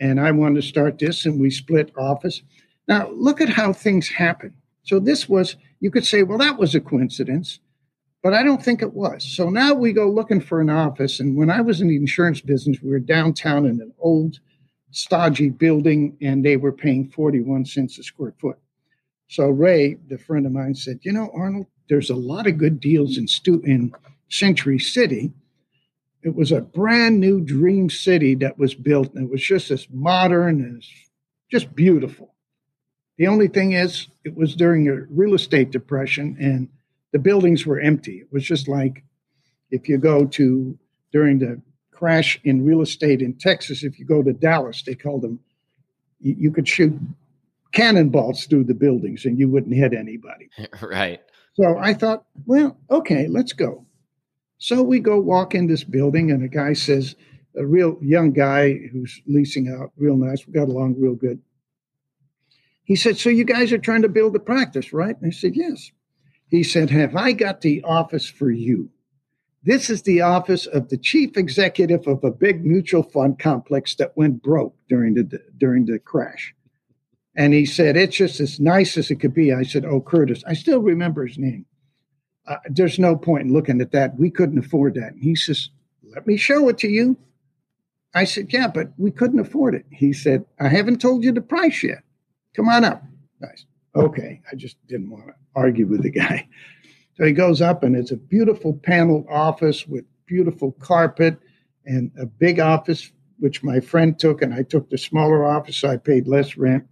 and 0.02 0.20
I 0.20 0.32
wanted 0.32 0.62
to 0.62 0.68
start 0.68 0.98
this, 0.98 1.26
and 1.26 1.40
we 1.40 1.52
split 1.52 1.92
office. 1.96 2.42
Now, 2.88 3.12
look 3.12 3.40
at 3.40 3.50
how 3.50 3.72
things 3.72 4.10
happen. 4.10 4.56
So, 4.82 5.00
this 5.00 5.30
was, 5.30 5.56
you 5.80 5.92
could 5.92 6.06
say, 6.06 6.24
well, 6.24 6.40
that 6.40 6.58
was 6.58 6.74
a 6.74 6.82
coincidence, 6.82 7.60
but 8.24 8.34
I 8.34 8.42
don't 8.42 8.64
think 8.64 8.82
it 8.82 8.94
was. 8.94 9.24
So 9.24 9.50
now 9.50 9.74
we 9.74 9.94
go 9.94 10.10
looking 10.10 10.42
for 10.42 10.60
an 10.60 10.70
office. 10.70 11.20
And 11.20 11.36
when 11.36 11.50
I 11.50 11.62
was 11.62 11.82
in 11.82 11.88
the 11.88 11.96
insurance 11.96 12.42
business, 12.42 12.82
we 12.82 12.90
were 12.90 13.00
downtown 13.00 13.66
in 13.66 13.80
an 13.80 13.94
old, 14.00 14.40
stodgy 14.92 15.50
building, 15.50 16.18
and 16.22 16.44
they 16.44 16.58
were 16.58 16.72
paying 16.72 17.08
41 17.10 17.66
cents 17.66 17.98
a 18.00 18.04
square 18.04 18.34
foot. 18.40 18.58
So, 19.32 19.50
Ray, 19.50 19.96
the 20.10 20.18
friend 20.18 20.46
of 20.46 20.52
mine, 20.52 20.76
said, 20.76 21.00
You 21.04 21.14
know, 21.14 21.32
Arnold, 21.34 21.68
there's 21.90 22.10
a 22.10 22.16
lot 22.16 22.48
of 22.48 22.58
good 22.58 22.80
deals 22.80 23.18
in, 23.18 23.28
Stu- 23.28 23.62
in 23.66 23.94
Century 24.30 24.80
City 24.80 25.34
it 26.24 26.36
was 26.36 26.52
a 26.52 26.62
brand 26.62 27.20
new 27.20 27.42
dream 27.42 27.90
city 27.90 28.36
that 28.36 28.58
was 28.58 28.76
built, 28.76 29.14
and 29.16 29.26
it 29.26 29.32
was 29.32 29.42
just 29.42 29.72
as 29.72 29.88
modern 29.92 30.62
and 30.62 30.84
just 31.52 31.76
beautiful. 31.76 32.36
The 33.18 33.28
only 33.28 33.48
thing 33.48 33.74
is, 33.74 34.08
it 34.24 34.36
was 34.36 34.56
during 34.56 34.88
a 34.88 35.02
real 35.10 35.34
estate 35.34 35.72
depression, 35.72 36.38
and 36.40 36.70
the 37.12 37.20
buildings 37.20 37.66
were 37.66 37.80
empty. 37.80 38.18
It 38.20 38.28
was 38.32 38.44
just 38.46 38.68
like 38.68 39.04
if 39.72 39.90
you 39.90 39.98
go 39.98 40.26
to 40.26 40.78
during 41.12 41.40
the 41.40 41.62
crash 41.92 42.40
in 42.44 42.66
real 42.66 42.82
estate 42.82 43.22
in 43.22 43.34
Texas, 43.34 43.84
if 43.84 44.00
you 44.00 44.06
go 44.06 44.22
to 44.24 44.34
Dallas, 44.34 44.84
they 44.84 44.96
called 44.96 45.24
them, 45.24 45.40
you, 46.20 46.36
you 46.38 46.52
could 46.52 46.68
shoot 46.68 47.00
cannonballs 47.72 48.46
through 48.46 48.66
the 48.66 48.74
buildings 48.74 49.26
and 49.26 49.40
you 49.40 49.50
wouldn't 49.50 49.76
hit 49.76 49.94
anybody. 49.94 50.50
Right. 50.82 51.22
So 51.54 51.78
I 51.78 51.94
thought, 51.94 52.24
well, 52.46 52.78
okay, 52.90 53.28
let's 53.28 53.52
go. 53.52 53.86
So 54.58 54.82
we 54.82 55.00
go 55.00 55.20
walk 55.20 55.54
in 55.54 55.68
this 55.68 55.84
building, 55.84 56.32
and 56.32 56.44
a 56.44 56.48
guy 56.48 56.74
says, 56.74 57.16
a 57.56 57.66
real 57.66 57.98
young 58.02 58.32
guy 58.32 58.74
who's 58.92 59.22
leasing 59.28 59.68
out, 59.68 59.92
real 59.98 60.16
nice. 60.16 60.46
We 60.48 60.54
got 60.54 60.70
along 60.70 60.96
real 61.00 61.16
good. 61.16 61.42
He 62.84 62.96
said, 62.96 63.18
So 63.18 63.30
you 63.30 63.44
guys 63.44 63.72
are 63.72 63.78
trying 63.78 64.02
to 64.04 64.10
build 64.10 64.36
a 64.36 64.40
practice, 64.40 64.94
right? 64.94 65.16
And 65.20 65.28
I 65.28 65.32
said, 65.32 65.56
Yes. 65.56 65.92
He 66.48 66.64
said, 66.64 66.90
Have 66.90 67.16
I 67.16 67.32
got 67.32 67.62
the 67.62 67.84
office 67.84 68.30
for 68.30 68.52
you? 68.52 68.90
This 69.64 69.90
is 69.90 70.02
the 70.02 70.22
office 70.22 70.66
of 70.66 70.90
the 70.90 70.98
chief 70.98 71.38
executive 71.38 72.08
of 72.08 72.24
a 72.24 72.32
big 72.32 72.66
mutual 72.66 73.04
fund 73.04 73.38
complex 73.38 73.96
that 73.96 74.18
went 74.18 74.42
broke 74.42 74.76
during 74.90 75.14
the 75.14 75.42
during 75.58 75.86
the 75.86 76.00
crash. 76.00 76.56
And 77.36 77.54
he 77.54 77.66
said, 77.66 77.96
It's 77.96 78.16
just 78.16 78.40
as 78.40 78.60
nice 78.60 78.98
as 78.98 79.10
it 79.12 79.16
could 79.16 79.34
be. 79.34 79.54
I 79.54 79.64
said, 79.64 79.86
Oh, 79.86 80.02
Curtis. 80.02 80.44
I 80.48 80.54
still 80.54 80.82
remember 80.82 81.26
his 81.26 81.38
name 81.38 81.66
uh, 82.48 82.58
there's 82.70 83.00
no 83.00 83.16
point 83.16 83.44
in 83.44 83.54
looking 83.54 83.82
at 83.82 83.92
that. 83.92 84.18
We 84.18 84.30
couldn't 84.30 84.60
afford 84.60 84.96
that. 84.96 85.14
And 85.14 85.22
he 85.22 85.36
says, 85.36 85.70
let 86.04 86.28
me 86.28 86.38
show 86.38 86.68
it 86.70 86.78
to 86.80 86.88
you. 86.88 87.18
I 88.14 88.26
said, 88.26 88.52
yeah, 88.52 88.68
but 88.68 88.92
we 88.98 89.12
couldn't 89.12 89.40
afford 89.40 89.74
it. 89.76 89.86
He 89.90 90.12
said, 90.12 90.46
I 90.60 90.68
haven't 90.68 91.00
told 91.00 91.24
you 91.24 91.32
the 91.32 91.42
price 91.42 91.82
yet. 91.82 92.04
Come 92.56 92.68
on 92.68 92.84
up. 92.84 93.04
Nice. 93.40 93.66
Okay. 93.96 94.42
I 94.52 94.56
just 94.56 94.76
didn't 94.88 95.10
want 95.10 95.28
to 95.28 95.34
argue 95.56 95.88
with 95.88 96.04
the 96.04 96.12
guy. 96.12 96.48
So 97.18 97.26
he 97.26 97.34
goes 97.34 97.62
up 97.62 97.84
and 97.84 97.96
it's 97.96 98.10
a 98.10 98.18
beautiful 98.18 98.74
paneled 98.74 99.28
office 99.30 99.86
with 99.86 100.06
beautiful 100.26 100.72
carpet 100.72 101.38
and 101.86 102.10
a 102.18 102.26
big 102.26 102.60
office, 102.60 103.12
which 103.38 103.62
my 103.62 103.82
friend 103.82 104.18
took, 104.18 104.42
and 104.42 104.54
I 104.54 104.64
took 104.64 104.90
the 104.90 104.98
smaller 104.98 105.46
office. 105.46 105.76
So 105.76 105.90
I 105.90 105.98
paid 105.98 106.26
less 106.26 106.56
rent. 106.56 106.86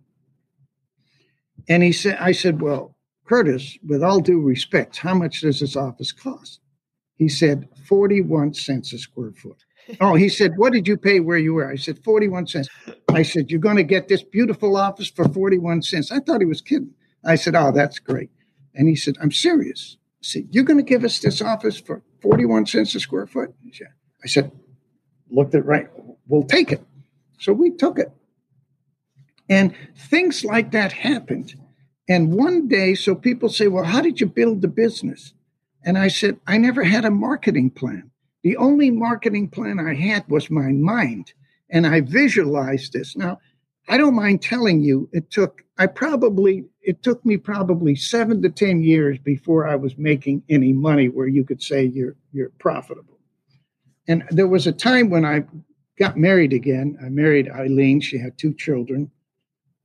And 1.67 1.83
he 1.83 1.91
said, 1.91 2.17
I 2.19 2.31
said, 2.31 2.61
well, 2.61 2.95
Curtis, 3.25 3.77
with 3.85 4.03
all 4.03 4.19
due 4.21 4.41
respect, 4.41 4.97
how 4.97 5.13
much 5.13 5.41
does 5.41 5.59
this 5.59 5.75
office 5.75 6.11
cost? 6.11 6.59
He 7.15 7.29
said, 7.29 7.67
41 7.85 8.53
cents 8.53 8.93
a 8.93 8.97
square 8.97 9.31
foot. 9.31 9.63
Oh, 9.99 10.15
he 10.15 10.29
said, 10.29 10.53
what 10.57 10.73
did 10.73 10.87
you 10.87 10.97
pay 10.97 11.19
where 11.19 11.37
you 11.37 11.55
were? 11.55 11.69
I 11.69 11.75
said, 11.75 12.03
41 12.03 12.47
cents. 12.47 12.69
I 13.09 13.23
said, 13.23 13.49
you're 13.49 13.59
going 13.59 13.75
to 13.75 13.83
get 13.83 14.07
this 14.07 14.23
beautiful 14.23 14.77
office 14.77 15.09
for 15.09 15.27
41 15.27 15.81
cents. 15.81 16.11
I 16.11 16.19
thought 16.19 16.41
he 16.41 16.45
was 16.45 16.61
kidding. 16.61 16.93
I 17.25 17.35
said, 17.35 17.55
oh, 17.55 17.71
that's 17.71 17.99
great. 17.99 18.29
And 18.75 18.87
he 18.87 18.95
said, 18.95 19.15
I'm 19.21 19.31
serious. 19.31 19.97
I 19.97 20.21
said, 20.21 20.47
you're 20.51 20.63
going 20.63 20.77
to 20.77 20.83
give 20.83 21.03
us 21.03 21.19
this 21.19 21.41
office 21.41 21.79
for 21.79 22.03
41 22.21 22.67
cents 22.67 22.95
a 22.95 22.99
square 22.99 23.27
foot? 23.27 23.53
I 24.23 24.27
said, 24.27 24.51
looked 25.29 25.55
at 25.55 25.65
right, 25.65 25.89
we'll 26.27 26.43
take 26.43 26.71
it. 26.71 26.83
So 27.39 27.53
we 27.53 27.71
took 27.71 27.97
it. 27.99 28.11
And 29.49 29.75
things 29.95 30.45
like 30.45 30.71
that 30.71 30.91
happened. 30.91 31.55
And 32.07 32.33
one 32.33 32.67
day, 32.67 32.95
so 32.95 33.15
people 33.15 33.49
say, 33.49 33.67
well, 33.67 33.83
how 33.83 34.01
did 34.01 34.21
you 34.21 34.27
build 34.27 34.61
the 34.61 34.67
business? 34.67 35.33
And 35.83 35.97
I 35.97 36.07
said, 36.07 36.39
I 36.47 36.57
never 36.57 36.83
had 36.83 37.05
a 37.05 37.11
marketing 37.11 37.71
plan. 37.71 38.11
The 38.43 38.57
only 38.57 38.89
marketing 38.89 39.49
plan 39.49 39.79
I 39.79 39.95
had 39.95 40.27
was 40.29 40.49
my 40.49 40.71
mind. 40.71 41.33
And 41.69 41.85
I 41.85 42.01
visualized 42.01 42.93
this. 42.93 43.15
Now, 43.15 43.39
I 43.87 43.97
don't 43.97 44.15
mind 44.15 44.41
telling 44.41 44.81
you, 44.81 45.09
it 45.11 45.31
took, 45.31 45.63
I 45.77 45.87
probably, 45.87 46.65
it 46.81 47.01
took 47.01 47.25
me 47.25 47.37
probably 47.37 47.95
seven 47.95 48.41
to 48.43 48.49
10 48.49 48.83
years 48.83 49.17
before 49.17 49.67
I 49.67 49.75
was 49.75 49.97
making 49.97 50.43
any 50.49 50.73
money 50.73 51.09
where 51.09 51.27
you 51.27 51.43
could 51.43 51.61
say 51.61 51.85
you're, 51.85 52.15
you're 52.31 52.51
profitable. 52.59 53.17
And 54.07 54.23
there 54.29 54.47
was 54.47 54.67
a 54.67 54.71
time 54.71 55.09
when 55.09 55.25
I 55.25 55.43
got 55.97 56.17
married 56.17 56.53
again. 56.53 56.97
I 57.03 57.09
married 57.09 57.49
Eileen. 57.49 57.99
She 57.99 58.17
had 58.17 58.37
two 58.37 58.53
children, 58.53 59.11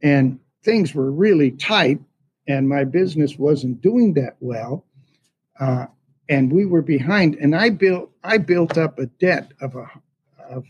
and 0.03 0.39
things 0.63 0.95
were 0.95 1.11
really 1.11 1.51
tight, 1.51 2.01
and 2.49 2.69
my 2.69 2.85
business 2.85 3.39
wasn't 3.39 3.81
doing 3.81 4.15
that 4.15 4.37
well. 4.41 4.85
Uh, 5.59 5.87
and 6.29 6.53
we 6.53 6.65
were 6.65 6.83
behind. 6.83 7.35
And 7.37 7.55
I 7.55 7.71
built 7.71 8.11
I 8.23 8.39
built 8.39 8.79
up 8.79 8.99
a 8.99 9.07
debt 9.07 9.53
of 9.61 9.75
a 9.75 9.87
of 10.51 10.65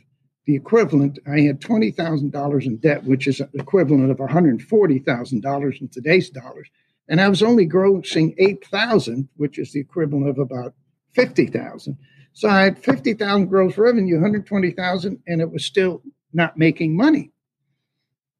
the 0.46 0.56
equivalent. 0.56 1.18
I 1.26 1.40
had 1.40 1.60
twenty 1.60 1.90
thousand 1.90 2.32
dollars 2.32 2.66
in 2.66 2.76
debt, 2.78 3.04
which 3.04 3.26
is 3.26 3.40
equivalent 3.54 4.10
of 4.10 4.18
one 4.18 4.28
hundred 4.28 4.62
forty 4.62 4.98
thousand 4.98 5.42
dollars 5.42 5.78
in 5.80 5.88
today's 5.88 6.30
dollars. 6.30 6.68
And 7.08 7.20
I 7.20 7.28
was 7.28 7.42
only 7.42 7.68
grossing 7.68 8.34
eight 8.38 8.66
thousand, 8.66 9.28
which 9.36 9.58
is 9.58 9.72
the 9.72 9.80
equivalent 9.80 10.28
of 10.28 10.38
about 10.38 10.74
fifty 11.12 11.46
thousand. 11.46 11.98
So 12.34 12.48
I 12.48 12.62
had 12.62 12.78
50,000 12.80 13.46
gross 13.46 13.78
revenue, 13.78 14.16
120,000, 14.16 15.22
and 15.28 15.40
it 15.40 15.52
was 15.52 15.64
still 15.64 16.02
not 16.32 16.58
making 16.58 16.96
money. 16.96 17.30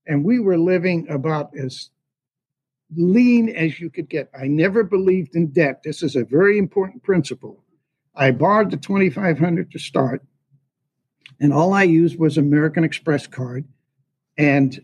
And 0.06 0.24
we 0.24 0.38
were 0.38 0.58
living 0.58 1.06
about 1.08 1.56
as 1.56 1.90
lean 2.94 3.48
as 3.48 3.80
you 3.80 3.90
could 3.90 4.08
get. 4.08 4.30
I 4.38 4.46
never 4.46 4.84
believed 4.84 5.34
in 5.34 5.48
debt. 5.48 5.82
This 5.82 6.02
is 6.02 6.16
a 6.16 6.24
very 6.24 6.58
important 6.58 7.02
principle. 7.02 7.62
I 8.14 8.30
borrowed 8.30 8.70
the 8.70 8.76
2500 8.76 9.72
to 9.72 9.78
start, 9.78 10.22
and 11.40 11.52
all 11.52 11.72
I 11.72 11.82
used 11.82 12.18
was 12.18 12.38
American 12.38 12.84
Express 12.84 13.26
card. 13.26 13.64
And 14.38 14.80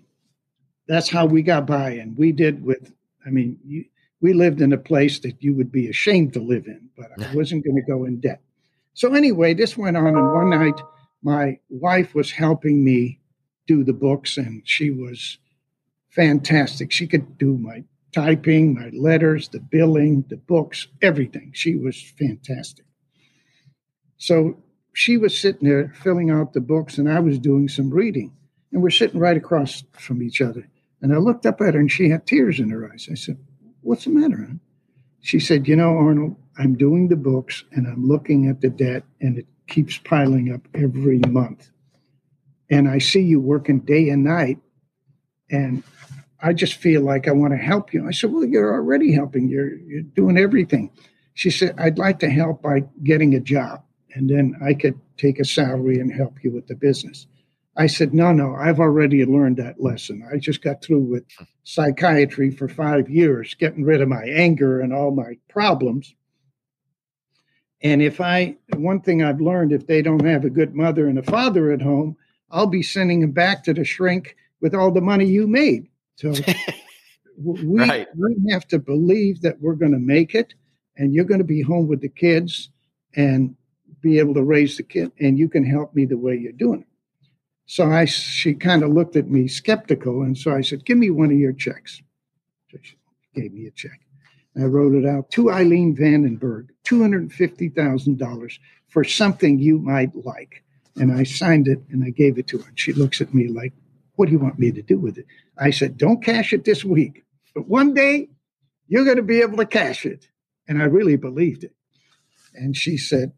that's 0.88 1.08
how 1.08 1.26
we 1.26 1.42
got 1.42 1.66
by. 1.66 1.90
And 1.90 2.16
we 2.16 2.32
did 2.32 2.64
with, 2.64 2.92
I 3.24 3.30
mean, 3.30 3.58
you, 3.64 3.84
we 4.20 4.32
lived 4.32 4.60
in 4.60 4.72
a 4.72 4.78
place 4.78 5.20
that 5.20 5.42
you 5.42 5.54
would 5.54 5.70
be 5.70 5.88
ashamed 5.88 6.32
to 6.34 6.40
live 6.40 6.66
in, 6.66 6.88
but 6.96 7.10
I 7.18 7.34
wasn't 7.34 7.64
going 7.64 7.76
to 7.76 7.82
go 7.82 8.04
in 8.04 8.20
debt. 8.20 8.40
So 8.94 9.14
anyway, 9.14 9.54
this 9.54 9.76
went 9.76 9.96
on, 9.96 10.08
and 10.08 10.34
one 10.34 10.50
night 10.50 10.80
my 11.22 11.58
wife 11.68 12.14
was 12.14 12.30
helping 12.30 12.84
me 12.84 13.19
do 13.70 13.84
the 13.84 13.92
books, 13.92 14.36
and 14.36 14.62
she 14.64 14.90
was 14.90 15.38
fantastic. 16.08 16.90
She 16.90 17.06
could 17.06 17.38
do 17.38 17.56
my 17.56 17.84
typing, 18.12 18.74
my 18.74 18.90
letters, 18.92 19.48
the 19.48 19.60
billing, 19.60 20.24
the 20.28 20.36
books, 20.36 20.88
everything. 21.00 21.52
She 21.54 21.76
was 21.76 22.02
fantastic. 22.18 22.84
So 24.16 24.56
she 24.92 25.16
was 25.16 25.38
sitting 25.38 25.68
there 25.68 25.92
filling 26.02 26.30
out 26.30 26.52
the 26.52 26.60
books, 26.60 26.98
and 26.98 27.08
I 27.08 27.20
was 27.20 27.38
doing 27.38 27.68
some 27.68 27.90
reading, 27.90 28.32
and 28.72 28.82
we're 28.82 28.90
sitting 28.90 29.20
right 29.20 29.36
across 29.36 29.84
from 29.92 30.20
each 30.22 30.40
other. 30.40 30.68
And 31.00 31.14
I 31.14 31.18
looked 31.18 31.46
up 31.46 31.60
at 31.60 31.74
her, 31.74 31.80
and 31.80 31.92
she 31.92 32.10
had 32.10 32.26
tears 32.26 32.58
in 32.58 32.70
her 32.70 32.90
eyes. 32.92 33.08
I 33.10 33.14
said, 33.14 33.38
"What's 33.82 34.04
the 34.04 34.10
matter?" 34.10 34.58
She 35.20 35.38
said, 35.38 35.68
"You 35.68 35.76
know, 35.76 35.96
Arnold, 35.96 36.36
I'm 36.60 36.74
doing 36.76 37.08
the 37.08 37.16
books 37.16 37.64
and 37.72 37.86
I'm 37.86 38.06
looking 38.06 38.46
at 38.46 38.60
the 38.60 38.68
debt 38.68 39.04
and 39.20 39.38
it 39.38 39.46
keeps 39.66 39.96
piling 39.96 40.52
up 40.52 40.60
every 40.74 41.20
month. 41.28 41.70
And 42.70 42.88
I 42.88 42.98
see 42.98 43.20
you 43.20 43.40
working 43.40 43.80
day 43.80 44.08
and 44.10 44.24
night 44.24 44.58
and 45.50 45.82
I 46.42 46.52
just 46.52 46.74
feel 46.74 47.02
like 47.02 47.28
I 47.28 47.32
want 47.32 47.52
to 47.52 47.58
help 47.58 47.92
you. 47.92 48.06
I 48.06 48.12
said, 48.12 48.32
Well, 48.32 48.44
you're 48.44 48.72
already 48.72 49.12
helping. 49.12 49.48
You're 49.48 49.76
you're 49.76 50.02
doing 50.02 50.38
everything. 50.38 50.90
She 51.34 51.50
said, 51.50 51.74
I'd 51.78 51.98
like 51.98 52.18
to 52.20 52.30
help 52.30 52.62
by 52.62 52.84
getting 53.02 53.34
a 53.34 53.40
job 53.40 53.82
and 54.14 54.28
then 54.28 54.56
I 54.62 54.74
could 54.74 54.98
take 55.16 55.38
a 55.38 55.44
salary 55.44 56.00
and 56.00 56.12
help 56.12 56.42
you 56.42 56.50
with 56.50 56.66
the 56.66 56.74
business. 56.74 57.26
I 57.76 57.86
said, 57.86 58.12
no, 58.12 58.32
no, 58.32 58.54
I've 58.54 58.80
already 58.80 59.24
learned 59.24 59.56
that 59.58 59.80
lesson. 59.80 60.28
I 60.32 60.38
just 60.38 60.62
got 60.62 60.82
through 60.82 61.00
with 61.00 61.24
psychiatry 61.62 62.50
for 62.50 62.68
five 62.68 63.08
years, 63.08 63.54
getting 63.54 63.84
rid 63.84 64.00
of 64.00 64.08
my 64.08 64.24
anger 64.24 64.80
and 64.80 64.92
all 64.92 65.12
my 65.12 65.38
problems. 65.48 66.14
And 67.82 68.02
if 68.02 68.20
I, 68.20 68.56
one 68.74 69.00
thing 69.00 69.22
I've 69.22 69.40
learned, 69.40 69.72
if 69.72 69.86
they 69.86 70.02
don't 70.02 70.24
have 70.26 70.44
a 70.44 70.50
good 70.50 70.74
mother 70.74 71.06
and 71.06 71.18
a 71.18 71.22
father 71.22 71.72
at 71.72 71.80
home, 71.80 72.16
I'll 72.50 72.66
be 72.66 72.82
sending 72.82 73.20
them 73.20 73.32
back 73.32 73.64
to 73.64 73.74
the 73.74 73.84
shrink 73.84 74.36
with 74.60 74.74
all 74.74 74.90
the 74.90 75.00
money 75.00 75.26
you 75.26 75.46
made. 75.46 75.88
So 76.16 76.34
we, 77.38 77.78
right. 77.78 78.08
we 78.16 78.52
have 78.52 78.66
to 78.68 78.78
believe 78.78 79.42
that 79.42 79.60
we're 79.60 79.74
going 79.74 79.92
to 79.92 79.98
make 79.98 80.34
it 80.34 80.54
and 80.96 81.14
you're 81.14 81.24
going 81.24 81.38
to 81.38 81.44
be 81.44 81.62
home 81.62 81.88
with 81.88 82.00
the 82.00 82.08
kids 82.08 82.70
and 83.16 83.54
be 84.00 84.18
able 84.18 84.34
to 84.34 84.42
raise 84.42 84.76
the 84.76 84.82
kid 84.82 85.12
and 85.20 85.38
you 85.38 85.48
can 85.48 85.64
help 85.64 85.94
me 85.94 86.04
the 86.04 86.18
way 86.18 86.36
you're 86.36 86.52
doing 86.52 86.80
it. 86.80 86.86
So 87.66 87.90
I, 87.90 88.04
she 88.04 88.54
kind 88.54 88.82
of 88.82 88.90
looked 88.90 89.14
at 89.16 89.28
me 89.28 89.46
skeptical. 89.46 90.22
And 90.22 90.36
so 90.36 90.52
I 90.52 90.60
said, 90.60 90.84
give 90.84 90.98
me 90.98 91.10
one 91.10 91.30
of 91.30 91.38
your 91.38 91.52
checks. 91.52 92.02
So 92.70 92.78
she 92.82 92.96
gave 93.34 93.52
me 93.52 93.66
a 93.66 93.70
check. 93.70 94.00
I 94.60 94.64
wrote 94.64 94.94
it 94.94 95.06
out 95.06 95.30
to 95.32 95.52
Eileen 95.52 95.94
Van 95.94 96.22
Den 96.22 96.36
Berg, 96.36 96.72
$250,000 96.84 98.58
for 98.88 99.04
something 99.04 99.60
you 99.60 99.78
might 99.78 100.10
like. 100.16 100.64
And 100.96 101.12
I 101.12 101.22
signed 101.22 101.68
it 101.68 101.80
and 101.90 102.04
I 102.04 102.10
gave 102.10 102.38
it 102.38 102.46
to 102.48 102.58
her. 102.58 102.68
And 102.68 102.78
she 102.78 102.92
looks 102.92 103.20
at 103.20 103.34
me 103.34 103.48
like, 103.48 103.72
What 104.16 104.26
do 104.26 104.32
you 104.32 104.38
want 104.38 104.58
me 104.58 104.72
to 104.72 104.82
do 104.82 104.98
with 104.98 105.18
it? 105.18 105.26
I 105.58 105.70
said, 105.70 105.96
Don't 105.96 106.24
cash 106.24 106.52
it 106.52 106.64
this 106.64 106.84
week, 106.84 107.24
but 107.54 107.68
one 107.68 107.94
day 107.94 108.28
you're 108.88 109.04
going 109.04 109.16
to 109.16 109.22
be 109.22 109.40
able 109.40 109.56
to 109.58 109.66
cash 109.66 110.04
it. 110.04 110.28
And 110.68 110.82
I 110.82 110.86
really 110.86 111.16
believed 111.16 111.64
it. 111.64 111.72
And 112.54 112.76
she 112.76 112.96
said, 112.96 113.32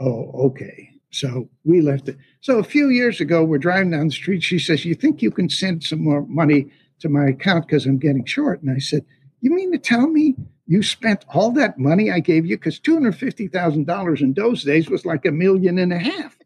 Oh, 0.00 0.30
okay. 0.46 0.90
So 1.10 1.48
we 1.64 1.80
left 1.80 2.08
it. 2.08 2.16
So 2.40 2.58
a 2.58 2.64
few 2.64 2.88
years 2.88 3.20
ago, 3.20 3.44
we're 3.44 3.58
driving 3.58 3.92
down 3.92 4.08
the 4.08 4.12
street. 4.12 4.42
She 4.42 4.58
says, 4.58 4.84
You 4.84 4.94
think 4.94 5.22
you 5.22 5.30
can 5.30 5.48
send 5.48 5.84
some 5.84 6.02
more 6.02 6.26
money 6.26 6.70
to 7.00 7.08
my 7.08 7.26
account 7.26 7.66
because 7.66 7.86
I'm 7.86 7.98
getting 7.98 8.24
short? 8.24 8.62
And 8.62 8.70
I 8.70 8.78
said, 8.78 9.04
You 9.40 9.54
mean 9.54 9.72
to 9.72 9.78
tell 9.78 10.08
me 10.08 10.34
you 10.66 10.82
spent 10.82 11.24
all 11.28 11.52
that 11.52 11.78
money 11.78 12.10
I 12.10 12.20
gave 12.20 12.46
you? 12.46 12.56
Because 12.56 12.80
$250,000 12.80 14.20
in 14.20 14.34
those 14.34 14.64
days 14.64 14.88
was 14.88 15.04
like 15.04 15.26
a 15.26 15.30
million 15.30 15.78
and 15.78 15.92
a 15.92 15.98
half. 15.98 16.36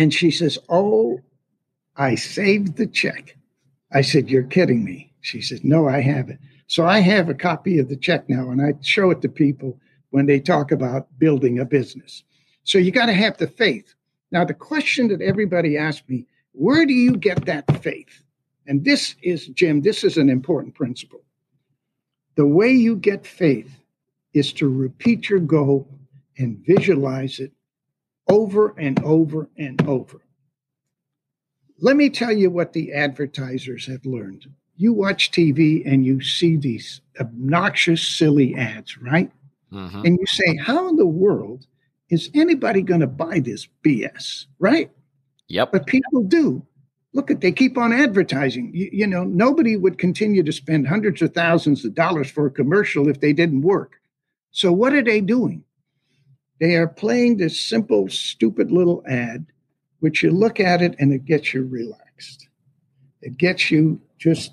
And 0.00 0.14
she 0.14 0.30
says, 0.30 0.56
Oh, 0.70 1.20
I 1.94 2.14
saved 2.14 2.78
the 2.78 2.86
check. 2.86 3.36
I 3.92 4.00
said, 4.00 4.30
You're 4.30 4.44
kidding 4.44 4.82
me. 4.82 5.12
She 5.20 5.42
said, 5.42 5.62
No, 5.62 5.86
I 5.88 6.00
haven't. 6.00 6.40
So 6.68 6.86
I 6.86 7.00
have 7.00 7.28
a 7.28 7.34
copy 7.34 7.78
of 7.78 7.90
the 7.90 7.98
check 7.98 8.26
now, 8.26 8.48
and 8.48 8.62
I 8.62 8.72
show 8.80 9.10
it 9.10 9.20
to 9.20 9.28
people 9.28 9.78
when 10.08 10.24
they 10.24 10.40
talk 10.40 10.72
about 10.72 11.18
building 11.18 11.58
a 11.58 11.66
business. 11.66 12.24
So 12.64 12.78
you 12.78 12.90
got 12.92 13.06
to 13.06 13.12
have 13.12 13.36
the 13.36 13.46
faith. 13.46 13.94
Now, 14.32 14.42
the 14.42 14.54
question 14.54 15.08
that 15.08 15.20
everybody 15.20 15.76
asks 15.76 16.08
me, 16.08 16.26
where 16.52 16.86
do 16.86 16.94
you 16.94 17.18
get 17.18 17.44
that 17.44 17.82
faith? 17.82 18.22
And 18.66 18.82
this 18.82 19.16
is, 19.22 19.48
Jim, 19.48 19.82
this 19.82 20.02
is 20.02 20.16
an 20.16 20.30
important 20.30 20.74
principle. 20.74 21.20
The 22.36 22.46
way 22.46 22.70
you 22.70 22.96
get 22.96 23.26
faith 23.26 23.70
is 24.32 24.50
to 24.54 24.66
repeat 24.66 25.28
your 25.28 25.40
goal 25.40 25.86
and 26.38 26.64
visualize 26.66 27.38
it 27.38 27.52
over 28.30 28.74
and 28.78 29.02
over 29.02 29.48
and 29.58 29.80
over. 29.88 30.22
Let 31.80 31.96
me 31.96 32.10
tell 32.10 32.32
you 32.32 32.50
what 32.50 32.72
the 32.72 32.92
advertisers 32.92 33.86
have 33.86 34.04
learned. 34.04 34.46
You 34.76 34.92
watch 34.92 35.30
TV 35.30 35.82
and 35.84 36.04
you 36.06 36.22
see 36.22 36.56
these 36.56 37.00
obnoxious, 37.20 38.06
silly 38.06 38.54
ads, 38.54 38.98
right? 38.98 39.30
Mm-hmm. 39.72 40.02
And 40.04 40.18
you 40.18 40.26
say, 40.26 40.56
How 40.56 40.88
in 40.88 40.96
the 40.96 41.06
world 41.06 41.66
is 42.08 42.30
anybody 42.34 42.82
going 42.82 43.00
to 43.00 43.06
buy 43.06 43.40
this 43.40 43.68
BS? 43.84 44.46
Right? 44.58 44.90
Yep. 45.48 45.72
But 45.72 45.86
people 45.86 46.22
do 46.22 46.66
look 47.12 47.30
at 47.30 47.40
they 47.40 47.52
keep 47.52 47.76
on 47.76 47.92
advertising 47.92 48.70
you, 48.72 48.88
you, 48.92 49.06
know 49.06 49.24
nobody 49.24 49.76
would 49.76 49.98
continue 49.98 50.42
to 50.42 50.52
spend 50.52 50.86
hundreds 50.86 51.20
of 51.22 51.34
thousands 51.34 51.84
of 51.84 51.94
dollars 51.94 52.30
for 52.30 52.46
a 52.46 52.50
commercial 52.50 53.08
if 53.08 53.20
they 53.20 53.32
didn't 53.32 53.62
work 53.62 54.00
so 54.52 54.70
what 54.72 54.92
are 54.92 55.02
they 55.02 55.20
doing 55.20 55.64
they 56.60 56.76
are 56.76 56.86
playing 56.86 57.36
this 57.36 57.58
simple 57.58 58.08
stupid 58.08 58.70
little 58.70 59.02
ad 59.08 59.46
which 60.00 60.22
you 60.22 60.30
look 60.30 60.60
at 60.60 60.80
it 60.80 60.94
and 60.98 61.12
it 61.12 61.24
gets 61.24 61.52
you 61.52 61.64
relaxed. 61.64 62.48
It 63.20 63.36
gets 63.36 63.70
you 63.70 64.00
just 64.18 64.52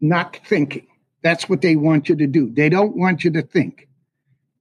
not 0.00 0.38
thinking. 0.46 0.86
That's 1.22 1.48
what 1.48 1.60
they 1.60 1.76
want 1.76 2.08
you 2.08 2.16
to 2.16 2.26
do. 2.26 2.50
They 2.50 2.68
don't 2.68 2.96
want 2.96 3.22
you 3.22 3.30
to 3.32 3.42
think. 3.42 3.88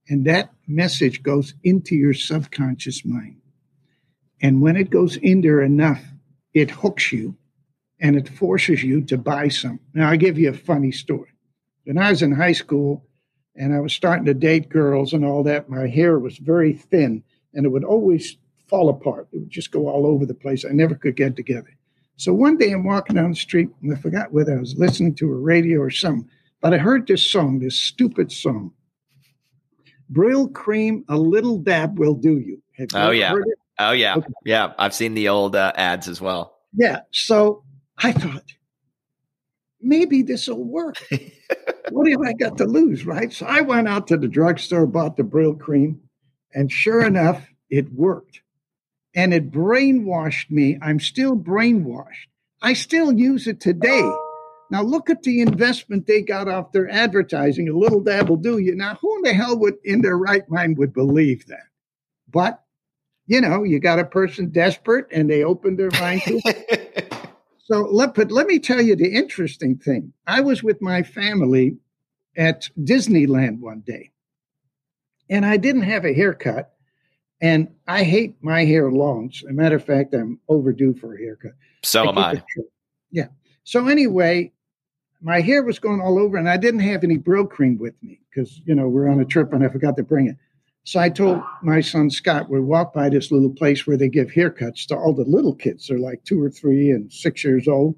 And 0.10 0.26
that 0.26 0.52
message 0.68 1.23
goes 1.23 1.53
into 1.64 1.95
your 1.95 2.14
subconscious 2.14 3.06
mind. 3.06 3.41
And 4.41 4.61
when 4.61 4.76
it 4.76 4.89
goes 4.89 5.15
in 5.18 5.41
there 5.41 5.61
enough 5.61 6.03
it 6.53 6.72
hooks 6.72 7.11
you 7.11 7.35
and 7.99 8.15
it 8.15 8.27
forces 8.27 8.84
you 8.84 9.02
to 9.03 9.18
buy 9.18 9.48
some. 9.48 9.80
Now, 9.93 10.10
I'll 10.10 10.18
give 10.18 10.38
you 10.38 10.49
a 10.49 10.53
funny 10.53 10.91
story. 10.91 11.30
When 11.85 11.98
I 11.98 12.10
was 12.10 12.22
in 12.22 12.31
high 12.31 12.52
school 12.52 13.06
and 13.55 13.73
I 13.73 13.79
was 13.79 13.93
starting 13.93 14.25
to 14.25 14.33
date 14.33 14.69
girls 14.69 15.13
and 15.13 15.25
all 15.25 15.43
that, 15.43 15.69
my 15.69 15.87
hair 15.87 16.19
was 16.19 16.37
very 16.37 16.73
thin 16.73 17.23
and 17.53 17.65
it 17.65 17.69
would 17.69 17.83
always 17.83 18.37
fall 18.67 18.89
apart. 18.89 19.27
It 19.33 19.39
would 19.39 19.49
just 19.49 19.71
go 19.71 19.89
all 19.89 20.05
over 20.05 20.25
the 20.25 20.33
place. 20.33 20.63
I 20.65 20.69
never 20.69 20.95
could 20.95 21.15
get 21.15 21.35
together. 21.35 21.75
So 22.15 22.33
one 22.33 22.57
day 22.57 22.71
I'm 22.71 22.83
walking 22.83 23.15
down 23.15 23.31
the 23.31 23.35
street 23.35 23.69
and 23.81 23.93
I 23.93 23.97
forgot 23.99 24.31
whether 24.31 24.55
I 24.55 24.59
was 24.59 24.77
listening 24.77 25.15
to 25.15 25.31
a 25.31 25.35
radio 25.35 25.79
or 25.79 25.89
something, 25.89 26.29
but 26.61 26.73
I 26.73 26.77
heard 26.77 27.07
this 27.07 27.25
song, 27.25 27.59
this 27.59 27.75
stupid 27.75 28.31
song. 28.31 28.71
Brylcreem, 30.11 31.03
a 31.09 31.17
little 31.17 31.57
dab 31.57 31.97
will 31.97 32.13
do 32.13 32.37
you. 32.37 32.61
you 32.77 32.87
oh, 32.93 33.11
yeah. 33.11 33.33
Oh 33.79 33.91
yeah, 33.91 34.17
okay. 34.17 34.27
yeah. 34.45 34.73
I've 34.77 34.93
seen 34.93 35.15
the 35.15 35.29
old 35.29 35.55
uh, 35.55 35.71
ads 35.75 36.07
as 36.07 36.21
well. 36.21 36.59
Yeah. 36.73 36.99
So 37.11 37.63
I 37.97 38.11
thought 38.11 38.43
maybe 39.81 40.21
this 40.21 40.47
will 40.47 40.63
work. 40.63 40.97
what 41.91 42.09
have 42.09 42.21
I 42.21 42.33
got 42.33 42.57
to 42.57 42.65
lose, 42.65 43.05
right? 43.05 43.31
So 43.31 43.45
I 43.45 43.61
went 43.61 43.87
out 43.87 44.07
to 44.07 44.17
the 44.17 44.27
drugstore, 44.27 44.87
bought 44.87 45.17
the 45.17 45.23
Brylcreem, 45.23 45.97
and 46.53 46.71
sure 46.71 47.05
enough, 47.05 47.47
it 47.69 47.91
worked. 47.93 48.41
And 49.13 49.33
it 49.33 49.51
brainwashed 49.51 50.49
me. 50.49 50.77
I'm 50.81 50.99
still 50.99 51.35
brainwashed. 51.35 52.27
I 52.61 52.73
still 52.73 53.11
use 53.11 53.47
it 53.47 53.59
today. 53.59 54.09
Now 54.69 54.83
look 54.83 55.09
at 55.09 55.23
the 55.23 55.41
investment 55.41 56.07
they 56.07 56.21
got 56.21 56.47
off 56.47 56.71
their 56.71 56.89
advertising. 56.89 57.67
A 57.67 57.77
little 57.77 57.99
dab 57.99 58.29
will 58.29 58.37
do 58.37 58.57
you. 58.57 58.73
Now, 58.73 58.97
who 59.01 59.17
in 59.17 59.23
the 59.23 59.33
hell 59.33 59.57
would, 59.59 59.75
in 59.83 60.01
their 60.01 60.17
right 60.17 60.49
mind, 60.49 60.77
would 60.77 60.93
believe 60.93 61.45
that? 61.47 61.67
But 62.29 62.63
you 63.27 63.41
know, 63.41 63.63
you 63.63 63.79
got 63.79 63.99
a 63.99 64.05
person 64.05 64.49
desperate, 64.49 65.07
and 65.11 65.29
they 65.29 65.43
opened 65.43 65.79
their 65.79 65.91
mind 65.91 66.21
to. 66.23 66.41
so 67.72 67.88
let 67.89 68.15
but 68.15 68.31
let 68.31 68.48
me 68.48 68.60
tell 68.60 68.81
you 68.81 68.98
the 68.98 69.14
interesting 69.14 69.77
thing. 69.77 70.11
I 70.27 70.41
was 70.41 70.61
with 70.61 70.81
my 70.81 71.03
family 71.03 71.77
at 72.35 72.69
Disneyland 72.77 73.60
one 73.60 73.80
day, 73.80 74.11
and 75.30 75.45
I 75.45 75.56
didn't 75.56 75.84
have 75.84 76.03
a 76.03 76.14
haircut. 76.14 76.73
And 77.43 77.69
I 77.88 78.03
hate 78.03 78.35
my 78.41 78.65
hair 78.65 78.91
long. 78.91 79.31
As 79.34 79.43
a 79.49 79.53
matter 79.53 79.77
of 79.77 79.85
fact, 79.85 80.14
I'm 80.14 80.39
overdue 80.48 80.93
for 80.93 81.15
a 81.15 81.18
haircut. 81.18 81.53
So 81.81 82.03
I 82.03 82.10
am 82.10 82.18
I. 82.18 82.43
Yeah. 83.10 83.27
So 83.64 83.88
anyway, 83.88 84.52
my 85.22 85.39
hair 85.39 85.64
was 85.64 85.80
going 85.80 86.02
all 86.02 86.19
over, 86.19 86.38
and 86.38 86.49
I 86.49 86.57
didn't 86.57 86.81
have 86.81 87.03
any 87.03 87.18
Brylcreem 87.18 87.80
with 87.80 87.95
me 88.03 88.19
because 88.30 88.61
you 88.65 88.76
know 88.76 88.89
we're 88.89 89.07
on 89.07 89.22
a 89.22 89.26
trip 89.26 89.53
and 89.53 89.64
I 89.64 89.69
forgot 89.69 89.95
to 89.95 90.03
bring 90.03 90.27
it. 90.27 90.35
So 90.83 90.99
I 90.99 91.09
told 91.09 91.43
my 91.61 91.79
son 91.81 92.09
Scott, 92.09 92.49
we 92.49 92.59
walked 92.59 92.95
by 92.95 93.09
this 93.09 93.31
little 93.31 93.53
place 93.53 93.85
where 93.85 93.97
they 93.97 94.09
give 94.09 94.29
haircuts 94.29 94.85
to 94.87 94.95
all 94.95 95.13
the 95.13 95.23
little 95.23 95.53
kids. 95.53 95.87
They're 95.87 95.99
like 95.99 96.23
two 96.23 96.41
or 96.41 96.49
three 96.49 96.89
and 96.89 97.11
six 97.11 97.43
years 97.43 97.67
old. 97.67 97.95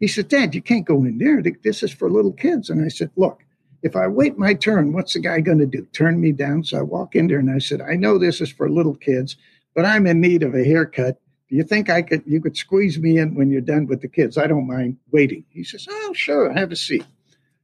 He 0.00 0.08
said, 0.08 0.28
Dad, 0.28 0.54
you 0.54 0.60
can't 0.60 0.84
go 0.84 1.04
in 1.04 1.18
there. 1.18 1.42
This 1.62 1.82
is 1.82 1.92
for 1.92 2.10
little 2.10 2.32
kids. 2.32 2.68
And 2.68 2.84
I 2.84 2.88
said, 2.88 3.10
Look, 3.16 3.44
if 3.82 3.94
I 3.94 4.08
wait 4.08 4.36
my 4.36 4.54
turn, 4.54 4.92
what's 4.92 5.12
the 5.12 5.20
guy 5.20 5.40
going 5.40 5.58
to 5.58 5.66
do? 5.66 5.86
Turn 5.92 6.20
me 6.20 6.32
down? 6.32 6.64
So 6.64 6.78
I 6.78 6.82
walk 6.82 7.14
in 7.14 7.28
there 7.28 7.38
and 7.38 7.50
I 7.50 7.58
said, 7.58 7.80
I 7.80 7.94
know 7.94 8.18
this 8.18 8.40
is 8.40 8.50
for 8.50 8.68
little 8.68 8.96
kids, 8.96 9.36
but 9.74 9.84
I'm 9.84 10.06
in 10.06 10.20
need 10.20 10.42
of 10.42 10.54
a 10.54 10.64
haircut. 10.64 11.20
Do 11.48 11.54
you 11.54 11.62
think 11.62 11.88
I 11.88 12.02
could 12.02 12.24
you 12.26 12.40
could 12.40 12.56
squeeze 12.56 12.98
me 12.98 13.18
in 13.18 13.36
when 13.36 13.50
you're 13.50 13.60
done 13.60 13.86
with 13.86 14.00
the 14.00 14.08
kids? 14.08 14.36
I 14.36 14.48
don't 14.48 14.66
mind 14.66 14.96
waiting. 15.12 15.44
He 15.48 15.62
says, 15.62 15.86
Oh, 15.88 16.12
sure, 16.12 16.52
have 16.52 16.72
a 16.72 16.76
seat. 16.76 17.06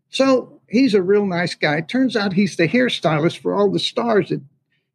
So 0.09 0.60
he's 0.68 0.94
a 0.94 1.02
real 1.02 1.26
nice 1.26 1.55
guy. 1.55 1.80
Turns 1.80 2.16
out 2.16 2.34
he's 2.34 2.56
the 2.56 2.68
hairstylist 2.68 3.39
for 3.39 3.55
all 3.55 3.70
the 3.70 3.80
stars 3.80 4.30
at, 4.30 4.40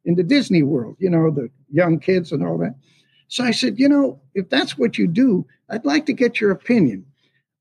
in 0.08 0.14
the 0.14 0.22
Disney 0.22 0.62
World, 0.62 0.96
you 0.98 1.10
know, 1.10 1.30
the 1.30 1.50
young 1.70 2.00
kids 2.00 2.32
and 2.32 2.42
all 2.42 2.56
that. 2.58 2.74
So 3.28 3.44
I 3.44 3.50
said, 3.50 3.78
you 3.78 3.90
know, 3.90 4.22
if 4.34 4.48
that's 4.48 4.78
what 4.78 4.96
you 4.96 5.06
do, 5.06 5.46
I'd 5.68 5.84
like 5.84 6.06
to 6.06 6.14
get 6.14 6.40
your 6.40 6.50
opinion. 6.50 7.04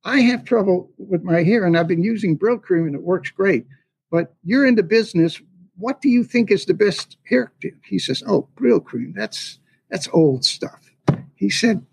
I 0.06 0.22
have 0.22 0.46
trouble 0.46 0.90
with 0.98 1.24
my 1.24 1.44
hair 1.44 1.66
and 1.66 1.78
I've 1.78 1.90
been 1.90 2.04
using 2.04 2.40
Brylcreem 2.40 2.88
and 2.88 2.96
it 2.96 3.04
works 3.04 3.32
great. 3.32 3.68
But 4.10 4.34
you're 4.46 4.66
in 4.66 4.76
the 4.76 4.84
business. 4.84 5.42
What 5.76 6.02
do 6.02 6.08
you 6.08 6.24
think 6.24 6.50
is 6.50 6.64
the 6.64 6.74
best 6.74 7.18
hair? 7.30 7.52
He 7.84 8.00
says, 8.00 8.24
Oh, 8.26 8.48
Brylcreem. 8.56 9.14
That's 9.14 9.60
that's 9.90 10.08
old 10.14 10.46
stuff. 10.46 10.90
He 11.36 11.50
said, 11.50 11.86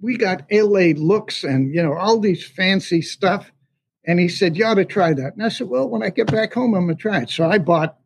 We 0.00 0.16
got 0.16 0.46
LA 0.50 0.94
looks 0.96 1.44
and 1.44 1.74
you 1.74 1.82
know, 1.82 1.92
all 1.92 2.18
these 2.18 2.46
fancy 2.46 3.02
stuff. 3.02 3.52
And 4.06 4.18
he 4.18 4.30
said, 4.30 4.56
You 4.56 4.64
ought 4.64 4.74
to 4.76 4.86
try 4.86 5.12
that. 5.12 5.34
And 5.34 5.42
I 5.44 5.50
said, 5.50 5.68
Well, 5.68 5.90
when 5.90 6.02
I 6.02 6.08
get 6.08 6.32
back 6.32 6.54
home, 6.54 6.72
I'm 6.72 6.86
gonna 6.86 6.94
try 6.94 7.20
it. 7.20 7.28
So 7.28 7.44
I 7.44 7.58
bought 7.58 7.99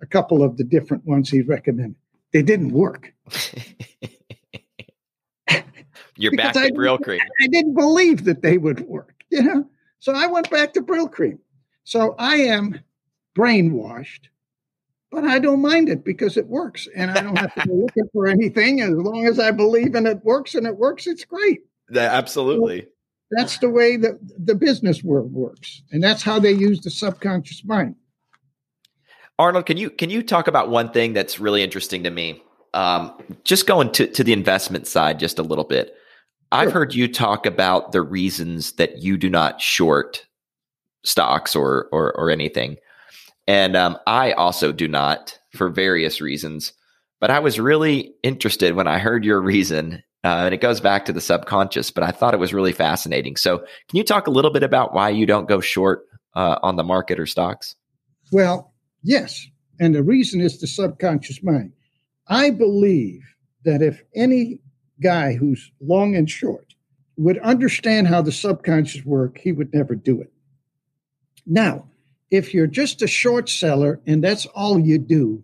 a 0.00 0.06
couple 0.06 0.42
of 0.42 0.56
the 0.56 0.64
different 0.64 1.04
ones 1.06 1.30
he 1.30 1.42
recommended. 1.42 1.96
They 2.32 2.42
didn't 2.42 2.72
work. 2.72 3.12
You're 6.18 6.36
back 6.36 6.54
to 6.54 6.72
Brylcreem. 6.72 7.20
I 7.42 7.46
didn't 7.48 7.74
believe 7.74 8.24
that 8.24 8.42
they 8.42 8.58
would 8.58 8.80
work, 8.80 9.22
you 9.30 9.42
know. 9.42 9.68
So 10.00 10.12
I 10.14 10.26
went 10.26 10.50
back 10.50 10.72
to 10.74 10.80
Brylcreem. 10.80 11.38
So 11.84 12.14
I 12.18 12.36
am 12.36 12.80
brainwashed, 13.36 14.28
but 15.10 15.24
I 15.24 15.38
don't 15.38 15.60
mind 15.60 15.88
it 15.88 16.04
because 16.04 16.36
it 16.36 16.46
works, 16.46 16.88
and 16.96 17.10
I 17.10 17.20
don't 17.22 17.38
have 17.38 17.54
to 17.54 17.66
be 17.66 17.72
looking 17.74 18.08
for 18.12 18.26
anything. 18.26 18.80
As 18.80 18.90
long 18.90 19.26
as 19.26 19.38
I 19.38 19.50
believe 19.50 19.94
in 19.94 20.06
it 20.06 20.24
works 20.24 20.54
and 20.54 20.66
it 20.66 20.76
works, 20.76 21.06
it's 21.06 21.24
great. 21.24 21.60
Yeah, 21.90 22.10
absolutely. 22.12 22.82
So 22.82 22.88
that's 23.30 23.58
the 23.58 23.70
way 23.70 23.96
that 23.96 24.18
the 24.38 24.54
business 24.54 25.04
world 25.04 25.32
works, 25.32 25.82
and 25.92 26.02
that's 26.02 26.22
how 26.22 26.38
they 26.38 26.52
use 26.52 26.80
the 26.80 26.90
subconscious 26.90 27.64
mind. 27.64 27.94
Arnold, 29.38 29.66
can 29.66 29.76
you 29.76 29.90
can 29.90 30.10
you 30.10 30.22
talk 30.22 30.48
about 30.48 30.70
one 30.70 30.90
thing 30.90 31.12
that's 31.12 31.38
really 31.38 31.62
interesting 31.62 32.04
to 32.04 32.10
me? 32.10 32.42
Um, 32.74 33.12
just 33.44 33.66
going 33.66 33.92
to, 33.92 34.06
to 34.06 34.24
the 34.24 34.32
investment 34.32 34.86
side 34.86 35.18
just 35.18 35.38
a 35.38 35.42
little 35.42 35.64
bit. 35.64 35.94
I've 36.52 36.72
heard 36.72 36.94
you 36.94 37.12
talk 37.12 37.44
about 37.44 37.92
the 37.92 38.02
reasons 38.02 38.72
that 38.72 38.98
you 38.98 39.16
do 39.16 39.28
not 39.28 39.60
short 39.60 40.26
stocks 41.04 41.54
or 41.54 41.88
or, 41.92 42.16
or 42.16 42.30
anything, 42.30 42.76
and 43.46 43.76
um, 43.76 43.98
I 44.06 44.32
also 44.32 44.72
do 44.72 44.88
not 44.88 45.38
for 45.52 45.68
various 45.68 46.20
reasons. 46.20 46.72
But 47.18 47.30
I 47.30 47.38
was 47.38 47.58
really 47.58 48.14
interested 48.22 48.74
when 48.74 48.86
I 48.86 48.98
heard 48.98 49.24
your 49.24 49.40
reason, 49.40 50.02
uh, 50.22 50.44
and 50.44 50.54
it 50.54 50.60
goes 50.60 50.80
back 50.80 51.06
to 51.06 51.12
the 51.12 51.20
subconscious. 51.20 51.90
But 51.90 52.04
I 52.04 52.10
thought 52.10 52.34
it 52.34 52.40
was 52.40 52.54
really 52.54 52.72
fascinating. 52.72 53.36
So, 53.36 53.58
can 53.58 53.96
you 53.96 54.04
talk 54.04 54.26
a 54.26 54.30
little 54.30 54.50
bit 54.50 54.62
about 54.62 54.94
why 54.94 55.10
you 55.10 55.26
don't 55.26 55.48
go 55.48 55.60
short 55.60 56.04
uh, 56.34 56.58
on 56.62 56.76
the 56.76 56.84
market 56.84 57.18
or 57.18 57.26
stocks? 57.26 57.74
Well, 58.32 58.74
yes, 59.02 59.46
and 59.78 59.94
the 59.94 60.02
reason 60.02 60.40
is 60.40 60.58
the 60.58 60.66
subconscious 60.66 61.42
mind. 61.42 61.72
I 62.28 62.50
believe 62.50 63.22
that 63.64 63.82
if 63.82 64.02
any 64.14 64.60
guy 65.02 65.34
who's 65.34 65.70
long 65.80 66.16
and 66.16 66.30
short 66.30 66.74
would 67.16 67.38
understand 67.38 68.06
how 68.08 68.22
the 68.22 68.32
subconscious 68.32 69.04
work, 69.04 69.38
he 69.38 69.52
would 69.52 69.72
never 69.72 69.94
do 69.94 70.20
it. 70.20 70.32
Now, 71.46 71.88
if 72.30 72.52
you're 72.52 72.66
just 72.66 73.02
a 73.02 73.06
short 73.06 73.48
seller 73.48 74.00
and 74.06 74.22
that's 74.22 74.46
all 74.46 74.78
you 74.78 74.98
do, 74.98 75.42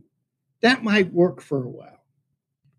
that 0.61 0.83
might 0.83 1.13
work 1.13 1.41
for 1.41 1.63
a 1.63 1.69
while. 1.69 2.05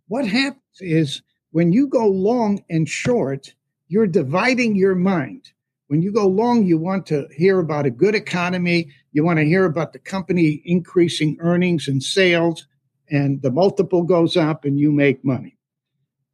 What 0.08 0.28
happens 0.28 0.62
is 0.80 1.22
when 1.52 1.72
you 1.72 1.88
go 1.88 2.08
long 2.08 2.64
and 2.70 2.88
short, 2.88 3.54
you're 3.88 4.08
dividing 4.08 4.76
your 4.76 4.96
mind. 4.96 5.52
When 5.88 6.02
you 6.02 6.12
go 6.12 6.28
long, 6.28 6.66
you 6.66 6.78
want 6.78 7.06
to 7.08 7.28
hear 7.36 7.60
about 7.60 7.86
a 7.86 7.92
good 7.92 8.16
economy. 8.16 8.92
You 9.14 9.24
want 9.24 9.38
to 9.38 9.46
hear 9.46 9.66
about 9.66 9.94
the 9.94 10.00
company 10.00 10.62
increasing 10.66 11.38
earnings 11.40 11.88
and 11.88 12.02
sales, 12.02 12.68
and 13.10 13.42
the 13.42 13.52
multiple 13.52 14.04
goes 14.04 14.36
up 14.36 14.66
and 14.66 14.80
you 14.80 14.92
make 14.92 15.24
money. 15.24 15.56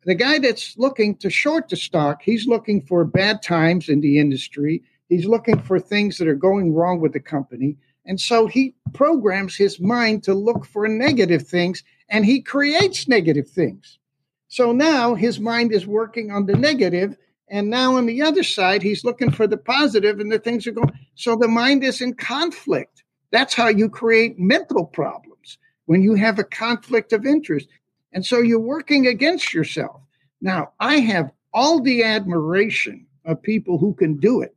The 0.05 0.15
guy 0.15 0.39
that's 0.39 0.77
looking 0.77 1.17
to 1.17 1.29
short 1.29 1.67
the 1.67 1.75
stock, 1.75 2.21
he's 2.21 2.47
looking 2.47 2.81
for 2.81 3.03
bad 3.03 3.41
times 3.43 3.89
in 3.89 3.99
the 3.99 4.17
industry. 4.17 4.81
He's 5.09 5.25
looking 5.25 5.61
for 5.61 5.79
things 5.79 6.17
that 6.17 6.27
are 6.27 6.35
going 6.35 6.73
wrong 6.73 7.01
with 7.01 7.11
the 7.11 7.19
company. 7.19 7.77
And 8.05 8.19
so 8.19 8.47
he 8.47 8.75
programs 8.93 9.57
his 9.57 9.79
mind 9.81 10.23
to 10.23 10.33
look 10.33 10.65
for 10.65 10.87
negative 10.87 11.45
things 11.47 11.83
and 12.07 12.25
he 12.25 12.41
creates 12.41 13.07
negative 13.09 13.49
things. 13.49 13.99
So 14.47 14.71
now 14.71 15.15
his 15.15 15.39
mind 15.39 15.73
is 15.73 15.85
working 15.85 16.31
on 16.31 16.45
the 16.45 16.55
negative, 16.55 17.17
And 17.49 17.69
now 17.69 17.95
on 17.95 18.05
the 18.05 18.21
other 18.21 18.43
side, 18.43 18.83
he's 18.83 19.03
looking 19.03 19.31
for 19.31 19.47
the 19.47 19.57
positive 19.57 20.19
and 20.19 20.31
the 20.31 20.39
things 20.39 20.67
are 20.67 20.71
going. 20.71 20.91
So 21.15 21.35
the 21.35 21.47
mind 21.47 21.83
is 21.83 22.01
in 22.01 22.13
conflict. 22.13 23.03
That's 23.31 23.53
how 23.53 23.67
you 23.67 23.89
create 23.89 24.39
mental 24.39 24.85
problems 24.85 25.57
when 25.85 26.03
you 26.03 26.13
have 26.15 26.37
a 26.37 26.43
conflict 26.43 27.13
of 27.13 27.25
interest. 27.25 27.67
And 28.13 28.25
so 28.25 28.39
you're 28.39 28.59
working 28.59 29.07
against 29.07 29.53
yourself. 29.53 30.01
Now, 30.41 30.73
I 30.79 30.99
have 30.99 31.31
all 31.53 31.81
the 31.81 32.03
admiration 32.03 33.05
of 33.25 33.41
people 33.41 33.77
who 33.77 33.93
can 33.93 34.17
do 34.17 34.41
it, 34.41 34.55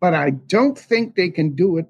but 0.00 0.14
I 0.14 0.30
don't 0.30 0.78
think 0.78 1.14
they 1.14 1.30
can 1.30 1.54
do 1.54 1.78
it 1.78 1.86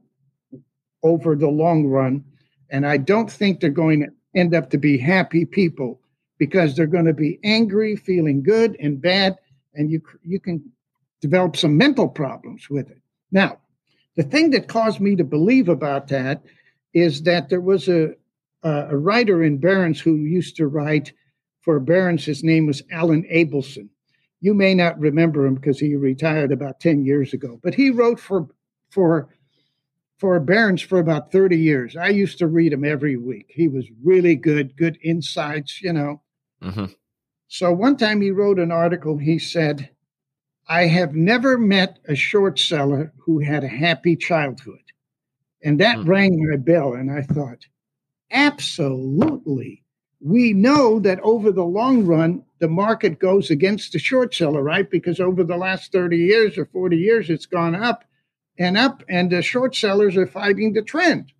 over 1.02 1.34
the 1.34 1.48
long 1.48 1.86
run. 1.86 2.24
And 2.70 2.86
I 2.86 2.98
don't 2.98 3.30
think 3.30 3.60
they're 3.60 3.70
going 3.70 4.00
to 4.00 4.09
end 4.38 4.55
up 4.55 4.70
to 4.70 4.78
be 4.78 4.98
happy 4.98 5.44
people 5.44 6.00
because 6.38 6.76
they're 6.76 6.86
going 6.86 7.06
to 7.06 7.14
be 7.14 7.40
angry, 7.44 7.96
feeling 7.96 8.42
good 8.42 8.76
and 8.80 9.00
bad, 9.00 9.36
and 9.78 9.90
you 9.90 10.02
you 10.22 10.40
can 10.40 10.62
develop 11.20 11.56
some 11.56 11.76
mental 11.76 12.09
problems 12.09 12.68
with 12.68 12.90
it. 12.90 13.00
Now, 13.30 13.59
the 14.16 14.22
thing 14.22 14.50
that 14.50 14.68
caused 14.68 15.00
me 15.00 15.16
to 15.16 15.24
believe 15.24 15.68
about 15.68 16.09
that 16.09 16.42
is 16.92 17.22
that 17.22 17.48
there 17.48 17.60
was 17.60 17.88
a 17.88 18.14
a 18.64 18.96
writer 18.96 19.42
in 19.42 19.59
Barron's 19.59 20.00
who 20.00 20.16
used 20.16 20.56
to 20.56 20.66
write 20.66 21.12
for 21.60 21.78
Barron's. 21.78 22.24
His 22.24 22.42
name 22.42 22.66
was 22.66 22.82
Alan 22.90 23.24
Abelson. 23.32 23.88
You 24.40 24.52
may 24.52 24.74
not 24.74 24.98
remember 24.98 25.46
him 25.46 25.55
because 25.55 25.78
he 25.78 25.94
retired 25.96 26.52
about 26.52 26.80
10 26.80 27.05
years 27.05 27.32
ago, 27.32 27.60
but 27.62 27.74
he 27.74 27.90
wrote 27.90 28.20
for 28.20 28.48
for 28.90 29.28
for 30.18 30.40
Barron's 30.40 30.82
for 30.82 30.98
about 30.98 31.30
30 31.30 31.56
years. 31.56 31.96
I 31.96 32.09
used 32.09 32.38
to 32.38 32.48
read 32.48 32.72
him 32.72 32.84
every 32.84 33.16
week. 33.16 33.46
He 33.48 33.68
was 33.68 33.86
really 34.02 34.34
good, 34.34 34.76
good 34.76 34.98
insights, 35.02 35.80
you 35.80 35.92
know. 35.92 36.22
Mm-hmm. 36.62 36.86
So 37.48 37.72
one 37.72 37.96
time 37.96 38.20
he 38.20 38.30
wrote 38.30 38.58
an 38.58 38.70
article. 38.70 39.18
He 39.18 39.38
said, 39.38 39.90
I 40.68 40.86
have 40.86 41.14
never 41.14 41.58
met 41.58 41.98
a 42.06 42.14
short 42.14 42.58
seller 42.58 43.12
who 43.24 43.40
had 43.40 43.64
a 43.64 43.68
happy 43.68 44.16
childhood. 44.16 44.82
And 45.62 45.80
that 45.80 45.98
mm-hmm. 45.98 46.10
rang 46.10 46.48
my 46.48 46.56
bell. 46.56 46.92
And 46.92 47.10
I 47.10 47.22
thought, 47.22 47.66
Absolutely. 48.30 49.82
We 50.20 50.52
know 50.52 50.98
that 51.00 51.20
over 51.20 51.50
the 51.52 51.64
long 51.64 52.04
run, 52.04 52.44
the 52.58 52.68
market 52.68 53.18
goes 53.18 53.50
against 53.50 53.92
the 53.92 53.98
short 53.98 54.34
seller, 54.34 54.62
right? 54.62 54.88
Because 54.90 55.20
over 55.20 55.44
the 55.44 55.56
last 55.56 55.92
30 55.92 56.16
years 56.16 56.58
or 56.58 56.66
40 56.66 56.96
years, 56.96 57.30
it's 57.30 57.46
gone 57.46 57.74
up 57.74 58.04
and 58.58 58.76
up, 58.76 59.04
and 59.08 59.30
the 59.30 59.42
short 59.42 59.76
sellers 59.76 60.16
are 60.16 60.26
fighting 60.26 60.72
the 60.72 60.82
trend. 60.82 61.32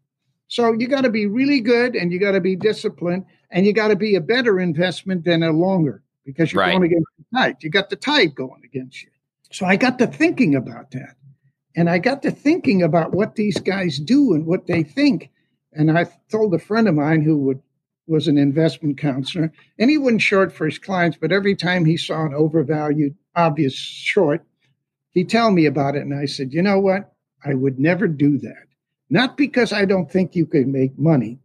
So 0.49 0.73
you 0.73 0.89
got 0.89 1.03
to 1.03 1.11
be 1.11 1.27
really 1.27 1.61
good 1.61 1.95
and 1.95 2.12
you 2.12 2.19
got 2.19 2.33
to 2.33 2.41
be 2.41 2.57
disciplined 2.57 3.27
and 3.51 3.65
you 3.65 3.73
got 3.73 3.89
to 3.89 3.97
be 3.97 4.15
a 4.15 4.20
better 4.20 4.59
investment 4.59 5.25
than 5.25 5.43
a 5.43 5.53
longer 5.53 6.03
because 6.25 6.53
you're 6.53 6.62
right. 6.62 6.73
going 6.73 6.85
against 6.85 7.09
the 7.19 7.39
tide. 7.39 7.57
You 7.61 7.70
got 7.70 7.91
the 7.91 7.97
tide 7.97 8.35
going 8.35 8.62
against 8.65 9.03
you. 9.03 9.11
So 9.51 9.66
I 9.66 9.77
got 9.77 9.99
to 9.99 10.07
thinking 10.07 10.55
about 10.55 10.91
that. 10.93 11.16
And 11.77 11.89
I 11.89 11.99
got 11.99 12.23
to 12.23 12.31
thinking 12.31 12.83
about 12.83 13.12
what 13.12 13.37
these 13.37 13.59
guys 13.59 13.99
do 13.99 14.35
and 14.35 14.47
what 14.47 14.66
they 14.66 14.83
think. 14.83 15.31
And 15.73 15.97
I 15.97 16.07
told 16.31 16.53
a 16.55 16.59
friend 16.59 16.89
of 16.89 16.95
mine 16.95 17.23
who 17.23 17.39
would, 17.39 17.62
was 18.07 18.27
an 18.27 18.39
investment 18.39 18.99
counselor, 18.99 19.53
and 19.79 19.91
he 19.91 19.99
wouldn't 19.99 20.23
short 20.23 20.53
for 20.53 20.65
his 20.65 20.79
clients, 20.79 21.19
but 21.20 21.31
every 21.31 21.55
time 21.55 21.85
he 21.85 21.97
saw 21.97 22.25
an 22.25 22.35
overvalued, 22.35 23.15
obvious 23.37 23.75
short, 23.75 24.45
he'd 25.11 25.29
tell 25.29 25.51
me 25.51 25.66
about 25.66 25.95
it. 25.95 26.03
And 26.03 26.15
I 26.15 26.25
said, 26.25 26.53
you 26.53 26.62
know 26.62 26.81
what? 26.81 27.12
I 27.45 27.55
would 27.55 27.79
never 27.79 28.09
do 28.09 28.39
that. 28.39 28.68
Not 29.10 29.36
because 29.36 29.72
I 29.72 29.85
don't 29.85 30.10
think 30.10 30.36
you 30.36 30.47
can 30.47 30.70
make 30.70 30.98
money, 30.98 31.39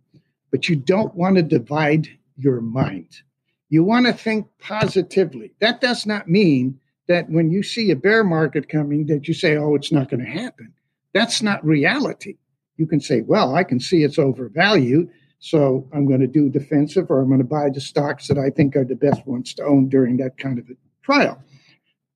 but 0.51 0.67
you 0.67 0.75
don't 0.75 1.15
want 1.15 1.37
to 1.37 1.43
divide 1.43 2.07
your 2.37 2.61
mind. 2.61 3.21
You 3.69 3.83
want 3.83 4.05
to 4.05 4.13
think 4.13 4.47
positively. 4.59 5.53
That 5.59 5.81
does 5.81 6.05
not 6.05 6.29
mean 6.29 6.79
that 7.07 7.29
when 7.29 7.51
you 7.51 7.63
see 7.63 7.89
a 7.91 7.95
bear 7.95 8.23
market 8.23 8.69
coming 8.69 9.05
that 9.07 9.27
you 9.27 9.33
say, 9.33 9.57
"Oh, 9.57 9.75
it's 9.75 9.91
not 9.91 10.09
going 10.09 10.23
to 10.23 10.29
happen." 10.29 10.73
That's 11.13 11.41
not 11.41 11.65
reality. 11.65 12.37
You 12.77 12.85
can 12.85 12.99
say, 12.99 13.21
"Well, 13.21 13.55
I 13.55 13.63
can 13.63 13.79
see 13.79 14.03
it's 14.03 14.19
overvalued, 14.19 15.09
so 15.39 15.87
I'm 15.91 16.05
going 16.05 16.21
to 16.21 16.27
do 16.27 16.49
defensive 16.49 17.09
or 17.09 17.21
I'm 17.21 17.27
going 17.27 17.39
to 17.39 17.45
buy 17.45 17.69
the 17.69 17.81
stocks 17.81 18.27
that 18.27 18.37
I 18.37 18.49
think 18.49 18.75
are 18.75 18.85
the 18.85 18.95
best 18.95 19.25
ones 19.25 19.53
to 19.55 19.63
own 19.63 19.89
during 19.89 20.17
that 20.17 20.37
kind 20.37 20.59
of 20.59 20.69
a 20.69 20.75
trial." 21.01 21.41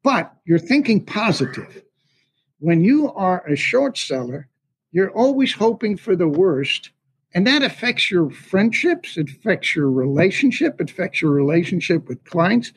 But 0.04 0.34
you're 0.46 0.60
thinking 0.60 1.04
positive. 1.04 1.84
When 2.60 2.84
you 2.84 3.12
are 3.14 3.46
a 3.48 3.56
short 3.56 3.98
seller, 3.98 4.48
you're 4.98 5.12
always 5.12 5.54
hoping 5.54 5.96
for 5.96 6.16
the 6.16 6.28
worst. 6.28 6.90
And 7.36 7.46
that 7.46 7.62
affects 7.62 8.10
your 8.10 8.32
friendships, 8.32 9.16
it 9.16 9.30
affects 9.30 9.76
your 9.76 9.92
relationship, 9.92 10.82
it 10.82 10.90
affects 10.90 11.22
your 11.22 11.30
relationship 11.30 12.08
with 12.08 12.24
clients. 12.24 12.74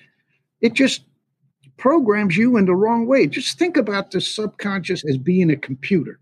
It 0.60 0.74
just 0.74 1.04
programs 1.78 2.36
you 2.36 2.58
in 2.58 2.66
the 2.66 2.74
wrong 2.74 3.06
way. 3.06 3.26
Just 3.26 3.58
think 3.58 3.78
about 3.78 4.10
the 4.10 4.20
subconscious 4.20 5.02
as 5.08 5.16
being 5.16 5.50
a 5.50 5.56
computer. 5.56 6.20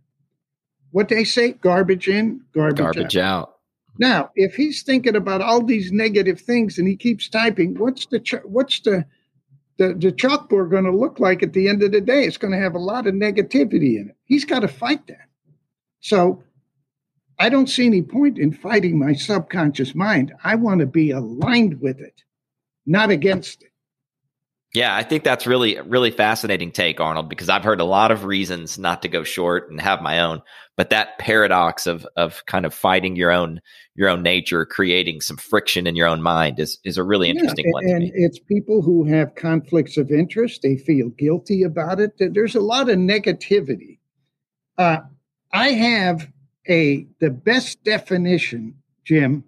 What 0.93 1.09
they 1.09 1.25
say, 1.25 1.55
garbage 1.55 2.07
in, 2.07 2.43
garbage, 2.55 2.79
garbage 2.79 3.17
out. 3.17 3.41
out. 3.41 3.55
Now, 3.99 4.31
if 4.37 4.55
he's 4.55 4.85
thinking 4.85 5.17
about 5.17 5.41
all 5.41 5.65
these 5.65 5.91
negative 5.91 6.41
things 6.41 6.79
and 6.79 6.87
he 6.87 6.95
keeps 6.95 7.29
typing, 7.29 7.77
what's 7.77 8.07
the 8.07 8.21
ch- 8.21 8.45
what's 8.45 8.79
the 8.81 9.05
the, 9.79 9.95
the 9.95 10.13
chalkboard 10.13 10.71
going 10.71 10.85
to 10.85 10.97
look 10.97 11.19
like 11.19 11.43
at 11.43 11.55
the 11.55 11.69
end 11.69 11.83
of 11.83 11.91
the 11.91 12.01
day? 12.01 12.23
It's 12.23 12.37
going 12.37 12.53
to 12.53 12.61
have 12.61 12.77
a 12.77 12.79
lot 12.79 13.09
of 13.09 13.15
negativity 13.15 13.97
in 13.97 14.11
it. 14.11 14.17
He's 14.27 14.45
got 14.45 14.61
to 14.61 14.69
fight 14.69 15.05
that. 15.09 15.28
So 16.01 16.43
I 17.39 17.49
don't 17.49 17.69
see 17.69 17.87
any 17.87 18.03
point 18.03 18.39
in 18.39 18.53
fighting 18.53 18.99
my 18.99 19.13
subconscious 19.13 19.95
mind. 19.95 20.33
I 20.43 20.57
want 20.57 20.81
to 20.81 20.87
be 20.87 21.11
aligned 21.11 21.81
with 21.81 22.01
it, 22.01 22.23
not 22.87 23.11
against 23.11 23.63
it. 23.63 23.69
Yeah, 24.75 24.95
I 24.95 25.03
think 25.03 25.25
that's 25.25 25.47
really 25.47 25.81
really 25.81 26.11
fascinating 26.11 26.73
take, 26.73 27.01
Arnold, 27.01 27.31
because 27.31 27.49
I've 27.49 27.65
heard 27.65 27.81
a 27.81 27.85
lot 27.85 28.11
of 28.11 28.25
reasons 28.25 28.79
not 28.79 29.01
to 29.03 29.09
go 29.09 29.23
short 29.23 29.71
and 29.71 29.81
have 29.81 30.03
my 30.03 30.21
own, 30.21 30.43
but 30.77 30.91
that 30.91 31.19
paradox 31.19 31.87
of 31.87 32.07
of 32.17 32.45
kind 32.45 32.67
of 32.67 32.75
fighting 32.75 33.17
your 33.17 33.33
own 33.33 33.63
your 33.95 34.11
own 34.11 34.23
nature, 34.23 34.67
creating 34.67 35.23
some 35.23 35.39
friction 35.39 35.87
in 35.87 35.97
your 35.97 36.07
own 36.07 36.21
mind 36.21 36.61
is 36.61 36.79
is 36.85 36.99
a 36.99 37.03
really 37.03 37.31
interesting 37.31 37.65
yeah, 37.67 37.73
one. 37.73 37.85
And 37.89 38.13
it's 38.15 38.39
people 38.39 38.83
who 38.83 39.05
have 39.05 39.35
conflicts 39.37 39.97
of 39.97 40.11
interest; 40.11 40.61
they 40.63 40.77
feel 40.77 41.09
guilty 41.09 41.63
about 41.63 41.99
it. 41.99 42.13
There's 42.19 42.55
a 42.55 42.61
lot 42.61 42.91
of 42.91 42.99
negativity. 42.99 44.01
Uh, 44.77 44.99
I 45.53 45.69
have 45.69 46.29
a 46.69 47.07
the 47.21 47.31
best 47.31 47.83
definition, 47.85 48.75
Jim, 49.05 49.45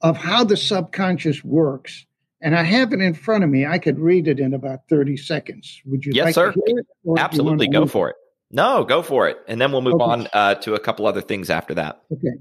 of 0.00 0.16
how 0.16 0.44
the 0.44 0.56
subconscious 0.56 1.42
works, 1.42 2.06
and 2.40 2.56
I 2.56 2.62
have 2.62 2.92
it 2.92 3.00
in 3.00 3.14
front 3.14 3.44
of 3.44 3.50
me. 3.50 3.66
I 3.66 3.78
could 3.78 3.98
read 3.98 4.28
it 4.28 4.38
in 4.38 4.54
about 4.54 4.80
thirty 4.88 5.16
seconds. 5.16 5.82
Would 5.86 6.04
you? 6.04 6.12
Like 6.12 6.14
to 6.14 6.16
Yes, 6.16 6.24
like 6.24 6.34
sir. 6.34 6.54
It, 6.66 6.86
Absolutely, 7.18 7.68
go 7.68 7.86
for 7.86 8.10
it. 8.10 8.16
No, 8.50 8.84
go 8.84 9.02
for 9.02 9.28
it, 9.28 9.38
and 9.46 9.60
then 9.60 9.72
we'll 9.72 9.82
move 9.82 9.94
okay. 9.94 10.04
on 10.04 10.28
uh, 10.32 10.54
to 10.56 10.74
a 10.74 10.80
couple 10.80 11.06
other 11.06 11.20
things 11.20 11.50
after 11.50 11.74
that. 11.74 12.00
Okay. 12.12 12.38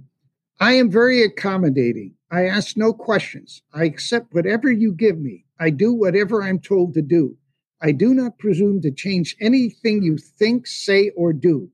I 0.59 0.73
am 0.73 0.89
very 0.89 1.21
accommodating. 1.23 2.13
I 2.31 2.45
ask 2.45 2.75
no 2.77 2.93
questions. 2.93 3.61
I 3.73 3.83
accept 3.83 4.33
whatever 4.33 4.71
you 4.71 4.91
give 4.91 5.19
me. 5.19 5.45
I 5.59 5.69
do 5.69 5.93
whatever 5.93 6.41
I'm 6.41 6.59
told 6.59 6.93
to 6.95 7.01
do. 7.01 7.37
I 7.81 7.91
do 7.91 8.13
not 8.13 8.39
presume 8.39 8.81
to 8.81 8.91
change 8.91 9.35
anything 9.39 10.01
you 10.01 10.17
think, 10.17 10.65
say, 10.65 11.11
or 11.15 11.31
do. 11.31 11.69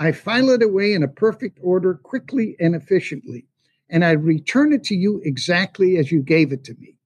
I 0.00 0.12
file 0.12 0.50
it 0.50 0.62
away 0.62 0.92
in 0.92 1.02
a 1.02 1.08
perfect 1.08 1.58
order 1.60 1.94
quickly 1.94 2.56
and 2.60 2.76
efficiently, 2.76 3.46
and 3.90 4.04
I 4.04 4.12
return 4.12 4.72
it 4.72 4.84
to 4.84 4.94
you 4.94 5.20
exactly 5.24 5.96
as 5.96 6.12
you 6.12 6.22
gave 6.22 6.52
it 6.52 6.62
to 6.64 6.74
me. 6.74 6.96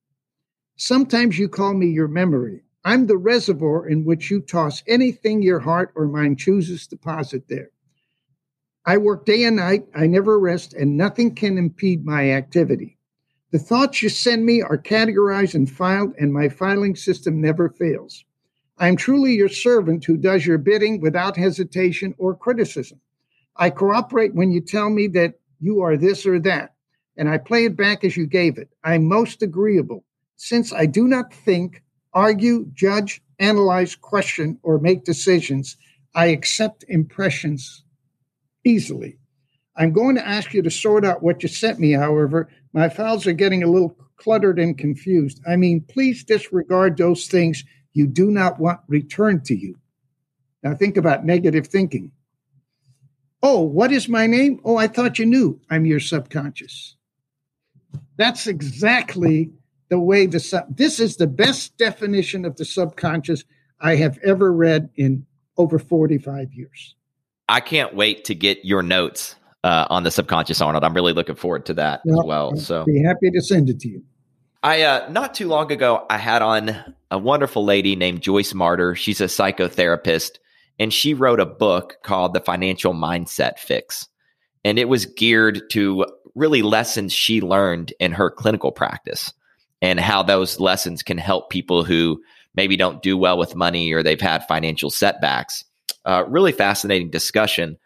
Sometimes 0.77 1.39
you 1.39 1.49
call 1.49 1.73
me 1.73 1.87
your 1.87 2.09
memory. 2.09 2.65
I'm 2.85 3.07
the 3.07 3.17
reservoir 3.17 3.89
in 3.89 4.05
which 4.05 4.31
you 4.31 4.41
toss 4.41 4.83
anything 4.87 5.41
your 5.41 5.61
heart 5.61 5.93
or 5.95 6.07
mind 6.07 6.39
chooses 6.39 6.87
to 6.87 6.97
deposit 6.97 7.49
there. 7.49 7.71
I 8.85 8.99
work 8.99 9.25
day 9.25 9.45
and 9.45 9.57
night, 9.57 9.87
I 9.95 10.07
never 10.07 10.39
rest, 10.39 10.75
and 10.75 10.97
nothing 10.97 11.35
can 11.35 11.57
impede 11.57 12.05
my 12.05 12.31
activity. 12.31 12.99
The 13.53 13.59
thoughts 13.59 14.03
you 14.03 14.09
send 14.09 14.45
me 14.45 14.61
are 14.61 14.77
categorized 14.77 15.55
and 15.55 15.71
filed, 15.71 16.15
and 16.19 16.33
my 16.33 16.49
filing 16.49 16.97
system 16.97 17.41
never 17.41 17.69
fails. 17.69 18.25
I 18.83 18.89
am 18.89 18.97
truly 18.97 19.35
your 19.35 19.49
servant 19.49 20.05
who 20.05 20.17
does 20.17 20.45
your 20.45 20.59
bidding 20.59 21.01
without 21.01 21.37
hesitation 21.37 22.17
or 22.19 22.35
criticism. 22.35 23.01
I 23.55 23.71
cooperate 23.71 24.35
when 24.35 24.51
you 24.51 24.61
tell 24.61 24.91
me 24.91 25.07
that 25.07 25.35
you 25.61 25.83
are 25.83 25.97
this 25.97 26.27
or 26.27 26.41
that, 26.41 26.75
and 27.17 27.29
I 27.29 27.39
play 27.39 27.67
it 27.67 27.77
back 27.77 28.03
as 28.03 28.17
you 28.17 28.27
gave 28.27 28.59
it. 28.59 28.71
I 28.83 28.97
am 28.97 29.05
most 29.05 29.41
agreeable, 29.41 30.03
since 30.35 30.73
I 30.73 30.87
do 30.87 31.07
not 31.07 31.33
think, 31.33 31.81
argue, 32.13 32.67
judge, 32.75 33.23
analyze, 33.39 33.95
question, 33.95 34.59
or 34.65 34.81
make 34.81 35.05
decisions. 35.05 35.77
I 36.17 36.27
accept 36.27 36.85
impressions 36.89 37.85
easily. 38.65 39.17
I'm 39.77 39.93
going 39.93 40.17
to 40.17 40.27
ask 40.27 40.53
you 40.53 40.61
to 40.61 40.71
sort 40.73 41.05
out 41.05 41.23
what 41.23 41.45
you 41.45 41.49
sent 41.49 41.79
me, 41.79 41.93
however. 41.93 42.49
My 42.73 42.89
files 42.89 43.29
are 43.29 43.33
getting 43.33 43.63
a 43.63 43.71
little 43.71 43.97
cluttered 44.17 44.59
and 44.59 44.77
confused. 44.77 45.41
I 45.49 45.55
mean, 45.55 45.83
please 45.83 46.25
disregard 46.25 46.97
those 46.97 47.29
things 47.29 47.63
you 47.93 48.07
do 48.07 48.31
not 48.31 48.59
want 48.59 48.81
returned 48.89 49.45
to 49.47 49.55
you. 49.55 49.79
Now 50.63 50.75
think 50.75 50.97
about 50.97 51.25
negative 51.25 51.67
thinking. 51.67 52.13
Oh, 53.43 53.61
what 53.61 53.91
is 53.91 54.09
my 54.09 54.27
name? 54.27 54.61
Oh, 54.65 54.77
I 54.77 54.87
thought 54.87 55.19
you 55.19 55.27
knew. 55.27 55.61
I'm 55.69 55.85
your 55.85 56.01
subconscious. 56.01 56.97
That's 58.17 58.47
exactly 58.47 59.51
the 59.89 59.99
way 59.99 60.27
the 60.27 60.39
sub. 60.39 60.77
This 60.77 61.01
is 61.01 61.17
the 61.17 61.27
best 61.27 61.77
definition 61.77 62.45
of 62.45 62.57
the 62.57 62.65
subconscious 62.65 63.45
I 63.81 63.97
have 63.97 64.19
ever 64.25 64.53
read 64.53 64.91
in 64.95 65.27
over 65.57 65.79
45 65.79 66.53
years. 66.53 66.95
I 67.49 67.61
can't 67.61 67.95
wait 67.95 68.25
to 68.27 68.35
get 68.35 68.65
your 68.65 68.83
notes 68.83 69.35
uh, 69.65 69.87
on 69.91 70.05
the 70.05 70.11
subconscious, 70.11 70.61
Arnold. 70.61 70.85
I'm 70.85 70.95
really 70.95 71.13
looking 71.13 71.35
forward 71.35 71.67
to 71.67 71.75
that 71.75 72.03
well, 72.05 72.21
as 72.21 72.27
well. 72.27 72.57
So, 72.57 72.85
be 72.85 73.03
happy 73.03 73.31
to 73.31 73.41
send 73.43 73.69
it 73.69 73.81
to 73.81 73.89
you. 73.89 74.03
I 74.63 74.83
uh, 74.83 75.09
not 75.11 75.35
too 75.35 75.49
long 75.49 75.73
ago 75.73 76.07
I 76.09 76.19
had 76.19 76.41
on 76.41 76.95
a 77.11 77.19
wonderful 77.19 77.65
lady 77.65 77.97
named 77.97 78.23
Joyce 78.23 78.53
Marter. 78.53 78.97
She's 78.97 79.21
a 79.21 79.25
psychotherapist 79.25 80.39
and 80.79 80.93
she 80.93 81.15
wrote 81.15 81.41
a 81.41 81.47
book 81.47 81.97
called 82.05 82.33
The 82.33 82.41
Financial 82.41 82.95
Mindset 82.95 83.59
Fix. 83.59 84.09
And 84.65 84.79
it 84.79 84.89
was 84.89 85.07
geared 85.07 85.69
to 85.71 86.07
really 86.37 86.63
lessons 86.63 87.13
she 87.13 87.41
learned 87.41 87.93
in 87.99 88.13
her 88.13 88.31
clinical 88.31 88.71
practice 88.71 89.33
and 89.83 89.99
how 89.99 90.23
those 90.23 90.61
lessons 90.61 91.03
can 91.03 91.19
help 91.19 91.51
people 91.51 91.83
who 91.83 92.23
maybe 92.55 92.77
don't 92.77 93.03
do 93.03 93.19
well 93.19 93.37
with 93.37 93.57
money 93.57 93.93
or 93.93 94.03
they've 94.03 94.21
had 94.21 94.47
financial 94.47 94.91
setbacks. 94.91 95.65
Uh, 96.05 96.25
really 96.29 96.53
fascinating 96.53 97.11
discussion. 97.11 97.77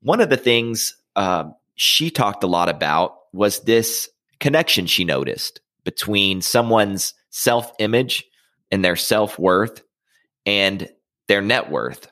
One 0.00 0.20
of 0.20 0.28
the 0.28 0.36
things 0.36 0.94
uh, 1.16 1.44
she 1.76 2.10
talked 2.10 2.44
a 2.44 2.48
lot 2.48 2.68
about 2.68 3.16
was 3.32 3.60
this 3.60 4.10
connection 4.38 4.86
she 4.86 5.04
noticed 5.04 5.60
between 5.88 6.42
someone's 6.42 7.14
self 7.30 7.72
image 7.78 8.22
and 8.70 8.84
their 8.84 8.94
self 8.94 9.38
worth 9.38 9.82
and 10.44 10.86
their 11.28 11.40
net 11.40 11.70
worth. 11.70 12.08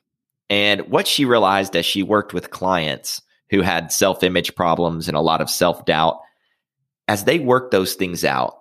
And 0.49 0.89
what 0.89 1.07
she 1.07 1.27
realized 1.27 1.77
as 1.77 1.85
she 1.85 2.03
worked 2.03 2.33
with 2.33 2.49
clients 2.49 3.21
who 3.51 3.61
had 3.61 3.93
self 3.93 4.23
image 4.23 4.55
problems 4.55 5.09
and 5.09 5.17
a 5.17 5.21
lot 5.21 5.43
of 5.43 5.51
self 5.51 5.85
doubt, 5.85 6.21
as 7.07 7.25
they 7.25 7.39
worked 7.39 7.71
those 7.71 7.93
things 7.97 8.25
out, 8.25 8.57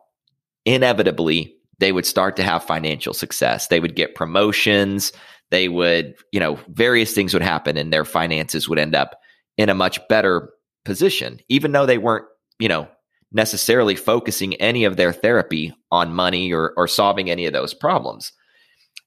inevitably 0.66 1.56
they 1.80 1.94
would 1.94 2.06
start 2.06 2.36
to 2.36 2.44
have 2.44 2.66
financial 2.66 3.14
success. 3.14 3.68
They 3.68 3.80
would 3.80 3.96
get 3.96 4.16
promotions. 4.16 5.14
They 5.50 5.70
would, 5.70 6.16
you 6.34 6.42
know, 6.42 6.60
various 6.68 7.14
things 7.14 7.32
would 7.32 7.42
happen 7.42 7.78
and 7.78 7.94
their 7.94 8.04
finances 8.04 8.68
would 8.68 8.80
end 8.80 8.96
up 8.96 9.18
in 9.58 9.70
a 9.70 9.76
much 9.76 10.06
better 10.10 10.50
position, 10.84 11.40
even 11.48 11.72
though 11.72 11.86
they 11.86 12.00
weren't, 12.00 12.26
you 12.60 12.68
know, 12.68 12.90
necessarily 13.36 13.96
focusing 13.96 14.56
any 14.56 14.86
of 14.86 14.96
their 14.96 15.12
therapy 15.12 15.76
on 15.92 16.14
money 16.14 16.54
or, 16.54 16.74
or 16.78 16.88
solving 16.88 17.30
any 17.30 17.46
of 17.46 17.54
those 17.54 17.74
problems. 17.74 18.32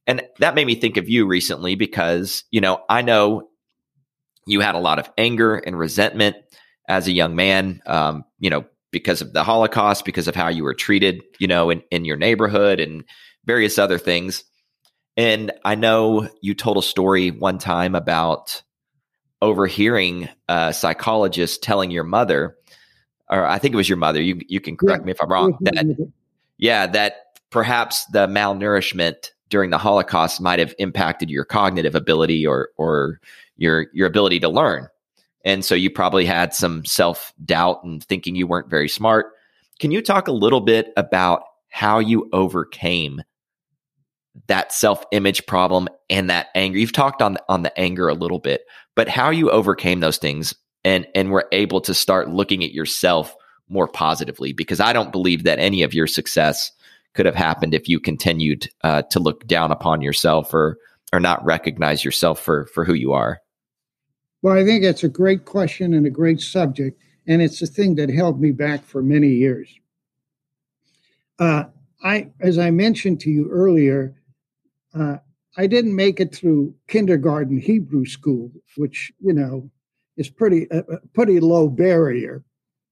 And 0.06 0.22
that 0.38 0.54
made 0.54 0.66
me 0.66 0.74
think 0.74 0.98
of 0.98 1.08
you 1.08 1.26
recently 1.26 1.74
because, 1.74 2.44
you 2.50 2.60
know, 2.60 2.82
I 2.90 3.00
know 3.00 3.48
you 4.46 4.60
had 4.60 4.74
a 4.74 4.80
lot 4.80 4.98
of 4.98 5.10
anger 5.16 5.56
and 5.56 5.78
resentment 5.78 6.36
as 6.86 7.08
a 7.08 7.12
young 7.12 7.36
man, 7.36 7.80
um, 7.86 8.24
you 8.38 8.50
know, 8.50 8.66
because 8.90 9.22
of 9.22 9.32
the 9.32 9.44
Holocaust, 9.44 10.04
because 10.04 10.28
of 10.28 10.34
how 10.34 10.48
you 10.48 10.62
were 10.62 10.74
treated, 10.74 11.22
you 11.38 11.46
know, 11.46 11.70
in, 11.70 11.82
in 11.90 12.04
your 12.04 12.16
neighborhood 12.18 12.80
and 12.80 13.04
various 13.46 13.78
other 13.78 13.98
things. 13.98 14.44
And 15.16 15.52
I 15.64 15.74
know 15.74 16.28
you 16.42 16.54
told 16.54 16.76
a 16.76 16.82
story 16.82 17.30
one 17.30 17.58
time 17.58 17.94
about 17.94 18.62
overhearing 19.40 20.28
a 20.48 20.74
psychologist 20.74 21.62
telling 21.62 21.90
your 21.90 22.04
mother, 22.04 22.57
or 23.30 23.46
I 23.46 23.58
think 23.58 23.74
it 23.74 23.76
was 23.76 23.88
your 23.88 23.98
mother, 23.98 24.20
you, 24.22 24.40
you 24.48 24.60
can 24.60 24.76
correct 24.76 25.02
yeah. 25.02 25.06
me 25.06 25.12
if 25.12 25.22
I'm 25.22 25.30
wrong, 25.30 25.58
that, 25.60 26.10
yeah, 26.56 26.86
that 26.86 27.38
perhaps 27.50 28.04
the 28.06 28.26
malnourishment 28.26 29.30
during 29.48 29.70
the 29.70 29.78
Holocaust 29.78 30.40
might 30.40 30.58
have 30.58 30.74
impacted 30.78 31.30
your 31.30 31.44
cognitive 31.44 31.94
ability 31.94 32.46
or, 32.46 32.70
or 32.76 33.20
your, 33.56 33.86
your 33.92 34.06
ability 34.06 34.40
to 34.40 34.48
learn. 34.48 34.88
And 35.44 35.64
so 35.64 35.74
you 35.74 35.90
probably 35.90 36.24
had 36.24 36.52
some 36.52 36.84
self 36.84 37.32
doubt 37.44 37.84
and 37.84 38.02
thinking 38.04 38.34
you 38.34 38.46
weren't 38.46 38.70
very 38.70 38.88
smart. 38.88 39.32
Can 39.78 39.90
you 39.90 40.02
talk 40.02 40.28
a 40.28 40.32
little 40.32 40.60
bit 40.60 40.92
about 40.96 41.42
how 41.70 41.98
you 41.98 42.28
overcame 42.32 43.22
that 44.46 44.72
self 44.72 45.04
image 45.12 45.46
problem 45.46 45.88
and 46.10 46.28
that 46.28 46.48
anger? 46.54 46.78
You've 46.78 46.92
talked 46.92 47.22
on 47.22 47.38
on 47.48 47.62
the 47.62 47.78
anger 47.78 48.08
a 48.08 48.14
little 48.14 48.40
bit, 48.40 48.62
but 48.94 49.08
how 49.08 49.30
you 49.30 49.50
overcame 49.50 50.00
those 50.00 50.18
things 50.18 50.54
and 50.84 51.06
and 51.14 51.30
we're 51.30 51.48
able 51.52 51.80
to 51.82 51.94
start 51.94 52.30
looking 52.30 52.64
at 52.64 52.72
yourself 52.72 53.34
more 53.68 53.88
positively 53.88 54.52
because 54.52 54.80
I 54.80 54.92
don't 54.92 55.12
believe 55.12 55.44
that 55.44 55.58
any 55.58 55.82
of 55.82 55.94
your 55.94 56.06
success 56.06 56.72
could 57.14 57.26
have 57.26 57.34
happened 57.34 57.74
if 57.74 57.88
you 57.88 58.00
continued 58.00 58.68
uh, 58.82 59.02
to 59.10 59.20
look 59.20 59.46
down 59.46 59.72
upon 59.72 60.00
yourself 60.00 60.54
or 60.54 60.78
or 61.12 61.20
not 61.20 61.44
recognize 61.44 62.04
yourself 62.04 62.40
for 62.40 62.66
for 62.66 62.84
who 62.84 62.94
you 62.94 63.12
are. 63.12 63.40
Well, 64.42 64.56
I 64.56 64.64
think 64.64 64.84
it's 64.84 65.04
a 65.04 65.08
great 65.08 65.44
question 65.44 65.94
and 65.94 66.06
a 66.06 66.10
great 66.10 66.40
subject, 66.40 67.00
and 67.26 67.42
it's 67.42 67.60
the 67.60 67.66
thing 67.66 67.96
that 67.96 68.08
held 68.08 68.40
me 68.40 68.52
back 68.52 68.84
for 68.84 69.02
many 69.02 69.28
years. 69.28 69.68
Uh, 71.38 71.64
I, 72.02 72.30
as 72.40 72.58
I 72.58 72.70
mentioned 72.70 73.20
to 73.20 73.30
you 73.30 73.48
earlier, 73.50 74.14
uh, 74.94 75.16
I 75.56 75.66
didn't 75.66 75.96
make 75.96 76.20
it 76.20 76.34
through 76.34 76.74
kindergarten 76.86 77.58
Hebrew 77.58 78.06
school, 78.06 78.52
which 78.76 79.12
you 79.20 79.32
know 79.32 79.70
is 80.18 80.28
pretty 80.28 80.66
a, 80.70 80.82
pretty 81.14 81.40
low 81.40 81.68
barrier. 81.68 82.44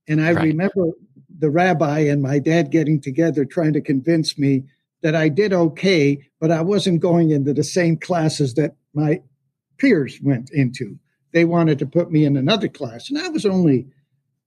And 0.08 0.22
I 0.22 0.32
right. 0.32 0.44
remember 0.44 0.92
the 1.38 1.50
rabbi 1.50 1.98
and 2.00 2.22
my 2.22 2.38
dad 2.38 2.70
getting 2.70 3.00
together 3.00 3.44
trying 3.44 3.74
to 3.74 3.82
convince 3.82 4.38
me 4.38 4.62
that 5.02 5.14
I 5.14 5.28
did 5.28 5.52
okay, 5.52 6.26
but 6.40 6.50
I 6.50 6.62
wasn't 6.62 7.00
going 7.00 7.30
into 7.30 7.52
the 7.52 7.62
same 7.62 7.98
classes 7.98 8.54
that 8.54 8.76
my 8.94 9.20
peers 9.76 10.18
went 10.22 10.50
into 10.50 10.98
they 11.36 11.44
wanted 11.44 11.78
to 11.78 11.86
put 11.86 12.10
me 12.10 12.24
in 12.24 12.34
another 12.34 12.66
class. 12.66 13.10
And 13.10 13.18
I 13.18 13.28
was 13.28 13.44
only 13.44 13.86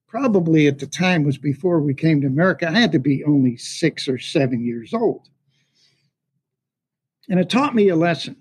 probably 0.08 0.66
at 0.66 0.80
the 0.80 0.88
time 0.88 1.22
was 1.22 1.38
before 1.38 1.80
we 1.80 1.94
came 1.94 2.20
to 2.20 2.26
America. 2.26 2.68
I 2.68 2.72
had 2.72 2.90
to 2.90 2.98
be 2.98 3.22
only 3.22 3.56
six 3.56 4.08
or 4.08 4.18
seven 4.18 4.64
years 4.64 4.92
old. 4.92 5.28
And 7.28 7.38
it 7.38 7.48
taught 7.48 7.76
me 7.76 7.90
a 7.90 7.94
lesson. 7.94 8.39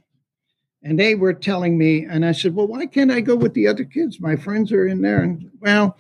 And 0.82 0.98
they 0.98 1.16
were 1.16 1.34
telling 1.34 1.78
me, 1.78 2.06
and 2.06 2.26
I 2.26 2.32
said, 2.32 2.56
Well, 2.56 2.68
why 2.68 2.86
can't 2.86 3.12
I 3.12 3.22
go 3.22 3.36
with 3.36 3.54
the 3.54 3.68
other 3.68 3.84
kids? 3.84 4.20
My 4.20 4.36
friends 4.36 4.72
are 4.72 4.88
in 4.88 5.02
there. 5.02 5.22
And 5.22 5.50
well, 5.60 5.98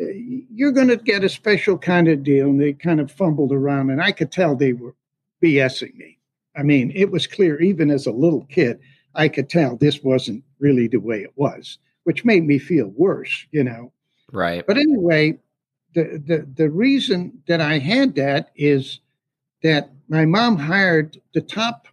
uh, 0.00 0.06
you're 0.14 0.72
going 0.72 0.88
to 0.88 0.96
get 0.96 1.24
a 1.24 1.28
special 1.28 1.76
kind 1.76 2.08
of 2.08 2.22
deal. 2.22 2.46
And 2.46 2.60
they 2.60 2.72
kind 2.72 3.00
of 3.00 3.10
fumbled 3.10 3.52
around, 3.52 3.90
and 3.90 4.00
I 4.00 4.12
could 4.12 4.30
tell 4.30 4.54
they 4.54 4.72
were 4.72 4.94
BSing 5.42 5.94
me. 5.96 6.18
I 6.56 6.62
mean, 6.62 6.92
it 6.94 7.10
was 7.10 7.26
clear, 7.26 7.60
even 7.60 7.90
as 7.90 8.06
a 8.06 8.12
little 8.12 8.44
kid, 8.46 8.80
I 9.14 9.28
could 9.28 9.48
tell 9.48 9.76
this 9.76 10.02
wasn't 10.02 10.44
really 10.58 10.88
the 10.88 10.98
way 10.98 11.22
it 11.22 11.32
was, 11.36 11.78
which 12.04 12.24
made 12.24 12.44
me 12.44 12.58
feel 12.58 12.88
worse, 12.88 13.46
you 13.50 13.64
know. 13.64 13.92
Right. 14.32 14.64
But 14.66 14.76
anyway, 14.76 15.38
the 15.94 16.22
the 16.24 16.46
the 16.54 16.70
reason 16.70 17.42
that 17.48 17.60
I 17.60 17.78
had 17.78 18.14
that 18.16 18.50
is 18.54 19.00
that 19.62 19.90
my 20.08 20.24
mom 20.24 20.56
hired 20.56 21.20
the 21.34 21.40
top 21.40 21.86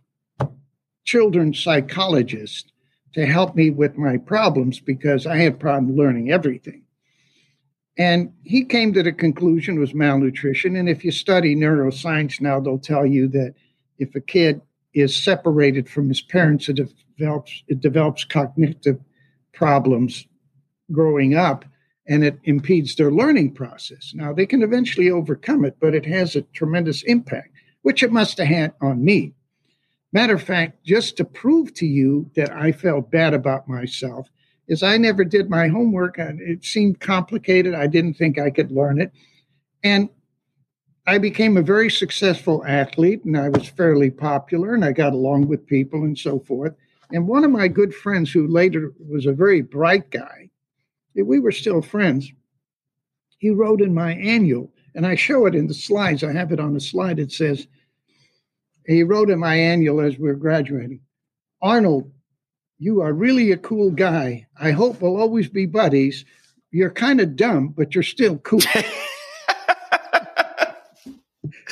children's 1.08 1.64
psychologist 1.64 2.74
to 3.14 3.26
help 3.26 3.56
me 3.56 3.72
with 3.72 3.98
my 3.98 4.18
problems 4.18 4.80
because 4.80 5.26
I 5.26 5.38
had 5.38 5.60
problem 5.60 5.96
learning 5.96 6.32
everything. 6.32 6.84
And 7.98 8.34
he 8.44 8.66
came 8.66 8.94
to 8.94 9.02
the 9.02 9.14
conclusion 9.14 9.80
was 9.80 9.96
malnutrition. 9.96 10.76
And 10.76 10.88
if 10.88 11.04
you 11.04 11.12
study 11.12 11.56
neuroscience 11.56 12.40
now, 12.40 12.60
they'll 12.60 12.78
tell 12.78 13.06
you 13.06 13.28
that 13.30 13.56
if 13.98 14.14
a 14.14 14.20
kid 14.20 14.62
is 14.94 15.16
separated 15.16 15.90
from 15.90 16.10
his 16.10 16.22
parents, 16.22 16.70
it 16.70 16.78
develops 17.18 17.64
it 17.68 17.80
develops 17.80 18.24
cognitive 18.24 19.00
problems 19.54 20.28
growing 20.92 21.36
up 21.36 21.66
and 22.08 22.24
it 22.24 22.40
impedes 22.44 22.96
their 22.96 23.12
learning 23.12 23.54
process. 23.54 24.12
Now 24.14 24.34
they 24.34 24.46
can 24.46 24.62
eventually 24.62 25.10
overcome 25.10 25.66
it, 25.66 25.78
but 25.80 25.96
it 25.96 26.06
has 26.06 26.36
a 26.36 26.42
tremendous 26.42 27.02
impact, 27.04 27.50
which 27.82 28.04
it 28.04 28.12
must 28.12 28.38
have 28.38 28.48
had 28.48 28.74
on 28.82 29.04
me. 29.04 29.34
Matter 30.14 30.36
of 30.36 30.44
fact, 30.44 30.84
just 30.86 31.18
to 31.18 31.26
prove 31.26 31.74
to 31.76 31.86
you 31.86 32.30
that 32.36 32.52
I 32.52 32.72
felt 32.72 33.12
bad 33.12 33.34
about 33.34 33.68
myself, 33.68 34.30
is 34.68 34.84
I 34.84 34.98
never 34.98 35.24
did 35.24 35.50
my 35.50 35.68
homework. 35.68 36.18
It 36.18 36.66
seemed 36.66 37.00
complicated. 37.00 37.74
I 37.74 37.88
didn't 37.88 38.16
think 38.16 38.38
I 38.38 38.50
could 38.50 38.72
learn 38.72 39.00
it. 39.02 39.12
And 39.84 40.10
I 41.06 41.20
became 41.20 41.56
a 41.56 41.62
very 41.62 41.90
successful 41.90 42.66
athlete 42.66 43.24
and 43.24 43.38
I 43.38 43.48
was 43.48 43.70
fairly 43.70 44.12
popular 44.12 44.74
and 44.74 44.84
I 44.84 44.92
got 44.92 45.14
along 45.14 45.48
with 45.48 45.66
people 45.66 46.04
and 46.04 46.18
so 46.18 46.40
forth. 46.40 46.74
And 47.12 47.28
one 47.28 47.46
of 47.46 47.52
my 47.52 47.70
good 47.70 47.96
friends, 47.96 48.30
who 48.30 48.48
later 48.48 48.92
was 49.00 49.26
a 49.26 49.32
very 49.32 49.62
bright 49.62 50.12
guy, 50.12 50.50
we 51.16 51.40
were 51.40 51.54
still 51.54 51.82
friends. 51.82 52.32
He 53.38 53.50
wrote 53.52 53.82
in 53.82 53.94
my 53.94 54.16
annual, 54.16 54.74
and 54.94 55.06
I 55.06 55.16
show 55.16 55.46
it 55.46 55.56
in 55.56 55.68
the 55.68 55.74
slides. 55.74 56.24
I 56.24 56.34
have 56.34 56.52
it 56.52 56.60
on 56.60 56.74
the 56.74 56.82
slide. 56.82 57.20
It 57.20 57.32
says, 57.32 57.68
he 58.88 59.04
wrote 59.04 59.30
in 59.30 59.40
my 59.40 59.56
annual 59.56 60.02
as 60.02 60.18
we 60.18 60.30
are 60.30 60.36
graduating 60.36 61.02
Arnold, 61.62 62.12
you 62.80 63.02
are 63.02 63.14
really 63.14 63.52
a 63.52 63.58
cool 63.58 63.90
guy. 63.92 64.46
I 64.60 64.72
hope 64.72 65.02
we'll 65.02 65.20
always 65.20 65.50
be 65.50 65.66
buddies. 65.66 66.26
You're 66.72 66.92
kind 66.92 67.20
of 67.20 67.36
dumb, 67.36 67.70
but 67.70 67.96
you're 67.96 68.04
still 68.04 68.38
cool. 68.40 68.62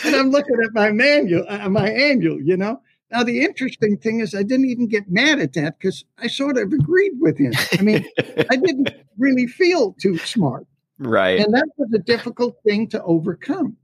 and 0.04 0.16
I'm 0.16 0.32
looking 0.32 0.58
at 0.64 0.74
my 0.74 0.92
manual, 0.92 1.46
uh, 1.48 1.70
my 1.70 1.90
annual, 1.90 2.42
you 2.42 2.58
know. 2.58 2.82
Now, 3.12 3.24
the 3.24 3.42
interesting 3.42 3.98
thing 3.98 4.20
is, 4.20 4.34
I 4.34 4.42
didn't 4.42 4.70
even 4.70 4.88
get 4.88 5.10
mad 5.10 5.40
at 5.40 5.54
that 5.54 5.78
because 5.78 6.04
I 6.18 6.28
sort 6.28 6.58
of 6.58 6.74
agreed 6.74 7.14
with 7.20 7.38
him. 7.38 7.54
I 7.78 7.82
mean, 7.84 8.04
I 8.50 8.56
didn't 8.56 8.90
really 9.18 9.46
feel 9.46 9.94
too 9.94 10.18
smart. 10.18 10.66
Right. 10.98 11.40
And 11.40 11.54
that 11.54 11.68
was 11.78 11.94
a 11.94 12.00
difficult 12.00 12.58
thing 12.64 12.88
to 12.90 13.04
overcome. 13.04 13.78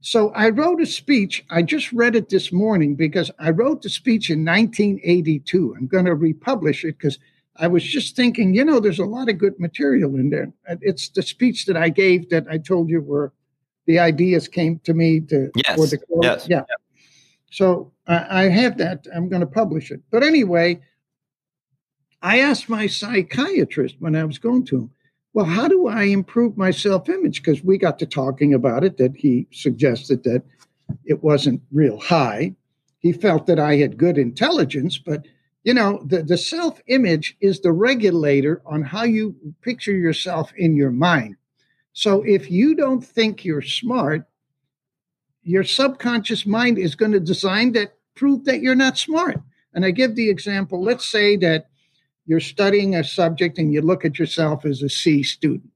So 0.00 0.30
I 0.30 0.50
wrote 0.50 0.80
a 0.80 0.86
speech. 0.86 1.44
I 1.50 1.62
just 1.62 1.92
read 1.92 2.14
it 2.14 2.28
this 2.28 2.52
morning 2.52 2.94
because 2.94 3.30
I 3.38 3.50
wrote 3.50 3.82
the 3.82 3.90
speech 3.90 4.30
in 4.30 4.44
1982. 4.44 5.74
I'm 5.76 5.86
going 5.86 6.04
to 6.04 6.14
republish 6.14 6.84
it 6.84 6.98
because 6.98 7.18
I 7.56 7.66
was 7.66 7.82
just 7.82 8.14
thinking, 8.14 8.54
you 8.54 8.64
know, 8.64 8.78
there's 8.78 9.00
a 9.00 9.04
lot 9.04 9.28
of 9.28 9.38
good 9.38 9.58
material 9.58 10.14
in 10.14 10.30
there. 10.30 10.52
It's 10.80 11.08
the 11.08 11.22
speech 11.22 11.66
that 11.66 11.76
I 11.76 11.88
gave 11.88 12.30
that 12.30 12.46
I 12.48 12.58
told 12.58 12.88
you 12.88 13.00
were 13.00 13.32
the 13.86 13.98
ideas 13.98 14.46
came 14.46 14.78
to 14.84 14.94
me 14.94 15.20
to 15.20 15.50
yes. 15.56 15.76
for 15.76 15.86
the 15.86 15.98
yes. 16.22 16.46
yeah. 16.48 16.62
So 17.50 17.90
I, 18.06 18.44
I 18.44 18.48
have 18.48 18.78
that. 18.78 19.06
I'm 19.14 19.28
going 19.28 19.40
to 19.40 19.46
publish 19.46 19.90
it. 19.90 20.00
But 20.10 20.22
anyway, 20.22 20.80
I 22.22 22.40
asked 22.40 22.68
my 22.68 22.86
psychiatrist 22.86 23.96
when 23.98 24.14
I 24.14 24.24
was 24.24 24.38
going 24.38 24.64
to 24.66 24.76
him, 24.76 24.90
well, 25.38 25.46
how 25.46 25.68
do 25.68 25.86
I 25.86 26.02
improve 26.02 26.56
my 26.56 26.72
self 26.72 27.08
image? 27.08 27.44
Because 27.44 27.62
we 27.62 27.78
got 27.78 28.00
to 28.00 28.06
talking 28.06 28.52
about 28.52 28.82
it, 28.82 28.96
that 28.96 29.14
he 29.14 29.46
suggested 29.52 30.24
that 30.24 30.42
it 31.04 31.22
wasn't 31.22 31.62
real 31.70 31.96
high. 31.96 32.56
He 32.98 33.12
felt 33.12 33.46
that 33.46 33.60
I 33.60 33.76
had 33.76 33.96
good 33.98 34.18
intelligence, 34.18 34.98
but 34.98 35.26
you 35.62 35.74
know, 35.74 36.02
the, 36.04 36.24
the 36.24 36.36
self 36.36 36.80
image 36.88 37.36
is 37.40 37.60
the 37.60 37.70
regulator 37.70 38.60
on 38.66 38.82
how 38.82 39.04
you 39.04 39.36
picture 39.62 39.92
yourself 39.92 40.52
in 40.56 40.74
your 40.74 40.90
mind. 40.90 41.36
So 41.92 42.24
if 42.24 42.50
you 42.50 42.74
don't 42.74 43.06
think 43.06 43.44
you're 43.44 43.62
smart, 43.62 44.24
your 45.44 45.62
subconscious 45.62 46.46
mind 46.46 46.78
is 46.78 46.96
going 46.96 47.12
to 47.12 47.20
design 47.20 47.70
that 47.74 47.94
prove 48.16 48.44
that 48.46 48.60
you're 48.60 48.74
not 48.74 48.98
smart. 48.98 49.40
And 49.72 49.84
I 49.84 49.92
give 49.92 50.16
the 50.16 50.30
example 50.30 50.82
let's 50.82 51.08
say 51.08 51.36
that 51.36 51.68
you're 52.28 52.40
studying 52.40 52.94
a 52.94 53.02
subject 53.02 53.58
and 53.58 53.72
you 53.72 53.80
look 53.80 54.04
at 54.04 54.18
yourself 54.18 54.66
as 54.66 54.82
a 54.82 54.88
C 54.88 55.22
student. 55.22 55.70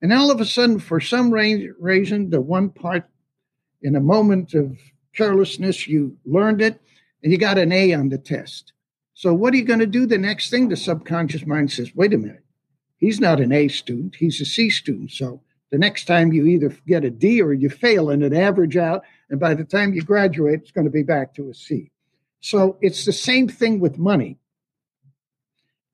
And 0.00 0.12
all 0.12 0.30
of 0.30 0.40
a 0.40 0.46
sudden, 0.46 0.78
for 0.78 1.00
some 1.00 1.30
reason, 1.30 2.30
the 2.30 2.40
one 2.40 2.70
part 2.70 3.04
in 3.82 3.96
a 3.96 4.00
moment 4.00 4.54
of 4.54 4.78
carelessness, 5.14 5.88
you 5.88 6.16
learned 6.24 6.62
it 6.62 6.80
and 7.22 7.32
you 7.32 7.38
got 7.38 7.58
an 7.58 7.72
A 7.72 7.92
on 7.92 8.08
the 8.08 8.18
test. 8.18 8.72
So, 9.14 9.34
what 9.34 9.52
are 9.52 9.56
you 9.56 9.64
going 9.64 9.80
to 9.80 9.86
do? 9.86 10.06
The 10.06 10.16
next 10.16 10.48
thing, 10.48 10.68
the 10.68 10.76
subconscious 10.76 11.44
mind 11.44 11.72
says, 11.72 11.94
wait 11.94 12.14
a 12.14 12.18
minute, 12.18 12.44
he's 12.96 13.20
not 13.20 13.40
an 13.40 13.52
A 13.52 13.66
student, 13.66 14.14
he's 14.14 14.40
a 14.40 14.44
C 14.46 14.70
student. 14.70 15.10
So, 15.10 15.42
the 15.70 15.78
next 15.78 16.04
time 16.04 16.32
you 16.32 16.46
either 16.46 16.74
get 16.86 17.04
a 17.04 17.10
D 17.10 17.42
or 17.42 17.52
you 17.52 17.68
fail 17.68 18.10
and 18.10 18.22
it 18.22 18.32
average 18.32 18.76
out. 18.76 19.02
And 19.28 19.38
by 19.38 19.54
the 19.54 19.64
time 19.64 19.92
you 19.92 20.02
graduate, 20.02 20.60
it's 20.62 20.72
going 20.72 20.86
to 20.86 20.90
be 20.90 21.02
back 21.02 21.34
to 21.34 21.50
a 21.50 21.54
C. 21.54 21.90
So 22.40 22.78
it's 22.80 23.04
the 23.04 23.12
same 23.12 23.48
thing 23.48 23.80
with 23.80 23.98
money. 23.98 24.39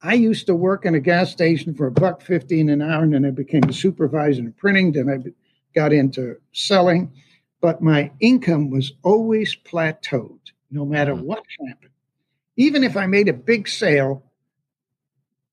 I 0.02 0.14
used 0.14 0.46
to 0.46 0.54
work 0.54 0.84
in 0.84 0.94
a 0.94 1.00
gas 1.00 1.30
station 1.30 1.74
for 1.74 1.86
a 1.86 1.90
buck 1.90 2.20
fifteen 2.22 2.68
an 2.68 2.82
hour, 2.82 3.02
and 3.02 3.14
then 3.14 3.24
I 3.24 3.30
became 3.30 3.64
a 3.64 3.72
supervisor 3.72 4.40
in 4.40 4.52
printing. 4.52 4.92
Then 4.92 5.08
I 5.08 5.18
got 5.74 5.92
into 5.92 6.36
selling, 6.52 7.12
but 7.60 7.82
my 7.82 8.10
income 8.20 8.70
was 8.70 8.92
always 9.02 9.56
plateaued, 9.56 10.52
no 10.70 10.84
matter 10.84 11.14
mm-hmm. 11.14 11.24
what 11.24 11.44
happened. 11.66 11.92
Even 12.56 12.84
if 12.84 12.96
I 12.96 13.06
made 13.06 13.28
a 13.28 13.32
big 13.32 13.68
sale, 13.68 14.22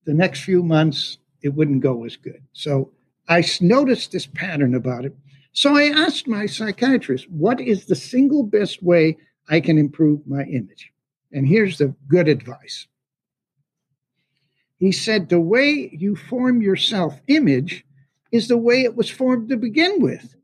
the 0.06 0.14
next 0.14 0.42
few 0.42 0.64
months 0.64 1.18
it 1.42 1.54
wouldn't 1.54 1.82
go 1.82 2.06
as 2.06 2.16
good. 2.16 2.42
So 2.54 2.92
I 3.28 3.44
noticed 3.62 4.12
this 4.12 4.26
pattern 4.26 4.76
about 4.76 5.06
it. 5.06 5.16
So 5.52 5.76
I 5.76 5.84
asked 5.84 6.28
my 6.28 6.46
psychiatrist, 6.46 7.30
what 7.30 7.62
is 7.62 7.86
the 7.86 7.96
single 7.96 8.44
best 8.44 8.82
way 8.82 9.18
I 9.50 9.60
can 9.60 9.78
improve 9.78 10.26
my 10.26 10.44
image? 10.44 10.92
And 11.32 11.48
here's 11.48 11.78
the 11.78 11.94
good 12.08 12.28
advice. 12.28 12.88
He 14.84 14.92
said, 14.92 15.30
the 15.30 15.40
way 15.40 15.90
you 15.94 16.18
form 16.18 16.62
your 16.62 16.76
self 16.76 17.22
image 17.30 17.86
is 18.34 18.50
the 18.50 18.58
way 18.58 18.82
it 18.82 18.98
was 18.98 19.10
formed 19.10 19.48
to 19.48 19.56
begin 19.56 20.02
with. 20.02 20.36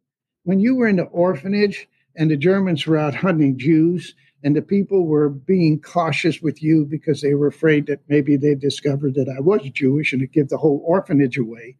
When 0.43 0.61
you 0.61 0.75
were 0.75 0.87
in 0.87 0.95
the 0.95 1.03
orphanage 1.03 1.89
and 2.15 2.31
the 2.31 2.37
Germans 2.37 2.87
were 2.87 2.95
out 2.95 3.15
hunting 3.15 3.57
Jews 3.57 4.15
and 4.41 4.55
the 4.55 4.61
people 4.61 5.05
were 5.05 5.27
being 5.27 5.81
cautious 5.81 6.41
with 6.41 6.63
you 6.63 6.85
because 6.85 7.19
they 7.19 7.33
were 7.33 7.47
afraid 7.47 7.87
that 7.87 7.99
maybe 8.07 8.37
they 8.37 8.55
discovered 8.55 9.15
that 9.15 9.27
I 9.27 9.41
was 9.41 9.69
Jewish 9.73 10.13
and 10.13 10.21
it 10.21 10.31
give 10.31 10.47
the 10.47 10.55
whole 10.55 10.81
orphanage 10.85 11.37
away. 11.37 11.75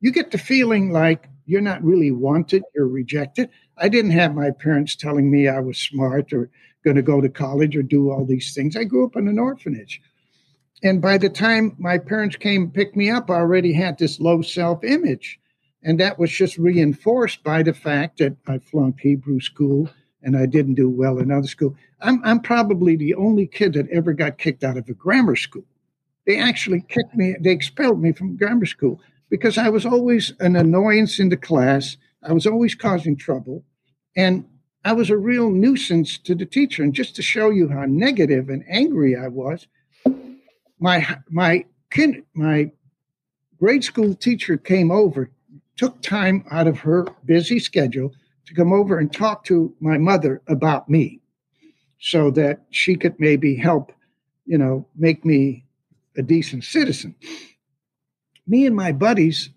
You 0.00 0.10
get 0.10 0.30
the 0.30 0.38
feeling 0.38 0.92
like 0.92 1.28
you're 1.44 1.60
not 1.60 1.84
really 1.84 2.12
wanted, 2.12 2.62
you're 2.74 2.88
rejected. 2.88 3.50
I 3.76 3.90
didn't 3.90 4.12
have 4.12 4.34
my 4.34 4.52
parents 4.52 4.96
telling 4.96 5.30
me 5.30 5.48
I 5.48 5.60
was 5.60 5.76
smart 5.76 6.32
or 6.32 6.48
going 6.82 6.96
to 6.96 7.02
go 7.02 7.20
to 7.20 7.28
college 7.28 7.76
or 7.76 7.82
do 7.82 8.10
all 8.10 8.24
these 8.24 8.54
things. 8.54 8.74
I 8.74 8.84
grew 8.84 9.04
up 9.04 9.16
in 9.16 9.28
an 9.28 9.38
orphanage. 9.38 10.00
And 10.82 11.02
by 11.02 11.18
the 11.18 11.28
time 11.28 11.76
my 11.78 11.98
parents 11.98 12.36
came 12.36 12.62
and 12.62 12.74
picked 12.74 12.96
me 12.96 13.10
up, 13.10 13.30
I 13.30 13.34
already 13.34 13.72
had 13.72 13.98
this 13.98 14.20
low 14.20 14.42
self 14.42 14.82
image. 14.82 15.38
And 15.82 15.98
that 16.00 16.18
was 16.18 16.30
just 16.30 16.58
reinforced 16.58 17.42
by 17.42 17.62
the 17.62 17.72
fact 17.72 18.18
that 18.18 18.36
I 18.46 18.58
flunked 18.58 19.00
Hebrew 19.00 19.40
school 19.40 19.88
and 20.22 20.36
I 20.36 20.46
didn't 20.46 20.74
do 20.74 20.90
well 20.90 21.18
in 21.18 21.30
other 21.30 21.46
school. 21.46 21.74
I'm, 22.00 22.20
I'm 22.24 22.40
probably 22.40 22.96
the 22.96 23.14
only 23.14 23.46
kid 23.46 23.74
that 23.74 23.88
ever 23.90 24.12
got 24.12 24.38
kicked 24.38 24.64
out 24.64 24.76
of 24.76 24.88
a 24.88 24.94
grammar 24.94 25.36
school. 25.36 25.64
They 26.26 26.38
actually 26.38 26.82
kicked 26.88 27.14
me, 27.14 27.36
they 27.40 27.50
expelled 27.50 28.00
me 28.00 28.12
from 28.12 28.36
grammar 28.36 28.66
school 28.66 29.00
because 29.30 29.56
I 29.56 29.68
was 29.70 29.86
always 29.86 30.32
an 30.40 30.56
annoyance 30.56 31.18
in 31.18 31.30
the 31.30 31.36
class. 31.36 31.96
I 32.22 32.32
was 32.32 32.46
always 32.46 32.74
causing 32.74 33.16
trouble. 33.16 33.64
And 34.16 34.44
I 34.84 34.92
was 34.92 35.08
a 35.08 35.16
real 35.16 35.50
nuisance 35.50 36.18
to 36.18 36.34
the 36.34 36.46
teacher. 36.46 36.82
And 36.82 36.94
just 36.94 37.16
to 37.16 37.22
show 37.22 37.50
you 37.50 37.68
how 37.68 37.84
negative 37.86 38.48
and 38.48 38.64
angry 38.68 39.16
I 39.16 39.28
was, 39.28 39.66
my 40.80 41.18
my 41.28 41.64
my 42.34 42.70
grade 43.58 43.84
school 43.84 44.14
teacher 44.14 44.56
came 44.56 44.90
over, 44.90 45.30
took 45.76 46.00
time 46.02 46.44
out 46.50 46.66
of 46.66 46.78
her 46.80 47.06
busy 47.24 47.58
schedule 47.58 48.12
to 48.46 48.54
come 48.54 48.72
over 48.72 48.98
and 48.98 49.12
talk 49.12 49.44
to 49.44 49.74
my 49.80 49.98
mother 49.98 50.42
about 50.48 50.88
me 50.88 51.20
so 52.00 52.30
that 52.30 52.62
she 52.70 52.96
could 52.96 53.14
maybe 53.20 53.54
help, 53.54 53.92
you 54.46 54.58
know, 54.58 54.86
make 54.96 55.24
me 55.24 55.64
a 56.16 56.22
decent 56.22 56.64
citizen. 56.64 57.14
Me 58.46 58.66
and 58.66 58.74
my 58.74 58.90
buddies, 58.90 59.50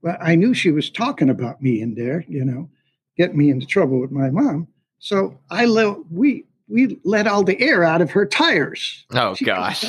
well, 0.00 0.16
I 0.20 0.36
knew 0.36 0.54
she 0.54 0.70
was 0.70 0.88
talking 0.88 1.28
about 1.28 1.60
me 1.60 1.82
in 1.82 1.96
there, 1.96 2.24
you 2.28 2.44
know, 2.44 2.70
get 3.16 3.36
me 3.36 3.50
into 3.50 3.66
trouble 3.66 4.00
with 4.00 4.12
my 4.12 4.30
mom. 4.30 4.68
So 5.00 5.38
I 5.50 5.66
let 5.66 5.96
we 6.10 6.44
we 6.68 6.98
let 7.04 7.26
all 7.26 7.42
the 7.42 7.60
air 7.60 7.82
out 7.82 8.00
of 8.00 8.12
her 8.12 8.24
tires. 8.26 9.04
Oh 9.12 9.34
she 9.34 9.44
gosh. 9.44 9.84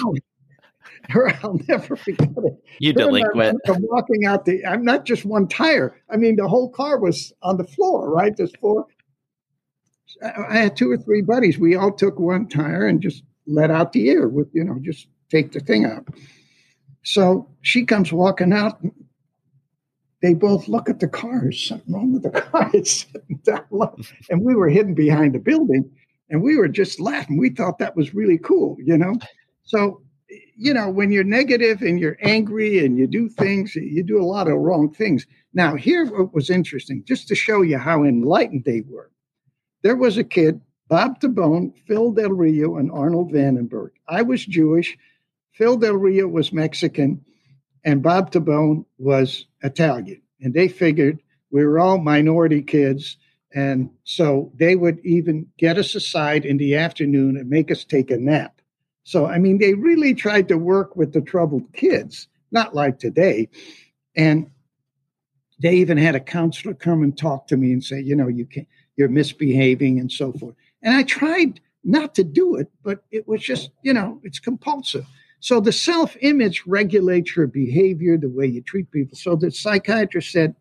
Her, 1.14 1.34
I'll 1.44 1.60
never 1.68 1.95
forget 1.95 2.30
it. 2.38 2.64
You 2.80 2.94
her 2.94 2.99
delinquent. 2.99 3.60
I'm 3.68 3.81
walking 3.81 4.26
out 4.26 4.45
the 4.45 4.64
I'm 4.65 4.84
not 4.84 5.06
just 5.06 5.26
one 5.26 5.48
tire. 5.48 5.99
I 6.10 6.18
mean 6.18 6.36
the 6.36 6.48
whole 6.48 6.69
car 6.69 6.99
was 6.99 7.34
on 7.41 7.57
the 7.57 7.64
floor, 7.64 8.11
right? 8.11 8.36
There's 8.36 8.56
four. 8.61 8.86
I 10.23 10.57
had 10.57 10.77
two 10.77 10.91
or 10.91 10.98
three 10.98 11.22
buddies. 11.22 11.57
We 11.57 11.76
all 11.76 11.91
took 11.91 12.19
one 12.19 12.48
tire 12.48 12.86
and 12.88 13.02
just 13.02 13.23
let 13.48 13.72
out 13.72 13.94
the 13.94 14.10
air 14.10 14.27
with, 14.27 14.49
you 14.53 14.64
know, 14.64 14.77
just 14.81 15.07
take 15.30 15.52
the 15.52 15.60
thing 15.60 15.86
out. 15.86 16.07
So 17.03 17.49
she 17.61 17.86
comes 17.86 18.11
walking 18.11 18.53
out 18.53 18.80
they 20.22 20.34
both 20.34 20.68
look 20.68 20.90
at 20.90 20.99
the 20.99 21.07
car. 21.07 21.41
There's 21.41 21.65
something 21.65 21.94
wrong 21.94 22.14
with 22.14 22.23
the 22.23 22.41
car. 22.41 22.69
It's 22.73 23.06
sitting 23.11 23.40
down 23.44 23.65
low. 23.72 23.95
And 24.30 24.44
we 24.44 24.56
were 24.56 24.69
hidden 24.69 24.94
behind 24.94 25.36
a 25.36 25.40
building 25.40 25.90
and 26.30 26.41
we 26.41 26.57
were 26.57 26.68
just 26.68 26.99
laughing. 26.99 27.38
We 27.38 27.49
thought 27.49 27.80
that 27.80 27.95
was 27.95 28.14
really 28.14 28.38
cool, 28.38 28.77
you 28.80 28.98
know? 28.98 29.15
So, 29.64 30.02
you 30.56 30.73
know, 30.73 30.89
when 30.89 31.11
you're 31.11 31.23
negative 31.23 31.81
and 31.81 31.99
you're 31.99 32.18
angry 32.22 32.84
and 32.84 32.97
you 32.97 33.07
do 33.07 33.30
things, 33.30 33.76
you 33.76 34.03
do 34.03 34.22
a 34.22 34.26
lot 34.26 34.47
of 34.47 34.57
wrong 34.57 34.93
things. 34.93 35.26
Now, 35.53 35.76
here 35.76 36.06
what 36.06 36.34
was 36.34 36.49
interesting, 36.49 37.03
just 37.06 37.27
to 37.30 37.35
show 37.35 37.61
you 37.61 37.77
how 37.77 38.03
enlightened 38.03 38.65
they 38.65 38.81
were. 38.88 39.11
There 39.81 39.95
was 39.95 40.18
a 40.18 40.23
kid, 40.23 40.61
Bob 40.88 41.19
Tabone, 41.19 41.73
Phil 41.88 42.11
Del 42.11 42.31
Rio, 42.31 42.77
and 42.77 42.91
Arnold 42.91 43.31
Van 43.31 43.56
Den 43.56 43.65
Berg. 43.65 43.91
I 44.07 44.22
was 44.22 44.45
Jewish. 44.45 44.97
Phil 45.53 45.77
Del 45.77 45.95
Rio 45.95 46.27
was 46.27 46.53
Mexican 46.53 47.23
and 47.84 48.03
Bob 48.03 48.31
Tabone 48.31 48.85
was 48.97 49.45
Italian. 49.64 50.22
And 50.41 50.53
they 50.53 50.68
figured 50.68 51.19
we 51.51 51.65
were 51.65 51.80
all 51.80 51.97
minority 51.97 52.61
kids. 52.61 53.18
And 53.53 53.89
so 54.03 54.51
they 54.56 54.76
would 54.76 54.99
even 55.03 55.47
get 55.57 55.77
us 55.77 55.95
aside 55.95 56.45
in 56.45 56.57
the 56.57 56.76
afternoon 56.76 57.38
and 57.38 57.49
make 57.49 57.72
us 57.72 57.84
take 57.84 58.11
a 58.11 58.18
nap. 58.18 58.59
So, 59.10 59.26
I 59.26 59.40
mean, 59.40 59.57
they 59.57 59.73
really 59.73 60.14
tried 60.14 60.48
to 60.49 60.57
work 60.60 60.95
with 60.95 61.14
the 61.14 61.22
troubled 61.22 61.73
kids, 61.73 62.27
not 62.52 62.76
like 62.76 62.99
today. 62.99 63.49
And 64.15 64.52
they 65.60 65.73
even 65.77 65.98
had 65.98 66.14
a 66.14 66.19
counselor 66.19 66.76
come 66.76 67.02
and 67.02 67.18
talk 67.18 67.48
to 67.48 67.57
me 67.57 67.73
and 67.73 67.84
say, 67.84 67.99
you 67.99 68.15
know, 68.15 68.27
you 68.27 68.45
can 68.45 68.68
you're 68.98 69.10
misbehaving 69.10 69.99
and 69.99 70.11
so 70.11 70.31
forth. 70.34 70.53
And 70.84 70.94
I 70.94 71.02
tried 71.02 71.60
not 71.84 72.14
to 72.15 72.23
do 72.23 72.56
it, 72.57 72.69
but 72.84 73.03
it 73.10 73.27
was 73.27 73.41
just, 73.41 73.72
you 73.81 73.94
know, 73.95 74.22
it's 74.23 74.38
compulsive. 74.38 75.07
So 75.40 75.60
the 75.60 75.72
self 75.72 76.15
image 76.22 76.61
regulates 76.68 77.36
your 77.36 77.48
behavior, 77.48 78.15
the 78.15 78.30
way 78.30 78.45
you 78.45 78.61
treat 78.61 78.91
people. 78.91 79.18
So 79.18 79.36
the 79.36 79.49
psychiatrist 79.49 80.31
said, 80.31 80.56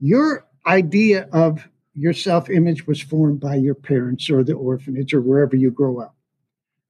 Your 0.00 0.44
idea 0.66 1.28
of 1.32 1.68
your 1.94 2.14
self 2.14 2.50
image 2.50 2.88
was 2.88 3.00
formed 3.00 3.38
by 3.38 3.54
your 3.54 3.76
parents 3.76 4.28
or 4.28 4.42
the 4.42 4.54
orphanage 4.54 5.14
or 5.14 5.20
wherever 5.20 5.54
you 5.54 5.70
grow 5.70 6.00
up. 6.00 6.15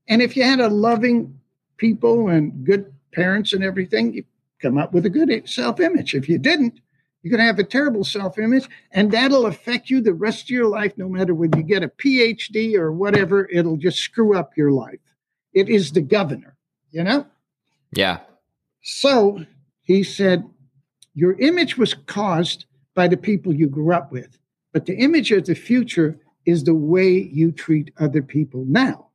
And 0.08 0.22
if 0.22 0.36
you 0.36 0.42
had 0.42 0.60
a 0.60 0.68
loving 0.68 1.38
people 1.76 2.28
and 2.28 2.64
good 2.64 2.92
parents 3.12 3.52
and 3.52 3.64
everything, 3.64 4.12
you 4.12 4.24
come 4.60 4.78
up 4.78 4.92
with 4.92 5.06
a 5.06 5.10
good 5.10 5.48
self 5.48 5.80
image. 5.80 6.14
If 6.14 6.28
you 6.28 6.38
didn't, 6.38 6.80
you're 7.22 7.30
going 7.30 7.40
to 7.40 7.46
have 7.46 7.58
a 7.58 7.64
terrible 7.64 8.04
self 8.04 8.38
image, 8.38 8.68
and 8.92 9.10
that'll 9.10 9.46
affect 9.46 9.90
you 9.90 10.00
the 10.00 10.14
rest 10.14 10.44
of 10.44 10.50
your 10.50 10.68
life, 10.68 10.92
no 10.96 11.08
matter 11.08 11.34
whether 11.34 11.58
you 11.58 11.64
get 11.64 11.82
a 11.82 11.88
PhD 11.88 12.74
or 12.76 12.92
whatever, 12.92 13.48
it'll 13.50 13.76
just 13.76 13.98
screw 13.98 14.36
up 14.36 14.56
your 14.56 14.70
life. 14.70 15.00
It 15.52 15.68
is 15.68 15.92
the 15.92 16.02
governor 16.02 16.56
you 16.96 17.04
know? 17.04 17.26
Yeah. 17.92 18.20
So 18.82 19.44
he 19.82 20.02
said, 20.02 20.48
Your 21.14 21.38
image 21.38 21.76
was 21.76 21.92
caused 21.92 22.64
by 22.94 23.06
the 23.06 23.18
people 23.18 23.54
you 23.54 23.68
grew 23.68 23.92
up 23.92 24.10
with, 24.10 24.38
but 24.72 24.86
the 24.86 24.96
image 24.96 25.30
of 25.30 25.44
the 25.44 25.54
future 25.54 26.18
is 26.46 26.64
the 26.64 26.74
way 26.74 27.10
you 27.10 27.52
treat 27.52 27.92
other 27.98 28.22
people 28.22 28.64
now. 28.66 29.05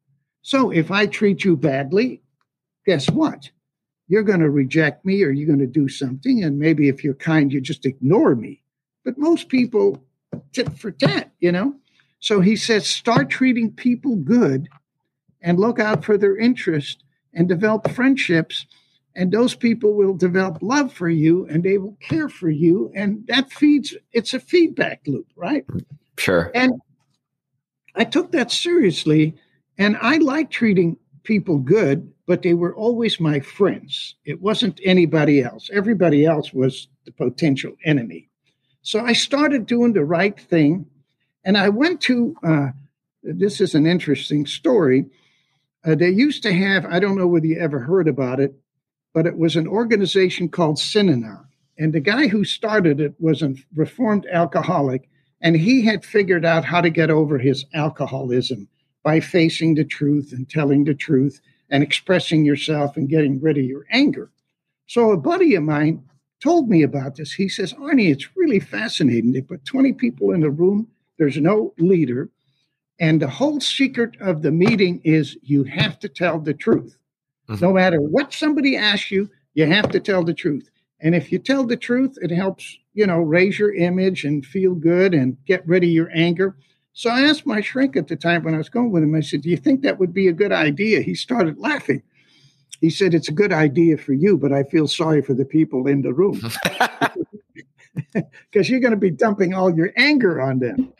So 0.41 0.71
if 0.71 0.91
I 0.91 1.05
treat 1.05 1.43
you 1.43 1.55
badly, 1.55 2.21
guess 2.85 3.09
what? 3.09 3.49
You're 4.07 4.23
going 4.23 4.39
to 4.39 4.49
reject 4.49 5.05
me 5.05 5.23
or 5.23 5.31
you're 5.31 5.47
going 5.47 5.59
to 5.59 5.67
do 5.67 5.87
something. 5.87 6.43
And 6.43 6.59
maybe 6.59 6.89
if 6.89 7.03
you're 7.03 7.13
kind, 7.13 7.51
you 7.53 7.61
just 7.61 7.85
ignore 7.85 8.35
me. 8.35 8.61
But 9.05 9.17
most 9.17 9.49
people 9.49 10.03
tit 10.51 10.77
for 10.77 10.91
tat, 10.91 11.31
you 11.39 11.51
know? 11.51 11.75
So 12.19 12.41
he 12.41 12.55
says, 12.55 12.87
start 12.87 13.29
treating 13.29 13.71
people 13.71 14.15
good 14.15 14.67
and 15.41 15.59
look 15.59 15.79
out 15.79 16.03
for 16.03 16.17
their 16.17 16.37
interest 16.37 17.03
and 17.33 17.47
develop 17.47 17.89
friendships 17.91 18.65
and 19.15 19.31
those 19.31 19.55
people 19.55 19.93
will 19.93 20.13
develop 20.13 20.59
love 20.61 20.93
for 20.93 21.09
you 21.09 21.45
and 21.47 21.63
they 21.63 21.77
will 21.77 21.97
care 22.01 22.29
for 22.29 22.49
you 22.49 22.91
and 22.95 23.25
that 23.27 23.51
feeds 23.51 23.95
it's 24.13 24.33
a 24.33 24.39
feedback 24.39 25.01
loop 25.07 25.27
right 25.35 25.65
sure 26.17 26.51
and 26.53 26.73
i 27.95 28.03
took 28.03 28.31
that 28.31 28.51
seriously 28.51 29.35
and 29.81 29.97
i 30.01 30.17
like 30.17 30.49
treating 30.49 30.97
people 31.23 31.57
good 31.57 32.11
but 32.27 32.43
they 32.43 32.53
were 32.53 32.73
always 32.75 33.19
my 33.19 33.41
friends. 33.41 34.15
It 34.23 34.41
wasn't 34.41 34.79
anybody 34.85 35.43
else. 35.43 35.69
Everybody 35.73 36.25
else 36.25 36.53
was 36.53 36.87
the 37.03 37.11
potential 37.11 37.73
enemy. 37.83 38.29
So 38.83 39.01
i 39.01 39.13
started 39.13 39.65
doing 39.65 39.93
the 39.93 40.05
right 40.05 40.39
thing 40.39 40.85
and 41.43 41.57
i 41.57 41.67
went 41.69 41.99
to 42.01 42.35
uh, 42.43 42.67
this 43.23 43.61
is 43.61 43.75
an 43.75 43.85
interesting 43.85 44.45
story. 44.45 45.05
Uh, 45.85 45.95
they 45.95 46.09
used 46.09 46.43
to 46.43 46.53
have, 46.53 46.85
I 46.85 46.99
don't 46.99 47.17
know 47.17 47.27
whether 47.27 47.45
you 47.45 47.59
ever 47.59 47.79
heard 47.79 48.07
about 48.07 48.39
it, 48.39 48.53
but 49.13 49.27
it 49.27 49.37
was 49.37 49.55
an 49.55 49.67
organization 49.67 50.49
called 50.49 50.77
Synanon. 50.77 51.45
And 51.77 51.93
the 51.93 51.99
guy 51.99 52.27
who 52.27 52.43
started 52.43 52.99
it 52.99 53.15
was 53.19 53.41
a 53.41 53.55
reformed 53.75 54.25
alcoholic, 54.31 55.09
and 55.41 55.55
he 55.55 55.83
had 55.83 56.05
figured 56.05 56.45
out 56.45 56.65
how 56.65 56.81
to 56.81 56.89
get 56.89 57.09
over 57.09 57.37
his 57.37 57.65
alcoholism 57.73 58.67
by 59.03 59.19
facing 59.19 59.75
the 59.75 59.85
truth 59.85 60.31
and 60.31 60.49
telling 60.49 60.83
the 60.83 60.93
truth. 60.93 61.41
and 61.71 61.81
expressing 61.81 62.43
yourself 62.45 62.97
and 62.97 63.09
getting 63.09 63.39
rid 63.39 63.57
of 63.57 63.63
your 63.63 63.85
anger. 63.91 64.29
So 64.87 65.11
a 65.11 65.17
buddy 65.17 65.55
of 65.55 65.63
mine 65.63 66.03
told 66.43 66.69
me 66.69 66.83
about 66.83 67.15
this. 67.15 67.31
He 67.31 67.47
says, 67.47 67.73
Arnie, 67.73 68.11
it's 68.11 68.35
really 68.35 68.59
fascinating. 68.59 69.31
They 69.31 69.41
put 69.41 69.63
20 69.65 69.93
people 69.93 70.31
in 70.31 70.43
a 70.43 70.49
room, 70.49 70.87
there's 71.17 71.37
no 71.37 71.73
leader. 71.77 72.29
And 72.99 73.21
the 73.21 73.29
whole 73.29 73.59
secret 73.59 74.19
of 74.19 74.41
the 74.41 74.51
meeting 74.51 75.01
is 75.03 75.37
you 75.41 75.63
have 75.63 75.97
to 75.99 76.09
tell 76.09 76.39
the 76.39 76.53
truth. 76.53 76.97
Mm-hmm. 77.49 77.65
No 77.65 77.73
matter 77.73 77.99
what 77.99 78.33
somebody 78.33 78.75
asks 78.75 79.09
you, 79.09 79.29
you 79.53 79.65
have 79.65 79.89
to 79.91 79.99
tell 79.99 80.23
the 80.23 80.33
truth. 80.33 80.69
And 80.99 81.15
if 81.15 81.31
you 81.31 81.39
tell 81.39 81.65
the 81.65 81.77
truth, 81.77 82.17
it 82.21 82.31
helps, 82.31 82.77
you 82.93 83.07
know, 83.07 83.19
raise 83.19 83.57
your 83.57 83.73
image 83.73 84.23
and 84.23 84.45
feel 84.45 84.75
good 84.75 85.13
and 85.13 85.37
get 85.45 85.65
rid 85.67 85.83
of 85.83 85.89
your 85.89 86.11
anger. 86.13 86.57
So 86.93 87.09
I 87.09 87.21
asked 87.21 87.45
my 87.45 87.61
shrink 87.61 87.95
at 87.95 88.07
the 88.07 88.15
time 88.15 88.43
when 88.43 88.53
I 88.53 88.57
was 88.57 88.69
going 88.69 88.91
with 88.91 89.03
him, 89.03 89.15
I 89.15 89.21
said, 89.21 89.41
Do 89.41 89.49
you 89.49 89.57
think 89.57 89.81
that 89.81 89.99
would 89.99 90.13
be 90.13 90.27
a 90.27 90.33
good 90.33 90.51
idea? 90.51 91.01
He 91.01 91.15
started 91.15 91.57
laughing. 91.57 92.03
He 92.81 92.89
said, 92.89 93.13
It's 93.13 93.29
a 93.29 93.33
good 93.33 93.53
idea 93.53 93.97
for 93.97 94.13
you, 94.13 94.37
but 94.37 94.51
I 94.51 94.63
feel 94.63 94.87
sorry 94.87 95.21
for 95.21 95.33
the 95.33 95.45
people 95.45 95.87
in 95.87 96.01
the 96.01 96.13
room. 96.13 96.41
Because 98.51 98.69
you're 98.69 98.79
going 98.79 98.91
to 98.91 98.97
be 98.97 99.11
dumping 99.11 99.53
all 99.53 99.73
your 99.73 99.91
anger 99.95 100.41
on 100.41 100.59
them. 100.59 100.93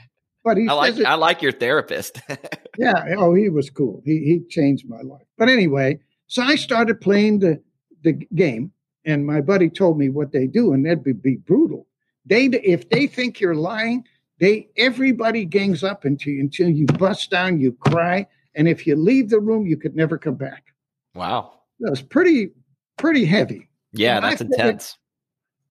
But 0.44 0.58
he 0.58 0.68
I 0.68 0.74
like 0.74 0.98
it, 0.98 1.06
I 1.06 1.16
like 1.16 1.42
your 1.42 1.52
therapist. 1.52 2.22
yeah. 2.78 3.16
Oh, 3.18 3.34
he 3.36 3.50
was 3.50 3.70
cool. 3.70 4.02
He 4.06 4.20
he 4.20 4.42
changed 4.50 4.90
my 4.90 5.02
life. 5.02 5.26
But 5.38 5.50
anyway, 5.50 6.00
so 6.28 6.42
I 6.42 6.56
started 6.56 7.00
playing 7.00 7.40
the 7.40 7.62
the 8.04 8.14
game, 8.14 8.72
and 9.06 9.26
my 9.26 9.42
buddy 9.42 9.70
told 9.70 10.00
me 10.00 10.10
what 10.10 10.32
they 10.32 10.48
do, 10.48 10.74
and 10.74 10.84
that'd 10.84 11.04
be, 11.04 11.14
be 11.14 11.36
brutal. 11.36 11.86
They 12.26 12.46
if 12.46 12.90
they 12.90 13.06
think 13.06 13.40
you're 13.40 13.56
lying, 13.56 14.04
they 14.42 14.68
everybody 14.76 15.46
gangs 15.46 15.84
up 15.84 16.04
into 16.04 16.32
you 16.32 16.42
until 16.42 16.68
you 16.68 16.88
bust 16.88 17.30
down, 17.30 17.62
you 17.62 17.72
cry, 17.74 18.28
and 18.56 18.68
if 18.68 18.86
you 18.86 18.96
leave 18.96 19.30
the 19.30 19.40
room, 19.40 19.68
you 19.68 19.78
could 19.78 19.96
never 19.96 20.18
come 20.18 20.36
back. 20.36 20.74
Wow, 21.16 21.60
that 21.80 21.92
was 21.92 22.02
pretty 22.02 22.50
pretty 22.98 23.24
heavy. 23.24 23.70
Yeah, 23.94 24.18
and 24.18 24.26
that's 24.26 24.42
I 24.42 24.46
intense. 24.46 24.98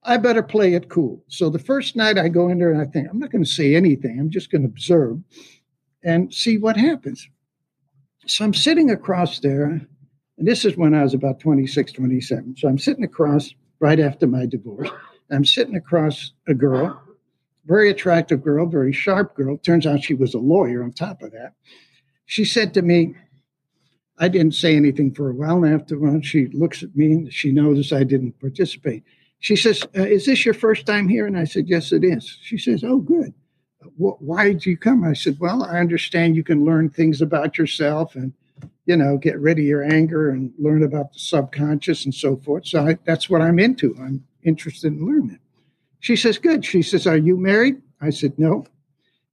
I 0.05 0.17
better 0.17 0.43
play 0.43 0.75
it 0.75 0.89
cool. 0.89 1.23
So 1.29 1.51
the 1.51 1.59
first 1.59 1.95
night 1.95 2.17
I 2.17 2.29
go 2.29 2.49
in 2.49 2.59
there 2.59 2.73
and 2.73 2.81
I 2.81 2.87
think 2.87 3.09
I'm 3.11 3.19
not 3.19 3.31
going 3.31 3.45
to 3.45 3.51
say 3.51 3.75
anything. 3.75 4.19
I'm 4.19 4.31
just 4.31 4.51
going 4.51 4.63
to 4.63 4.69
observe 4.69 5.19
and 6.03 6.33
see 6.33 6.57
what 6.57 6.77
happens. 6.77 7.29
So 8.27 8.45
I'm 8.45 8.55
sitting 8.55 8.91
across 8.91 9.41
there, 9.41 9.65
and 9.65 9.89
this 10.39 10.65
is 10.65 10.77
when 10.77 10.95
I 10.95 11.03
was 11.03 11.13
about 11.13 11.41
26, 11.41 11.93
27. 11.93 12.57
So 12.57 12.69
I'm 12.69 12.79
sitting 12.79 13.05
across 13.05 13.53
right 13.81 13.99
after 13.99 14.27
my 14.29 14.47
divorce. 14.47 14.89
I'm 15.31 15.45
sitting 15.45 15.77
across 15.77 16.33
a 16.49 16.55
girl 16.55 17.03
very 17.71 17.89
attractive 17.89 18.43
girl, 18.43 18.67
very 18.67 18.93
sharp 18.93 19.37
girl. 19.37 19.57
Turns 19.57 19.87
out 19.87 20.03
she 20.03 20.15
was 20.15 20.35
a 20.35 20.39
lawyer 20.39 20.83
on 20.83 20.91
top 20.91 21.23
of 21.23 21.31
that. 21.31 21.53
She 22.27 22.45
said 22.45 22.75
to 22.75 22.83
me, 22.83 23.15
I 24.19 24.27
didn't 24.27 24.57
say 24.57 24.75
anything 24.75 25.15
for 25.15 25.31
a 25.31 25.33
while. 25.33 25.63
And 25.63 25.73
after 25.73 25.95
a 25.95 25.99
while, 25.99 26.21
she 26.21 26.49
looks 26.49 26.83
at 26.83 26.97
me 26.97 27.13
and 27.13 27.33
she 27.33 27.53
noticed 27.53 27.93
I 27.93 28.03
didn't 28.03 28.41
participate. 28.41 29.05
She 29.39 29.55
says, 29.55 29.85
uh, 29.97 30.03
Is 30.03 30.27
this 30.27 30.45
your 30.45 30.53
first 30.53 30.85
time 30.85 31.09
here? 31.09 31.29
And 31.29 31.39
I 31.39 31.45
said, 31.45 31.69
Yes, 31.69 31.93
it 31.93 32.03
is. 32.03 32.39
She 32.43 32.59
says, 32.59 32.83
Oh, 32.83 32.99
good. 32.99 33.33
Why 33.97 34.49
did 34.49 34.67
you 34.67 34.77
come? 34.77 35.05
I 35.05 35.13
said, 35.13 35.39
Well, 35.39 35.63
I 35.63 35.79
understand 35.79 36.35
you 36.35 36.45
can 36.45 36.65
learn 36.65 36.91
things 36.91 37.23
about 37.23 37.57
yourself 37.57 38.17
and, 38.17 38.33
you 38.85 38.97
know, 38.97 39.17
get 39.17 39.39
rid 39.39 39.59
of 39.59 39.65
your 39.65 39.85
anger 39.85 40.31
and 40.31 40.53
learn 40.59 40.83
about 40.83 41.13
the 41.13 41.21
subconscious 41.21 42.05
and 42.05 42.15
so 42.15 42.37
forth. 42.37 42.67
So 42.67 42.89
I, 42.89 42.99
that's 43.05 43.31
what 43.31 43.41
I'm 43.41 43.61
into. 43.61 43.97
I'm 43.97 44.25
interested 44.43 44.93
in 44.93 45.07
learning. 45.07 45.39
She 46.01 46.17
says, 46.17 46.39
Good. 46.39 46.65
She 46.65 46.83
says, 46.83 47.07
Are 47.07 47.17
you 47.17 47.37
married? 47.37 47.81
I 48.01 48.11
said, 48.11 48.39
No. 48.39 48.67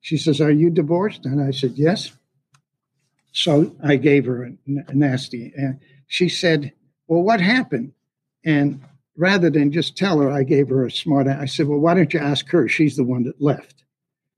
She 0.01 0.17
says, 0.17 0.39
Are 0.39 0.51
you 0.51 0.69
divorced? 0.69 1.25
And 1.25 1.41
I 1.41 1.51
said, 1.51 1.73
Yes. 1.75 2.11
So 3.31 3.75
I 3.83 3.95
gave 3.97 4.25
her 4.25 4.43
a, 4.45 4.51
a 4.87 4.93
nasty. 4.93 5.53
And 5.55 5.79
she 6.07 6.29
said, 6.29 6.73
Well, 7.07 7.23
what 7.23 7.41
happened? 7.41 7.93
And 8.45 8.81
rather 9.15 9.49
than 9.49 9.71
just 9.71 9.97
tell 9.97 10.19
her, 10.19 10.31
I 10.31 10.43
gave 10.43 10.69
her 10.69 10.85
a 10.85 10.91
smart. 10.91 11.27
I 11.27 11.45
said, 11.45 11.67
Well, 11.67 11.79
why 11.79 11.93
don't 11.93 12.13
you 12.13 12.19
ask 12.19 12.47
her? 12.49 12.67
She's 12.67 12.95
the 12.95 13.03
one 13.03 13.23
that 13.23 13.41
left. 13.41 13.83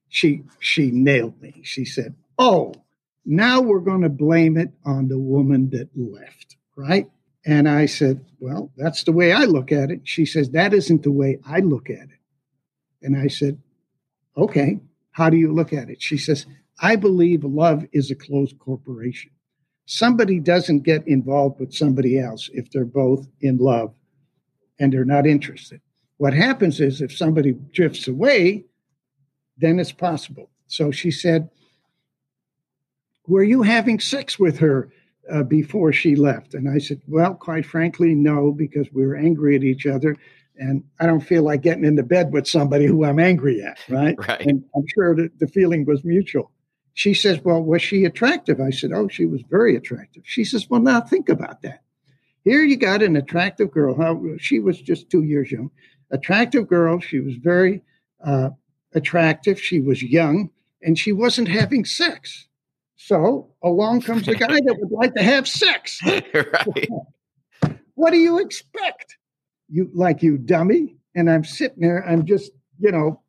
She 0.08 0.44
she 0.60 0.92
nailed 0.92 1.40
me. 1.42 1.62
She 1.64 1.86
said, 1.86 2.16
Oh, 2.38 2.74
now 3.26 3.62
we're 3.62 3.80
going 3.80 4.02
to 4.02 4.10
blame 4.10 4.58
it 4.58 4.72
on 4.86 5.08
the 5.08 5.20
woman 5.20 5.70
that 5.72 5.90
left, 5.96 6.56
right? 6.76 7.10
And 7.46 7.70
I 7.70 7.86
said, 7.86 8.26
Well, 8.40 8.72
that's 8.78 9.04
the 9.04 9.12
way 9.12 9.32
I 9.32 9.46
look 9.46 9.72
at 9.72 9.92
it. 9.92 10.02
She 10.04 10.26
says, 10.26 10.52
That 10.52 10.74
isn't 10.74 11.04
the 11.04 11.12
way 11.12 11.40
I 11.46 11.60
look 11.60 11.90
at 11.90 12.04
it. 12.04 12.19
And 13.02 13.18
I 13.18 13.28
said, 13.28 13.62
Okay, 14.38 14.80
how 15.12 15.30
do 15.30 15.38
you 15.38 15.54
look 15.54 15.74
at 15.74 15.90
it? 15.90 16.02
She 16.02 16.18
says, 16.18 16.46
I 16.82 16.96
believe 16.96 17.44
love 17.44 17.86
is 17.92 18.10
a 18.10 18.16
closed 18.16 18.58
corporation. 18.60 19.32
Somebody 19.86 20.40
doesn't 20.40 20.84
get 20.84 21.08
involved 21.08 21.60
with 21.60 21.74
somebody 21.74 22.20
else 22.20 22.50
if 22.54 22.72
they're 22.72 22.86
both 22.86 23.28
in 23.42 23.58
love 23.58 23.94
and 24.80 24.94
they're 24.94 25.04
not 25.04 25.26
interested. 25.26 25.82
What 26.18 26.34
happens 26.34 26.80
is 26.80 27.02
if 27.02 27.16
somebody 27.16 27.54
drifts 27.74 28.08
away, 28.08 28.66
then 29.58 29.80
it's 29.80 29.92
possible. 29.92 30.50
So 30.68 30.92
she 30.92 31.12
said, 31.12 31.50
Were 33.28 33.44
you 33.44 33.64
having 33.64 34.00
sex 34.00 34.40
with 34.40 34.60
her 34.60 34.90
uh, 35.30 35.44
before 35.44 35.92
she 35.92 36.16
left? 36.16 36.54
And 36.54 36.70
I 36.70 36.78
said, 36.78 37.02
Well, 37.08 37.34
quite 37.34 37.66
frankly, 37.66 38.16
no, 38.16 38.52
because 38.52 38.88
we 38.94 39.06
were 39.06 39.16
angry 39.16 39.56
at 39.56 39.64
each 39.64 39.86
other 39.86 40.16
and 40.60 40.84
I 41.00 41.06
don't 41.06 41.22
feel 41.22 41.44
like 41.44 41.62
getting 41.62 41.86
into 41.86 42.04
bed 42.04 42.34
with 42.34 42.48
somebody 42.48 42.86
who 42.86 43.06
I'm 43.06 43.20
angry 43.20 43.64
at, 43.64 43.80
right? 43.90 44.16
right. 44.28 44.42
And 44.42 44.64
I'm 44.76 44.86
sure 44.94 45.16
that 45.16 45.40
the 45.40 45.48
feeling 45.48 45.86
was 45.86 46.04
mutual. 46.04 46.52
She 46.94 47.14
says, 47.14 47.40
Well, 47.44 47.64
was 47.64 47.82
she 47.82 48.06
attractive? 48.06 48.60
I 48.60 48.72
said, 48.72 48.92
Oh, 48.94 49.08
she 49.08 49.26
was 49.26 49.42
very 49.50 49.76
attractive. 49.76 50.24
She 50.26 50.44
says, 50.44 50.70
Well, 50.70 50.82
now 50.82 51.02
think 51.02 51.30
about 51.30 51.62
that. 51.62 51.82
Here 52.44 52.64
you 52.64 52.78
got 52.78 53.02
an 53.02 53.16
attractive 53.16 53.72
girl. 53.72 53.96
How 53.96 54.22
she 54.38 54.60
was 54.60 54.82
just 54.82 55.10
two 55.10 55.24
years 55.24 55.52
young. 55.52 55.72
Attractive 56.12 56.68
girl. 56.68 57.00
She 57.00 57.20
was 57.20 57.36
very 57.36 57.84
uh, 58.24 58.50
attractive. 58.94 59.62
She 59.62 59.80
was 59.80 60.02
young, 60.02 60.50
and 60.82 60.98
she 60.98 61.12
wasn't 61.12 61.48
having 61.48 61.86
sex. 61.86 62.48
So 62.96 63.54
along 63.64 64.02
comes 64.02 64.28
a 64.28 64.36
guy 64.36 64.48
that 64.48 64.78
would 64.80 64.92
like 64.92 65.14
to 65.14 65.24
have 65.24 65.48
sex. 65.48 66.02
right. 66.06 66.90
What 67.94 68.12
do 68.12 68.18
you 68.18 68.40
expect? 68.40 69.18
You 69.70 69.90
like 69.94 70.22
you 70.24 70.38
dummy. 70.38 70.96
And 71.16 71.30
I'm 71.30 71.44
sitting 71.44 71.82
there, 71.82 72.08
I'm 72.08 72.26
just, 72.26 72.52
you 72.80 72.92
know, 72.92 73.22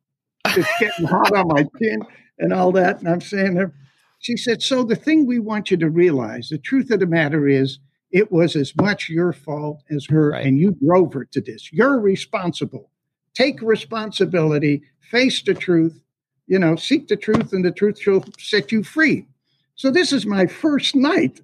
just 0.53 0.69
getting 0.79 1.05
hot 1.05 1.35
on 1.35 1.47
my 1.47 1.65
chin 1.79 2.03
and 2.39 2.53
all 2.53 2.71
that. 2.73 2.99
And 2.99 3.07
I'm 3.07 3.21
saying 3.21 3.55
to 3.55 3.61
her, 3.61 3.73
she 4.19 4.37
said, 4.37 4.61
So 4.61 4.83
the 4.83 4.95
thing 4.95 5.25
we 5.25 5.39
want 5.39 5.71
you 5.71 5.77
to 5.77 5.89
realize, 5.89 6.49
the 6.49 6.57
truth 6.57 6.91
of 6.91 6.99
the 6.99 7.07
matter 7.07 7.47
is, 7.47 7.79
it 8.11 8.31
was 8.31 8.55
as 8.55 8.75
much 8.75 9.09
your 9.09 9.31
fault 9.31 9.83
as 9.89 10.05
her, 10.09 10.31
right. 10.31 10.45
and 10.45 10.57
you 10.57 10.71
drove 10.85 11.13
her 11.13 11.25
to 11.25 11.41
this. 11.41 11.71
You're 11.71 11.99
responsible. 11.99 12.91
Take 13.33 13.61
responsibility, 13.61 14.83
face 14.99 15.41
the 15.41 15.53
truth, 15.53 16.03
you 16.47 16.59
know, 16.59 16.75
seek 16.75 17.07
the 17.07 17.15
truth, 17.15 17.53
and 17.53 17.63
the 17.63 17.71
truth 17.71 17.99
shall 17.99 18.25
set 18.37 18.71
you 18.71 18.83
free. 18.83 19.27
So 19.75 19.89
this 19.89 20.11
is 20.11 20.25
my 20.25 20.45
first 20.45 20.95
night, 20.95 21.39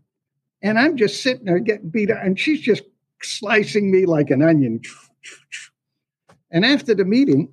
and 0.61 0.77
I'm 0.77 0.97
just 0.97 1.23
sitting 1.23 1.45
there 1.45 1.59
getting 1.59 1.89
beat 1.89 2.11
up, 2.11 2.19
and 2.21 2.37
she's 2.37 2.59
just 2.59 2.83
slicing 3.21 3.91
me 3.91 4.05
like 4.05 4.29
an 4.29 4.41
onion. 4.41 4.81
And 6.51 6.65
after 6.65 6.95
the 6.95 7.05
meeting, 7.05 7.49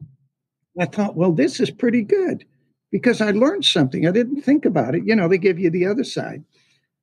I 0.78 0.86
thought, 0.86 1.16
well, 1.16 1.32
this 1.32 1.60
is 1.60 1.70
pretty 1.70 2.02
good 2.02 2.44
because 2.90 3.20
I 3.20 3.30
learned 3.30 3.64
something. 3.64 4.06
I 4.06 4.10
didn't 4.10 4.42
think 4.42 4.64
about 4.64 4.94
it. 4.94 5.02
You 5.04 5.16
know, 5.16 5.28
they 5.28 5.38
give 5.38 5.58
you 5.58 5.70
the 5.70 5.86
other 5.86 6.04
side. 6.04 6.44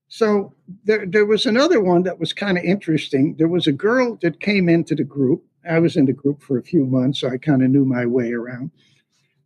So 0.08 0.54
there, 0.84 1.06
there 1.06 1.26
was 1.26 1.46
another 1.46 1.80
one 1.82 2.04
that 2.04 2.20
was 2.20 2.34
kind 2.34 2.58
of 2.58 2.66
interesting. 2.66 3.36
There 3.38 3.48
was 3.48 3.66
a 3.66 3.72
girl 3.72 4.18
that 4.22 4.42
came 4.42 4.68
into 4.68 4.94
the 4.94 5.06
group. 5.06 5.44
I 5.70 5.80
was 5.80 5.96
in 5.96 6.06
the 6.06 6.14
group 6.14 6.42
for 6.42 6.58
a 6.58 6.64
few 6.64 6.86
months, 6.86 7.22
so 7.22 7.30
I 7.30 7.38
kind 7.38 7.64
of 7.64 7.70
knew 7.70 7.86
my 7.86 8.06
way 8.06 8.34
around. 8.34 8.72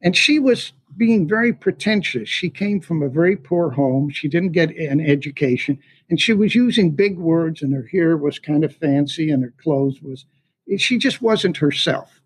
And 0.02 0.16
she 0.16 0.40
was 0.40 0.74
being 0.98 1.28
very 1.28 1.54
pretentious. 1.54 2.30
She 2.30 2.50
came 2.50 2.80
from 2.80 3.04
a 3.04 3.10
very 3.10 3.36
poor 3.36 3.70
home. 3.70 4.10
She 4.10 4.28
didn't 4.28 4.54
get 4.54 4.76
an 4.76 5.02
education. 5.02 5.78
And 6.10 6.22
she 6.22 6.34
was 6.34 6.56
using 6.56 6.92
big 6.92 7.18
words, 7.18 7.62
and 7.62 7.74
her 7.74 7.88
hair 7.92 8.16
was 8.16 8.38
kind 8.40 8.64
of 8.64 8.76
fancy, 8.76 9.30
and 9.32 9.44
her 9.44 9.54
clothes 9.62 10.02
was, 10.02 10.26
she 10.78 10.98
just 10.98 11.22
wasn't 11.22 11.58
herself. 11.58 12.22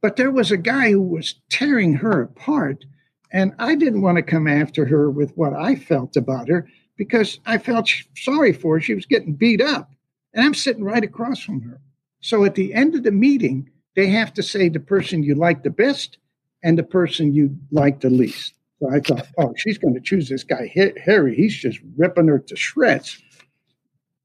But 0.00 0.16
there 0.16 0.30
was 0.30 0.50
a 0.50 0.56
guy 0.56 0.90
who 0.90 1.02
was 1.02 1.36
tearing 1.48 1.94
her 1.94 2.22
apart. 2.22 2.84
And 3.32 3.54
I 3.58 3.76
didn't 3.76 4.02
want 4.02 4.16
to 4.16 4.22
come 4.22 4.46
after 4.46 4.84
her 4.86 5.08
with 5.08 5.32
what 5.36 5.54
I 5.54 5.76
felt 5.76 6.16
about 6.16 6.48
her 6.48 6.68
because 6.96 7.38
I 7.46 7.58
felt 7.58 7.88
sorry 8.16 8.52
for 8.52 8.76
her. 8.76 8.80
She 8.80 8.94
was 8.94 9.06
getting 9.06 9.34
beat 9.34 9.62
up. 9.62 9.92
And 10.34 10.44
I'm 10.44 10.54
sitting 10.54 10.84
right 10.84 11.04
across 11.04 11.40
from 11.40 11.62
her. 11.62 11.80
So 12.20 12.44
at 12.44 12.56
the 12.56 12.74
end 12.74 12.94
of 12.94 13.04
the 13.04 13.12
meeting, 13.12 13.70
they 13.94 14.08
have 14.08 14.34
to 14.34 14.42
say 14.42 14.68
the 14.68 14.80
person 14.80 15.22
you 15.22 15.34
like 15.34 15.62
the 15.62 15.70
best 15.70 16.18
and 16.62 16.78
the 16.78 16.82
person 16.82 17.32
you 17.32 17.56
like 17.70 18.00
the 18.00 18.10
least. 18.10 18.54
So 18.82 18.90
I 18.90 18.98
thought, 18.98 19.28
oh, 19.38 19.54
she's 19.56 19.78
going 19.78 19.94
to 19.94 20.00
choose 20.00 20.28
this 20.28 20.42
guy, 20.42 20.72
Harry. 21.04 21.36
He's 21.36 21.56
just 21.56 21.78
ripping 21.96 22.26
her 22.26 22.40
to 22.40 22.56
shreds. 22.56 23.22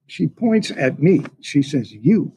She 0.07 0.25
points 0.25 0.71
at 0.71 0.99
me. 0.99 1.23
She 1.41 1.61
says, 1.61 1.91
You. 1.91 2.33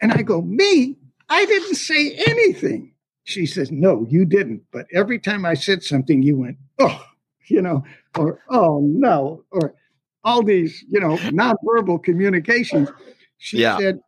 And 0.00 0.12
I 0.12 0.22
go, 0.22 0.42
Me? 0.42 0.96
I 1.28 1.44
didn't 1.46 1.74
say 1.74 2.12
anything. 2.24 2.94
She 3.24 3.46
says, 3.46 3.72
No, 3.72 4.06
you 4.08 4.24
didn't. 4.24 4.62
But 4.70 4.86
every 4.94 5.18
time 5.18 5.44
I 5.44 5.54
said 5.54 5.82
something, 5.82 6.22
you 6.22 6.36
went, 6.36 6.56
Oh, 6.78 7.04
you 7.48 7.62
know, 7.62 7.82
or 8.16 8.38
Oh, 8.48 8.80
no. 8.84 9.42
Or 9.50 9.74
all 10.22 10.44
these, 10.44 10.84
you 10.88 11.00
know, 11.00 11.16
nonverbal 11.16 12.04
communications. 12.04 12.90
She 13.38 13.58
yeah. 13.58 13.76
said, 13.76 14.00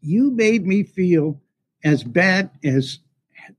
You 0.00 0.32
made 0.32 0.66
me 0.66 0.82
feel 0.82 1.40
as 1.84 2.02
bad 2.02 2.50
as 2.64 2.98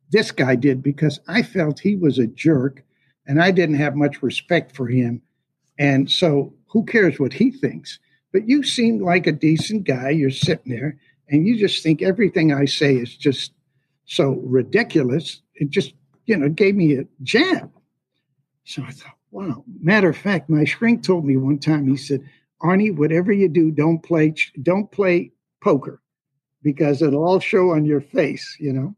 this 0.10 0.32
guy 0.32 0.56
did 0.56 0.82
because 0.84 1.20
I 1.28 1.41
felt 1.41 1.80
he 1.80 1.95
was 1.95 2.20
a 2.20 2.28
jerk 2.28 2.84
and 3.28 3.41
I 3.41 3.52
didn't 3.52 3.76
have 3.76 3.95
much 3.95 4.22
respect 4.22 4.76
for 4.76 4.88
him. 4.88 5.22
And 5.78 6.10
so 6.10 6.53
who 6.68 6.86
cares 6.86 7.20
what 7.20 7.34
he 7.34 7.52
thinks? 7.52 7.99
But 8.32 8.48
you 8.48 8.64
seem 8.64 8.99
like 8.99 9.28
a 9.28 9.32
decent 9.32 9.86
guy. 9.86 10.10
You're 10.10 10.30
sitting 10.30 10.74
there 10.74 10.98
and 11.30 11.48
you 11.48 11.57
just 11.57 11.82
think 11.82 12.02
everything 12.02 12.53
I 12.53 12.66
say 12.66 12.95
is 12.95 13.16
just 13.16 13.52
so 14.06 14.41
ridiculous. 14.44 15.41
It 15.56 15.70
just, 15.70 15.94
you 16.26 16.38
know, 16.38 16.49
gave 16.49 16.76
me 16.76 16.95
a 16.95 17.06
jab. 17.24 17.72
So 18.66 18.84
I 18.84 18.91
thought, 18.91 19.16
wow. 19.32 19.64
Matter 19.82 20.10
of 20.10 20.18
fact, 20.18 20.49
my 20.49 20.66
shrink 20.66 21.03
told 21.03 21.26
me 21.26 21.38
one 21.38 21.60
time, 21.60 21.88
he 21.88 21.98
said, 21.98 22.22
Arnie, 22.62 22.95
whatever 22.95 23.32
you 23.32 23.49
do, 23.49 23.72
don't 23.72 23.99
play, 23.99 24.34
don't 24.62 24.91
play 24.91 25.32
poker 25.62 26.02
because 26.62 27.02
it'll 27.02 27.24
all 27.24 27.40
show 27.40 27.72
on 27.72 27.86
your 27.86 28.02
face, 28.02 28.57
you 28.60 28.74
know. 28.74 28.95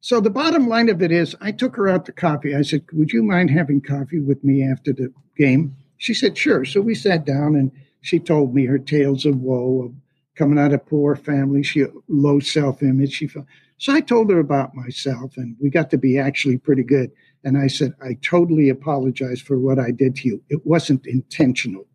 So 0.00 0.20
the 0.20 0.30
bottom 0.30 0.68
line 0.68 0.88
of 0.88 1.02
it 1.02 1.10
is, 1.10 1.34
I 1.40 1.52
took 1.52 1.74
her 1.76 1.88
out 1.88 2.06
to 2.06 2.12
coffee. 2.12 2.54
I 2.54 2.62
said, 2.62 2.84
Would 2.92 3.12
you 3.12 3.22
mind 3.22 3.50
having 3.50 3.80
coffee 3.80 4.20
with 4.20 4.42
me 4.44 4.62
after 4.62 4.92
the 4.92 5.12
game? 5.36 5.76
She 5.96 6.14
said, 6.14 6.38
Sure. 6.38 6.64
So 6.64 6.80
we 6.80 6.94
sat 6.94 7.24
down 7.24 7.56
and 7.56 7.72
she 8.00 8.18
told 8.18 8.54
me 8.54 8.66
her 8.66 8.78
tales 8.78 9.26
of 9.26 9.40
woe, 9.40 9.82
of 9.82 9.94
coming 10.36 10.58
out 10.58 10.72
of 10.72 10.86
poor 10.86 11.16
family. 11.16 11.62
She 11.62 11.84
low 12.06 12.38
self 12.38 12.82
image. 12.82 13.12
She 13.12 13.26
felt 13.26 13.46
so. 13.76 13.92
I 13.92 14.00
told 14.00 14.30
her 14.30 14.38
about 14.38 14.74
myself, 14.74 15.36
and 15.36 15.56
we 15.60 15.68
got 15.68 15.90
to 15.90 15.98
be 15.98 16.18
actually 16.18 16.58
pretty 16.58 16.84
good. 16.84 17.10
And 17.44 17.58
I 17.58 17.66
said, 17.66 17.94
I 18.02 18.16
totally 18.22 18.68
apologize 18.68 19.40
for 19.40 19.58
what 19.58 19.78
I 19.78 19.90
did 19.90 20.16
to 20.16 20.28
you. 20.28 20.42
It 20.48 20.64
wasn't 20.64 21.06
intentional. 21.06 21.86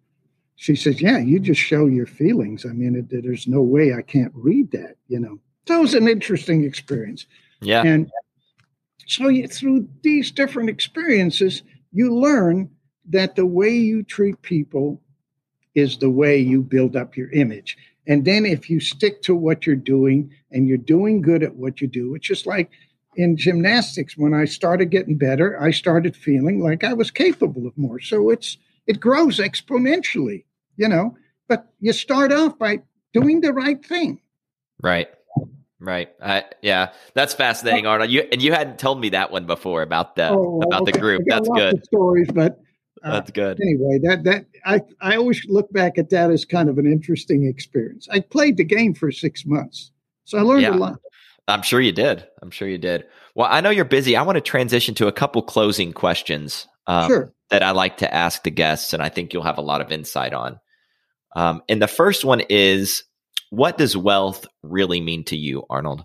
She 0.56 0.76
says, 0.76 1.02
Yeah, 1.02 1.20
you 1.20 1.40
just 1.40 1.62
show 1.62 1.88
your 1.88 2.06
feelings. 2.06 2.66
I 2.66 2.74
mean, 2.74 2.96
it, 2.96 3.24
there's 3.24 3.48
no 3.48 3.62
way 3.62 3.94
I 3.94 4.02
can't 4.02 4.34
read 4.36 4.72
that, 4.72 4.96
you 5.08 5.20
know. 5.20 5.40
So 5.68 5.78
it 5.78 5.82
was 5.82 5.94
an 5.94 6.10
interesting 6.10 6.66
experience. 6.66 7.26
Yeah. 7.64 7.84
And 7.84 8.10
so 9.08 9.28
you, 9.28 9.48
through 9.48 9.88
these 10.02 10.32
different 10.32 10.70
experiences, 10.70 11.64
you 11.92 12.14
learn 12.16 12.70
that 13.10 13.36
the 13.36 13.46
way 13.46 13.70
you 13.70 14.04
treat 14.04 14.42
people 14.42 15.02
is 15.76 15.98
the 15.98 16.10
way 16.10 16.38
you 16.38 16.62
build 16.62 16.96
up 16.96 17.18
your 17.18 17.32
image. 17.32 17.78
And 18.08 18.26
then 18.26 18.46
if 18.46 18.70
you 18.70 18.80
stick 18.80 19.22
to 19.24 19.36
what 19.36 19.66
you're 19.66 19.76
doing 19.76 20.32
and 20.52 20.68
you're 20.68 20.78
doing 20.78 21.22
good 21.22 21.44
at 21.44 21.56
what 21.56 21.82
you 21.82 21.88
do, 21.88 22.16
it's 22.16 22.28
just 22.28 22.46
like 22.46 22.70
in 23.16 23.38
gymnastics 23.38 24.18
when 24.18 24.34
I 24.34 24.46
started 24.46 24.90
getting 24.90 25.18
better, 25.18 25.62
I 25.62 25.72
started 25.72 26.16
feeling 26.16 26.62
like 26.62 26.84
I 26.84 26.94
was 26.94 27.12
capable 27.12 27.68
of 27.68 27.78
more. 27.78 28.00
So 28.00 28.30
it's 28.30 28.58
it 28.88 29.00
grows 29.00 29.40
exponentially, 29.40 30.44
you 30.76 30.88
know. 30.88 31.16
But 31.48 31.72
you 31.80 31.94
start 31.94 32.32
off 32.32 32.58
by 32.58 32.80
doing 33.14 33.42
the 33.42 33.54
right 33.54 33.84
thing. 33.86 34.20
Right. 34.82 35.10
Right. 35.84 36.10
Uh, 36.22 36.42
yeah, 36.62 36.94
that's 37.14 37.34
fascinating, 37.34 37.86
Arnold. 37.86 38.10
You 38.10 38.22
and 38.32 38.42
you 38.42 38.54
hadn't 38.54 38.80
told 38.80 39.02
me 39.02 39.10
that 39.10 39.32
one 39.32 39.46
before 39.46 39.82
about 39.82 40.16
the 40.16 40.30
oh, 40.30 40.62
about 40.62 40.84
okay. 40.84 40.94
the 40.94 40.98
group. 40.98 41.24
That's 41.28 41.50
good. 41.50 41.84
stories, 41.84 42.30
but 42.34 42.58
uh, 43.04 43.12
that's 43.12 43.32
good. 43.32 43.60
Anyway, 43.62 44.00
that 44.04 44.24
that 44.24 44.46
I 44.66 44.80
I 45.02 45.18
always 45.18 45.44
look 45.50 45.70
back 45.74 45.98
at 45.98 46.10
that 46.12 46.32
as 46.32 46.46
kind 46.46 46.70
of 46.70 46.78
an 46.78 46.86
interesting 46.86 47.46
experience. 47.46 48.08
I 48.10 48.22
played 48.22 48.56
the 48.56 48.64
game 48.64 48.94
for 48.94 49.12
six 49.12 49.46
months, 49.46 49.92
so 50.24 50.38
I 50.38 50.42
learned 50.44 50.62
yeah. 50.62 50.74
a 50.74 50.78
lot. 50.78 51.00
I'm 51.50 51.64
sure 51.64 51.82
you 51.82 51.92
did. 51.92 52.26
I'm 52.42 52.50
sure 52.50 52.70
you 52.70 52.78
did. 52.78 53.06
Well, 53.36 53.50
I 53.52 53.60
know 53.60 53.70
you're 53.70 53.84
busy. 53.84 54.16
I 54.16 54.22
want 54.22 54.38
to 54.38 54.42
transition 54.42 54.96
to 54.96 55.08
a 55.08 55.12
couple 55.12 55.42
closing 55.42 55.92
questions 55.92 56.66
um, 56.88 57.10
sure. 57.10 57.34
that 57.50 57.62
I 57.62 57.72
like 57.72 57.98
to 57.98 58.14
ask 58.14 58.44
the 58.44 58.52
guests, 58.52 58.94
and 58.94 59.04
I 59.04 59.10
think 59.10 59.34
you'll 59.34 59.44
have 59.44 59.58
a 59.58 59.62
lot 59.62 59.82
of 59.82 59.92
insight 59.92 60.34
on. 60.34 60.62
Um, 61.36 61.62
and 61.68 61.82
the 61.82 61.88
first 61.88 62.24
one 62.24 62.40
is 62.48 63.04
what 63.54 63.78
does 63.78 63.96
wealth 63.96 64.48
really 64.64 65.00
mean 65.00 65.24
to 65.26 65.38
you, 65.38 65.64
Arnold? 65.70 66.04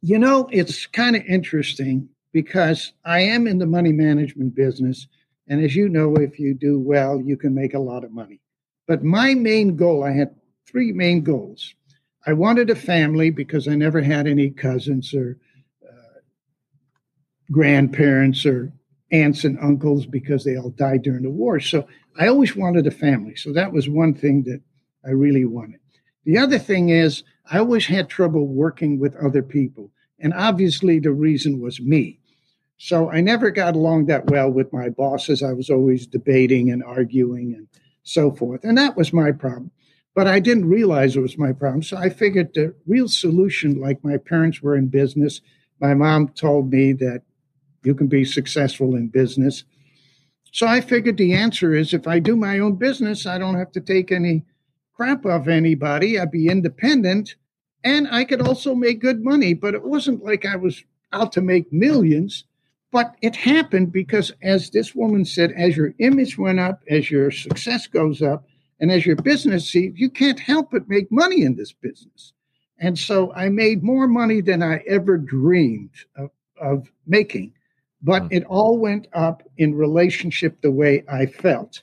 You 0.00 0.16
know, 0.16 0.48
it's 0.52 0.86
kind 0.86 1.16
of 1.16 1.24
interesting 1.24 2.08
because 2.32 2.92
I 3.04 3.22
am 3.22 3.48
in 3.48 3.58
the 3.58 3.66
money 3.66 3.90
management 3.90 4.54
business. 4.54 5.08
And 5.48 5.60
as 5.64 5.74
you 5.74 5.88
know, 5.88 6.14
if 6.14 6.38
you 6.38 6.54
do 6.54 6.78
well, 6.78 7.20
you 7.20 7.36
can 7.36 7.52
make 7.52 7.74
a 7.74 7.80
lot 7.80 8.04
of 8.04 8.12
money. 8.12 8.40
But 8.86 9.02
my 9.02 9.34
main 9.34 9.74
goal, 9.74 10.04
I 10.04 10.12
had 10.12 10.36
three 10.68 10.92
main 10.92 11.22
goals. 11.22 11.74
I 12.24 12.32
wanted 12.34 12.70
a 12.70 12.76
family 12.76 13.30
because 13.30 13.66
I 13.66 13.74
never 13.74 14.00
had 14.00 14.28
any 14.28 14.50
cousins 14.50 15.12
or 15.12 15.36
uh, 15.84 16.20
grandparents 17.50 18.46
or 18.46 18.72
aunts 19.10 19.42
and 19.42 19.58
uncles 19.58 20.06
because 20.06 20.44
they 20.44 20.56
all 20.56 20.70
died 20.70 21.02
during 21.02 21.24
the 21.24 21.30
war. 21.30 21.58
So 21.58 21.88
I 22.20 22.28
always 22.28 22.54
wanted 22.54 22.86
a 22.86 22.92
family. 22.92 23.34
So 23.34 23.52
that 23.52 23.72
was 23.72 23.88
one 23.88 24.14
thing 24.14 24.44
that 24.44 24.60
I 25.04 25.10
really 25.10 25.44
wanted. 25.44 25.79
The 26.24 26.38
other 26.38 26.58
thing 26.58 26.90
is, 26.90 27.22
I 27.50 27.58
always 27.58 27.86
had 27.86 28.08
trouble 28.08 28.46
working 28.46 28.98
with 28.98 29.16
other 29.16 29.42
people. 29.42 29.90
And 30.18 30.34
obviously, 30.34 30.98
the 30.98 31.12
reason 31.12 31.60
was 31.60 31.80
me. 31.80 32.18
So 32.76 33.10
I 33.10 33.20
never 33.20 33.50
got 33.50 33.74
along 33.74 34.06
that 34.06 34.26
well 34.30 34.50
with 34.50 34.72
my 34.72 34.88
bosses. 34.88 35.42
I 35.42 35.52
was 35.52 35.68
always 35.68 36.06
debating 36.06 36.70
and 36.70 36.82
arguing 36.82 37.54
and 37.54 37.66
so 38.02 38.30
forth. 38.30 38.64
And 38.64 38.76
that 38.78 38.96
was 38.96 39.12
my 39.12 39.32
problem. 39.32 39.70
But 40.14 40.26
I 40.26 40.40
didn't 40.40 40.68
realize 40.68 41.14
it 41.14 41.20
was 41.20 41.38
my 41.38 41.52
problem. 41.52 41.82
So 41.82 41.96
I 41.96 42.08
figured 42.08 42.54
the 42.54 42.74
real 42.86 43.08
solution, 43.08 43.80
like 43.80 44.02
my 44.02 44.16
parents 44.16 44.62
were 44.62 44.76
in 44.76 44.88
business, 44.88 45.40
my 45.80 45.94
mom 45.94 46.28
told 46.28 46.70
me 46.70 46.92
that 46.94 47.22
you 47.84 47.94
can 47.94 48.06
be 48.06 48.24
successful 48.24 48.94
in 48.94 49.08
business. 49.08 49.64
So 50.52 50.66
I 50.66 50.80
figured 50.80 51.16
the 51.16 51.34
answer 51.34 51.74
is 51.74 51.94
if 51.94 52.06
I 52.06 52.18
do 52.18 52.36
my 52.36 52.58
own 52.58 52.76
business, 52.76 53.26
I 53.26 53.38
don't 53.38 53.54
have 53.56 53.72
to 53.72 53.80
take 53.80 54.10
any 54.10 54.44
crap 55.00 55.24
off 55.24 55.48
anybody. 55.48 56.18
I'd 56.18 56.30
be 56.30 56.48
independent 56.48 57.34
and 57.82 58.06
I 58.10 58.22
could 58.22 58.42
also 58.42 58.74
make 58.74 59.00
good 59.00 59.24
money. 59.24 59.54
But 59.54 59.72
it 59.72 59.82
wasn't 59.82 60.22
like 60.22 60.44
I 60.44 60.56
was 60.56 60.84
out 61.10 61.32
to 61.32 61.40
make 61.40 61.72
millions. 61.72 62.44
But 62.92 63.14
it 63.22 63.34
happened 63.34 63.92
because, 63.92 64.30
as 64.42 64.68
this 64.68 64.94
woman 64.94 65.24
said, 65.24 65.52
as 65.52 65.74
your 65.74 65.94
image 66.00 66.36
went 66.36 66.60
up, 66.60 66.82
as 66.90 67.10
your 67.10 67.30
success 67.30 67.86
goes 67.86 68.20
up, 68.20 68.44
and 68.78 68.92
as 68.92 69.06
your 69.06 69.16
business 69.16 69.70
sees, 69.70 69.94
you 69.96 70.10
can't 70.10 70.38
help 70.38 70.72
but 70.72 70.86
make 70.86 71.10
money 71.10 71.44
in 71.44 71.56
this 71.56 71.72
business. 71.72 72.34
And 72.78 72.98
so 72.98 73.32
I 73.32 73.48
made 73.48 73.82
more 73.82 74.06
money 74.06 74.42
than 74.42 74.62
I 74.62 74.82
ever 74.86 75.16
dreamed 75.16 75.94
of, 76.16 76.30
of 76.60 76.90
making. 77.06 77.54
But 78.02 78.24
mm. 78.24 78.32
it 78.32 78.44
all 78.44 78.76
went 78.76 79.06
up 79.14 79.44
in 79.56 79.74
relationship 79.76 80.60
the 80.60 80.70
way 80.70 81.04
I 81.10 81.24
felt. 81.24 81.82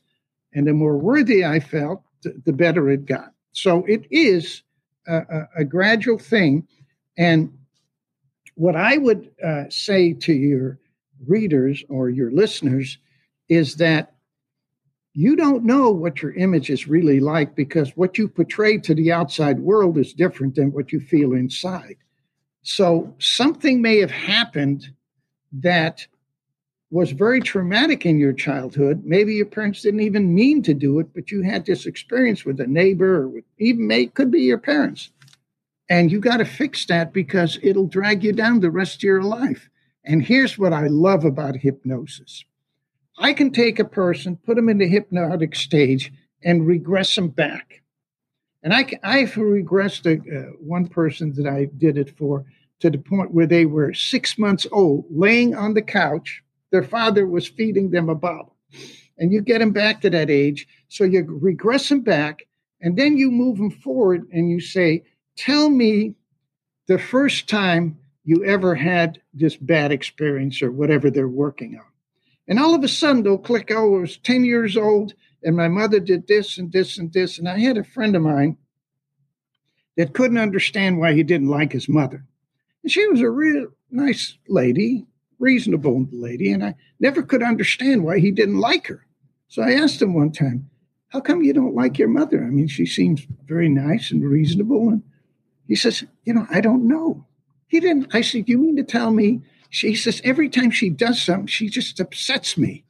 And 0.53 0.67
the 0.67 0.73
more 0.73 0.97
worthy 0.97 1.43
I 1.43 1.59
felt, 1.59 2.03
the 2.45 2.53
better 2.53 2.89
it 2.89 3.05
got. 3.05 3.33
So 3.51 3.83
it 3.85 4.05
is 4.11 4.63
a, 5.07 5.47
a, 5.57 5.63
gradual 5.63 6.17
thing. 6.17 6.67
And 7.17 7.57
what 8.55 8.75
I 8.75 8.97
would 8.97 9.31
uh, 9.43 9.63
say 9.69 10.13
to 10.13 10.33
your 10.33 10.79
readers 11.25 11.83
or 11.89 12.09
your 12.09 12.31
listeners 12.31 12.97
is 13.49 13.75
that 13.75 14.13
you 15.13 15.35
don't 15.35 15.63
know 15.63 15.89
what 15.89 16.21
your 16.21 16.33
image 16.33 16.69
is 16.69 16.87
really 16.87 17.19
like 17.19 17.55
because 17.55 17.97
what 17.97 18.19
you 18.19 18.27
portray 18.27 18.77
to 18.77 18.93
the 18.93 19.11
outside 19.11 19.59
world 19.59 19.97
is 19.97 20.13
different 20.13 20.53
than 20.53 20.71
what 20.71 20.91
you 20.91 20.99
feel 20.99 21.33
inside. 21.33 21.95
So 22.61 23.15
something 23.17 23.81
may 23.81 23.97
have 23.97 24.11
happened 24.11 24.91
that 25.53 26.05
was 26.89 27.11
very 27.11 27.41
traumatic 27.41 28.05
in 28.05 28.17
your 28.17 28.33
childhood. 28.33 29.03
Maybe 29.03 29.33
your 29.33 29.45
parents 29.45 29.81
didn't 29.81 30.01
even 30.01 30.33
mean 30.33 30.63
to 30.63 30.73
do 30.73 30.99
it, 30.99 31.13
but 31.13 31.31
you 31.31 31.41
had 31.41 31.65
this 31.65 31.85
experience 31.85 32.45
with 32.45 32.59
a 32.59 32.67
neighbor 32.67 33.23
or 33.23 33.27
with 33.27 33.43
even 33.57 33.87
may 33.87 34.05
could 34.05 34.31
be 34.31 34.41
your 34.41 34.57
parents. 34.57 35.11
And 35.89 36.11
you 36.11 36.19
got 36.19 36.37
to 36.37 36.45
fix 36.45 36.85
that 36.85 37.13
because 37.13 37.59
it'll 37.61 37.87
drag 37.87 38.23
you 38.23 38.33
down 38.33 38.59
the 38.59 38.71
rest 38.71 38.97
of 38.97 39.03
your 39.03 39.23
life. 39.23 39.69
And 40.05 40.23
here's 40.23 40.57
what 40.57 40.73
I 40.73 40.87
love 40.87 41.25
about 41.25 41.57
hypnosis. 41.57 42.45
I 43.17 43.33
can 43.33 43.51
take 43.51 43.79
a 43.79 43.85
person, 43.85 44.37
put 44.37 44.55
them 44.55 44.69
in 44.69 44.77
the 44.77 44.87
hypnotic 44.87 45.55
stage, 45.55 46.11
and 46.43 46.67
regress 46.67 47.15
them 47.15 47.29
back. 47.29 47.81
And 48.63 48.73
I, 48.73 48.85
I've 49.03 49.33
regressed 49.33 50.05
a, 50.05 50.39
uh, 50.39 50.51
one 50.59 50.87
person 50.87 51.33
that 51.33 51.47
I 51.47 51.65
did 51.77 51.97
it 51.97 52.17
for 52.17 52.45
to 52.79 52.89
the 52.89 52.97
point 52.97 53.33
where 53.33 53.47
they 53.47 53.65
were 53.65 53.93
six 53.93 54.37
months 54.37 54.67
old, 54.71 55.05
laying 55.09 55.55
on 55.55 55.73
the 55.73 55.81
couch 55.81 56.43
their 56.71 56.83
father 56.83 57.25
was 57.25 57.47
feeding 57.47 57.91
them 57.91 58.09
a 58.09 58.15
bottle. 58.15 58.55
And 59.17 59.31
you 59.31 59.41
get 59.41 59.59
them 59.59 59.71
back 59.71 60.01
to 60.01 60.09
that 60.09 60.29
age. 60.29 60.67
So 60.89 61.03
you 61.03 61.23
regress 61.27 61.89
them 61.89 62.01
back, 62.01 62.47
and 62.81 62.97
then 62.97 63.17
you 63.17 63.31
move 63.31 63.57
them 63.57 63.71
forward 63.71 64.27
and 64.31 64.49
you 64.49 64.59
say, 64.59 65.03
Tell 65.35 65.69
me 65.69 66.15
the 66.87 66.99
first 66.99 67.47
time 67.47 67.97
you 68.23 68.43
ever 68.43 68.75
had 68.75 69.21
this 69.33 69.55
bad 69.55 69.91
experience 69.91 70.61
or 70.61 70.71
whatever 70.71 71.09
they're 71.09 71.27
working 71.27 71.75
on. 71.77 71.85
And 72.47 72.59
all 72.59 72.75
of 72.75 72.83
a 72.83 72.87
sudden 72.87 73.23
they'll 73.23 73.37
click, 73.37 73.71
oh, 73.71 73.97
I 73.97 73.99
was 73.99 74.17
10 74.17 74.45
years 74.45 74.75
old 74.77 75.13
and 75.43 75.55
my 75.55 75.67
mother 75.67 75.99
did 75.99 76.27
this 76.27 76.57
and 76.57 76.71
this 76.71 76.97
and 76.97 77.11
this. 77.13 77.37
And 77.37 77.47
I 77.47 77.59
had 77.59 77.77
a 77.77 77.83
friend 77.83 78.15
of 78.15 78.21
mine 78.21 78.57
that 79.95 80.13
couldn't 80.13 80.37
understand 80.37 80.99
why 80.99 81.13
he 81.13 81.23
didn't 81.23 81.49
like 81.49 81.71
his 81.71 81.89
mother. 81.89 82.25
And 82.83 82.91
she 82.91 83.07
was 83.07 83.21
a 83.21 83.29
real 83.29 83.67
nice 83.91 84.37
lady, 84.47 85.05
reasonable 85.39 86.07
lady, 86.11 86.51
and 86.51 86.63
I 86.63 86.75
never 86.99 87.21
could 87.23 87.43
understand 87.43 88.03
why 88.03 88.19
he 88.19 88.31
didn't 88.31 88.59
like 88.59 88.87
her. 88.87 89.05
So 89.47 89.61
I 89.61 89.73
asked 89.73 90.01
him 90.01 90.13
one 90.13 90.31
time, 90.31 90.69
How 91.09 91.19
come 91.19 91.43
you 91.43 91.53
don't 91.53 91.75
like 91.75 91.97
your 91.97 92.07
mother? 92.07 92.43
I 92.43 92.49
mean, 92.49 92.67
she 92.67 92.85
seems 92.85 93.25
very 93.45 93.69
nice 93.69 94.11
and 94.11 94.23
reasonable. 94.23 94.89
And 94.89 95.03
he 95.67 95.75
says, 95.75 96.03
You 96.23 96.33
know, 96.33 96.47
I 96.49 96.61
don't 96.61 96.87
know. 96.87 97.25
He 97.67 97.79
didn't. 97.79 98.13
I 98.13 98.21
said, 98.21 98.49
You 98.49 98.57
mean 98.57 98.75
to 98.77 98.83
tell 98.83 99.11
me? 99.11 99.41
She 99.69 99.95
says, 99.95 100.21
Every 100.23 100.49
time 100.49 100.71
she 100.71 100.89
does 100.89 101.21
something, 101.21 101.47
she 101.47 101.69
just 101.69 101.99
upsets 101.99 102.57
me. 102.57 102.85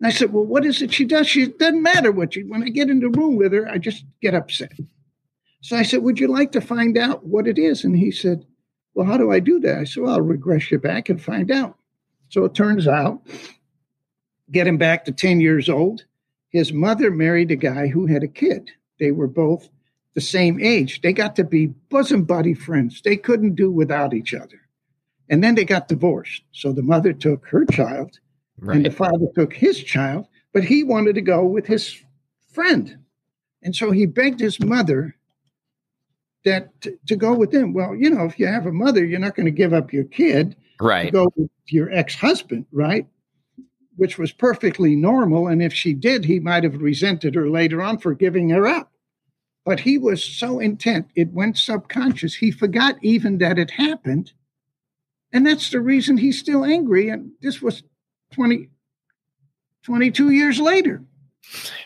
And 0.00 0.06
I 0.06 0.10
said, 0.10 0.32
Well, 0.32 0.44
what 0.44 0.64
is 0.64 0.82
it 0.82 0.92
she 0.92 1.04
does? 1.04 1.28
She 1.28 1.46
doesn't 1.46 1.82
matter 1.82 2.12
what 2.12 2.34
she, 2.34 2.42
when 2.42 2.62
I 2.62 2.68
get 2.68 2.90
in 2.90 3.00
the 3.00 3.08
room 3.08 3.36
with 3.36 3.52
her, 3.52 3.68
I 3.68 3.78
just 3.78 4.04
get 4.20 4.34
upset. 4.34 4.72
So 5.62 5.76
I 5.76 5.82
said, 5.82 6.02
Would 6.02 6.18
you 6.18 6.28
like 6.28 6.52
to 6.52 6.60
find 6.60 6.96
out 6.98 7.24
what 7.24 7.46
it 7.46 7.58
is? 7.58 7.84
And 7.84 7.96
he 7.96 8.10
said, 8.10 8.44
Well, 9.00 9.08
how 9.08 9.16
do 9.16 9.32
I 9.32 9.40
do 9.40 9.58
that? 9.60 9.78
I 9.78 9.84
said, 9.84 10.02
Well, 10.02 10.12
I'll 10.12 10.20
regress 10.20 10.70
you 10.70 10.78
back 10.78 11.08
and 11.08 11.18
find 11.18 11.50
out. 11.50 11.78
So 12.28 12.44
it 12.44 12.52
turns 12.52 12.86
out, 12.86 13.26
get 14.52 14.66
him 14.66 14.76
back 14.76 15.06
to 15.06 15.10
10 15.10 15.40
years 15.40 15.70
old. 15.70 16.04
His 16.50 16.70
mother 16.70 17.10
married 17.10 17.50
a 17.50 17.56
guy 17.56 17.86
who 17.86 18.04
had 18.04 18.22
a 18.22 18.28
kid. 18.28 18.70
They 18.98 19.10
were 19.10 19.26
both 19.26 19.70
the 20.12 20.20
same 20.20 20.60
age. 20.60 21.00
They 21.00 21.14
got 21.14 21.34
to 21.36 21.44
be 21.44 21.68
bosom 21.88 22.24
buddy 22.24 22.52
friends. 22.52 23.00
They 23.00 23.16
couldn't 23.16 23.54
do 23.54 23.70
without 23.70 24.12
each 24.12 24.34
other. 24.34 24.60
And 25.30 25.42
then 25.42 25.54
they 25.54 25.64
got 25.64 25.88
divorced. 25.88 26.42
So 26.52 26.70
the 26.70 26.82
mother 26.82 27.14
took 27.14 27.46
her 27.46 27.64
child 27.64 28.18
right. 28.58 28.76
and 28.76 28.84
the 28.84 28.90
father 28.90 29.28
took 29.34 29.54
his 29.54 29.82
child, 29.82 30.26
but 30.52 30.64
he 30.64 30.84
wanted 30.84 31.14
to 31.14 31.22
go 31.22 31.42
with 31.46 31.64
his 31.64 32.04
friend. 32.52 32.98
And 33.62 33.74
so 33.74 33.92
he 33.92 34.04
begged 34.04 34.40
his 34.40 34.60
mother 34.60 35.16
that 36.44 36.68
to, 36.80 37.16
go 37.16 37.34
with 37.34 37.52
him. 37.52 37.72
Well, 37.72 37.94
you 37.94 38.10
know, 38.10 38.24
if 38.24 38.38
you 38.38 38.46
have 38.46 38.66
a 38.66 38.72
mother, 38.72 39.04
you're 39.04 39.20
not 39.20 39.36
going 39.36 39.46
to 39.46 39.52
give 39.52 39.72
up 39.72 39.92
your 39.92 40.04
kid 40.04 40.56
right. 40.80 41.06
to 41.06 41.10
go 41.10 41.32
with 41.36 41.50
your 41.66 41.92
ex-husband, 41.92 42.66
right? 42.72 43.06
Which 43.96 44.18
was 44.18 44.32
perfectly 44.32 44.96
normal. 44.96 45.48
And 45.48 45.62
if 45.62 45.72
she 45.72 45.92
did, 45.92 46.24
he 46.24 46.40
might 46.40 46.64
have 46.64 46.80
resented 46.80 47.34
her 47.34 47.48
later 47.48 47.82
on 47.82 47.98
for 47.98 48.14
giving 48.14 48.50
her 48.50 48.66
up. 48.66 48.92
But 49.64 49.80
he 49.80 49.98
was 49.98 50.24
so 50.24 50.58
intent, 50.58 51.08
it 51.14 51.32
went 51.32 51.58
subconscious. 51.58 52.34
He 52.34 52.50
forgot 52.50 52.96
even 53.02 53.38
that 53.38 53.58
it 53.58 53.72
happened. 53.72 54.32
And 55.32 55.46
that's 55.46 55.70
the 55.70 55.80
reason 55.80 56.16
he's 56.16 56.38
still 56.38 56.64
angry. 56.64 57.10
And 57.10 57.32
this 57.42 57.60
was 57.60 57.82
20, 58.32 58.68
22 59.82 60.30
years 60.30 60.58
later. 60.58 61.04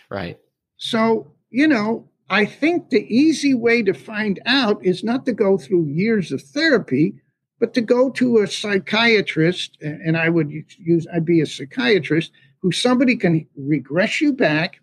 Right. 0.08 0.38
So, 0.76 1.32
you 1.50 1.66
know, 1.66 2.08
I 2.34 2.46
think 2.46 2.90
the 2.90 3.06
easy 3.14 3.54
way 3.54 3.84
to 3.84 3.94
find 3.94 4.40
out 4.44 4.84
is 4.84 5.04
not 5.04 5.24
to 5.26 5.32
go 5.32 5.56
through 5.56 5.86
years 5.86 6.32
of 6.32 6.42
therapy, 6.42 7.14
but 7.60 7.74
to 7.74 7.80
go 7.80 8.10
to 8.10 8.38
a 8.38 8.48
psychiatrist. 8.48 9.78
And 9.80 10.16
I 10.16 10.30
would 10.30 10.50
use, 10.50 11.06
I'd 11.14 11.24
be 11.24 11.42
a 11.42 11.46
psychiatrist 11.46 12.32
who 12.60 12.72
somebody 12.72 13.14
can 13.14 13.46
regress 13.56 14.20
you 14.20 14.32
back, 14.32 14.80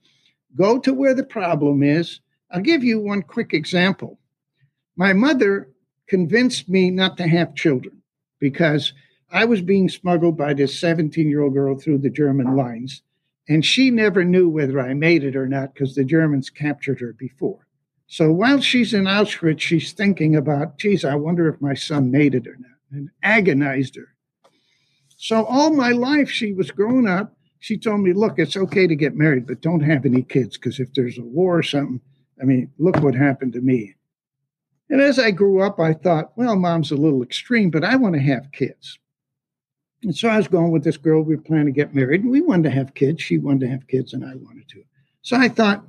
go 0.56 0.80
to 0.80 0.94
where 0.94 1.14
the 1.14 1.26
problem 1.26 1.84
is, 1.84 2.22
I'll 2.52 2.62
give 2.62 2.86
you 2.86 3.02
one 3.02 3.22
quick 3.22 3.54
example. 3.54 4.18
My 4.96 5.12
mother 5.12 5.68
convinced 6.08 6.70
me 6.70 6.90
not 6.90 7.18
to 7.18 7.28
have 7.28 7.54
children 7.56 8.02
because 8.40 8.94
I 9.30 9.44
was 9.44 9.62
being 9.62 9.90
smuggled 9.90 10.38
by 10.38 10.54
this 10.54 10.80
17 10.80 11.28
year 11.28 11.42
old 11.42 11.54
girl 11.54 11.78
through 11.78 11.98
the 11.98 12.10
German 12.10 12.56
lines. 12.56 13.04
And 13.48 13.66
she 13.66 13.90
never 13.90 14.24
knew 14.24 14.50
whether 14.50 14.80
I 14.80 14.94
made 14.94 15.24
it 15.24 15.36
or 15.36 15.48
not 15.48 15.74
because 15.74 15.96
the 15.96 16.04
Germans 16.04 16.50
captured 16.50 17.00
her 17.00 17.14
before. 17.14 17.68
So 18.08 18.32
while 18.32 18.62
she's 18.62 18.94
in 18.94 19.06
Auschwitz, 19.06 19.62
she's 19.62 19.94
thinking 19.94 20.36
about, 20.36 20.78
geez, 20.78 21.06
I 21.06 21.16
wonder 21.16 21.48
if 21.48 21.62
my 21.62 21.74
son 21.74 22.12
made 22.12 22.36
it 22.36 22.46
or 22.46 22.58
not, 22.60 22.78
and 22.92 23.10
agonized 23.24 23.96
her. 23.96 24.10
So 25.18 25.46
all 25.46 25.74
my 25.74 25.92
life, 25.92 26.30
she 26.30 26.52
was 26.52 26.72
growing 26.72 27.08
up. 27.08 27.36
She 27.60 27.78
told 27.78 28.02
me, 28.02 28.12
look, 28.12 28.38
it's 28.38 28.58
okay 28.58 28.88
to 28.88 28.96
get 28.96 29.16
married, 29.16 29.48
but 29.48 29.62
don't 29.62 29.82
have 29.82 30.06
any 30.06 30.24
kids 30.24 30.58
because 30.58 30.80
if 30.80 30.94
there's 30.94 31.18
a 31.18 31.24
war 31.24 31.60
or 31.60 31.64
something, 31.64 32.02
I 32.42 32.46
mean, 32.46 32.72
look 32.80 32.98
what 32.98 33.16
happened 33.16 33.54
to 33.54 33.62
me. 33.62 33.96
And 34.90 35.00
as 35.00 35.18
I 35.18 35.32
grew 35.32 35.62
up, 35.62 35.80
I 35.80 35.94
thought, 35.94 36.34
well, 36.36 36.58
mom's 36.58 36.92
a 36.92 36.96
little 36.96 37.24
extreme, 37.24 37.70
but 37.70 37.84
I 37.84 37.96
want 37.96 38.16
to 38.16 38.22
have 38.22 38.52
kids. 38.52 39.00
And 40.04 40.16
so 40.16 40.30
I 40.30 40.38
was 40.38 40.48
going 40.48 40.72
with 40.72 40.84
this 40.84 40.98
girl. 40.98 41.22
We 41.22 41.38
planning 41.38 41.68
to 41.68 41.72
get 41.72 41.94
married, 41.94 42.26
we 42.26 42.42
wanted 42.42 42.64
to 42.64 42.76
have 42.76 42.94
kids. 42.94 43.22
She 43.22 43.38
wanted 43.38 43.62
to 43.62 43.68
have 43.70 43.88
kids, 43.88 44.14
and 44.14 44.26
I 44.26 44.36
wanted 44.36 44.68
to. 44.70 44.84
So 45.22 45.38
I 45.38 45.48
thought, 45.48 45.84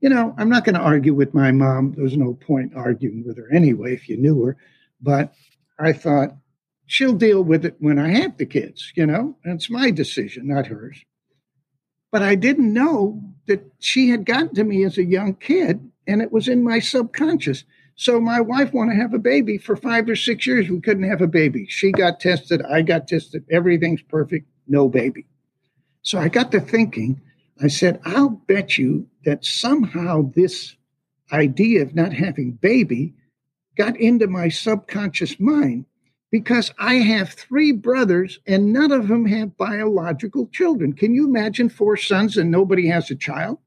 you 0.00 0.08
know, 0.08 0.34
I'm 0.36 0.48
not 0.48 0.64
going 0.64 0.74
to 0.74 0.80
argue 0.80 1.14
with 1.14 1.32
my 1.34 1.52
mom. 1.52 1.94
There's 1.96 2.16
no 2.16 2.34
point 2.34 2.72
arguing 2.74 3.24
with 3.24 3.36
her 3.36 3.48
anyway 3.52 3.94
if 3.94 4.08
you 4.08 4.16
knew 4.16 4.42
her. 4.44 4.56
But 5.00 5.32
I 5.78 5.92
thought, 5.92 6.34
she'll 6.86 7.14
deal 7.14 7.42
with 7.42 7.64
it 7.64 7.76
when 7.78 7.98
I 7.98 8.10
have 8.10 8.36
the 8.36 8.44
kids, 8.44 8.92
you 8.94 9.06
know? 9.06 9.36
And 9.44 9.54
it's 9.54 9.70
my 9.70 9.90
decision, 9.90 10.48
not 10.48 10.66
hers. 10.66 11.02
But 12.10 12.22
I 12.22 12.34
didn't 12.34 12.72
know 12.72 13.22
that 13.46 13.64
she 13.78 14.10
had 14.10 14.26
gotten 14.26 14.54
to 14.54 14.64
me 14.64 14.84
as 14.84 14.98
a 14.98 15.04
young 15.04 15.34
kid 15.34 15.90
and 16.06 16.20
it 16.20 16.30
was 16.30 16.48
in 16.48 16.62
my 16.62 16.80
subconscious. 16.80 17.64
So 17.94 18.20
my 18.20 18.40
wife 18.40 18.72
wanted 18.72 18.94
to 18.94 19.00
have 19.00 19.14
a 19.14 19.18
baby 19.18 19.58
for 19.58 19.76
five 19.76 20.08
or 20.08 20.16
six 20.16 20.46
years. 20.46 20.68
We 20.68 20.80
couldn't 20.80 21.08
have 21.08 21.20
a 21.20 21.26
baby. 21.26 21.66
She 21.68 21.92
got 21.92 22.20
tested. 22.20 22.62
I 22.62 22.82
got 22.82 23.06
tested. 23.06 23.44
Everything's 23.50 24.02
perfect. 24.02 24.48
No 24.66 24.88
baby. 24.88 25.26
So 26.02 26.18
I 26.18 26.28
got 26.28 26.50
to 26.52 26.60
thinking. 26.60 27.20
I 27.62 27.68
said, 27.68 28.00
I'll 28.04 28.30
bet 28.30 28.78
you 28.78 29.06
that 29.24 29.44
somehow 29.44 30.32
this 30.34 30.74
idea 31.32 31.82
of 31.82 31.94
not 31.94 32.12
having 32.12 32.52
baby 32.52 33.14
got 33.76 33.96
into 33.96 34.26
my 34.26 34.48
subconscious 34.48 35.38
mind 35.38 35.86
because 36.30 36.72
I 36.78 36.94
have 36.94 37.30
three 37.30 37.72
brothers 37.72 38.40
and 38.46 38.72
none 38.72 38.90
of 38.90 39.08
them 39.08 39.26
have 39.26 39.56
biological 39.56 40.48
children. 40.48 40.92
Can 40.94 41.14
you 41.14 41.26
imagine 41.26 41.68
four 41.68 41.96
sons 41.96 42.36
and 42.36 42.50
nobody 42.50 42.88
has 42.88 43.10
a 43.10 43.14
child? 43.14 43.58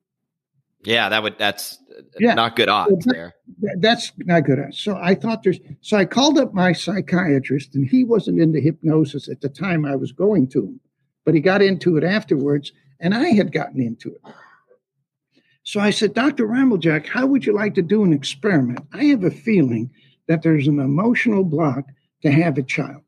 Yeah, 0.85 1.09
that 1.09 1.23
would 1.23 1.37
that's 1.37 1.79
uh, 1.97 2.01
yeah. 2.19 2.33
not 2.33 2.55
good 2.55 2.69
odds 2.69 3.05
there. 3.05 3.35
That's 3.79 4.11
not 4.17 4.45
good 4.45 4.59
odds. 4.59 4.79
So 4.79 4.95
I 4.95 5.15
thought 5.15 5.43
there's 5.43 5.59
so 5.81 5.97
I 5.97 6.05
called 6.05 6.37
up 6.37 6.53
my 6.53 6.73
psychiatrist 6.73 7.75
and 7.75 7.87
he 7.87 8.03
wasn't 8.03 8.39
into 8.39 8.59
hypnosis 8.59 9.27
at 9.27 9.41
the 9.41 9.49
time 9.49 9.85
I 9.85 9.95
was 9.95 10.11
going 10.11 10.47
to 10.49 10.59
him, 10.59 10.79
but 11.25 11.33
he 11.33 11.39
got 11.41 11.61
into 11.61 11.97
it 11.97 12.03
afterwards 12.03 12.71
and 12.99 13.13
I 13.13 13.29
had 13.29 13.51
gotten 13.51 13.81
into 13.81 14.13
it. 14.13 14.21
So 15.63 15.79
I 15.79 15.89
said, 15.89 16.13
Dr. 16.13 16.47
Rameljack, 16.47 17.07
how 17.07 17.25
would 17.25 17.45
you 17.45 17.53
like 17.53 17.73
to 17.73 17.81
do 17.81 18.03
an 18.03 18.13
experiment? 18.13 18.85
I 18.93 19.05
have 19.05 19.23
a 19.23 19.31
feeling 19.31 19.91
that 20.27 20.43
there's 20.43 20.67
an 20.67 20.79
emotional 20.79 21.43
block 21.43 21.85
to 22.21 22.31
have 22.31 22.57
a 22.57 22.63
child. 22.63 23.01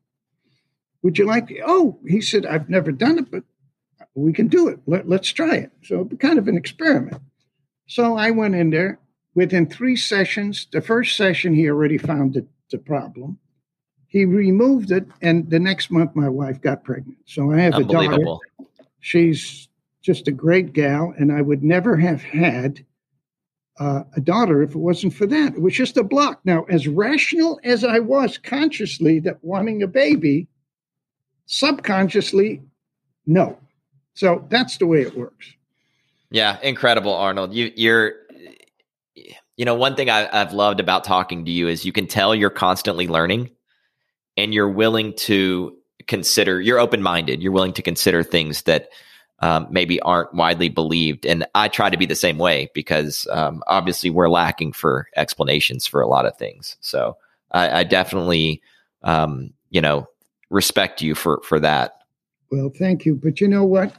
Would 1.02 1.18
you 1.18 1.24
like? 1.24 1.56
Oh, 1.64 2.00
he 2.06 2.20
said, 2.20 2.44
I've 2.44 2.68
never 2.68 2.90
done 2.90 3.18
it, 3.18 3.30
but 3.30 3.44
we 4.14 4.32
can 4.32 4.48
do 4.48 4.66
it. 4.66 4.80
Let, 4.86 5.10
us 5.10 5.28
try 5.28 5.54
it. 5.54 5.72
So, 5.84 6.04
kind 6.18 6.38
of 6.38 6.48
an 6.48 6.56
experiment. 6.56 7.22
So 7.88 8.16
I 8.16 8.30
went 8.30 8.54
in 8.54 8.70
there. 8.70 9.00
Within 9.34 9.66
three 9.66 9.96
sessions, 9.96 10.66
the 10.72 10.80
first 10.80 11.16
session, 11.16 11.54
he 11.54 11.68
already 11.68 11.98
found 11.98 12.34
the, 12.34 12.46
the 12.70 12.78
problem. 12.78 13.38
He 14.06 14.24
removed 14.24 14.90
it, 14.90 15.06
and 15.22 15.48
the 15.50 15.58
next 15.58 15.90
month, 15.90 16.14
my 16.14 16.28
wife 16.28 16.60
got 16.60 16.84
pregnant. 16.84 17.18
So 17.26 17.52
I 17.52 17.58
have 17.58 17.74
a 17.74 17.84
daughter. 17.84 18.18
She's 19.00 19.68
just 20.02 20.28
a 20.28 20.32
great 20.32 20.72
gal, 20.72 21.14
and 21.18 21.32
I 21.32 21.42
would 21.42 21.62
never 21.62 21.96
have 21.96 22.22
had 22.22 22.84
uh, 23.78 24.04
a 24.16 24.20
daughter 24.20 24.62
if 24.62 24.70
it 24.70 24.78
wasn't 24.78 25.14
for 25.14 25.26
that. 25.26 25.54
It 25.54 25.62
was 25.62 25.74
just 25.74 25.96
a 25.96 26.02
block. 26.02 26.40
Now, 26.44 26.64
as 26.64 26.88
rational 26.88 27.60
as 27.64 27.84
I 27.84 28.00
was 28.00 28.38
consciously 28.38 29.20
that 29.20 29.42
wanting 29.42 29.82
a 29.82 29.86
baby, 29.86 30.48
subconsciously, 31.46 32.62
no. 33.26 33.58
So 34.14 34.46
that's 34.48 34.78
the 34.78 34.86
way 34.86 35.02
it 35.02 35.16
works. 35.16 35.54
Yeah, 36.30 36.58
incredible, 36.62 37.14
Arnold. 37.14 37.54
You, 37.54 37.72
you're, 37.74 38.14
you 39.56 39.64
know, 39.64 39.74
one 39.74 39.96
thing 39.96 40.10
I, 40.10 40.28
I've 40.30 40.52
loved 40.52 40.80
about 40.80 41.04
talking 41.04 41.44
to 41.44 41.50
you 41.50 41.68
is 41.68 41.84
you 41.84 41.92
can 41.92 42.06
tell 42.06 42.34
you're 42.34 42.50
constantly 42.50 43.08
learning, 43.08 43.50
and 44.36 44.54
you're 44.54 44.68
willing 44.68 45.14
to 45.14 45.76
consider. 46.06 46.60
You're 46.60 46.78
open 46.78 47.02
minded. 47.02 47.42
You're 47.42 47.52
willing 47.52 47.72
to 47.72 47.82
consider 47.82 48.22
things 48.22 48.62
that 48.62 48.88
um, 49.40 49.66
maybe 49.70 50.00
aren't 50.00 50.34
widely 50.34 50.68
believed. 50.68 51.26
And 51.26 51.46
I 51.54 51.68
try 51.68 51.90
to 51.90 51.96
be 51.96 52.06
the 52.06 52.14
same 52.14 52.38
way 52.38 52.70
because 52.74 53.26
um, 53.30 53.62
obviously 53.66 54.10
we're 54.10 54.28
lacking 54.28 54.72
for 54.72 55.08
explanations 55.16 55.86
for 55.86 56.00
a 56.00 56.08
lot 56.08 56.26
of 56.26 56.36
things. 56.36 56.76
So 56.80 57.16
I, 57.50 57.80
I 57.80 57.84
definitely, 57.84 58.62
um, 59.02 59.52
you 59.70 59.80
know, 59.80 60.08
respect 60.50 61.02
you 61.02 61.14
for 61.14 61.40
for 61.44 61.60
that. 61.60 61.98
Well, 62.50 62.70
thank 62.76 63.04
you. 63.04 63.14
But 63.14 63.40
you 63.40 63.48
know 63.48 63.64
what? 63.64 63.92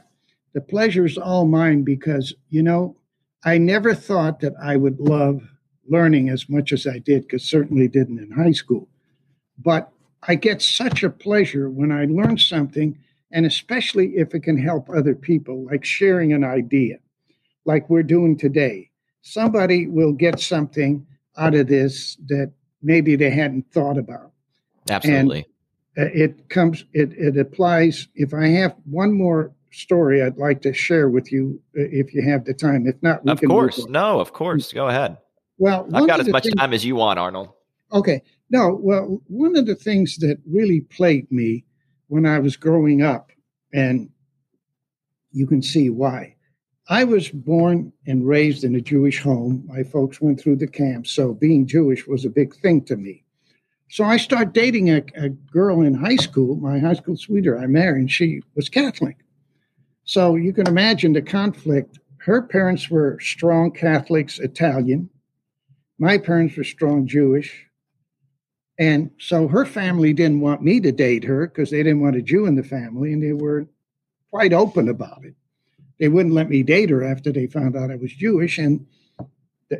The 0.52 0.60
pleasure 0.60 1.04
is 1.04 1.18
all 1.18 1.46
mine 1.46 1.82
because, 1.82 2.34
you 2.48 2.62
know, 2.62 2.96
I 3.44 3.58
never 3.58 3.94
thought 3.94 4.40
that 4.40 4.54
I 4.62 4.76
would 4.76 5.00
love 5.00 5.42
learning 5.88 6.28
as 6.28 6.48
much 6.48 6.72
as 6.72 6.86
I 6.86 6.98
did, 6.98 7.22
because 7.22 7.42
certainly 7.42 7.88
didn't 7.88 8.18
in 8.18 8.30
high 8.30 8.52
school. 8.52 8.88
But 9.58 9.90
I 10.22 10.34
get 10.34 10.62
such 10.62 11.02
a 11.02 11.10
pleasure 11.10 11.70
when 11.70 11.90
I 11.90 12.04
learn 12.04 12.38
something, 12.38 12.98
and 13.32 13.46
especially 13.46 14.16
if 14.16 14.34
it 14.34 14.40
can 14.40 14.58
help 14.58 14.88
other 14.88 15.14
people, 15.14 15.64
like 15.64 15.84
sharing 15.84 16.32
an 16.32 16.44
idea, 16.44 16.98
like 17.64 17.88
we're 17.88 18.02
doing 18.02 18.36
today. 18.36 18.90
Somebody 19.22 19.86
will 19.86 20.12
get 20.12 20.40
something 20.40 21.06
out 21.36 21.54
of 21.54 21.68
this 21.68 22.16
that 22.26 22.52
maybe 22.82 23.16
they 23.16 23.30
hadn't 23.30 23.72
thought 23.72 23.98
about. 23.98 24.32
Absolutely. 24.88 25.46
And 25.96 26.10
it 26.14 26.48
comes, 26.48 26.84
it, 26.92 27.12
it 27.12 27.36
applies. 27.36 28.08
If 28.14 28.32
I 28.32 28.48
have 28.48 28.74
one 28.84 29.12
more 29.12 29.52
story 29.72 30.22
I'd 30.22 30.36
like 30.36 30.62
to 30.62 30.72
share 30.72 31.08
with 31.08 31.32
you 31.32 31.60
uh, 31.76 31.82
if 31.90 32.14
you 32.14 32.22
have 32.22 32.44
the 32.44 32.54
time. 32.54 32.86
If 32.86 33.02
not, 33.02 33.26
of 33.28 33.40
course, 33.40 33.86
no, 33.86 34.20
of 34.20 34.32
course, 34.32 34.72
go 34.72 34.88
ahead. 34.88 35.18
Well, 35.58 35.88
I've 35.92 36.06
got 36.06 36.20
as 36.20 36.28
much 36.28 36.44
things, 36.44 36.56
time 36.56 36.72
as 36.72 36.84
you 36.84 36.96
want, 36.96 37.18
Arnold. 37.18 37.50
Okay, 37.92 38.22
no, 38.50 38.78
well, 38.80 39.20
one 39.26 39.56
of 39.56 39.66
the 39.66 39.74
things 39.74 40.16
that 40.18 40.38
really 40.48 40.80
plagued 40.80 41.30
me 41.30 41.64
when 42.08 42.26
I 42.26 42.38
was 42.38 42.56
growing 42.56 43.02
up, 43.02 43.30
and 43.72 44.10
you 45.32 45.46
can 45.46 45.62
see 45.62 45.90
why. 45.90 46.36
I 46.88 47.04
was 47.04 47.28
born 47.28 47.92
and 48.06 48.26
raised 48.26 48.64
in 48.64 48.74
a 48.74 48.80
Jewish 48.80 49.20
home. 49.20 49.62
My 49.66 49.84
folks 49.84 50.20
went 50.20 50.40
through 50.40 50.56
the 50.56 50.66
camp, 50.66 51.06
so 51.06 51.34
being 51.34 51.66
Jewish 51.66 52.06
was 52.06 52.24
a 52.24 52.30
big 52.30 52.56
thing 52.56 52.84
to 52.86 52.96
me. 52.96 53.24
So 53.90 54.04
I 54.04 54.16
started 54.16 54.52
dating 54.52 54.90
a, 54.90 55.02
a 55.14 55.28
girl 55.28 55.82
in 55.82 55.94
high 55.94 56.16
school, 56.16 56.56
my 56.56 56.78
high 56.78 56.94
school 56.94 57.16
sweetheart 57.16 57.60
I 57.60 57.66
married, 57.66 58.00
and 58.00 58.10
she 58.10 58.40
was 58.56 58.68
Catholic. 58.68 59.18
So 60.04 60.36
you 60.36 60.52
can 60.52 60.66
imagine 60.66 61.12
the 61.12 61.22
conflict. 61.22 61.98
Her 62.18 62.42
parents 62.42 62.90
were 62.90 63.18
strong 63.20 63.70
Catholics, 63.70 64.38
Italian. 64.38 65.08
My 65.98 66.18
parents 66.18 66.56
were 66.56 66.64
strong 66.64 67.06
Jewish. 67.06 67.66
And 68.78 69.10
so 69.18 69.46
her 69.48 69.66
family 69.66 70.12
didn't 70.12 70.40
want 70.40 70.62
me 70.62 70.80
to 70.80 70.92
date 70.92 71.24
her 71.24 71.46
because 71.46 71.70
they 71.70 71.82
didn't 71.82 72.00
want 72.00 72.16
a 72.16 72.22
Jew 72.22 72.46
in 72.46 72.54
the 72.54 72.62
family, 72.62 73.12
and 73.12 73.22
they 73.22 73.34
were 73.34 73.66
quite 74.30 74.54
open 74.54 74.88
about 74.88 75.24
it. 75.24 75.34
They 75.98 76.08
wouldn't 76.08 76.34
let 76.34 76.48
me 76.48 76.62
date 76.62 76.88
her 76.88 77.04
after 77.04 77.30
they 77.30 77.46
found 77.46 77.76
out 77.76 77.90
I 77.90 77.96
was 77.96 78.12
Jewish. 78.12 78.56
And 78.56 78.86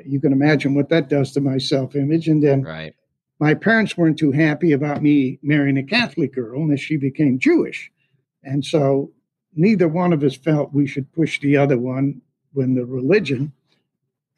you 0.04 0.20
can 0.20 0.32
imagine 0.32 0.74
what 0.74 0.90
that 0.90 1.08
does 1.08 1.32
to 1.32 1.40
my 1.40 1.56
self 1.56 1.96
image. 1.96 2.28
And 2.28 2.42
then 2.42 2.62
right 2.62 2.94
my 3.40 3.54
parents 3.54 3.96
weren't 3.96 4.18
too 4.18 4.32
happy 4.32 4.70
about 4.70 5.02
me 5.02 5.38
marrying 5.42 5.78
a 5.78 5.82
Catholic 5.82 6.34
girl 6.34 6.62
unless 6.62 6.80
she 6.80 6.98
became 6.98 7.38
Jewish. 7.38 7.90
And 8.44 8.64
so 8.64 9.12
neither 9.54 9.88
one 9.88 10.12
of 10.12 10.22
us 10.22 10.36
felt 10.36 10.72
we 10.72 10.86
should 10.86 11.12
push 11.12 11.40
the 11.40 11.56
other 11.56 11.78
one 11.78 12.20
when 12.52 12.74
the 12.74 12.84
religion. 12.84 13.52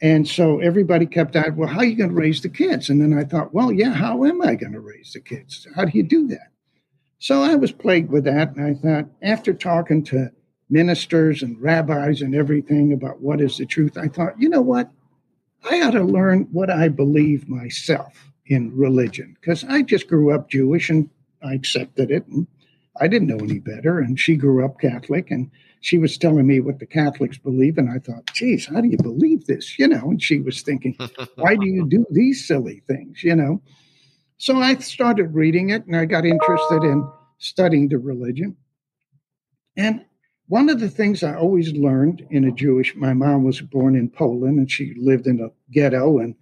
And 0.01 0.27
so 0.27 0.59
everybody 0.59 1.07
kept 1.07 1.37
asking, 1.37 1.57
well, 1.57 1.69
how 1.69 1.79
are 1.79 1.85
you 1.85 1.97
going 1.97 2.11
to 2.11 2.17
raise 2.17 2.41
the 2.41 2.49
kids? 2.49 2.91
And 2.91 3.01
then 3.01 3.17
I 3.17 3.25
thought, 3.25 3.55
well, 3.55 3.71
yeah, 3.71 3.93
how 3.93 4.25
am 4.25 4.43
I 4.43 4.57
going 4.57 4.73
to 4.73 4.81
raise 4.81 5.13
the 5.13 5.21
kids? 5.21 5.67
How 5.77 5.85
do 5.85 5.97
you 5.97 6.03
do 6.03 6.27
that? 6.29 6.49
So 7.19 7.43
I 7.43 7.55
was 7.55 7.71
plagued 7.71 8.11
with 8.11 8.25
that. 8.25 8.57
And 8.57 8.67
I 8.67 8.75
thought, 8.75 9.09
after 9.23 9.55
talking 9.55 10.03
to 10.05 10.33
ministers 10.69 11.43
and 11.43 11.61
rabbis 11.61 12.21
and 12.21 12.35
everything 12.35 12.93
about 12.93 13.21
what 13.21 13.41
is 13.41 13.59
the 13.59 13.67
truth, 13.67 13.97
I 13.97 14.09
thought, 14.09 14.41
you 14.41 14.49
know 14.49 14.61
what? 14.61 14.91
I 15.71 15.83
ought 15.83 15.93
to 15.93 16.03
learn 16.03 16.49
what 16.51 16.69
I 16.71 16.89
believe 16.89 17.49
myself 17.49 18.33
in 18.47 18.77
religion 18.77 19.37
because 19.41 19.63
I 19.65 19.83
just 19.83 20.09
grew 20.09 20.35
up 20.35 20.51
Jewish 20.51 20.91
and 20.91 21.09
I 21.43 21.55
accepted 21.55 22.11
it. 22.11 22.27
And 22.27 22.47
I 23.01 23.09
didn't 23.09 23.29
know 23.29 23.39
any 23.39 23.59
better. 23.59 23.99
And 23.99 24.19
she 24.19 24.37
grew 24.37 24.65
up 24.65 24.81
Catholic 24.81 25.31
and 25.31 25.51
she 25.81 25.99
was 25.99 26.19
telling 26.19 26.47
me 26.47 26.61
what 26.61 26.79
the 26.79 26.87
Catholics 26.87 27.39
believe. 27.39 27.79
And 27.79 27.91
I 27.91 27.99
thought, 27.99 28.33
geez, 28.33 28.67
how 28.67 28.81
do 28.81 28.89
you 28.89 28.99
believe 28.99 29.47
this? 29.47 29.79
You 29.79 29.89
know, 29.89 30.11
and 30.11 30.23
she 30.23 30.41
was 30.41 30.63
thinking, 30.63 30.97
why 31.37 31.57
do 31.57 31.67
you 31.67 31.87
do 31.87 32.05
these 32.11 32.47
silly 32.47 32.83
things? 32.87 33.25
You 33.25 33.37
know? 33.37 33.63
So 34.39 34.59
I 34.59 34.77
started 34.77 35.35
reading 35.35 35.71
it 35.71 35.87
and 35.87 35.97
I 35.97 36.05
got 36.05 36.27
interested 36.27 36.83
in 36.83 37.09
studying 37.39 37.89
the 37.89 37.99
religion. 37.99 38.57
And 39.77 40.05
one 40.49 40.69
of 40.69 40.81
the 40.81 40.91
things 40.91 41.23
I 41.23 41.35
always 41.35 41.73
learned 41.73 42.27
in 42.31 42.45
a 42.45 42.53
Jewish, 42.53 42.95
my 42.95 43.15
mom 43.15 43.45
was 43.45 43.61
born 43.61 43.97
in 43.97 44.11
Poland 44.11 44.59
and 44.59 44.71
she 44.71 44.95
lived 44.99 45.27
in 45.27 45.41
a 45.41 45.49
ghetto 45.73 46.19
and 46.19 46.35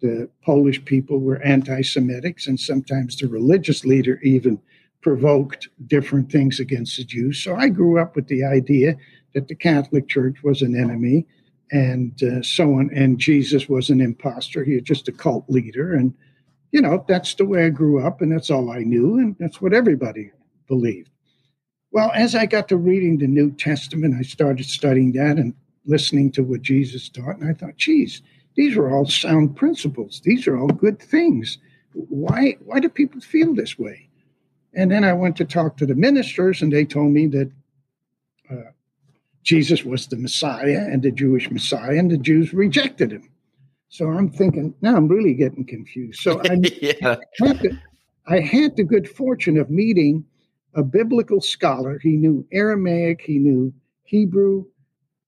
the 0.00 0.28
Polish 0.44 0.84
people 0.84 1.20
were 1.20 1.42
anti 1.42 1.80
Semitics, 1.80 2.46
and 2.46 2.60
sometimes 2.60 3.16
the 3.16 3.28
religious 3.28 3.84
leader 3.84 4.20
even 4.22 4.60
provoked 5.06 5.68
different 5.86 6.32
things 6.32 6.58
against 6.58 6.96
the 6.96 7.04
Jews. 7.04 7.40
So 7.40 7.54
I 7.54 7.68
grew 7.68 7.96
up 7.96 8.16
with 8.16 8.26
the 8.26 8.42
idea 8.42 8.96
that 9.34 9.46
the 9.46 9.54
Catholic 9.54 10.08
Church 10.08 10.42
was 10.42 10.62
an 10.62 10.74
enemy 10.74 11.28
and 11.70 12.20
uh, 12.24 12.42
so 12.42 12.72
on, 12.72 12.90
and 12.92 13.16
Jesus 13.16 13.68
was 13.68 13.88
an 13.88 14.00
impostor. 14.00 14.64
He 14.64 14.74
was 14.74 14.82
just 14.82 15.06
a 15.06 15.12
cult 15.12 15.44
leader. 15.48 15.94
And, 15.94 16.12
you 16.72 16.80
know, 16.80 17.04
that's 17.06 17.36
the 17.36 17.44
way 17.44 17.66
I 17.66 17.68
grew 17.68 18.04
up, 18.04 18.20
and 18.20 18.32
that's 18.32 18.50
all 18.50 18.72
I 18.72 18.80
knew, 18.80 19.16
and 19.20 19.36
that's 19.38 19.60
what 19.60 19.72
everybody 19.72 20.32
believed. 20.66 21.10
Well, 21.92 22.10
as 22.12 22.34
I 22.34 22.46
got 22.46 22.66
to 22.70 22.76
reading 22.76 23.18
the 23.18 23.28
New 23.28 23.52
Testament, 23.52 24.16
I 24.18 24.22
started 24.22 24.66
studying 24.66 25.12
that 25.12 25.36
and 25.36 25.54
listening 25.84 26.32
to 26.32 26.42
what 26.42 26.62
Jesus 26.62 27.08
taught, 27.08 27.38
and 27.38 27.48
I 27.48 27.52
thought, 27.52 27.76
geez, 27.76 28.22
these 28.56 28.76
are 28.76 28.90
all 28.90 29.06
sound 29.06 29.54
principles. 29.54 30.20
These 30.24 30.48
are 30.48 30.58
all 30.58 30.66
good 30.66 30.98
things. 30.98 31.58
Why, 31.92 32.56
why 32.64 32.80
do 32.80 32.88
people 32.88 33.20
feel 33.20 33.54
this 33.54 33.78
way? 33.78 34.06
And 34.76 34.90
then 34.90 35.04
I 35.04 35.12
went 35.12 35.36
to 35.36 35.44
talk 35.44 35.76
to 35.78 35.86
the 35.86 35.94
ministers, 35.94 36.62
and 36.62 36.72
they 36.72 36.84
told 36.84 37.12
me 37.12 37.26
that 37.28 37.50
uh, 38.50 38.70
Jesus 39.42 39.84
was 39.84 40.06
the 40.06 40.16
Messiah 40.16 40.86
and 40.90 41.02
the 41.02 41.10
Jewish 41.10 41.50
Messiah, 41.50 41.98
and 41.98 42.10
the 42.10 42.18
Jews 42.18 42.52
rejected 42.52 43.10
him. 43.10 43.28
So 43.88 44.08
I'm 44.10 44.30
thinking, 44.30 44.74
now 44.82 44.96
I'm 44.96 45.08
really 45.08 45.34
getting 45.34 45.64
confused. 45.64 46.20
So 46.20 46.40
I, 46.44 46.54
yeah. 46.80 47.16
had 47.40 47.60
to, 47.60 47.78
I 48.28 48.40
had 48.40 48.76
the 48.76 48.84
good 48.84 49.08
fortune 49.08 49.56
of 49.56 49.70
meeting 49.70 50.24
a 50.74 50.82
biblical 50.82 51.40
scholar. 51.40 51.98
He 51.98 52.16
knew 52.16 52.46
Aramaic, 52.52 53.22
he 53.22 53.38
knew 53.38 53.72
Hebrew, 54.04 54.66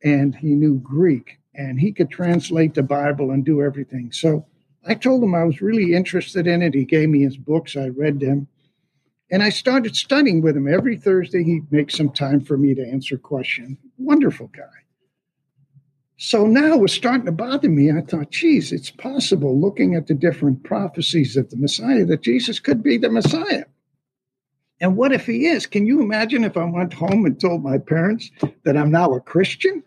and 0.04 0.34
he 0.34 0.54
knew 0.54 0.78
Greek 0.78 1.38
and 1.58 1.78
he 1.78 1.92
could 1.92 2.08
translate 2.08 2.74
the 2.74 2.82
Bible 2.82 3.32
and 3.32 3.44
do 3.44 3.62
everything. 3.62 4.12
So 4.12 4.46
I 4.86 4.94
told 4.94 5.22
him 5.22 5.34
I 5.34 5.44
was 5.44 5.60
really 5.60 5.94
interested 5.94 6.46
in 6.46 6.62
it. 6.62 6.72
He 6.72 6.84
gave 6.84 7.08
me 7.08 7.22
his 7.22 7.36
books, 7.36 7.76
I 7.76 7.88
read 7.88 8.20
them. 8.20 8.46
And 9.30 9.42
I 9.42 9.50
started 9.50 9.94
studying 9.94 10.40
with 10.40 10.56
him. 10.56 10.66
Every 10.66 10.96
Thursday, 10.96 11.44
he'd 11.44 11.70
make 11.70 11.90
some 11.90 12.10
time 12.10 12.40
for 12.40 12.56
me 12.56 12.74
to 12.74 12.86
answer 12.86 13.18
questions. 13.18 13.76
Wonderful 13.98 14.48
guy. 14.48 14.62
So 16.16 16.46
now 16.46 16.74
it 16.74 16.80
was 16.80 16.92
starting 16.92 17.26
to 17.26 17.32
bother 17.32 17.68
me. 17.68 17.92
I 17.92 18.00
thought, 18.00 18.30
geez, 18.30 18.72
it's 18.72 18.90
possible 18.90 19.58
looking 19.58 19.94
at 19.94 20.08
the 20.08 20.14
different 20.14 20.64
prophecies 20.64 21.36
of 21.36 21.50
the 21.50 21.56
Messiah 21.56 22.04
that 22.06 22.22
Jesus 22.22 22.58
could 22.58 22.82
be 22.82 22.98
the 22.98 23.10
Messiah. 23.10 23.64
And 24.80 24.96
what 24.96 25.12
if 25.12 25.26
he 25.26 25.46
is? 25.46 25.66
Can 25.66 25.86
you 25.86 26.00
imagine 26.00 26.42
if 26.42 26.56
I 26.56 26.64
went 26.64 26.92
home 26.92 27.24
and 27.24 27.40
told 27.40 27.62
my 27.62 27.78
parents 27.78 28.30
that 28.64 28.76
I'm 28.76 28.90
now 28.90 29.14
a 29.14 29.20
Christian? 29.20 29.84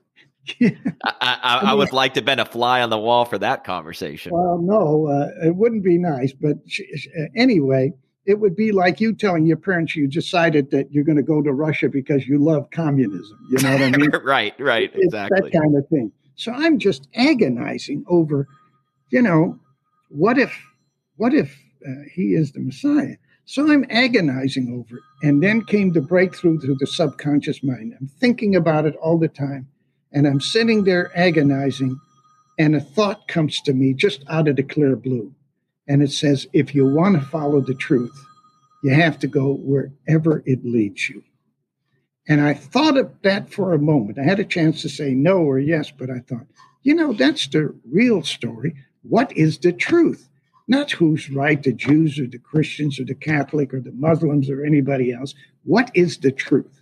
I, 0.61 0.75
I, 1.21 1.59
I, 1.63 1.73
would 1.73 1.93
like 1.93 2.13
to 2.15 2.19
have 2.19 2.25
been 2.25 2.39
a 2.39 2.45
fly 2.45 2.81
on 2.81 2.89
the 2.89 2.97
wall 2.97 3.25
for 3.25 3.37
that 3.37 3.63
conversation. 3.63 4.31
Well, 4.33 4.57
no, 4.57 5.07
uh, 5.07 5.47
it 5.47 5.55
wouldn't 5.55 5.83
be 5.83 5.97
nice. 5.97 6.33
But 6.33 6.57
uh, 6.57 7.23
anyway, 7.35 7.93
it 8.25 8.39
would 8.39 8.55
be 8.55 8.71
like 8.71 9.01
you 9.01 9.13
telling 9.13 9.45
your 9.45 9.57
parents 9.57 9.95
you 9.95 10.07
decided 10.07 10.71
that 10.71 10.91
you're 10.91 11.03
going 11.03 11.17
to 11.17 11.23
go 11.23 11.41
to 11.41 11.51
Russia 11.51 11.89
because 11.89 12.27
you 12.27 12.37
love 12.37 12.69
communism. 12.71 13.37
You 13.49 13.59
know 13.61 13.71
what 13.73 13.81
I 13.81 13.89
mean? 13.97 14.11
right, 14.23 14.53
right, 14.59 14.91
it's 14.93 15.05
exactly. 15.05 15.49
That 15.49 15.59
kind 15.59 15.75
of 15.75 15.87
thing. 15.87 16.11
So 16.35 16.51
I'm 16.51 16.79
just 16.79 17.07
agonizing 17.15 18.05
over, 18.07 18.47
you 19.09 19.21
know, 19.21 19.59
what 20.09 20.37
if, 20.37 20.55
what 21.17 21.33
if 21.33 21.57
uh, 21.87 21.91
he 22.13 22.33
is 22.33 22.51
the 22.51 22.59
Messiah? 22.59 23.15
So 23.45 23.69
I'm 23.69 23.85
agonizing 23.89 24.71
over 24.73 24.97
it. 24.97 25.27
And 25.27 25.41
then 25.41 25.65
came 25.65 25.91
the 25.91 26.01
breakthrough 26.01 26.59
through 26.59 26.77
the 26.79 26.87
subconscious 26.87 27.63
mind. 27.63 27.95
I'm 27.99 28.07
thinking 28.07 28.55
about 28.55 28.85
it 28.85 28.95
all 28.97 29.17
the 29.17 29.27
time. 29.27 29.67
And 30.13 30.27
I'm 30.27 30.41
sitting 30.41 30.83
there 30.83 31.11
agonizing, 31.17 31.99
and 32.59 32.75
a 32.75 32.81
thought 32.81 33.27
comes 33.27 33.61
to 33.61 33.73
me 33.73 33.93
just 33.93 34.23
out 34.29 34.47
of 34.47 34.57
the 34.57 34.63
clear 34.63 34.95
blue. 34.95 35.33
And 35.91 36.01
it 36.01 36.13
says, 36.13 36.47
if 36.53 36.73
you 36.73 36.87
want 36.87 37.19
to 37.19 37.27
follow 37.27 37.59
the 37.59 37.73
truth, 37.73 38.17
you 38.81 38.93
have 38.93 39.19
to 39.19 39.27
go 39.27 39.55
wherever 39.55 40.41
it 40.45 40.63
leads 40.63 41.09
you. 41.09 41.21
And 42.29 42.39
I 42.39 42.53
thought 42.53 42.95
of 42.95 43.11
that 43.23 43.51
for 43.51 43.73
a 43.73 43.77
moment. 43.77 44.17
I 44.17 44.23
had 44.23 44.39
a 44.39 44.45
chance 44.45 44.81
to 44.83 44.89
say 44.89 45.13
no 45.13 45.39
or 45.39 45.59
yes, 45.59 45.91
but 45.91 46.09
I 46.09 46.19
thought, 46.19 46.47
you 46.83 46.95
know, 46.95 47.11
that's 47.11 47.45
the 47.45 47.77
real 47.91 48.23
story. 48.23 48.73
What 49.01 49.35
is 49.35 49.57
the 49.57 49.73
truth? 49.73 50.29
Not 50.65 50.91
who's 50.91 51.29
right, 51.29 51.61
the 51.61 51.73
Jews 51.73 52.17
or 52.17 52.25
the 52.25 52.39
Christians 52.39 52.97
or 52.97 53.03
the 53.03 53.13
Catholic 53.13 53.73
or 53.73 53.81
the 53.81 53.91
Muslims 53.91 54.49
or 54.49 54.63
anybody 54.63 55.11
else. 55.11 55.35
What 55.65 55.91
is 55.93 56.19
the 56.19 56.31
truth? 56.31 56.81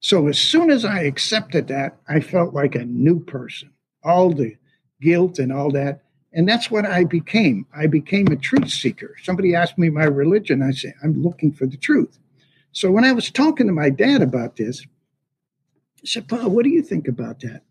So 0.00 0.26
as 0.26 0.40
soon 0.40 0.72
as 0.72 0.84
I 0.84 1.02
accepted 1.02 1.68
that, 1.68 1.98
I 2.08 2.18
felt 2.18 2.52
like 2.52 2.74
a 2.74 2.84
new 2.84 3.20
person. 3.20 3.70
All 4.02 4.30
the 4.32 4.56
guilt 5.00 5.38
and 5.38 5.52
all 5.52 5.70
that. 5.70 6.00
And 6.34 6.48
that's 6.48 6.70
what 6.70 6.84
I 6.84 7.04
became. 7.04 7.64
I 7.74 7.86
became 7.86 8.26
a 8.26 8.36
truth 8.36 8.68
seeker. 8.68 9.14
Somebody 9.22 9.54
asked 9.54 9.78
me 9.78 9.88
my 9.88 10.04
religion. 10.04 10.62
I 10.62 10.72
say, 10.72 10.92
I'm 11.02 11.22
looking 11.22 11.52
for 11.52 11.64
the 11.64 11.76
truth. 11.76 12.18
So 12.72 12.90
when 12.90 13.04
I 13.04 13.12
was 13.12 13.30
talking 13.30 13.68
to 13.68 13.72
my 13.72 13.88
dad 13.88 14.20
about 14.20 14.56
this, 14.56 14.84
I 16.02 16.06
said, 16.06 16.28
Paul, 16.28 16.50
what 16.50 16.64
do 16.64 16.70
you 16.70 16.82
think 16.82 17.06
about 17.06 17.40
that? 17.40 17.62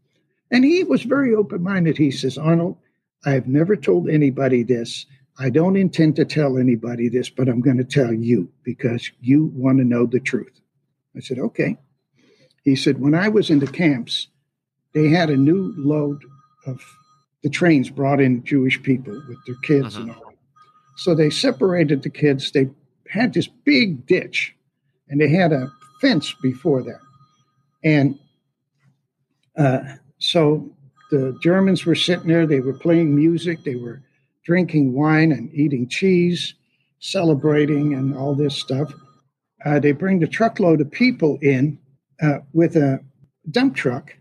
And 0.50 0.64
he 0.64 0.84
was 0.84 1.04
very 1.04 1.36
open 1.36 1.62
minded. 1.62 1.98
He 1.98 2.10
says, 2.10 2.38
Arnold, 2.38 2.78
I've 3.26 3.48
never 3.48 3.76
told 3.76 4.10
anybody 4.10 4.64
this. 4.64 5.06
I 5.38 5.50
don't 5.50 5.76
intend 5.76 6.16
to 6.16 6.26
tell 6.26 6.58
anybody 6.58 7.10
this, 7.10 7.30
but 7.30 7.50
I'm 7.50 7.62
going 7.62 7.78
to 7.78 7.84
tell 7.84 8.14
you 8.14 8.50
because 8.64 9.12
you 9.20 9.52
want 9.56 9.80
to 9.80 9.84
know 9.84 10.06
the 10.06 10.20
truth. 10.20 10.62
I 11.18 11.20
said, 11.20 11.40
okay. 11.40 11.78
He 12.64 12.76
said, 12.78 13.02
when 13.02 13.14
I 13.14 13.28
was 13.28 13.50
in 13.50 13.60
the 13.60 13.68
camps, 13.68 14.28
they 14.94 15.10
had 15.10 15.30
a 15.30 15.36
new 15.36 15.74
load 15.76 16.24
of 16.66 16.82
the 17.44 17.50
trains 17.50 17.90
brought 17.90 18.22
in 18.22 18.44
Jewish 18.44 18.82
people 18.82 19.22
with 19.28 19.38
their 19.46 19.56
kids 19.64 19.96
uh-huh. 19.96 20.02
and 20.02 20.12
all. 20.12 20.34
So 20.96 21.14
they 21.14 21.30
separated 21.30 22.04
the 22.04 22.10
kids. 22.10 22.52
They 22.52 22.70
had 23.10 23.34
this 23.34 23.48
big 23.48 24.06
ditch 24.06 24.56
and 25.10 25.20
they 25.20 25.30
had 25.30 25.52
a 25.52 25.72
fence 26.02 26.34
before 26.42 26.82
that. 26.84 27.00
And 27.84 28.18
uh, 29.58 29.82
so 30.18 30.72
the 31.12 31.38
Germans 31.42 31.86
were 31.86 31.96
sitting 31.96 32.28
there, 32.28 32.48
they 32.48 32.60
were 32.60 32.74
playing 32.74 33.16
music, 33.16 33.64
they 33.64 33.76
were 33.76 34.02
drinking 34.46 34.94
wine 34.94 35.32
and 35.32 35.54
eating 35.54 35.88
cheese, 35.88 36.56
celebrating, 37.00 37.94
and 37.94 38.16
all 38.16 38.36
this 38.36 38.56
stuff. 38.56 38.94
Uh, 39.66 39.80
they 39.80 39.92
bring 39.92 40.20
the 40.20 40.28
truckload 40.28 40.82
of 40.82 40.92
people 40.92 41.38
in 41.42 41.78
uh, 42.22 42.40
with 42.54 42.76
a 42.76 43.00
dump 43.52 43.76
truck, 43.76 44.16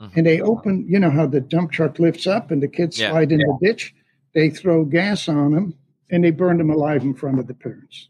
mm-hmm. 0.00 0.18
and 0.18 0.26
they 0.26 0.40
open, 0.40 0.86
you 0.88 0.98
know 0.98 1.10
how 1.10 1.26
the 1.26 1.40
dump 1.40 1.72
truck 1.72 1.98
lifts 1.98 2.26
up 2.26 2.50
and 2.50 2.62
the 2.62 2.68
kids 2.68 2.98
yeah. 2.98 3.10
slide 3.10 3.32
in 3.32 3.40
yeah. 3.40 3.46
the 3.46 3.66
ditch? 3.66 3.94
They 4.34 4.50
throw 4.50 4.84
gas 4.84 5.28
on 5.28 5.52
them 5.52 5.74
and 6.10 6.24
they 6.24 6.30
burned 6.30 6.60
them 6.60 6.70
alive 6.70 7.02
in 7.02 7.14
front 7.14 7.38
of 7.38 7.46
the 7.46 7.54
parents. 7.54 8.08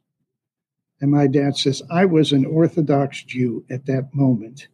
And 1.01 1.11
my 1.11 1.27
dad 1.27 1.57
says, 1.57 1.83
I 1.91 2.05
was 2.05 2.33
an 2.33 2.47
Orthodox 2.47 3.23
Jew 3.23 3.65
at 3.71 3.87
that 3.87 4.15
moment, 4.15 4.69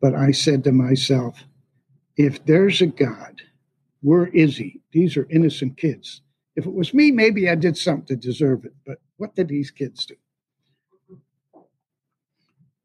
but 0.00 0.14
I 0.14 0.30
said 0.30 0.62
to 0.64 0.72
myself, 0.72 1.42
if 2.16 2.44
there's 2.44 2.80
a 2.82 2.86
God, 2.86 3.40
where 4.02 4.26
is 4.26 4.56
he? 4.56 4.82
These 4.92 5.16
are 5.16 5.26
innocent 5.30 5.78
kids. 5.78 6.20
If 6.56 6.66
it 6.66 6.74
was 6.74 6.94
me, 6.94 7.10
maybe 7.10 7.48
I 7.48 7.54
did 7.54 7.76
something 7.76 8.06
to 8.06 8.16
deserve 8.16 8.64
it, 8.64 8.74
but 8.86 8.98
what 9.16 9.34
did 9.34 9.48
these 9.48 9.70
kids 9.70 10.06
do? 10.06 10.14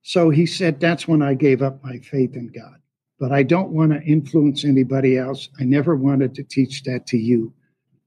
So 0.02 0.32
he 0.32 0.46
said, 0.48 0.80
That's 0.80 1.08
when 1.08 1.22
I 1.22 1.36
gave 1.36 1.62
up 1.62 1.84
my 1.84 2.00
faith 2.00 2.36
in 2.36 2.48
God. 2.48 2.79
But 3.20 3.32
I 3.32 3.44
don't 3.44 3.72
want 3.72 3.92
to 3.92 4.02
influence 4.02 4.64
anybody 4.64 5.18
else. 5.18 5.50
I 5.60 5.66
never 5.66 5.96
wanted 5.96 6.36
to 6.36 6.44
teach 6.44 6.84
that 6.84 7.06
to 7.08 7.18
you 7.18 7.54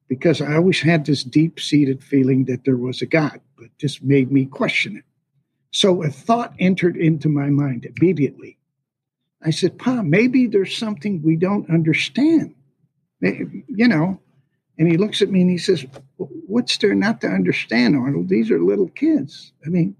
because 0.09 0.40
I 0.40 0.56
always 0.56 0.80
had 0.80 1.05
this 1.05 1.22
deep 1.22 1.60
seated 1.60 2.02
feeling 2.02 2.44
that 2.47 2.64
there 2.64 2.76
was 2.76 3.02
a 3.02 3.06
God, 3.06 3.40
but 3.59 3.68
just 3.78 4.02
made 4.02 4.32
me 4.32 4.47
question 4.47 4.97
it. 4.97 5.05
So 5.70 6.02
a 6.02 6.10
thought 6.10 6.55
entered 6.59 6.97
into 6.97 7.28
my 7.28 7.48
mind 7.48 7.86
immediately. 7.97 8.59
I 9.43 9.51
said, 9.51 9.78
Pa, 9.78 10.02
maybe 10.02 10.47
there's 10.47 10.76
something 10.76 11.22
we 11.22 11.36
don't 11.36 11.68
understand. 11.70 12.55
You 13.20 13.89
know, 13.89 14.20
and 14.78 14.90
he 14.90 14.97
looks 14.97 15.22
at 15.22 15.30
me 15.30 15.43
and 15.43 15.51
he 15.51 15.59
says, 15.59 15.86
What's 16.16 16.76
there 16.78 16.94
not 16.94 17.20
to 17.22 17.28
understand, 17.28 17.97
Arnold? 17.97 18.28
These 18.28 18.51
are 18.51 18.62
little 18.62 18.89
kids. 18.89 19.52
I 19.64 19.68
mean? 19.68 19.97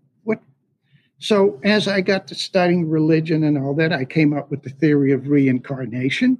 So, 1.22 1.60
as 1.62 1.86
I 1.86 2.00
got 2.00 2.26
to 2.26 2.34
studying 2.34 2.90
religion 2.90 3.44
and 3.44 3.56
all 3.56 3.74
that, 3.74 3.92
I 3.92 4.04
came 4.04 4.32
up 4.32 4.50
with 4.50 4.64
the 4.64 4.70
theory 4.70 5.12
of 5.12 5.28
reincarnation. 5.28 6.36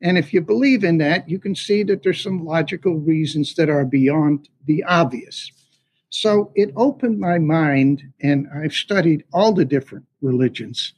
And 0.00 0.16
if 0.16 0.32
you 0.32 0.40
believe 0.40 0.84
in 0.84 0.96
that, 0.98 1.28
you 1.28 1.38
can 1.38 1.54
see 1.54 1.82
that 1.82 2.02
there's 2.02 2.22
some 2.22 2.42
logical 2.42 2.94
reasons 2.94 3.54
that 3.56 3.68
are 3.68 3.84
beyond 3.84 4.48
the 4.64 4.84
obvious. 4.84 5.52
So 6.08 6.50
it 6.54 6.72
opened 6.76 7.20
my 7.20 7.38
mind, 7.38 8.10
and 8.22 8.48
I've 8.54 8.72
studied 8.72 9.22
all 9.34 9.52
the 9.52 9.66
different 9.66 10.06
religions, 10.22 10.94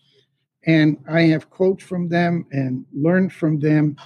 and 0.65 0.97
I 1.11 1.23
have 1.23 1.51
quotes 1.51 1.83
from 1.83 2.11
them 2.11 2.47
and 2.53 2.87
learned 2.93 3.33
from 3.33 3.59
them. 3.59 3.97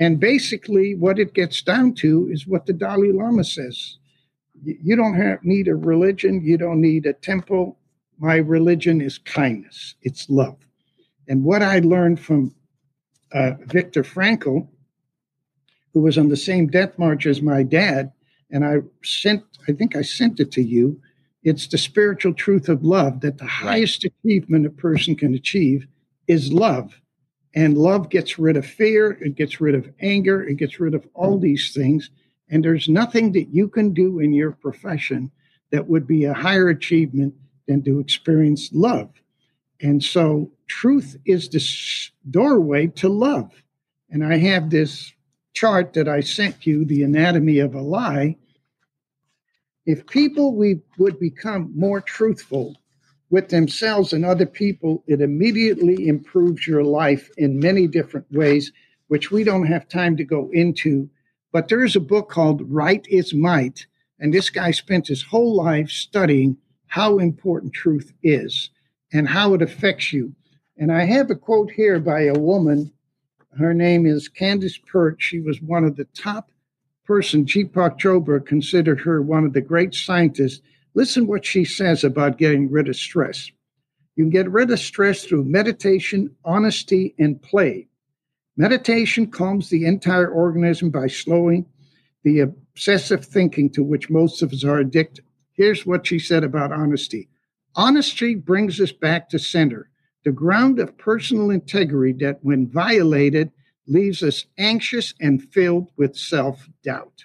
And 0.00 0.18
basically, 0.18 0.96
what 0.96 1.20
it 1.20 1.34
gets 1.34 1.62
down 1.62 1.94
to 2.02 2.28
is 2.32 2.48
what 2.48 2.66
the 2.66 2.72
Dalai 2.72 3.12
Lama 3.12 3.44
says 3.44 3.98
you 4.64 4.96
don't 4.96 5.14
have, 5.14 5.44
need 5.44 5.68
a 5.68 5.76
religion, 5.76 6.42
you 6.42 6.58
don't 6.58 6.80
need 6.80 7.06
a 7.06 7.12
temple. 7.12 7.78
My 8.22 8.36
religion 8.36 9.00
is 9.00 9.18
kindness, 9.18 9.96
it's 10.02 10.30
love. 10.30 10.56
And 11.26 11.42
what 11.42 11.60
I 11.60 11.80
learned 11.80 12.20
from 12.20 12.54
uh, 13.32 13.54
Viktor 13.66 14.04
Frankl, 14.04 14.68
who 15.92 16.02
was 16.02 16.16
on 16.16 16.28
the 16.28 16.36
same 16.36 16.68
death 16.68 16.96
march 17.00 17.26
as 17.26 17.42
my 17.42 17.64
dad, 17.64 18.12
and 18.48 18.64
I 18.64 18.76
sent, 19.02 19.42
I 19.66 19.72
think 19.72 19.96
I 19.96 20.02
sent 20.02 20.38
it 20.38 20.52
to 20.52 20.62
you. 20.62 21.00
It's 21.42 21.66
the 21.66 21.78
spiritual 21.78 22.32
truth 22.32 22.68
of 22.68 22.84
love 22.84 23.22
that 23.22 23.38
the 23.38 23.44
highest 23.44 24.04
achievement 24.04 24.66
a 24.66 24.70
person 24.70 25.16
can 25.16 25.34
achieve 25.34 25.88
is 26.28 26.52
love. 26.52 26.94
And 27.56 27.76
love 27.76 28.08
gets 28.08 28.38
rid 28.38 28.56
of 28.56 28.64
fear, 28.64 29.18
it 29.20 29.34
gets 29.34 29.60
rid 29.60 29.74
of 29.74 29.92
anger, 30.00 30.46
it 30.46 30.58
gets 30.58 30.78
rid 30.78 30.94
of 30.94 31.08
all 31.14 31.40
these 31.40 31.74
things. 31.74 32.08
And 32.48 32.64
there's 32.64 32.88
nothing 32.88 33.32
that 33.32 33.48
you 33.48 33.66
can 33.66 33.92
do 33.92 34.20
in 34.20 34.32
your 34.32 34.52
profession 34.52 35.32
that 35.72 35.88
would 35.88 36.06
be 36.06 36.22
a 36.22 36.34
higher 36.34 36.68
achievement 36.68 37.34
than 37.66 37.82
to 37.82 38.00
experience 38.00 38.70
love. 38.72 39.10
And 39.80 40.02
so 40.02 40.50
truth 40.68 41.16
is 41.24 41.48
the 41.48 41.60
doorway 42.30 42.86
to 42.88 43.08
love. 43.08 43.50
And 44.10 44.24
I 44.24 44.38
have 44.38 44.70
this 44.70 45.12
chart 45.54 45.92
that 45.94 46.08
I 46.08 46.20
sent 46.20 46.66
you, 46.66 46.84
the 46.84 47.02
anatomy 47.02 47.58
of 47.58 47.74
a 47.74 47.80
lie. 47.80 48.36
If 49.84 50.06
people 50.06 50.54
we 50.54 50.80
would 50.98 51.18
become 51.18 51.72
more 51.74 52.00
truthful 52.00 52.76
with 53.30 53.48
themselves 53.48 54.12
and 54.12 54.24
other 54.24 54.46
people, 54.46 55.02
it 55.06 55.20
immediately 55.20 56.06
improves 56.06 56.66
your 56.66 56.84
life 56.84 57.30
in 57.36 57.58
many 57.58 57.86
different 57.86 58.26
ways, 58.30 58.70
which 59.08 59.30
we 59.30 59.42
don't 59.42 59.66
have 59.66 59.88
time 59.88 60.16
to 60.18 60.24
go 60.24 60.50
into. 60.52 61.08
But 61.50 61.68
there 61.68 61.84
is 61.84 61.96
a 61.96 62.00
book 62.00 62.30
called 62.30 62.70
Right 62.70 63.04
is 63.08 63.34
Might, 63.34 63.86
and 64.20 64.32
this 64.32 64.50
guy 64.50 64.70
spent 64.70 65.08
his 65.08 65.22
whole 65.22 65.56
life 65.56 65.90
studying 65.90 66.56
how 66.92 67.16
important 67.16 67.72
truth 67.72 68.12
is 68.22 68.68
and 69.14 69.26
how 69.26 69.54
it 69.54 69.62
affects 69.62 70.12
you. 70.12 70.30
And 70.76 70.92
I 70.92 71.06
have 71.06 71.30
a 71.30 71.34
quote 71.34 71.70
here 71.70 71.98
by 71.98 72.24
a 72.24 72.38
woman. 72.38 72.92
Her 73.58 73.72
name 73.72 74.04
is 74.04 74.28
Candace 74.28 74.76
Pert. 74.76 75.16
She 75.18 75.40
was 75.40 75.62
one 75.62 75.84
of 75.84 75.96
the 75.96 76.04
top 76.14 76.50
person. 77.06 77.46
G. 77.46 77.64
Deepak 77.64 77.98
Chopra 77.98 78.44
considered 78.44 79.00
her 79.00 79.22
one 79.22 79.46
of 79.46 79.54
the 79.54 79.62
great 79.62 79.94
scientists 79.94 80.60
Listen 80.92 81.26
what 81.26 81.46
she 81.46 81.64
says 81.64 82.04
about 82.04 82.36
getting 82.36 82.70
rid 82.70 82.90
of 82.90 82.96
stress. 82.96 83.50
You 84.16 84.24
can 84.24 84.30
get 84.30 84.50
rid 84.50 84.70
of 84.70 84.78
stress 84.78 85.24
through 85.24 85.44
meditation, 85.44 86.36
honesty, 86.44 87.14
and 87.18 87.40
play. 87.40 87.88
Meditation 88.58 89.28
calms 89.28 89.70
the 89.70 89.86
entire 89.86 90.28
organism 90.28 90.90
by 90.90 91.06
slowing 91.06 91.64
the 92.22 92.40
obsessive 92.40 93.24
thinking 93.24 93.70
to 93.70 93.82
which 93.82 94.10
most 94.10 94.42
of 94.42 94.52
us 94.52 94.62
are 94.62 94.78
addicted. 94.78 95.24
Here's 95.52 95.86
what 95.86 96.06
she 96.06 96.18
said 96.18 96.44
about 96.44 96.72
honesty 96.72 97.28
Honesty 97.74 98.34
brings 98.34 98.80
us 98.80 98.92
back 98.92 99.30
to 99.30 99.38
center, 99.38 99.88
the 100.24 100.32
ground 100.32 100.78
of 100.78 100.98
personal 100.98 101.50
integrity 101.50 102.12
that, 102.24 102.38
when 102.42 102.66
violated, 102.66 103.50
leaves 103.86 104.22
us 104.22 104.44
anxious 104.58 105.14
and 105.20 105.42
filled 105.52 105.88
with 105.96 106.16
self 106.16 106.68
doubt. 106.82 107.24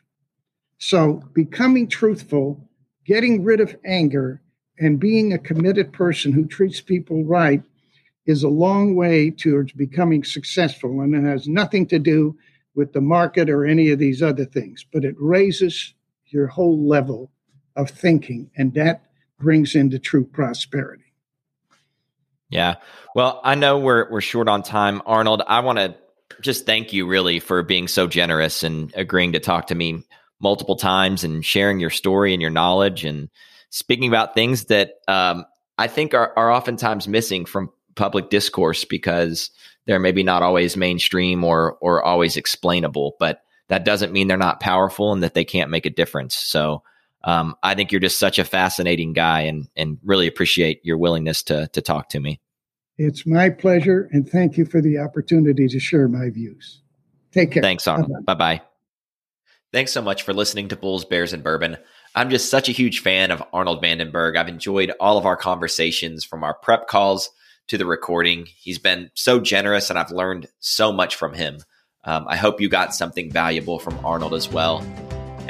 So, 0.77 1.23
becoming 1.33 1.87
truthful 1.87 2.67
getting 3.07 3.43
rid 3.43 3.61
of 3.61 3.75
anger 3.85 4.41
and 4.79 4.99
being 4.99 5.33
a 5.33 5.39
committed 5.39 5.91
person 5.93 6.33
who 6.33 6.45
treats 6.45 6.81
people 6.81 7.23
right 7.23 7.63
is 8.25 8.43
a 8.43 8.49
long 8.49 8.95
way 8.95 9.31
towards 9.31 9.71
becoming 9.71 10.23
successful. 10.23 10.99
And 11.01 11.15
it 11.15 11.23
has 11.23 11.47
nothing 11.47 11.87
to 11.87 11.97
do 11.97 12.37
with 12.75 12.91
the 12.91 13.01
market 13.01 13.49
or 13.49 13.65
any 13.65 13.89
of 13.89 13.97
these 13.97 14.21
other 14.21 14.45
things, 14.45 14.85
but 14.91 15.05
it 15.05 15.15
raises 15.17 15.95
your 16.25 16.47
whole 16.47 16.85
level 16.85 17.31
of 17.77 17.89
thinking. 17.89 18.49
And 18.57 18.73
that 18.73 19.03
brings 19.39 19.75
into 19.75 19.99
true 19.99 20.25
prosperity. 20.25 21.03
Yeah. 22.49 22.75
Well, 23.15 23.39
I 23.43 23.55
know 23.55 23.77
we're 23.77 24.09
we're 24.09 24.21
short 24.21 24.47
on 24.47 24.63
time, 24.63 25.01
Arnold. 25.05 25.43
I 25.47 25.59
want 25.59 25.79
to 25.79 25.95
just 26.41 26.65
thank 26.65 26.93
you 26.93 27.07
really 27.07 27.39
for 27.39 27.63
being 27.63 27.87
so 27.87 28.07
generous 28.07 28.63
and 28.63 28.93
agreeing 28.95 29.33
to 29.33 29.39
talk 29.39 29.67
to 29.67 29.75
me 29.75 30.03
multiple 30.39 30.75
times 30.75 31.23
and 31.23 31.43
sharing 31.43 31.79
your 31.79 31.89
story 31.89 32.33
and 32.33 32.41
your 32.41 32.51
knowledge 32.51 33.03
and 33.03 33.29
speaking 33.69 34.07
about 34.07 34.33
things 34.33 34.65
that 34.65 34.95
um, 35.07 35.45
I 35.77 35.87
think 35.87 36.13
are, 36.13 36.31
are 36.37 36.51
oftentimes 36.51 37.07
missing 37.07 37.45
from 37.45 37.71
public 37.95 38.29
discourse 38.29 38.85
because 38.85 39.49
they're 39.85 39.99
maybe 39.99 40.23
not 40.23 40.43
always 40.43 40.77
mainstream 40.77 41.43
or 41.43 41.77
or 41.81 42.03
always 42.03 42.37
explainable. 42.37 43.15
But 43.19 43.41
that 43.67 43.83
doesn't 43.83 44.13
mean 44.13 44.27
they're 44.27 44.37
not 44.37 44.61
powerful 44.61 45.11
and 45.11 45.23
that 45.23 45.33
they 45.33 45.43
can't 45.43 45.71
make 45.71 45.85
a 45.85 45.89
difference. 45.89 46.35
So 46.35 46.83
um, 47.27 47.55
I 47.61 47.75
think 47.75 47.91
you're 47.91 47.99
just 47.99 48.17
such 48.17 48.39
a 48.39 48.45
fascinating 48.45 49.11
guy 49.13 49.41
and 49.41 49.67
and 49.75 49.99
really 50.03 50.27
appreciate 50.27 50.79
your 50.83 50.97
willingness 50.97 51.43
to 51.43 51.67
to 51.73 51.81
talk 51.81 52.09
to 52.09 52.19
me. 52.19 52.39
It's 52.97 53.27
my 53.27 53.49
pleasure, 53.49 54.09
and 54.11 54.27
thank 54.27 54.57
you 54.57 54.65
for 54.65 54.81
the 54.81 54.97
opportunity 54.97 55.67
to 55.67 55.79
share 55.79 56.07
my 56.07 56.29
views. 56.29 56.81
Take 57.31 57.51
care. 57.51 57.61
Thanks, 57.61 57.85
Arnold. 57.85 58.25
Bye 58.25 58.33
bye. 58.33 58.61
Thanks 59.73 59.91
so 59.91 60.01
much 60.01 60.23
for 60.23 60.33
listening 60.33 60.69
to 60.69 60.77
Bulls, 60.77 61.03
Bears, 61.03 61.33
and 61.33 61.43
Bourbon. 61.43 61.77
I'm 62.15 62.29
just 62.29 62.49
such 62.49 62.69
a 62.69 62.71
huge 62.71 63.01
fan 63.01 63.29
of 63.29 63.43
Arnold 63.51 63.81
Van 63.81 63.97
Den 63.97 64.09
Berg. 64.09 64.37
I've 64.37 64.47
enjoyed 64.47 64.93
all 64.99 65.17
of 65.17 65.25
our 65.25 65.35
conversations 65.35 66.23
from 66.23 66.43
our 66.43 66.53
prep 66.53 66.87
calls 66.87 67.29
to 67.67 67.77
the 67.77 67.85
recording. 67.85 68.47
He's 68.57 68.79
been 68.79 69.11
so 69.13 69.41
generous, 69.41 69.89
and 69.89 69.99
I've 69.99 70.11
learned 70.11 70.47
so 70.61 70.93
much 70.93 71.15
from 71.15 71.33
him. 71.33 71.59
Um, 72.05 72.25
I 72.29 72.37
hope 72.37 72.61
you 72.61 72.69
got 72.69 72.95
something 72.95 73.29
valuable 73.29 73.79
from 73.79 74.03
Arnold 74.05 74.33
as 74.33 74.49
well. 74.49 74.81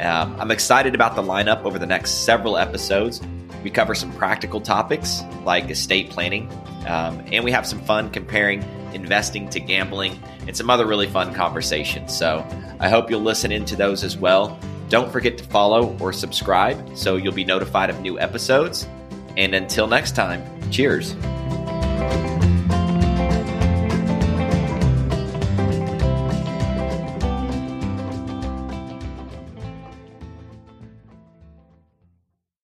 Um, 0.00 0.36
I'm 0.38 0.50
excited 0.50 0.94
about 0.94 1.16
the 1.16 1.22
lineup 1.22 1.64
over 1.64 1.78
the 1.78 1.86
next 1.86 2.24
several 2.24 2.56
episodes. 2.56 3.20
We 3.64 3.70
cover 3.70 3.94
some 3.94 4.12
practical 4.12 4.60
topics 4.60 5.22
like 5.44 5.68
estate 5.70 6.10
planning, 6.10 6.50
um, 6.86 7.22
and 7.32 7.44
we 7.44 7.50
have 7.50 7.66
some 7.66 7.80
fun 7.80 8.10
comparing 8.10 8.62
investing 8.94 9.48
to 9.50 9.60
gambling 9.60 10.18
and 10.46 10.56
some 10.56 10.70
other 10.70 10.86
really 10.86 11.06
fun 11.06 11.34
conversations. 11.34 12.16
So 12.16 12.46
I 12.80 12.88
hope 12.88 13.10
you'll 13.10 13.20
listen 13.20 13.52
into 13.52 13.76
those 13.76 14.04
as 14.04 14.16
well. 14.16 14.58
Don't 14.88 15.10
forget 15.12 15.36
to 15.38 15.44
follow 15.44 15.96
or 16.00 16.12
subscribe 16.12 16.96
so 16.96 17.16
you'll 17.16 17.34
be 17.34 17.44
notified 17.44 17.90
of 17.90 18.00
new 18.00 18.18
episodes. 18.18 18.86
And 19.36 19.54
until 19.54 19.86
next 19.86 20.16
time, 20.16 20.42
cheers. 20.70 21.14